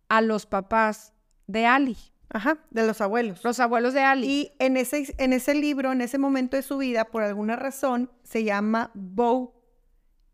a 0.07 0.21
los 0.21 0.45
papás 0.45 1.13
de 1.47 1.65
Ali, 1.65 1.97
Ajá, 2.29 2.57
de 2.69 2.85
los 2.85 3.01
abuelos. 3.01 3.43
los 3.43 3.59
abuelos 3.59 3.93
de 3.93 4.01
Ali. 4.01 4.27
Y 4.27 4.51
en 4.59 4.77
ese, 4.77 5.13
en 5.17 5.33
ese 5.33 5.53
libro, 5.55 5.91
en 5.91 6.01
ese 6.01 6.17
momento 6.17 6.57
de 6.57 6.63
su 6.63 6.77
vida, 6.77 7.05
por 7.05 7.23
alguna 7.23 7.55
razón, 7.55 8.11
se 8.23 8.43
llama 8.43 8.91
Bo, 8.93 9.61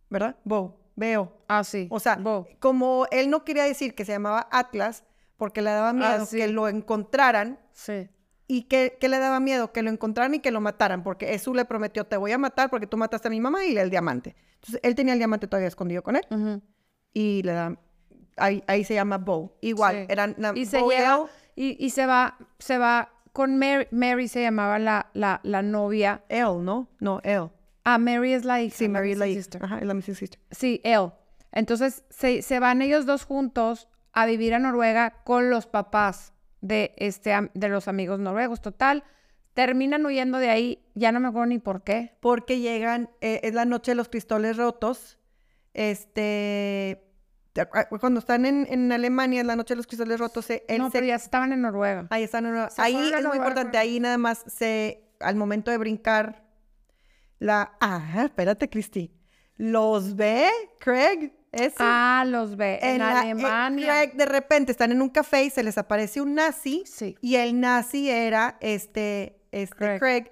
¿verdad? 0.10 0.36
Bo, 0.44 0.80
Veo. 0.96 1.34
ah, 1.48 1.64
sí. 1.64 1.88
O 1.90 2.00
sea, 2.00 2.16
Bo. 2.18 2.48
como 2.60 3.06
él 3.12 3.30
no 3.30 3.44
quería 3.46 3.64
decir 3.64 3.96
que 3.96 4.06
se 4.06 4.12
llamaba 4.12 4.48
Atlas, 4.52 5.04
porque 5.38 5.62
le 5.62 5.72
daba 5.72 5.94
miedo 5.94 6.24
Ah, 6.24 6.26
sí. 6.26 6.38
que 6.38 6.48
lo 6.50 6.68
encontraran, 6.68 7.60
Sí. 7.72 8.10
Y 8.54 8.64
que, 8.64 8.98
que 9.00 9.08
le 9.08 9.18
daba 9.18 9.40
miedo 9.40 9.72
que 9.72 9.82
lo 9.82 9.90
encontraran 9.90 10.34
y 10.34 10.40
que 10.40 10.52
lo 10.52 10.60
mataran, 10.60 11.04
porque 11.04 11.26
Jesús 11.28 11.56
le 11.56 11.64
prometió, 11.64 12.04
te 12.06 12.18
voy 12.18 12.34
a 12.34 12.38
matar 12.38 12.70
porque 12.70 12.86
tú 12.86 12.98
mataste 12.98 13.30
a 13.30 13.32
mi 13.32 13.40
mamá 13.40 13.64
y 13.66 13.78
el 13.78 13.90
diamante. 13.90 14.36
Entonces, 14.56 14.82
él 14.84 14.94
tenía 14.94 15.14
el 15.14 15.20
diamante 15.20 15.48
todavía 15.48 15.70
escondido 15.70 16.04
con 16.04 16.18
él, 16.18 16.26
Ujú. 16.30 16.62
y 17.14 17.44
le 17.44 17.54
da, 17.54 17.78
ahí, 18.36 18.62
ahí 18.68 18.84
se 18.84 18.94
llama 18.94 19.20
Bo. 19.20 19.56
Igual, 19.62 19.96
Sí. 20.00 20.06
eran 20.10 20.36
Y 20.56 20.66
se 20.66 20.82
lleva, 20.82 21.28
y, 21.56 21.78
y 21.86 21.92
se 21.92 22.06
va, 22.06 22.38
se 22.60 22.78
va 22.78 23.14
con 23.32 23.58
Mary, 23.58 23.88
Mary 23.92 24.28
se 24.28 24.42
llamaba 24.42 24.80
la, 24.80 25.10
la, 25.14 25.40
la 25.44 25.62
novia. 25.62 26.24
él, 26.28 26.66
¿no? 26.66 26.90
No, 27.00 27.22
él. 27.24 27.50
Ah, 27.86 27.98
Mary 28.00 28.34
es 28.34 28.44
la 28.44 28.62
hija. 28.62 28.76
Sí, 28.76 28.90
Mary 28.90 29.14
es 29.14 29.18
la 29.18 29.28
hija. 29.28 29.42
Ajá, 29.62 29.78
es 29.80 29.86
la 29.86 29.94
Missing 29.94 30.16
Sister. 30.16 30.40
Sí, 30.52 30.82
él. 30.84 31.10
Entonces 31.54 32.04
se, 32.10 32.42
se 32.42 32.60
van 32.60 32.82
ellos 32.82 33.06
dos 33.06 33.24
juntos 33.24 33.88
a 34.12 34.26
vivir 34.26 34.54
a 34.54 34.60
Noruega 34.60 35.22
con 35.24 35.50
los 35.50 35.68
papás 35.68 36.34
de, 36.62 36.94
este, 36.98 37.34
de 37.54 37.70
los 37.70 37.88
amigos 37.88 38.20
noruegos. 38.20 38.62
Total, 38.62 39.04
terminan 39.54 40.06
huyendo 40.06 40.38
de 40.38 40.50
ahí, 40.50 40.84
ya 40.96 41.12
no 41.12 41.20
me 41.20 41.28
acuerdo 41.28 41.48
ni 41.48 41.60
por 41.60 41.84
qué. 41.84 42.16
porque 42.22 42.60
llegan, 42.60 43.10
eh, 43.22 43.42
es 43.44 43.54
la 43.54 43.66
noche 43.66 43.92
de 43.92 43.96
los 43.96 44.08
cristales 44.10 44.58
rotos, 44.58 45.18
este, 45.74 47.04
¿te 47.54 47.62
acuer- 47.62 47.88
cuando 48.00 48.20
están 48.20 48.46
en, 48.46 48.66
en 48.70 48.92
Alemania, 48.92 49.42
es 49.42 49.48
la 49.48 49.56
noche 49.56 49.74
de 49.74 49.78
los 49.78 49.88
cristales 49.88 50.20
rotos, 50.20 50.46
se- 50.46 50.64
él 50.68 50.78
no, 50.80 50.86
se- 50.86 50.92
pero 50.94 51.06
ya 51.08 51.16
estaban 51.16 51.52
en 51.54 51.62
Noruega. 51.62 52.08
ahí 52.10 52.24
están, 52.24 52.46
en- 52.46 52.70
Se 52.70 52.82
ahí 52.82 52.96
es 52.96 53.02
muy 53.02 53.12
Noruega. 53.12 53.36
importante, 53.38 53.78
ahí 53.78 54.00
nada 54.00 54.18
más 54.18 54.44
se, 54.48 55.04
al 55.20 55.36
momento 55.36 55.72
de 55.72 55.78
brincar, 55.78 56.44
la, 57.40 57.76
ah, 57.82 58.24
espérate, 58.26 58.70
Cristi, 58.70 59.12
los 59.58 60.16
ve 60.16 60.48
Craig, 60.80 61.32
Ah, 61.80 62.24
los 62.28 62.56
ve 62.56 62.80
en, 62.82 63.00
la- 63.00 63.12
eh, 63.26 63.32
Alemania. 63.32 63.86
Craig, 63.86 64.14
de 64.14 64.26
repente 64.26 64.72
están 64.72 64.92
en 64.92 65.02
un 65.02 65.10
café 65.10 65.44
y 65.44 65.50
se 65.50 65.64
les 65.64 65.78
aparece 65.78 66.22
un 66.22 66.36
nazi, 66.36 66.84
Sí. 66.86 67.16
y 67.22 67.36
el 67.36 67.60
nazi 67.60 68.10
era 68.10 68.58
este, 68.62 69.38
este 69.52 69.76
Craig. 69.76 70.00
Craig. 70.00 70.32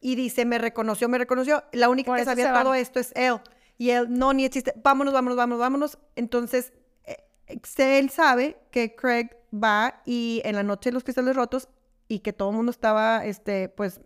Y 0.00 0.14
dice, 0.16 0.44
me 0.44 0.58
reconoció, 0.58 1.08
me 1.08 1.18
reconoció. 1.18 1.64
La 1.72 1.88
única 1.88 2.06
Por 2.08 2.18
que 2.18 2.24
sabía 2.24 2.52
todo 2.52 2.74
esto 2.74 3.00
es 3.00 3.12
él. 3.16 3.38
Y 3.78 3.90
él, 3.90 4.06
no, 4.10 4.32
ni 4.32 4.44
existe. 4.44 4.72
Vámonos, 4.82 5.12
vámonos, 5.14 5.36
vámonos, 5.36 5.58
vámonos. 5.60 5.98
Entonces, 6.16 6.72
eh, 7.04 7.16
eh, 7.48 7.98
él 7.98 8.10
sabe 8.10 8.56
que 8.70 8.94
Craig 8.94 9.30
va 9.52 10.02
y 10.04 10.42
en 10.44 10.54
la 10.56 10.62
noche 10.62 10.90
de 10.90 10.94
los 10.94 11.04
cristales 11.04 11.34
rotos 11.36 11.68
y 12.08 12.20
que 12.20 12.32
todo 12.32 12.50
el 12.50 12.56
mundo 12.56 12.70
estaba, 12.70 13.24
este, 13.24 13.68
pues, 13.68 14.00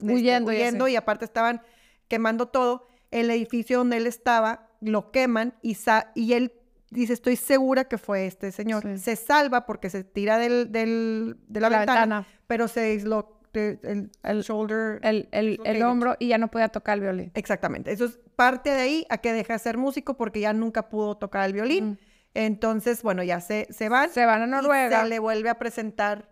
este, 0.00 0.12
Huyendo 0.12 0.52
y 0.52 0.56
huyendo 0.56 0.88
y 0.88 0.96
aparte 0.96 1.24
estaban 1.24 1.62
quemando 2.08 2.46
todo. 2.48 2.86
El 3.10 3.30
edificio 3.30 3.78
donde 3.78 3.98
él 3.98 4.06
estaba 4.06 4.68
lo 4.84 5.10
queman 5.10 5.54
y, 5.62 5.74
sa- 5.74 6.12
y 6.14 6.32
él 6.34 6.52
dice, 6.90 7.12
estoy 7.12 7.36
segura 7.36 7.84
que 7.84 7.98
fue 7.98 8.26
este 8.26 8.52
señor. 8.52 8.82
Sí. 8.82 8.98
Se 8.98 9.16
salva 9.16 9.66
porque 9.66 9.90
se 9.90 10.04
tira 10.04 10.38
del, 10.38 10.70
del- 10.70 11.36
de 11.48 11.60
la, 11.60 11.70
La 11.70 11.78
ventana, 11.78 12.00
ventana. 12.00 12.26
pero 12.46 12.68
se 12.68 12.96
dislo- 12.96 13.30
de- 13.52 13.78
el, 13.82 14.10
el 14.22 14.42
shoulder. 14.42 15.00
El, 15.02 15.28
el, 15.32 15.82
hombro 15.82 16.16
y 16.18 16.28
ya 16.28 16.38
no 16.38 16.48
podía 16.50 16.68
tocar 16.68 16.94
el 16.98 17.00
violín. 17.02 17.30
Exactamente. 17.34 17.92
Eso 17.92 18.04
es 18.06 18.18
parte 18.36 18.70
de 18.70 18.80
ahí 18.80 19.06
a 19.10 19.18
que 19.18 19.32
deja 19.32 19.52
de 19.54 19.58
ser 19.60 19.76
músico 19.78 20.16
porque 20.16 20.40
ya 20.40 20.52
nunca 20.52 20.88
pudo 20.88 21.16
tocar 21.16 21.46
el 21.46 21.52
violín. 21.52 21.98
Entonces, 22.34 23.02
bueno, 23.02 23.22
ya 23.22 23.40
se, 23.40 23.68
se 23.70 23.88
van. 23.88 24.10
Se 24.10 24.26
van 24.26 24.42
a 24.42 24.46
y 24.46 24.50
Noruega. 24.50 25.02
se 25.02 25.08
le 25.08 25.18
vuelve 25.20 25.48
a 25.50 25.58
presentar. 25.58 26.28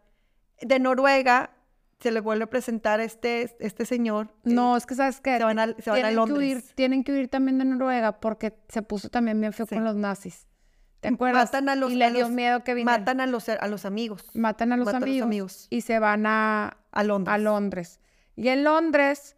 De 0.60 0.78
Noruega 0.80 1.50
se 2.02 2.10
le 2.10 2.20
vuelve 2.20 2.44
a 2.44 2.46
presentar 2.50 3.00
este, 3.00 3.56
este 3.60 3.86
señor. 3.86 4.28
eh, 4.44 4.50
No, 4.52 4.76
es 4.76 4.84
que 4.86 4.94
sabes 4.94 5.20
que 5.20 5.36
se 5.38 5.44
van 5.44 5.58
a, 5.58 5.66
se 5.78 5.90
van 5.90 6.04
a 6.04 6.08
que 6.08 6.14
Londres. 6.14 6.38
huir, 6.38 6.62
tienen 6.74 7.04
que 7.04 7.12
huir 7.12 7.28
también 7.28 7.58
de 7.58 7.64
Noruega 7.64 8.20
porque 8.20 8.58
se 8.68 8.82
puso 8.82 9.08
también 9.08 9.40
bien 9.40 9.52
feo 9.52 9.66
Sí. 9.66 9.74
con 9.76 9.84
los 9.84 9.94
nazis. 9.96 10.46
¿Te 11.00 11.08
acuerdas? 11.08 11.44
Matan 11.46 11.68
a 11.68 11.74
los, 11.76 11.90
y 11.92 11.96
le 11.96 12.10
dio 12.12 12.20
los- 12.22 12.30
miedo 12.30 12.62
que 12.64 12.74
vinieran. 12.74 13.00
Matan 13.00 13.20
a 13.20 13.26
los, 13.26 13.48
a 13.48 13.66
los 13.68 13.84
amigos 13.84 14.24
Matan 14.34 14.72
a 14.72 14.76
los 14.76 14.86
matan 14.86 15.02
a 15.02 15.06
los 15.06 15.22
amigos, 15.22 15.66
y 15.70 15.80
se 15.80 15.98
van 15.98 16.26
a, 16.26 16.76
a 16.92 17.02
Londres. 17.04 17.34
a 17.34 17.38
Londres. 17.38 18.00
Y 18.36 18.48
en 18.48 18.62
Londres 18.64 19.36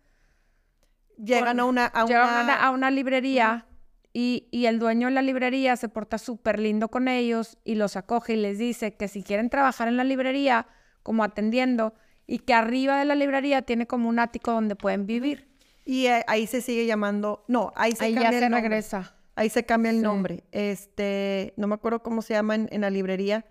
Llegan 1.16 1.60
a 1.60 1.64
una... 1.64 1.86
A 1.86 2.04
llegan 2.06 2.28
una- 2.28 2.40
a 2.40 2.42
una, 2.44 2.54
a 2.66 2.70
una 2.70 2.90
librería 2.90 3.66
y, 4.12 4.48
y 4.50 4.66
el 4.66 4.78
dueño 4.78 5.06
de 5.08 5.14
la 5.14 5.22
librería 5.22 5.76
se 5.76 5.88
porta 5.88 6.18
súper 6.18 6.58
lindo 6.58 6.88
con 6.88 7.08
ellos 7.08 7.56
y 7.64 7.74
los 7.76 7.96
acoge 7.96 8.34
y 8.34 8.36
les 8.36 8.58
dice 8.58 8.94
que 8.96 9.08
si 9.08 9.22
quieren 9.22 9.48
trabajar 9.50 9.88
en 9.88 9.96
la 9.96 10.04
librería 10.04 10.66
como 11.02 11.24
atendiendo 11.24 11.94
y 12.26 12.38
que 12.38 12.54
arriba 12.54 12.98
de 12.98 13.04
la 13.04 13.14
librería 13.14 13.62
tiene 13.62 13.86
como 13.86 14.08
un 14.08 14.18
ático 14.18 14.52
donde 14.52 14.76
pueden 14.76 15.06
vivir. 15.06 15.48
Y 15.84 16.06
eh, 16.06 16.24
ahí 16.26 16.46
se 16.46 16.60
sigue 16.62 16.86
llamando... 16.86 17.44
No, 17.48 17.72
ahí 17.76 17.92
se 17.92 18.04
Ahí 18.06 18.14
ya 18.14 18.22
cambia 18.22 18.38
se 18.38 18.44
el 18.46 18.50
nombre. 18.50 18.68
regresa. 18.68 19.14
Ahí 19.36 19.48
se 19.50 19.64
cambia 19.66 19.90
el 19.90 19.96
Sí. 19.98 20.02
nombre. 20.02 20.44
Este, 20.52 21.52
no 21.56 21.66
me 21.66 21.74
acuerdo 21.74 22.02
cómo 22.02 22.22
se 22.22 22.34
llama 22.34 22.54
en, 22.54 22.68
en 22.72 22.80
la 22.80 22.88
librería. 22.90 23.44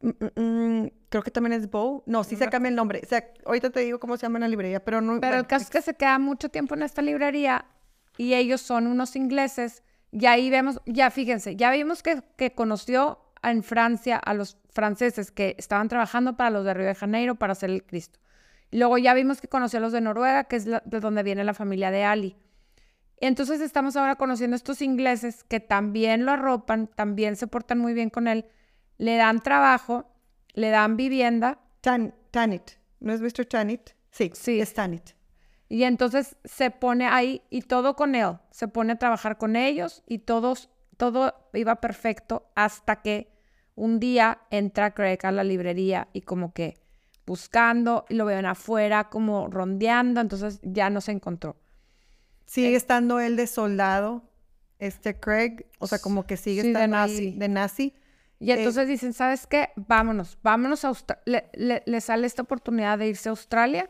Mm, 0.00 0.08
mm, 0.08 0.40
mm, 0.84 0.90
creo 1.08 1.22
que 1.22 1.30
también 1.30 1.52
es 1.52 1.70
Bow. 1.70 2.02
No, 2.06 2.24
sí 2.24 2.36
se 2.36 2.48
cambia 2.48 2.68
el 2.68 2.74
nombre. 2.74 3.00
O 3.04 3.08
sea, 3.08 3.24
ahorita 3.46 3.70
te 3.70 3.80
digo 3.80 3.98
cómo 4.00 4.16
se 4.16 4.22
llama 4.22 4.38
en 4.38 4.42
la 4.42 4.48
librería, 4.48 4.84
pero 4.84 5.00
no. 5.00 5.20
Pero 5.20 5.36
el 5.36 5.46
caso 5.46 5.64
es 5.64 5.70
que 5.70 5.82
se 5.82 5.94
queda 5.94 6.18
mucho 6.18 6.48
tiempo 6.48 6.74
en 6.74 6.82
esta 6.82 7.02
librería 7.02 7.64
y 8.18 8.34
ellos 8.34 8.60
son 8.60 8.86
unos 8.86 9.16
ingleses. 9.16 9.82
Y 10.10 10.26
ahí 10.26 10.50
vemos, 10.50 10.80
ya 10.86 11.10
fíjense, 11.10 11.56
ya 11.56 11.70
vimos 11.70 12.02
que, 12.02 12.22
que 12.36 12.52
conoció 12.54 13.18
en 13.50 13.62
Francia 13.62 14.16
a 14.16 14.34
los 14.34 14.56
franceses 14.70 15.30
que 15.30 15.54
estaban 15.58 15.88
trabajando 15.88 16.36
para 16.36 16.50
los 16.50 16.64
de 16.64 16.74
Río 16.74 16.86
de 16.86 16.94
Janeiro 16.94 17.34
para 17.34 17.52
hacer 17.52 17.70
el 17.70 17.84
Cristo. 17.84 18.20
Luego 18.70 18.98
ya 18.98 19.14
vimos 19.14 19.40
que 19.40 19.48
conoció 19.48 19.78
a 19.78 19.82
los 19.82 19.92
de 19.92 20.00
Noruega, 20.00 20.44
que 20.44 20.56
es 20.56 20.66
la- 20.66 20.82
de 20.86 21.00
donde 21.00 21.22
viene 21.22 21.44
la 21.44 21.54
familia 21.54 21.90
de 21.90 22.04
Ali. 22.04 22.36
Entonces 23.18 23.60
estamos 23.60 23.96
ahora 23.96 24.16
conociendo 24.16 24.54
a 24.54 24.56
estos 24.56 24.82
ingleses 24.82 25.44
que 25.44 25.60
también 25.60 26.24
lo 26.26 26.32
arropan, 26.32 26.88
también 26.88 27.36
se 27.36 27.46
portan 27.46 27.78
muy 27.78 27.94
bien 27.94 28.10
con 28.10 28.26
él, 28.26 28.46
le 28.98 29.16
dan 29.16 29.40
trabajo, 29.40 30.10
le 30.54 30.70
dan 30.70 30.96
vivienda 30.96 31.58
Tan, 31.80 32.14
Tanit. 32.30 32.62
¿No 33.00 33.12
es 33.12 33.20
Mr. 33.20 33.44
Tanit? 33.46 33.90
Sí, 34.10 34.30
Sí. 34.34 34.60
es 34.60 34.74
Tanit. 34.74 35.10
y 35.68 35.84
entonces 35.84 36.36
se 36.44 36.70
pone 36.70 37.06
ahí 37.06 37.40
y 37.48 37.62
todo 37.62 37.96
con 37.96 38.14
él, 38.14 38.36
se 38.50 38.68
pone 38.68 38.92
a 38.92 38.98
trabajar 38.98 39.38
con 39.38 39.56
ellos 39.56 40.02
y 40.06 40.18
todos, 40.18 40.68
todo 40.98 41.34
iba 41.54 41.76
perfecto 41.80 42.46
hasta 42.54 43.00
que 43.00 43.31
un 43.74 44.00
día 44.00 44.42
entra 44.50 44.92
Craig 44.94 45.18
a 45.24 45.32
la 45.32 45.44
librería 45.44 46.08
y 46.12 46.22
como 46.22 46.52
que 46.52 46.78
buscando 47.26 48.04
y 48.08 48.14
lo 48.14 48.24
ven 48.24 48.46
afuera 48.46 49.08
como 49.08 49.48
rondeando, 49.48 50.20
entonces 50.20 50.60
ya 50.62 50.90
no 50.90 51.00
se 51.00 51.12
encontró. 51.12 51.56
Sigue 52.44 52.74
estando 52.76 53.20
él 53.20 53.36
de 53.36 53.46
soldado, 53.46 54.22
este 54.78 55.18
Craig, 55.18 55.64
o 55.78 55.86
sea, 55.86 55.98
como 56.00 56.26
que 56.26 56.36
sigue 56.36 56.62
Sí, 56.62 56.68
de 56.68 56.74
estando 56.74 56.96
ahí 56.96 57.30
de 57.38 57.48
nazi. 57.48 57.94
Y 58.40 58.50
Eh, 58.50 58.54
entonces 58.58 58.88
dicen, 58.88 59.12
¿sabes 59.12 59.46
qué? 59.46 59.70
Vámonos, 59.76 60.36
vámonos 60.42 60.84
a 60.84 60.88
Australia. 60.88 61.22
Le, 61.26 61.50
le- 61.54 61.82
le 61.86 62.00
sale 62.00 62.26
esta 62.26 62.42
oportunidad 62.42 62.98
de 62.98 63.08
irse 63.08 63.28
a 63.28 63.30
Australia. 63.30 63.88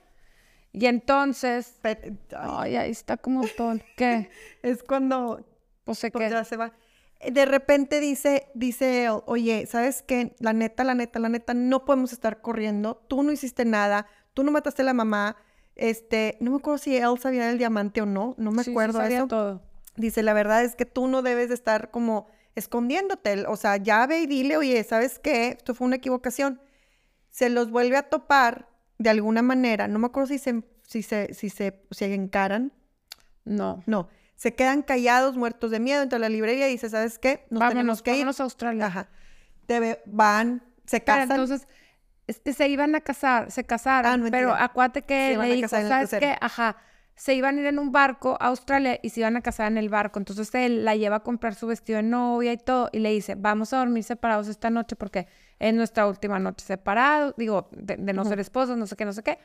Y 0.72 0.86
entonces, 0.86 1.78
ay, 1.82 2.18
ay, 2.36 2.76
ahí 2.76 2.90
está 2.90 3.16
como 3.16 3.46
todo. 3.56 3.78
¿Qué? 3.96 4.30
es 4.62 4.82
cuando 4.82 5.44
Pues 5.84 6.00
pues, 6.00 6.12
que... 6.12 6.30
ya 6.30 6.44
se 6.44 6.56
va. 6.56 6.72
De 7.30 7.44
repente 7.44 8.00
dice, 8.00 8.48
dice 8.54 9.04
él, 9.04 9.20
oye, 9.26 9.66
¿sabes 9.66 10.02
qué? 10.02 10.34
La 10.40 10.52
neta, 10.52 10.82
la 10.84 10.94
neta, 10.94 11.18
la 11.18 11.28
neta, 11.28 11.54
no 11.54 11.84
podemos 11.84 12.12
estar 12.12 12.40
corriendo. 12.40 13.02
Tú 13.08 13.22
no 13.22 13.30
hiciste 13.32 13.64
nada, 13.64 14.06
tú 14.34 14.42
no 14.42 14.50
mataste 14.50 14.82
a 14.82 14.84
la 14.86 14.94
mamá. 14.94 15.36
Este, 15.76 16.36
no 16.40 16.50
me 16.50 16.56
acuerdo 16.58 16.78
si 16.78 16.96
él 16.96 17.18
sabía 17.20 17.46
del 17.46 17.58
diamante 17.58 18.00
o 18.02 18.06
no, 18.06 18.34
no 18.38 18.50
me 18.50 18.58
Sí, 18.62 18.64
sí, 18.66 18.70
acuerdo 18.72 18.98
de 18.98 19.04
sabía 19.04 19.18
eso. 19.18 19.26
todo. 19.28 19.62
Dice, 19.96 20.22
la 20.22 20.32
verdad 20.32 20.64
es 20.64 20.74
que 20.74 20.84
tú 20.86 21.06
no 21.06 21.22
debes 21.22 21.48
de 21.48 21.54
estar 21.54 21.90
como 21.90 22.26
escondiéndote. 22.54 23.46
O 23.46 23.56
sea, 23.56 23.76
ya 23.76 24.06
ve 24.06 24.20
y 24.20 24.26
dile, 24.26 24.56
oye, 24.56 24.82
¿sabes 24.84 25.18
qué? 25.18 25.48
Esto 25.48 25.74
fue 25.74 25.86
una 25.86 25.96
equivocación. 25.96 26.60
Se 27.30 27.48
los 27.50 27.70
vuelve 27.70 27.96
a 27.96 28.02
topar 28.08 28.68
de 28.98 29.10
alguna 29.10 29.42
manera. 29.42 29.88
No 29.88 29.98
me 29.98 30.06
acuerdo 30.06 30.26
si 30.28 30.38
se, 30.38 30.62
si 30.86 31.02
se, 31.02 31.32
si 31.34 31.50
se, 31.50 31.82
si 31.90 32.04
encaran. 32.06 32.72
No. 33.44 33.82
No. 33.86 34.08
Se 34.42 34.54
quedan 34.56 34.82
callados, 34.82 35.36
muertos 35.36 35.70
de 35.70 35.78
miedo, 35.78 36.02
entre 36.02 36.18
la 36.18 36.28
librería 36.28 36.68
y 36.68 36.72
dice, 36.72 36.90
¿sabes 36.90 37.16
qué? 37.20 37.46
Nos 37.48 37.60
vámonos, 37.60 37.70
tenemos 37.78 38.02
que 38.02 38.16
ir. 38.16 38.26
a 38.26 38.42
Australia. 38.42 38.86
Ajá. 38.86 39.08
Te 39.66 39.78
ve- 39.78 40.02
van, 40.04 40.64
se 40.84 40.98
Pero 40.98 41.04
casan. 41.20 41.30
entonces, 41.30 41.68
este, 42.26 42.52
se 42.52 42.66
iban 42.68 42.92
a 42.96 43.00
casar, 43.02 43.52
se 43.52 43.62
casaron, 43.62 44.10
Ah, 44.10 44.16
no, 44.16 44.28
pero 44.32 44.52
acuérdate 44.52 45.02
que 45.02 45.38
le 45.38 45.54
dijo, 45.54 45.68
¿sabes 45.68 46.10
qué? 46.18 46.36
Ajá, 46.40 46.76
se 47.14 47.34
iban 47.34 47.56
a 47.56 47.60
ir 47.60 47.66
en 47.66 47.78
un 47.78 47.92
barco 47.92 48.36
a 48.40 48.46
Australia 48.48 48.98
y 49.00 49.10
se 49.10 49.20
iban 49.20 49.36
a 49.36 49.42
casar 49.42 49.70
en 49.70 49.78
el 49.78 49.88
barco. 49.88 50.18
Entonces 50.18 50.52
él 50.56 50.84
la 50.84 50.96
lleva 50.96 51.16
a 51.16 51.20
comprar 51.20 51.54
su 51.54 51.68
vestido 51.68 51.98
de 51.98 52.02
novia 52.02 52.52
y 52.52 52.56
todo 52.58 52.88
y 52.90 52.98
le 52.98 53.10
dice, 53.12 53.36
vamos 53.36 53.72
a 53.72 53.76
dormir 53.78 54.02
separados 54.02 54.48
esta 54.48 54.70
noche 54.70 54.96
porque 54.96 55.28
es 55.60 55.72
nuestra 55.72 56.08
última 56.08 56.40
noche 56.40 56.64
separados, 56.66 57.32
digo, 57.36 57.68
de, 57.70 57.94
de 57.96 58.12
no 58.12 58.24
ser 58.24 58.40
esposos, 58.40 58.76
no 58.76 58.88
sé 58.88 58.96
qué, 58.96 59.04
no 59.04 59.12
sé 59.12 59.22
qué. 59.22 59.38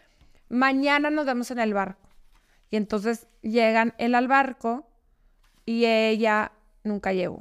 Mañana 0.49 1.11
nos 1.11 1.27
vemos 1.27 1.51
en 1.51 1.59
el 1.59 1.75
barco. 1.75 2.07
Y 2.70 2.76
entonces 2.78 3.28
llegan 3.41 3.93
él 3.97 4.15
al 4.15 4.28
barco 4.28 4.88
y 5.65 5.86
ella 5.86 6.51
nunca 6.84 7.13
llegó. 7.13 7.39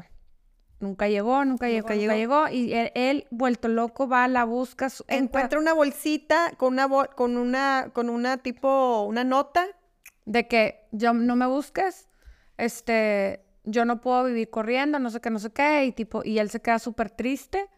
Nunca 0.79 1.09
llegó, 1.09 1.45
nunca 1.45 1.69
llegó, 1.69 1.89
Nunca 1.89 2.15
llegó. 2.17 2.49
Y 2.49 2.73
él, 2.75 2.93
él, 2.95 3.27
vuelto 3.31 3.69
loco, 3.69 4.07
va, 4.09 4.29
la 4.29 4.45
busca. 4.45 4.91
su- 4.91 5.05
Encuentra 5.09 5.59
una 5.59 5.73
bolsita 5.73 6.53
con 6.59 6.75
una, 6.75 6.87
bol- 6.87 7.15
con 7.15 7.39
una, 7.39 7.91
con 7.95 8.11
una 8.11 8.37
tipo, 8.37 9.03
una 9.09 9.25
nota. 9.25 9.67
de 10.27 10.49
que 10.49 10.87
yo 10.91 11.13
no 11.13 11.37
me 11.37 11.47
busques, 11.47 12.09
este, 12.59 13.45
yo 13.65 13.85
no 13.85 14.01
puedo 14.01 14.25
vivir 14.25 14.51
corriendo, 14.51 14.99
no 14.99 15.09
sé 15.11 15.21
qué, 15.21 15.31
no 15.31 15.39
sé 15.39 15.53
qué, 15.53 15.85
y 15.85 15.93
tipo, 15.93 16.23
y 16.25 16.41
él 16.41 16.51
se 16.51 16.61
queda 16.61 16.79
súper 16.81 17.11
triste 17.11 17.69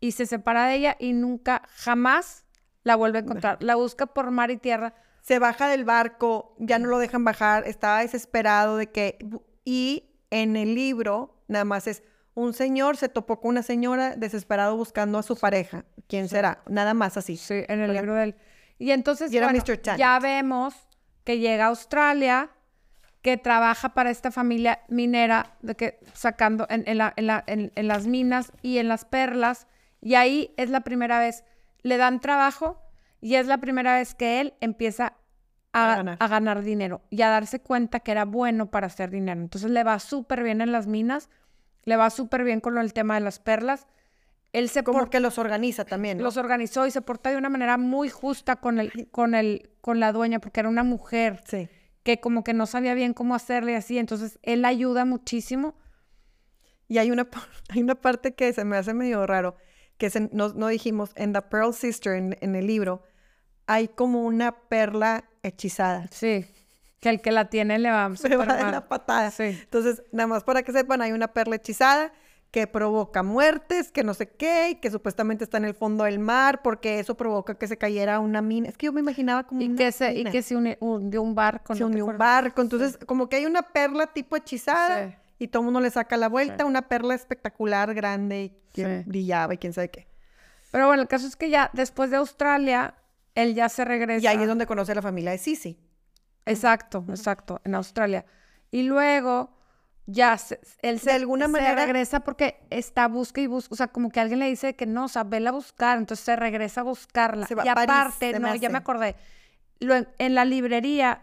y 0.00 0.10
se 0.12 0.26
separa 0.26 0.66
de 0.66 0.74
ella 0.74 0.96
y 0.98 1.12
nunca, 1.12 1.62
jamás 1.76 2.44
la 2.82 2.96
vuelve 2.96 3.18
a 3.18 3.22
encontrar. 3.22 3.62
La 3.62 3.76
busca 3.76 4.06
por 4.06 4.30
mar 4.32 4.50
y 4.50 4.56
tierra. 4.56 4.94
Se 5.24 5.38
baja 5.38 5.68
del 5.68 5.84
barco, 5.86 6.54
ya 6.58 6.78
no 6.78 6.88
lo 6.88 6.98
dejan 6.98 7.24
bajar, 7.24 7.66
estaba 7.66 8.00
desesperado 8.00 8.76
de 8.76 8.90
que... 8.90 9.16
Y 9.64 10.10
en 10.30 10.54
el 10.54 10.74
libro 10.74 11.42
nada 11.48 11.64
más 11.64 11.86
es 11.86 12.02
un 12.34 12.52
señor 12.52 12.98
se 12.98 13.08
topó 13.08 13.40
con 13.40 13.50
una 13.50 13.62
señora 13.62 14.16
desesperado 14.16 14.76
buscando 14.76 15.16
a 15.18 15.22
su 15.22 15.34
pareja. 15.36 15.86
¿Quién 16.08 16.28
será? 16.28 16.62
Nada 16.68 16.92
más 16.92 17.16
así. 17.16 17.38
Sí, 17.38 17.54
en 17.68 17.80
el 17.80 17.88
Oiga. 17.90 18.02
libro 18.02 18.14
del... 18.16 18.34
Y 18.78 18.90
entonces, 18.90 19.32
Y 19.32 19.38
bueno, 19.38 19.58
ya 19.96 20.18
vemos 20.18 20.74
que 21.24 21.38
llega 21.38 21.64
a 21.64 21.68
Australia, 21.68 22.50
que 23.22 23.38
trabaja 23.38 23.94
para 23.94 24.10
esta 24.10 24.30
familia 24.30 24.80
minera, 24.88 25.56
de 25.62 25.74
que 25.74 26.00
sacando 26.12 26.66
en, 26.68 26.84
en 26.86 26.98
la- 26.98 27.14
en 27.16 27.26
la- 27.28 27.44
en- 27.46 27.72
en 27.74 27.88
las 27.88 28.06
minas 28.06 28.52
y 28.60 28.76
en 28.76 28.88
las 28.88 29.06
perlas, 29.06 29.66
y 30.02 30.16
ahí 30.16 30.52
es 30.58 30.68
la 30.68 30.80
primera 30.82 31.18
vez, 31.18 31.44
le 31.82 31.96
dan 31.96 32.20
trabajo 32.20 32.78
y 33.24 33.36
es 33.36 33.46
la 33.46 33.56
primera 33.56 33.94
vez 33.96 34.14
que 34.14 34.40
él 34.42 34.52
empieza 34.60 35.14
a, 35.72 35.92
A 35.92 35.96
ganar. 35.96 36.16
a 36.20 36.28
ganar 36.28 36.62
dinero 36.62 37.00
y 37.08 37.22
a 37.22 37.30
darse 37.30 37.58
cuenta 37.60 38.00
que 38.00 38.10
era 38.12 38.26
bueno 38.26 38.70
para 38.70 38.86
hacer 38.88 39.10
dinero. 39.10 39.40
Entonces 39.40 39.70
le 39.70 39.82
va 39.82 39.98
súper 39.98 40.42
bien 40.42 40.60
en 40.60 40.72
las 40.72 40.86
minas, 40.86 41.30
le 41.84 41.96
va 41.96 42.10
súper 42.10 42.44
bien 42.44 42.60
con 42.60 42.76
el 42.76 42.92
tema 42.92 43.14
de 43.14 43.20
las 43.22 43.38
perlas. 43.38 43.86
Él 44.52 44.68
se 44.68 44.84
Como 44.84 44.98
por- 45.00 45.10
que 45.10 45.20
los 45.20 45.38
organiza 45.38 45.84
también. 45.86 46.18
¿no? 46.18 46.24
los 46.24 46.36
organizó 46.36 46.86
y 46.86 46.90
se 46.90 47.00
porta 47.00 47.30
de 47.30 47.38
una 47.38 47.48
manera 47.48 47.78
muy 47.78 48.08
justa 48.10 48.56
con 48.56 48.78
el, 48.78 49.08
con 49.10 49.34
el, 49.34 49.70
con 49.80 49.98
la 50.00 50.12
dueña, 50.12 50.38
porque 50.38 50.60
era 50.60 50.68
una 50.68 50.84
mujer 50.84 51.42
Sí. 51.46 51.68
que 52.02 52.20
como 52.20 52.44
que 52.44 52.52
no 52.52 52.66
sabía 52.66 52.92
bien 52.94 53.14
cómo 53.14 53.34
hacerle 53.34 53.74
así. 53.74 53.98
Entonces, 53.98 54.38
él 54.42 54.64
ayuda 54.66 55.04
muchísimo. 55.06 55.74
Y 56.88 56.98
hay 56.98 57.10
una, 57.10 57.26
hay 57.70 57.82
una 57.82 57.94
parte 57.94 58.34
que 58.34 58.52
se 58.52 58.64
me 58.64 58.76
hace 58.76 58.94
medio 58.94 59.26
raro, 59.26 59.56
que 59.98 60.10
se- 60.10 60.28
no, 60.32 60.50
no 60.50 60.68
dijimos, 60.68 61.10
en 61.16 61.32
The 61.32 61.42
Pearl 61.42 61.72
Sister, 61.74 62.12
en, 62.14 62.36
en 62.40 62.54
el 62.54 62.66
libro, 62.66 63.02
hay 63.66 63.88
como 63.88 64.24
una 64.24 64.52
perla 64.52 65.24
hechizada. 65.42 66.06
Sí. 66.10 66.46
Que 67.00 67.10
el 67.10 67.20
que 67.20 67.32
la 67.32 67.50
tiene 67.50 67.78
le 67.78 67.90
va 67.90 68.08
Se 68.16 68.28
súper 68.28 68.38
va 68.48 68.56
de 68.56 68.70
la 68.70 68.88
patada. 68.88 69.30
Sí. 69.30 69.44
Entonces, 69.44 70.02
nada 70.12 70.26
más 70.26 70.44
para 70.44 70.62
que 70.62 70.72
sepan, 70.72 71.02
hay 71.02 71.12
una 71.12 71.28
perla 71.28 71.56
hechizada 71.56 72.12
que 72.50 72.68
provoca 72.68 73.24
muertes, 73.24 73.90
que 73.90 74.04
no 74.04 74.14
sé 74.14 74.28
qué, 74.28 74.70
y 74.70 74.74
que 74.76 74.88
supuestamente 74.88 75.42
está 75.42 75.56
en 75.56 75.64
el 75.64 75.74
fondo 75.74 76.04
del 76.04 76.20
mar, 76.20 76.62
porque 76.62 77.00
eso 77.00 77.16
provoca 77.16 77.56
que 77.58 77.66
se 77.66 77.76
cayera 77.76 78.20
una 78.20 78.42
mina. 78.42 78.68
Es 78.68 78.76
que 78.78 78.86
yo 78.86 78.92
me 78.92 79.00
imaginaba 79.00 79.42
como 79.44 79.60
Y 79.60 79.66
una 79.66 79.76
que 79.76 79.90
se, 79.90 80.14
y 80.14 80.24
que 80.24 80.40
se 80.40 80.54
hundió 80.78 81.20
un 81.22 81.34
barco. 81.34 81.74
se 81.74 81.80
¿no 81.80 81.88
te 81.88 81.92
unió 81.92 82.06
un 82.06 82.16
barco. 82.16 82.62
Entonces, 82.62 82.96
como 83.06 83.28
que 83.28 83.36
hay 83.36 83.46
una 83.46 83.62
perla 83.62 84.06
tipo 84.06 84.36
hechizada 84.36 85.08
Sí. 85.08 85.14
y 85.40 85.48
todo 85.48 85.62
el 85.62 85.64
mundo 85.64 85.80
le 85.80 85.90
saca 85.90 86.16
la 86.16 86.28
vuelta, 86.28 86.58
Sí. 86.58 86.62
una 86.64 86.82
perla 86.82 87.16
espectacular, 87.16 87.92
grande 87.92 88.44
y 88.44 88.52
que 88.72 89.02
brillaba 89.04 89.54
y 89.54 89.58
quién 89.58 89.72
sabe 89.72 89.88
qué. 89.90 90.06
Pero 90.70 90.86
bueno, 90.86 91.02
el 91.02 91.08
caso 91.08 91.26
es 91.26 91.34
que 91.34 91.50
ya 91.50 91.70
después 91.72 92.10
de 92.10 92.18
Australia, 92.18 92.94
él 93.34 93.54
ya 93.54 93.68
se 93.68 93.84
regresa. 93.84 94.22
Y 94.24 94.26
ahí 94.26 94.42
es 94.42 94.48
donde 94.48 94.66
conoce 94.66 94.92
a 94.92 94.94
la 94.96 95.02
familia 95.02 95.30
de 95.32 95.38
Sisi. 95.38 95.78
Exacto, 96.46 97.04
exacto, 97.08 97.60
en 97.64 97.74
Australia. 97.74 98.24
Y 98.70 98.82
luego 98.82 99.50
ya 100.06 100.36
se- 100.36 100.60
él 100.82 101.00
se, 101.00 101.10
De 101.10 101.16
alguna 101.16 101.46
se 101.46 101.52
manera- 101.52 101.74
regresa 101.86 102.20
porque 102.20 102.60
está 102.70 103.08
busca 103.08 103.40
y 103.40 103.46
busca, 103.46 103.72
o 103.72 103.76
sea, 103.76 103.88
como 103.88 104.10
que 104.10 104.20
alguien 104.20 104.40
le 104.40 104.46
dice 104.50 104.76
que 104.76 104.84
no, 104.86 105.04
o 105.06 105.08
sea, 105.08 105.24
vela 105.24 105.50
a 105.50 105.52
buscar, 105.54 105.96
entonces 105.98 106.24
se 106.24 106.36
regresa 106.36 106.82
a 106.82 106.84
buscarla. 106.84 107.46
Se 107.46 107.54
va 107.54 107.64
y 107.64 107.68
a 107.68 107.74
París, 107.74 107.90
aparte, 107.90 108.32
se 108.32 108.38
me 108.40 108.48
no, 108.48 108.54
ya 108.56 108.68
me 108.68 108.78
acordé, 108.78 109.16
lo 109.80 109.94
en, 109.94 110.08
en 110.18 110.34
la 110.34 110.44
librería 110.44 111.22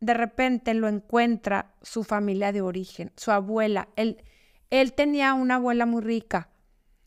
de 0.00 0.14
repente 0.14 0.74
lo 0.74 0.88
encuentra 0.88 1.72
su 1.82 2.02
familia 2.04 2.52
de 2.52 2.60
origen, 2.62 3.12
su 3.16 3.30
abuela. 3.30 3.88
Él, 3.96 4.22
él 4.70 4.92
tenía 4.92 5.32
una 5.34 5.54
abuela 5.54 5.86
muy 5.86 6.02
rica. 6.02 6.48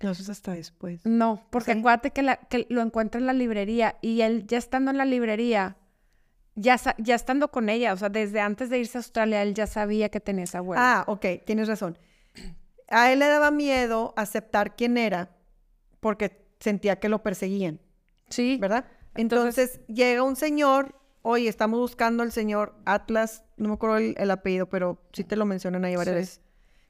No, 0.01 0.11
eso 0.11 0.21
es 0.23 0.29
hasta 0.29 0.53
después. 0.53 1.05
No, 1.05 1.43
porque 1.49 1.73
Sí. 1.73 1.79
acuérdate 1.79 2.11
que, 2.11 2.21
la- 2.23 2.37
que 2.37 2.65
lo 2.69 2.81
encuentra 2.81 3.19
en 3.19 3.27
la 3.27 3.33
librería 3.33 3.97
y 4.01 4.21
él 4.21 4.45
ya 4.47 4.57
estando 4.57 4.91
en 4.91 4.97
la 4.97 5.05
librería, 5.05 5.75
ya, 6.55 6.77
ya 6.97 7.15
estando 7.15 7.51
con 7.51 7.69
ella, 7.69 7.93
o 7.93 7.97
sea, 7.97 8.09
desde 8.09 8.39
antes 8.39 8.69
de 8.69 8.79
irse 8.79 8.97
a 8.97 8.99
Australia, 8.99 9.41
él 9.43 9.53
ya 9.53 9.67
sabía 9.67 10.09
que 10.09 10.19
tenía 10.19 10.45
esa 10.45 10.59
abuela. 10.59 10.99
Ah, 10.99 11.03
ok, 11.07 11.25
tienes 11.45 11.67
razón. 11.67 11.97
A 12.89 13.11
él 13.11 13.19
le 13.19 13.27
daba 13.27 13.51
miedo 13.51 14.13
aceptar 14.17 14.75
quién 14.75 14.97
era 14.97 15.29
porque 15.99 16.45
sentía 16.59 16.97
que 16.99 17.09
lo 17.09 17.21
perseguían, 17.21 17.79
sí, 18.29 18.57
¿verdad? 18.59 18.85
Entonces- 19.15 19.75
Entonces, 19.75 19.87
llega 19.87 20.23
un 20.23 20.35
señor, 20.35 20.95
oye, 21.21 21.47
estamos 21.49 21.79
buscando 21.79 22.23
al 22.23 22.31
señor 22.31 22.75
Atlas, 22.85 23.43
no 23.57 23.67
me 23.69 23.73
acuerdo 23.75 23.97
el, 23.97 24.15
el 24.17 24.31
apellido, 24.31 24.69
pero 24.69 25.01
sí 25.13 25.23
te 25.23 25.35
lo 25.35 25.45
mencionan 25.45 25.83
ahí 25.85 25.95
varias 25.95 26.15
Sí. 26.15 26.19
veces. 26.19 26.41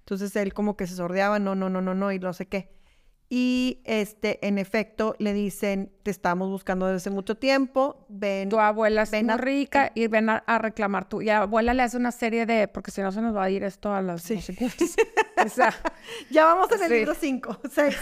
Entonces 0.01 0.35
él 0.35 0.53
como 0.53 0.77
que 0.77 0.87
se 0.87 0.95
sordeaba, 0.95 1.39
no, 1.39 1.55
no, 1.55 1.69
no, 1.69 1.81
no, 1.81 1.93
no, 1.95 2.11
y 2.11 2.19
no 2.19 2.33
sé 2.33 2.47
qué. 2.47 2.69
Y 3.31 3.81
este, 3.85 4.45
en 4.47 4.57
efecto, 4.57 5.15
le 5.19 5.33
dicen, 5.33 5.91
te 6.01 6.09
estamos 6.09 6.49
buscando 6.49 6.87
desde 6.87 6.97
hace 6.97 7.09
mucho 7.11 7.35
tiempo, 7.37 8.03
ven. 8.09 8.49
Tu 8.49 8.59
abuela 8.59 9.03
es 9.03 9.11
Ven 9.11 9.27
muy 9.27 9.33
a- 9.35 9.37
rica 9.37 9.91
y 9.95 10.07
ven 10.07 10.29
a, 10.31 10.37
a 10.47 10.57
reclamar 10.57 11.07
tu. 11.07 11.21
Y 11.21 11.29
a 11.29 11.41
abuela 11.43 11.75
le 11.75 11.83
hace 11.83 11.97
una 11.97 12.11
serie 12.11 12.47
de. 12.47 12.67
Porque 12.67 12.89
si 12.89 13.01
no 13.01 13.11
se 13.11 13.21
nos 13.21 13.35
va 13.35 13.43
a 13.43 13.49
ir 13.51 13.63
esto 13.63 13.93
a 13.93 14.01
las. 14.01 14.23
o 14.31 15.49
sea, 15.49 15.73
Ya 16.31 16.45
vamos 16.45 16.71
en 16.71 16.81
el 16.81 16.89
Sí. 16.89 16.93
libro 16.95 17.13
5, 17.13 17.59
6. 17.71 17.97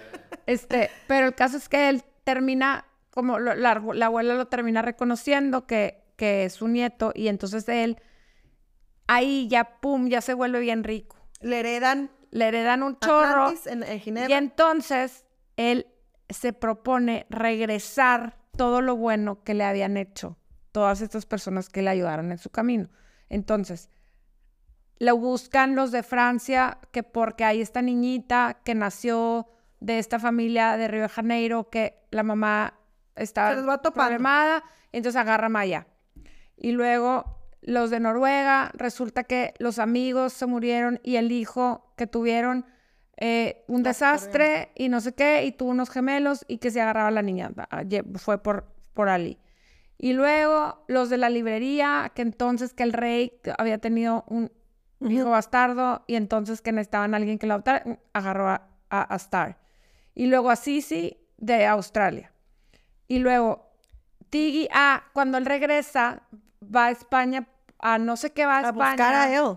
este. 0.46 0.90
Pero 1.06 1.28
el 1.28 1.34
caso 1.36 1.56
es 1.58 1.68
que 1.68 1.88
él 1.88 2.02
termina. 2.24 2.86
Como 3.10 3.38
lo- 3.38 3.54
la, 3.54 3.80
la 3.94 4.06
abuela 4.06 4.34
lo 4.34 4.46
termina 4.48 4.82
reconociendo 4.82 5.66
que, 5.66 6.02
que 6.16 6.44
es 6.46 6.54
su 6.54 6.66
nieto. 6.66 7.12
Y 7.14 7.28
entonces 7.28 7.68
él. 7.68 7.98
Ahí 9.06 9.46
ya, 9.48 9.78
pum, 9.80 10.08
ya 10.08 10.20
se 10.20 10.34
vuelve 10.34 10.58
bien 10.60 10.82
rico. 10.84 11.16
Le 11.40 11.60
heredan 11.60 12.10
Le 12.32 12.48
heredan 12.48 12.82
un 12.82 12.98
chorro. 12.98 13.44
Atlantis 13.44 13.66
en, 13.68 13.84
en 13.84 14.00
Ginebra. 14.00 14.28
Y 14.28 14.32
entonces 14.32 15.24
él 15.56 15.86
se 16.28 16.52
propone 16.52 17.26
regresar 17.30 18.36
todo 18.56 18.80
lo 18.80 18.96
bueno 18.96 19.44
que 19.44 19.54
le 19.54 19.64
habían 19.64 19.96
hecho 19.96 20.36
todas 20.72 21.02
estas 21.02 21.26
personas 21.26 21.68
que 21.68 21.82
le 21.82 21.90
ayudaron 21.90 22.32
en 22.32 22.38
su 22.38 22.50
camino. 22.50 22.88
Entonces, 23.28 23.90
lo 24.98 25.16
buscan 25.16 25.76
los 25.76 25.92
de 25.92 26.02
Francia, 26.02 26.78
que 26.90 27.02
porque 27.02 27.44
hay 27.44 27.60
esta 27.60 27.82
niñita 27.82 28.60
que 28.64 28.74
nació 28.74 29.48
de 29.80 29.98
esta 29.98 30.18
familia 30.18 30.76
de 30.76 30.88
Río 30.88 31.02
de 31.02 31.08
Janeiro, 31.08 31.68
que 31.70 32.06
la 32.10 32.22
mamá 32.22 32.78
está 33.14 33.50
Se 33.50 33.56
los 33.56 33.68
va 33.68 33.82
problemada, 33.82 34.64
entonces 34.92 35.20
agarra 35.20 35.48
Maya. 35.48 35.86
Y 36.56 36.72
luego 36.72 37.41
los 37.62 37.90
de 37.90 38.00
Noruega, 38.00 38.70
resulta 38.74 39.24
que 39.24 39.54
los 39.58 39.78
amigos 39.78 40.32
se 40.32 40.46
murieron 40.46 41.00
y 41.02 41.16
el 41.16 41.30
hijo 41.32 41.92
que 41.96 42.06
tuvieron 42.06 42.66
eh, 43.16 43.64
un 43.68 43.82
desastre 43.84 44.70
y 44.74 44.88
no 44.88 45.00
sé 45.00 45.14
qué, 45.14 45.44
y 45.44 45.52
tuvo 45.52 45.70
unos 45.70 45.90
gemelos 45.90 46.44
y 46.48 46.58
que 46.58 46.70
se 46.70 46.80
agarraba 46.80 47.10
la 47.12 47.22
niña. 47.22 47.52
Ah, 47.70 47.82
ye- 47.82 48.02
Fue 48.16 48.42
por, 48.42 48.66
por 48.94 49.08
Ali. 49.08 49.38
Y 49.96 50.12
luego 50.14 50.84
los 50.88 51.08
de 51.10 51.18
la 51.18 51.28
librería, 51.30 52.10
que 52.14 52.22
entonces 52.22 52.74
que 52.74 52.82
el 52.82 52.92
rey 52.92 53.40
había 53.58 53.78
tenido 53.78 54.24
un 54.26 54.50
hijo 55.00 55.30
bastardo 55.30 56.02
y 56.08 56.16
entonces 56.16 56.60
que 56.62 56.72
necesitaban 56.72 57.14
a 57.14 57.18
alguien 57.18 57.38
que 57.38 57.46
lo 57.46 57.54
adoptara, 57.54 57.82
mm, 57.84 57.96
agarró 58.12 58.48
a, 58.48 58.68
a, 58.90 59.14
a 59.14 59.16
Star. 59.16 59.58
Y 60.14 60.26
luego 60.26 60.50
a 60.50 60.56
Sisi 60.56 61.16
de 61.38 61.66
Australia. 61.66 62.32
Y 63.06 63.20
luego 63.20 63.70
Tiggy, 64.30 64.68
ah, 64.72 65.04
cuando 65.12 65.38
él 65.38 65.46
regresa, 65.46 66.22
va 66.62 66.86
a 66.86 66.90
España, 66.90 67.46
a 67.82 67.98
no 67.98 68.16
sé 68.16 68.30
qué 68.30 68.46
va 68.46 68.56
a, 68.56 68.58
a 68.58 68.70
España. 68.70 68.90
buscar 68.92 69.14
a 69.14 69.34
él. 69.34 69.56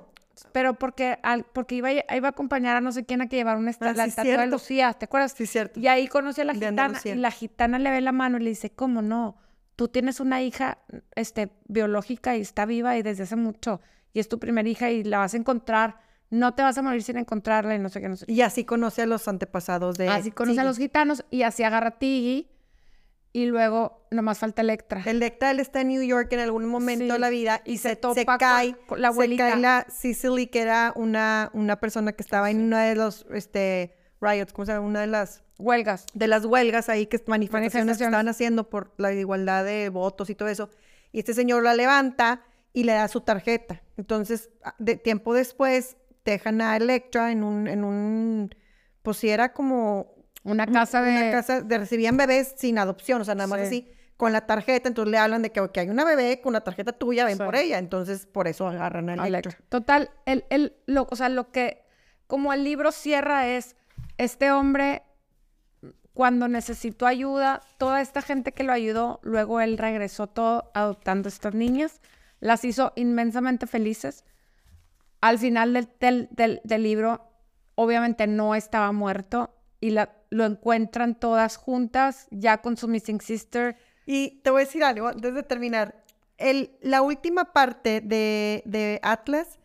Pero 0.51 0.73
porque, 0.73 1.17
al, 1.23 1.45
porque 1.45 1.75
iba, 1.75 1.87
a- 1.87 2.15
iba 2.17 2.27
a 2.27 2.31
acompañar 2.31 2.75
a 2.75 2.81
no 2.81 2.91
sé 2.91 3.05
quién 3.05 3.21
a 3.21 3.29
que 3.29 3.37
llevar 3.37 3.55
una 3.55 3.69
esta- 3.71 3.91
Ah, 3.91 3.93
la 3.93 4.03
sí, 4.03 4.09
estatua 4.09 4.37
de. 4.41 4.47
Lucía, 4.47 4.91
¿te 4.93 5.05
acuerdas? 5.05 5.31
Sí, 5.31 5.45
cierto. 5.45 5.79
Y 5.79 5.87
ahí 5.87 6.09
conoce 6.09 6.41
a 6.41 6.45
la 6.45 6.51
De 6.51 6.59
gitana 6.59 6.83
Andalucía. 6.83 7.13
y 7.15 7.17
la 7.17 7.31
gitana 7.31 7.79
le 7.79 7.89
ve 7.91 8.01
la 8.01 8.11
mano 8.11 8.37
y 8.37 8.41
le 8.41 8.49
dice, 8.49 8.69
¿cómo 8.71 9.01
no? 9.01 9.37
Tú 9.77 9.87
tienes 9.87 10.19
una 10.19 10.41
hija 10.41 10.77
este, 11.15 11.51
biológica 11.67 12.35
y 12.35 12.41
está 12.41 12.65
viva 12.65 12.97
y 12.97 13.01
desde 13.03 13.23
hace 13.23 13.35
mucho 13.37 13.79
y 14.13 14.19
es 14.19 14.27
tu 14.27 14.39
primera 14.39 14.67
hija 14.67 14.89
y 14.91 15.03
la 15.03 15.19
vas 15.19 15.33
a 15.33 15.37
encontrar, 15.37 15.97
no 16.29 16.53
te 16.53 16.63
vas 16.63 16.77
a 16.77 16.81
morir 16.81 17.03
sin 17.03 17.17
encontrarla 17.17 17.75
y 17.75 17.79
no 17.79 17.89
sé 17.89 18.01
qué, 18.01 18.09
no 18.09 18.15
sé. 18.17 18.25
Y 18.29 18.41
así 18.41 18.63
conoce 18.65 19.03
a 19.03 19.05
los 19.05 19.27
antepasados 19.27 19.95
de. 19.97 20.07
Así 20.09 20.31
conoce 20.31 20.59
a 20.59 20.63
los 20.65 20.77
gitanos 20.77 21.23
y 21.29 21.43
así 21.43 21.63
agarra 21.63 21.89
a 21.89 21.97
Tiggy 21.99 22.49
y 23.37 23.47
luego 23.47 24.07
nomás 24.11 24.39
falta 24.39 24.61
Electra. 24.61 25.01
Electra, 25.05 25.51
él 25.51 25.59
está 25.59 25.81
en 25.81 25.89
New 25.89 26.01
York 26.03 26.31
en 26.31 26.39
algún 26.39 26.65
momento 26.67 27.03
Sí, 27.05 27.11
de 27.11 27.19
la 27.19 27.29
vida 27.29 27.61
y, 27.65 27.73
y 27.73 27.77
se, 27.79 27.89
se 27.89 27.95
topa 27.97 28.15
se 28.15 28.25
cae, 28.25 28.75
con 28.87 29.01
la 29.01 29.09
se 29.09 29.13
cae 29.17 29.23
abuelita. 29.25 29.55
la 29.57 29.85
Cicely, 29.89 30.47
que 30.47 30.61
era 30.61 30.93
una, 30.95 31.49
una 31.53 31.79
persona 31.81 32.13
que 32.13 32.23
estaba 32.23 32.49
en 32.49 32.61
una 32.61 32.83
de 32.85 32.95
los 32.95 33.25
este, 33.33 33.93
riots, 34.21 34.53
¿cómo 34.53 34.65
se 34.65 34.71
llama? 34.71 34.87
Una 34.87 35.01
de 35.01 35.07
las, 35.07 35.43
Huelgas. 35.59 36.05
de 36.13 36.27
las 36.27 36.45
huelgas 36.45 36.87
ahí, 36.87 37.07
que 37.07 37.17
manifestaciones 37.27 37.33
que 37.33 37.47
Manifestaciones. 37.49 38.01
estaban 38.07 38.27
haciendo 38.29 38.69
por 38.69 38.93
la 38.97 39.11
igualdad 39.13 39.65
de 39.65 39.89
votos 39.89 40.29
y 40.29 40.35
todo 40.35 40.47
eso. 40.47 40.69
Y 41.11 41.19
este 41.19 41.33
señor 41.33 41.61
la 41.63 41.73
levanta 41.75 42.41
y 42.71 42.83
le 42.85 42.93
da 42.93 43.07
su 43.09 43.19
tarjeta. 43.21 43.81
Entonces, 43.97 44.49
a- 44.63 44.75
de 44.79 44.95
tiempo 44.95 45.33
después, 45.33 45.97
dejan 46.23 46.61
a 46.61 46.75
Electra 46.77 47.31
en 47.33 47.43
un, 47.43 47.67
en 47.67 47.83
un, 47.83 48.55
pues 49.01 49.17
sí 49.17 49.29
era 49.29 49.51
como 49.53 50.14
Una 50.45 50.65
casa 50.67 51.01
de... 51.01 51.11
una 51.11 51.31
casa 51.31 51.61
de 51.61 51.77
recibían 51.77 52.15
bebés 52.17 52.53
sin 52.57 52.77
adopción, 52.77 53.19
o 53.21 53.25
sea, 53.25 53.35
nada 53.35 53.47
más 53.47 53.59
Sí. 53.61 53.65
así 53.65 53.91
con 54.15 54.31
la 54.31 54.45
tarjeta, 54.45 54.87
entonces 54.87 55.11
le 55.11 55.17
hablan 55.17 55.41
de 55.41 55.51
que, 55.51 55.69
que 55.73 55.81
hay 55.81 55.89
una 55.89 56.05
bebé 56.05 56.39
con 56.39 56.53
la 56.53 56.61
tarjeta 56.61 56.93
tuya, 56.93 57.25
ven 57.25 57.37
Sí. 57.37 57.43
por 57.43 57.55
ella, 57.57 57.79
entonces 57.79 58.25
por 58.25 58.47
eso 58.47 58.65
agarran 58.67 59.09
a 59.09 59.13
a 59.21 59.27
Electra. 59.27 59.49
Electra. 59.51 59.65
Total, 59.67 60.09
el, 60.25 60.45
el, 60.49 60.73
lo, 60.85 61.05
o 61.11 61.15
sea, 61.17 61.27
lo 61.27 61.51
que, 61.51 61.83
como 62.27 62.53
el 62.53 62.63
libro 62.63 62.93
cierra 62.93 63.47
es, 63.49 63.75
este 64.17 64.51
hombre, 64.51 65.03
cuando 66.13 66.47
necesitó 66.47 67.07
ayuda, 67.07 67.61
toda 67.77 67.99
esta 67.99 68.21
gente 68.21 68.53
que 68.53 68.63
lo 68.63 68.71
ayudó, 68.71 69.19
luego 69.23 69.59
él 69.59 69.77
regresó 69.77 70.27
todo 70.27 70.71
adoptando 70.73 71.27
estas 71.27 71.53
niñas, 71.53 71.99
las 72.39 72.63
hizo 72.63 72.93
inmensamente 72.95 73.67
felices. 73.67 74.23
Al 75.19 75.39
final 75.39 75.73
del, 75.73 75.89
del, 75.99 76.29
del- 76.31 76.61
del 76.63 76.83
libro, 76.83 77.27
obviamente 77.75 78.27
no 78.27 78.55
estaba 78.55 78.91
muerto 78.93 79.53
y 79.81 79.89
la, 79.89 80.14
lo 80.35 80.43
encuentran 80.43 81.15
todas 81.15 81.55
juntas, 81.55 82.27
ya 82.29 82.61
con 82.61 82.75
su 82.75 82.89
missing 82.89 83.21
sister. 83.21 83.77
Y 84.05 84.41
te 84.43 84.49
voy 84.49 84.63
a 84.63 84.65
decir 84.65 84.83
algo 84.83 85.07
antes 85.07 85.33
de 85.33 85.43
terminar. 85.43 86.03
El, 86.37 86.75
la 86.81 87.01
última 87.01 87.53
parte 87.53 88.01
de, 88.01 88.61
de 88.65 88.99
Atlas, 89.01 89.59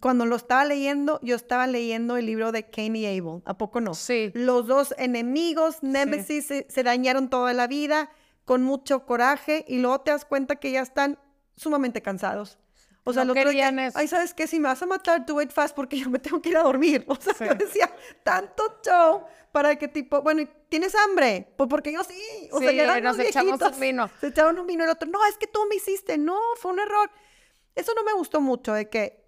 cuando 0.00 0.26
lo 0.26 0.36
estaba 0.36 0.66
leyendo, 0.66 1.18
yo 1.22 1.34
estaba 1.34 1.66
leyendo 1.66 2.18
el 2.18 2.26
libro 2.26 2.52
de 2.52 2.68
Cain 2.68 2.94
y 2.94 3.06
Abel. 3.06 3.40
¿A 3.46 3.56
poco 3.56 3.80
no? 3.80 3.94
Sí. 3.94 4.30
Los 4.34 4.66
dos 4.66 4.94
enemigos, 4.98 5.82
Nemesis, 5.82 6.44
se, 6.44 6.66
se 6.68 6.82
dañaron 6.82 7.30
toda 7.30 7.54
la 7.54 7.66
vida 7.66 8.10
con 8.44 8.62
mucho 8.62 9.06
coraje 9.06 9.64
y 9.66 9.78
luego 9.78 10.02
te 10.02 10.10
das 10.10 10.26
cuenta 10.26 10.56
que 10.56 10.72
ya 10.72 10.82
están 10.82 11.18
sumamente 11.56 12.02
cansados. 12.02 12.58
O 13.04 13.12
sea, 13.12 13.24
No 13.24 13.32
el 13.32 13.38
otro 13.40 13.50
día, 13.50 13.68
eso. 13.70 13.98
ay, 13.98 14.06
¿sabes 14.06 14.32
qué? 14.32 14.46
Si 14.46 14.60
me 14.60 14.68
vas 14.68 14.80
a 14.82 14.86
matar, 14.86 15.26
do 15.26 15.40
it 15.42 15.50
fast 15.50 15.74
porque 15.74 15.98
yo 15.98 16.08
me 16.08 16.18
tengo 16.20 16.40
que 16.40 16.50
ir 16.50 16.56
a 16.56 16.62
dormir. 16.62 17.04
O 17.08 17.16
sea, 17.16 17.34
Sí. 17.34 17.44
yo 17.46 17.54
decía, 17.54 17.90
tanto 18.22 18.78
show 18.84 19.24
para 19.50 19.74
que 19.76 19.88
tipo, 19.88 20.22
bueno, 20.22 20.42
¿y 20.42 20.48
¿tienes 20.68 20.94
hambre? 20.94 21.52
Pues 21.56 21.68
porque 21.68 21.92
yo 21.92 22.04
sí. 22.04 22.48
O 22.52 22.60
sea, 22.60 22.70
Sí, 22.70 22.76
ya 22.76 22.84
eran 22.84 23.02
nos 23.02 23.16
los 23.16 23.26
echamos 23.26 23.60
un 23.60 23.80
vino. 23.80 24.08
Se 24.20 24.28
echaron 24.28 24.58
un 24.58 24.66
vino 24.66 24.84
y 24.84 24.86
el 24.86 24.90
otro, 24.90 25.08
no, 25.10 25.18
es 25.26 25.36
que 25.36 25.46
tú 25.48 25.60
me 25.68 25.74
hiciste. 25.76 26.16
No, 26.16 26.38
fue 26.60 26.70
un 26.72 26.78
error. 26.78 27.10
Eso 27.74 27.92
no 27.96 28.04
me 28.04 28.12
gustó 28.12 28.40
mucho, 28.40 28.72
de 28.72 28.88
que 28.88 29.24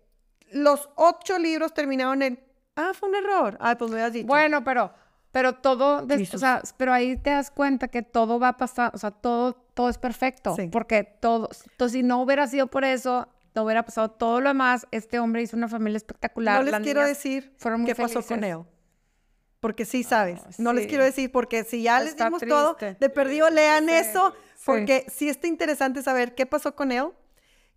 los 0.53 0.89
ocho 0.97 1.39
libros 1.39 1.75
terminaron 1.75 2.23
en, 2.23 2.41
ah, 2.77 2.93
fue 2.95 3.09
un 3.09 3.17
error. 3.17 3.57
Ay, 3.61 3.75
pues 3.77 3.91
me 3.91 3.97
habías 3.97 4.13
dicho. 4.13 4.27
Bueno, 4.27 4.63
pero, 4.63 4.93
pero 5.33 5.55
todo, 5.57 6.03
des- 6.03 6.33
o 6.33 6.39
sea, 6.39 6.63
pero 6.77 6.93
ahí 6.93 7.17
te 7.17 7.31
das 7.31 7.51
cuenta 7.51 7.89
que 7.89 8.03
todo 8.03 8.39
va 8.39 8.49
a 8.49 8.57
pasar, 8.57 8.93
o 8.95 8.99
sea, 8.99 9.11
todo, 9.11 9.55
todo 9.75 9.89
es 9.89 9.99
perfecto, 9.99 10.55
Sí. 10.55 10.69
porque 10.69 11.03
todo, 11.03 11.49
entonces 11.73 11.93
si 11.93 12.03
no 12.05 12.23
hubiera 12.23 12.47
sido 12.47 12.69
por 12.69 12.85
eso, 12.85 13.27
no 13.55 13.63
hubiera 13.63 13.85
pasado 13.85 14.11
todo 14.11 14.41
lo 14.41 14.49
demás, 14.49 14.87
este 14.91 15.19
hombre 15.19 15.43
hizo 15.43 15.57
una 15.57 15.69
familia 15.69 15.97
espectacular. 15.97 16.59
no 16.59 16.63
les 16.65 16.73
las 16.73 16.83
quiero 16.83 17.05
decir 17.05 17.55
fueron 17.59 17.83
muy 17.83 17.91
qué 17.93 17.95
pasó 17.95 18.23
con 18.23 18.43
él. 18.45 18.59
Porque 19.61 19.85
sí 19.85 20.03
sabes. 20.03 20.41
No 20.59 20.73
les 20.73 20.85
sí. 20.85 20.89
quiero 20.91 21.05
decir 21.05 21.33
porque 21.33 21.65
si 21.65 21.83
ya 21.83 22.01
les 22.01 22.17
dimos 22.17 22.43
todo, 22.43 22.75
triste. 22.77 22.99
de 23.01 23.09
perdido 23.11 23.49
lean 23.49 23.89
eso, 23.89 24.35
sí. 24.57 24.63
porque 24.67 25.07
sí 25.09 25.29
está 25.29 25.47
interesante 25.47 26.03
saber 26.03 26.35
qué 26.35 26.45
pasó 26.47 26.75
con 26.75 26.93
él. 26.93 27.07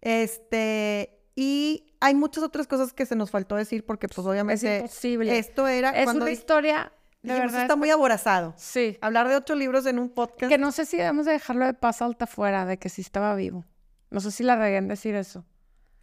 Este, 0.01 1.17
y 1.35 1.93
hay 1.99 2.15
muchas 2.15 2.43
otras 2.43 2.67
cosas 2.67 2.93
que 2.93 3.05
se 3.05 3.15
nos 3.15 3.31
faltó 3.31 3.55
decir 3.55 3.85
porque 3.85 4.07
pues 4.07 4.25
obviamente 4.25 4.77
imposible. 4.77 5.37
esto 5.37 5.67
era 5.67 5.91
Es 5.91 6.05
cuando 6.05 6.23
una 6.25 6.31
historia, 6.31 6.91
de 7.21 7.33
dijimos, 7.33 7.51
verdad, 7.51 7.61
está 7.63 7.75
muy 7.75 7.89
aborazado. 7.89 8.53
sí, 8.57 8.97
Hablar 9.01 9.27
de 9.29 9.35
ocho 9.35 9.55
libros 9.55 9.85
en 9.85 9.99
un 9.99 10.09
podcast. 10.09 10.49
que 10.51 10.57
no 10.57 10.71
sé 10.71 10.85
si 10.85 10.97
debemos 10.97 11.25
de 11.25 11.33
dejarlo 11.33 11.65
de 11.65 11.73
paz 11.73 12.01
alta 12.01 12.25
afuera, 12.25 12.65
de 12.65 12.77
que 12.77 12.89
sí 12.89 13.01
estaba 13.01 13.33
vivo. 13.35 13.65
No 14.09 14.19
sé 14.19 14.31
si 14.31 14.43
la 14.43 14.55
regué 14.55 14.77
en 14.77 14.87
decir 14.87 15.15
eso. 15.15 15.45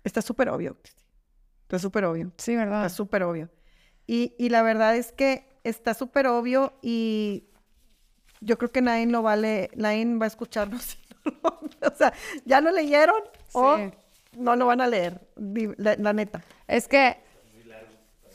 Está 0.05 0.23
súper 0.23 0.49
obvio. 0.51 0.77
Está 1.63 1.79
súper 1.79 2.05
obvio. 2.05 2.33
Sí, 2.39 2.55
¿verdad? 2.55 2.85
Está 2.87 2.95
súper 2.97 3.23
obvio. 3.25 3.51
Y, 4.07 4.35
y 4.39 4.51
la 4.51 4.63
verdad 4.63 4.95
es 4.97 5.13
que 5.13 5.49
está 5.65 5.95
súper 5.95 6.27
obvio 6.27 6.75
y 6.83 7.45
yo 8.41 8.59
creo 8.59 8.71
que 8.71 8.83
nadie 8.83 9.07
lo 9.07 9.23
vale, 9.23 9.71
nadie 9.75 10.05
va 10.17 10.27
a 10.27 10.29
escucharnos. 10.29 10.99
o 11.43 11.95
sea, 11.97 12.13
ya 12.45 12.61
lo 12.61 12.71
leyeron 12.71 13.17
o 13.53 13.77
Sí. 13.79 13.91
no 14.37 14.57
lo 14.57 14.67
van 14.67 14.83
a 14.83 14.87
leer, 14.87 15.27
la, 15.79 15.97
la 15.97 16.13
neta. 16.13 16.43
Es 16.69 16.87
que, 16.87 17.17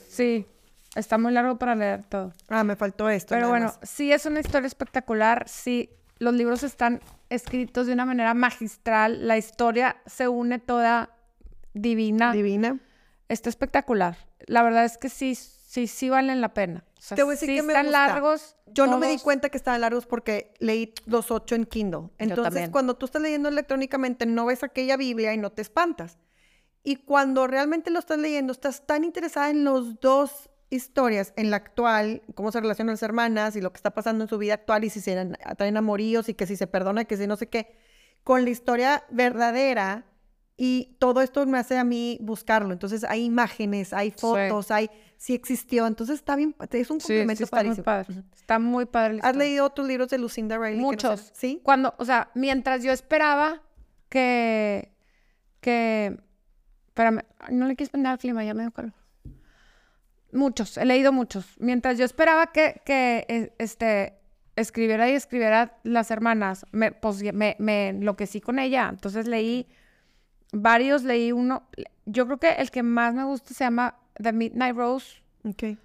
sí, 0.08 0.48
está 0.96 1.20
muy 1.20 1.32
largo 1.32 1.58
para 1.60 1.76
leer 1.76 2.04
todo. 2.10 2.34
Ah, 2.48 2.64
me 2.64 2.76
faltó 2.76 3.08
esto. 3.10 3.36
Pero 3.36 3.50
bueno, 3.50 3.66
más. 3.68 3.80
sí 3.84 4.12
es 4.12 4.26
una 4.26 4.40
historia 4.40 4.66
espectacular, 4.66 5.48
sí, 5.48 5.92
los 6.18 6.34
libros 6.34 6.64
están 6.64 7.00
escritos 7.30 7.86
de 7.86 7.94
una 7.94 8.06
manera 8.06 8.34
magistral, 8.34 9.28
la 9.28 9.38
historia 9.38 9.98
se 10.08 10.28
une 10.28 10.58
toda 10.58 11.16
divina, 11.74 12.32
Divina. 12.34 12.80
está 13.28 13.50
espectacular. 13.50 14.18
La 14.48 14.64
verdad 14.64 14.86
es 14.86 14.98
que 14.98 15.10
sí, 15.10 15.36
sí, 15.36 15.88
sí 15.88 16.10
valen 16.10 16.42
la 16.42 16.54
pena. 16.54 16.84
O 16.98 17.02
sea, 17.02 17.16
Te 17.16 17.24
voy 17.24 17.32
a 17.32 17.36
decir 17.36 17.50
sí 17.50 17.56
que 17.56 17.64
me 17.64 17.74
están 17.74 17.86
gusta. 17.88 18.08
largos. 18.08 18.56
Yo 18.68 18.86
no 18.88 18.98
me 18.98 19.08
di 19.08 19.14
todos. 19.14 19.24
cuenta 19.24 19.50
que 19.50 19.58
estaban 19.58 19.82
largos 19.82 20.06
porque 20.06 20.54
leí 20.60 20.94
los 21.06 21.32
ocho 21.32 21.56
en 21.56 21.66
Kindle. 21.66 22.10
Entonces, 22.18 22.70
cuando 22.70 22.96
tú 22.96 23.06
estás 23.06 23.22
leyendo 23.22 23.50
electrónicamente, 23.50 24.26
no 24.26 24.46
ves 24.46 24.64
aquella 24.64 24.96
Biblia 24.98 25.34
y 25.34 25.38
no 25.38 25.52
te 25.52 25.62
espantas. 25.62 26.18
Y 26.84 26.98
cuando 26.98 27.48
realmente 27.48 27.90
lo 27.92 28.00
estás 28.00 28.20
leyendo, 28.20 28.54
estás 28.54 28.86
tan 28.86 29.04
interesada 29.04 29.50
en 29.50 29.64
los 29.64 30.00
dos 30.00 30.50
historias 30.70 31.34
en 31.36 31.50
la 31.50 31.58
actual, 31.58 32.22
cómo 32.36 32.52
se 32.52 32.62
relacionan 32.62 32.94
las 32.94 33.02
hermanas 33.04 33.56
y 33.56 33.62
lo 33.62 33.72
que 33.72 33.78
está 33.78 33.90
pasando 33.90 34.24
en 34.24 34.30
su 34.30 34.38
vida 34.38 34.54
actual 34.54 34.84
y 34.84 34.90
si 34.92 35.02
se 35.02 35.14
en- 35.14 35.36
traen 35.58 35.78
amoríos 35.78 36.30
y 36.30 36.36
que 36.36 36.46
si 36.46 36.56
se 36.56 36.68
perdona, 36.68 37.06
que 37.06 37.18
si 37.18 37.26
no 37.26 37.36
sé 37.38 37.48
qué, 37.50 37.76
con 38.24 38.44
la 38.44 38.52
historia 38.52 39.04
verdadera 39.10 40.06
y 40.62 40.98
todo 41.00 41.22
esto 41.22 41.46
me 41.46 41.58
hace 41.58 41.78
a 41.78 41.86
mí 41.86 42.18
buscarlo. 42.20 42.74
Entonces 42.74 43.06
hay 43.06 43.24
imágenes, 43.24 43.94
hay 43.94 44.12
fotos, 44.12 44.72
hay 44.72 44.90
si 45.16 45.34
existió. 45.34 45.88
Entonces 45.88 46.16
está 46.16 46.36
bien, 46.36 46.54
es 46.72 46.92
un 46.92 47.00
Sí, 47.00 47.08
complemento 47.08 47.38
sí, 47.38 47.44
está 47.46 47.56
muy 47.64 47.64
padrísimo. 47.64 47.84
padre. 47.86 48.24
Está 48.36 48.60
muy 48.60 48.86
padre. 48.86 49.20
¿Has 49.22 49.38
leído 49.38 49.66
otros 49.66 49.88
libros 49.88 50.10
de 50.10 50.18
Lucinda 50.18 50.58
Riley? 50.58 50.76
no 50.76 50.84
Muchos. 50.84 51.32
¿Sí? 51.34 51.62
Cuando, 51.64 51.96
o 51.98 52.04
sea, 52.04 52.30
mientras 52.36 52.84
yo 52.84 52.92
esperaba 52.92 53.62
que, 54.10 54.92
que, 55.62 56.20
espérame, 56.88 57.22
no 57.52 57.66
le 57.66 57.78
quieres 57.78 57.90
prender 57.90 58.12
al 58.12 58.18
clima, 58.18 58.44
ya 58.44 58.54
me 58.54 58.64
dio 58.64 58.72
calor. 58.72 58.92
Muchos, 60.34 60.78
he 60.78 60.84
leído 60.84 61.14
muchos. 61.14 61.46
Mientras 61.58 61.98
yo 61.98 62.04
esperaba 62.04 62.52
que, 62.52 62.82
que 62.86 63.26
eh, 63.30 63.54
este, 63.60 64.20
escribiera 64.58 65.10
y 65.10 65.14
escribiera 65.14 65.80
las 65.84 66.12
hermanas, 66.12 66.66
me, 66.74 66.92
pues, 66.92 67.24
me, 67.34 67.56
me 67.60 67.88
enloquecí 67.88 68.42
con 68.42 68.60
ella. 68.60 68.90
Entonces 68.92 69.26
leí 69.26 69.68
varios, 70.52 71.04
leí 71.04 71.32
uno, 71.32 71.64
yo 72.06 72.26
creo 72.26 72.38
que 72.38 72.52
el 72.54 72.72
que 72.72 72.84
más 72.84 73.14
me 73.14 73.24
gusta 73.24 73.54
se 73.54 73.64
llama 73.64 73.96
The 74.22 74.34
Midnight 74.34 74.76
Rose 74.76 75.22
Ok. 75.44 75.78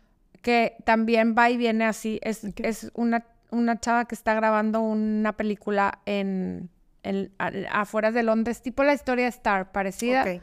que 0.42 0.76
también 0.84 1.34
va 1.36 1.50
y 1.50 1.56
viene 1.56 1.84
así. 1.84 2.18
Es, 2.22 2.44
es 2.56 2.90
una, 2.94 3.26
una 3.50 3.78
chava 3.80 4.04
que 4.06 4.14
está 4.14 4.34
grabando 4.34 4.80
una 4.80 5.32
película 5.34 6.00
en, 6.06 6.70
en- 7.02 7.32
a- 7.38 7.52
afuera 7.80 8.10
de 8.10 8.22
Londres, 8.22 8.62
tipo 8.62 8.82
la 8.84 8.94
historia 8.94 9.24
de 9.24 9.30
Star, 9.30 9.72
parecida. 9.72 10.22
Ok. 10.22 10.42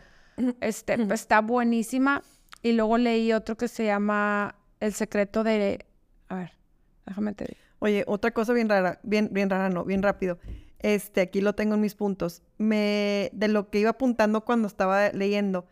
Este, 0.61 0.97
está 1.13 1.41
buenísima. 1.41 2.23
Y 2.63 2.73
luego 2.73 2.97
leí 2.97 3.33
otro 3.33 3.57
que 3.57 3.67
se 3.67 3.85
llama 3.85 4.55
El 4.79 4.93
secreto 4.93 5.43
de... 5.43 5.85
A 6.29 6.35
ver, 6.35 6.51
déjame 7.05 7.33
te 7.33 7.45
digo. 7.45 7.59
Oye, 7.79 8.03
otra 8.07 8.31
cosa 8.31 8.53
bien 8.53 8.69
rara, 8.69 8.99
bien, 9.03 9.29
bien 9.31 9.49
rara, 9.49 9.69
no, 9.69 9.83
bien 9.83 10.01
rápido. 10.03 10.37
Este, 10.83 11.21
aquí 11.21 11.41
lo 11.41 11.53
tengo 11.53 11.75
en 11.75 11.81
mis 11.81 11.93
puntos. 11.95 12.41
Me, 12.57 13.29
de 13.33 13.47
lo 13.47 13.69
que 13.69 13.79
iba 13.79 13.91
apuntando 13.91 14.43
cuando 14.45 14.67
estaba 14.67 15.09
leyendo, 15.09 15.65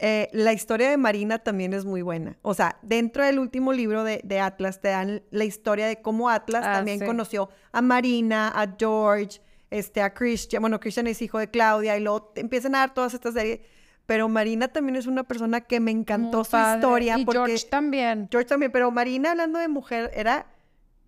eh, 0.00 0.28
la 0.32 0.52
historia 0.52 0.90
de 0.90 0.96
Marina 0.96 1.38
también 1.38 1.72
es 1.72 1.84
muy 1.84 2.02
buena. 2.02 2.38
O 2.42 2.54
sea, 2.54 2.78
dentro 2.82 3.24
del 3.24 3.38
último 3.38 3.72
libro 3.72 4.02
de, 4.04 4.20
de 4.24 4.40
Atlas 4.40 4.80
te 4.80 4.88
dan 4.88 5.22
la 5.30 5.44
historia 5.44 5.86
de 5.86 6.00
cómo 6.02 6.28
Atlas 6.28 6.64
Ah, 6.66 6.72
también 6.74 6.98
sí. 6.98 7.06
conoció 7.06 7.50
a 7.72 7.82
Marina, 7.82 8.48
a 8.48 8.74
George, 8.78 9.40
este, 9.70 10.02
a 10.02 10.12
Christian. 10.12 10.60
Bueno, 10.60 10.80
Christian 10.80 11.06
es 11.06 11.22
hijo 11.22 11.38
de 11.38 11.50
Claudia 11.50 11.96
y 11.96 12.00
luego 12.00 12.22
te 12.34 12.40
empiezan 12.40 12.74
a 12.74 12.78
dar 12.78 12.94
todas 12.94 13.14
estas 13.14 13.34
series. 13.34 13.60
Pero 14.06 14.28
Marina 14.28 14.68
también 14.68 14.96
es 14.96 15.06
una 15.06 15.22
persona 15.24 15.60
que 15.60 15.78
me 15.80 15.90
encantó 15.90 16.38
Muy 16.38 16.44
su 16.46 16.50
padre. 16.52 16.78
historia. 16.78 17.18
Y 17.18 17.24
porque 17.24 17.38
George 17.46 17.66
también. 17.68 18.28
George 18.30 18.48
también, 18.48 18.72
pero 18.72 18.90
Marina 18.90 19.30
hablando 19.32 19.58
de 19.60 19.68
mujer 19.68 20.10
era... 20.14 20.46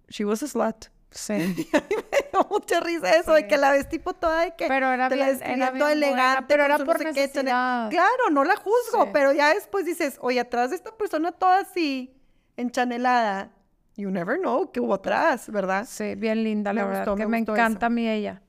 She 0.09 0.25
was 0.25 0.43
a 0.43 0.47
slut. 0.49 0.87
Sí. 1.11 1.33
me 1.73 2.29
dio 2.33 2.47
mucha 2.51 2.81
risa 2.81 3.11
eso, 3.17 3.33
de 3.35 3.49
que 3.49 3.57
la 3.57 3.73
ves 3.73 3.89
tipo 3.89 4.15
toda 4.15 4.43
de 4.43 4.55
que 4.57 4.69
Pero 4.69 4.93
era 4.93 5.09
te 5.09 5.17
la 5.17 5.25
bien, 5.27 5.39
describían 5.39 5.61
era 5.63 5.79
toda 5.79 5.89
bien 5.95 6.01
buena, 6.01 6.07
elegante, 6.07 6.45
pero 6.49 6.65
era 6.65 6.79
por 6.79 7.05
no 7.05 7.13
sé 7.13 7.31
qué. 7.33 7.41
Claro, 7.43 8.31
no 8.31 8.45
la 8.45 8.55
juzgo, 8.57 9.05
Sí. 9.05 9.11
pero 9.13 9.33
ya 9.33 9.53
después 9.55 9.85
dices, 9.85 10.19
oye, 10.21 10.39
atrás 10.41 10.71
de 10.71 10.77
esta 10.77 10.97
persona 10.97 11.33
toda 11.33 11.59
así, 11.61 12.17
enchanelada, 12.57 13.51
you 13.97 14.11
never 14.11 14.39
know 14.39 14.71
qué 14.71 14.81
hubo 14.81 14.95
atrás, 14.95 15.51
¿verdad? 15.51 15.85
Sí, 15.89 16.15
bien 16.15 16.45
linda, 16.45 16.73
la 16.73 16.83
Me 16.83 16.87
verdad, 16.89 17.05
gustó, 17.07 17.17
que 17.17 17.27
me 17.27 17.39
encanta 17.39 17.79
eso. 17.79 17.87
a 17.87 17.91
mí 17.91 18.09
ella. 18.09 18.43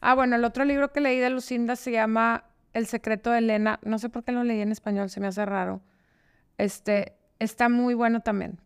Ah, 0.00 0.14
bueno, 0.14 0.36
el 0.36 0.44
otro 0.44 0.64
libro 0.64 0.92
que 0.92 1.00
leí 1.00 1.18
de 1.18 1.30
Lucinda 1.30 1.76
se 1.76 1.90
llama 1.92 2.44
El 2.72 2.86
secreto 2.86 3.30
de 3.30 3.38
Elena. 3.38 3.78
No 3.82 3.98
sé 3.98 4.08
por 4.08 4.24
qué 4.24 4.32
lo 4.32 4.42
leí 4.44 4.60
en 4.60 4.72
español, 4.72 5.10
se 5.10 5.20
me 5.20 5.26
hace 5.26 5.44
raro. 5.44 5.82
Este, 6.58 7.16
está 7.38 7.68
muy 7.68 7.94
bueno 7.94 8.20
también. 8.20 8.60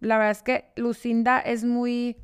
La 0.00 0.16
verdad 0.18 0.32
es 0.32 0.42
que 0.42 0.72
Lucinda 0.76 1.38
es 1.40 1.64
muy... 1.64 2.16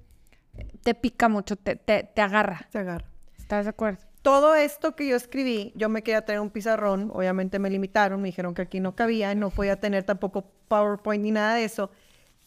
Te 0.83 0.95
pica 0.95 1.29
mucho, 1.29 1.57
te, 1.57 1.77
te, 1.77 2.05
te 2.05 2.21
agarra. 2.23 2.67
Se 2.71 2.79
agarra. 2.79 3.07
¿Estás 3.39 3.65
de 3.65 3.71
acuerdo? 3.71 3.99
Todo 4.23 4.55
esto 4.55 4.97
que 4.97 5.07
yo 5.07 5.17
escribí, 5.17 5.73
yo 5.77 5.89
me 5.91 6.03
quería 6.03 6.25
traer 6.25 6.41
un 6.41 6.51
pizarrón, 6.51 7.11
obviamente 7.13 7.59
me 7.59 7.69
limitaron, 7.69 8.23
me 8.23 8.29
dijeron 8.29 8.55
que 8.55 8.63
aquí 8.63 8.81
no 8.81 8.97
cabía, 8.97 9.35
no 9.35 9.51
podía 9.51 9.77
tener 9.81 10.05
tampoco 10.05 10.51
PowerPoint 10.69 11.23
ni 11.23 11.31
nada 11.31 11.57
de 11.57 11.65
eso. 11.65 11.91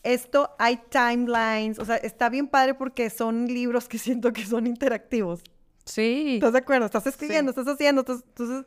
Esto 0.01 0.55
hay 0.57 0.79
timelines, 0.89 1.77
o 1.79 1.85
sea, 1.85 1.97
está 1.97 2.29
bien 2.29 2.47
padre 2.47 2.73
porque 2.73 3.09
son 3.09 3.45
libros 3.47 3.87
que 3.87 3.97
siento 3.99 4.33
que 4.33 4.45
son 4.45 4.65
interactivos. 4.65 5.43
Sí. 5.85 6.35
¿Estás 6.35 6.53
de 6.53 6.59
acuerdo? 6.59 6.85
Estás 6.87 7.05
escribiendo, 7.07 7.51
estás 7.51 7.67
haciendo, 7.67 8.01
estás- 8.01 8.23
entonces... 8.27 8.65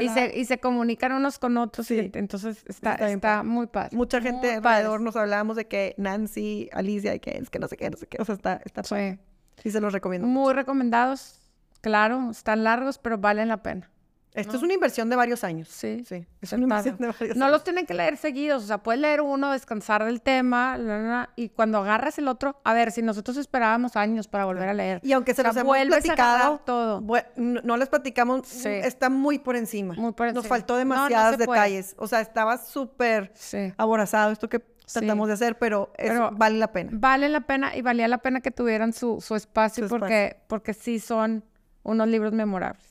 Y 0.00 0.08
se, 0.08 0.38
y 0.38 0.44
se 0.44 0.58
comunican 0.58 1.12
unos 1.12 1.38
con 1.38 1.56
otros. 1.56 1.90
y 1.90 2.10
entonces 2.14 2.64
está, 2.66 2.94
Está 2.94 3.42
muy 3.42 3.66
padre. 3.66 3.96
Mucha 3.96 4.20
gente 4.20 4.46
Muy 4.46 4.56
alrededor 4.56 4.92
padre. 4.92 5.04
nos 5.04 5.16
hablábamos 5.16 5.56
de 5.56 5.66
que 5.66 5.94
Nancy, 5.98 6.70
Alicia, 6.72 7.14
y 7.14 7.20
que 7.20 7.32
es 7.36 7.50
que 7.50 7.58
no 7.58 7.68
sé 7.68 7.76
qué, 7.76 7.90
no 7.90 7.96
sé 7.96 8.06
qué. 8.06 8.16
O 8.20 8.24
sea, 8.24 8.34
está, 8.34 8.60
está 8.64 8.82
padre. 8.82 9.18
Sí. 9.56 9.62
Sí, 9.64 9.70
se 9.70 9.80
los 9.80 9.92
recomiendo. 9.92 10.26
Muy 10.26 10.54
recomendados. 10.54 11.40
Claro, 11.82 12.30
están 12.30 12.64
largos, 12.64 12.98
pero 12.98 13.18
valen 13.18 13.48
la 13.48 13.62
pena. 13.62 13.90
Esto 14.34 14.56
es 14.56 14.62
una 14.62 14.72
inversión 14.72 15.10
de 15.10 15.16
varios 15.16 15.44
años. 15.44 15.68
Sí. 15.68 16.04
Sí, 16.08 16.26
es 16.40 16.52
una 16.54 16.62
inversión 16.62 16.96
de 16.96 17.06
varios 17.08 17.36
No 17.36 17.44
años. 17.44 17.52
los 17.52 17.64
tienen 17.64 17.84
que 17.84 17.92
leer 17.92 18.16
seguidos, 18.16 18.64
o 18.64 18.66
sea, 18.66 18.78
puedes 18.78 18.98
leer 19.00 19.20
uno, 19.20 19.52
descansar 19.52 20.04
del 20.04 20.22
tema, 20.22 20.78
la, 20.78 20.98
la, 20.98 21.08
la, 21.08 21.30
y 21.36 21.50
cuando 21.50 21.78
agarras 21.78 22.16
el 22.18 22.28
otro, 22.28 22.58
a 22.64 22.72
ver, 22.72 22.92
si 22.92 23.02
nosotros 23.02 23.36
esperábamos 23.36 23.94
años 23.96 24.28
para 24.28 24.46
volver 24.46 24.68
a 24.70 24.74
leer. 24.74 25.00
Y 25.04 25.12
aunque 25.12 25.34
se 25.34 25.42
O 25.42 25.44
sea, 25.44 25.52
los 25.52 25.56
hemos 25.60 25.76
platicado, 25.86 26.60
todo. 26.64 27.02
no, 27.36 27.60
no 27.62 27.76
les 27.76 27.88
platicamos, 27.90 28.46
Sí. 28.48 28.68
está 28.70 29.10
muy 29.10 29.38
por 29.38 29.54
encima. 29.56 29.94
Muy 29.94 30.12
por 30.12 30.26
Nos 30.28 30.36
encima. 30.36 30.48
faltó 30.48 30.72
No, 30.74 30.76
no 30.76 30.78
demasiados 30.78 31.36
puede. 31.44 31.60
detalles. 31.60 31.94
O 31.98 32.06
sea, 32.08 32.20
estaba 32.22 32.56
súper 32.56 33.32
Sí. 33.34 33.74
aborazado 33.76 34.32
esto 34.32 34.48
que 34.48 34.60
Sí. 34.86 34.98
tratamos 35.00 35.28
de 35.28 35.34
hacer, 35.34 35.58
pero, 35.58 35.92
es- 35.98 36.10
Pero- 36.10 36.30
vale 36.32 36.58
la 36.58 36.72
pena. 36.72 36.90
Vale 36.94 37.28
la 37.28 37.42
pena 37.42 37.76
y 37.76 37.82
valía 37.82 38.08
la 38.08 38.18
pena 38.18 38.40
que 38.40 38.50
tuvieran 38.50 38.92
su, 38.94 39.20
su 39.20 39.36
espacio, 39.36 39.88
Su 39.88 39.90
porque, 39.98 40.38
porque 40.48 40.72
sí 40.74 40.98
son 41.00 41.44
unos 41.82 42.08
libros 42.08 42.32
memorables. 42.32 42.84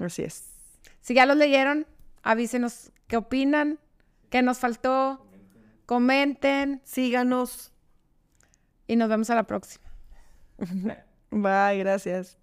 Así 0.00 0.22
es. 0.22 0.49
Si 1.00 1.14
ya 1.14 1.26
los 1.26 1.36
leyeron, 1.36 1.86
avísenos 2.22 2.92
qué 3.06 3.16
opinan, 3.16 3.78
qué 4.28 4.42
nos 4.42 4.58
faltó, 4.58 5.26
comenten 5.86 6.80
Síganos. 6.84 7.72
y 8.86 8.96
nos 8.96 9.08
vemos 9.08 9.30
a 9.30 9.34
la 9.34 9.44
próxima. 9.44 9.84
Bye, 11.30 11.78
gracias. 11.78 12.39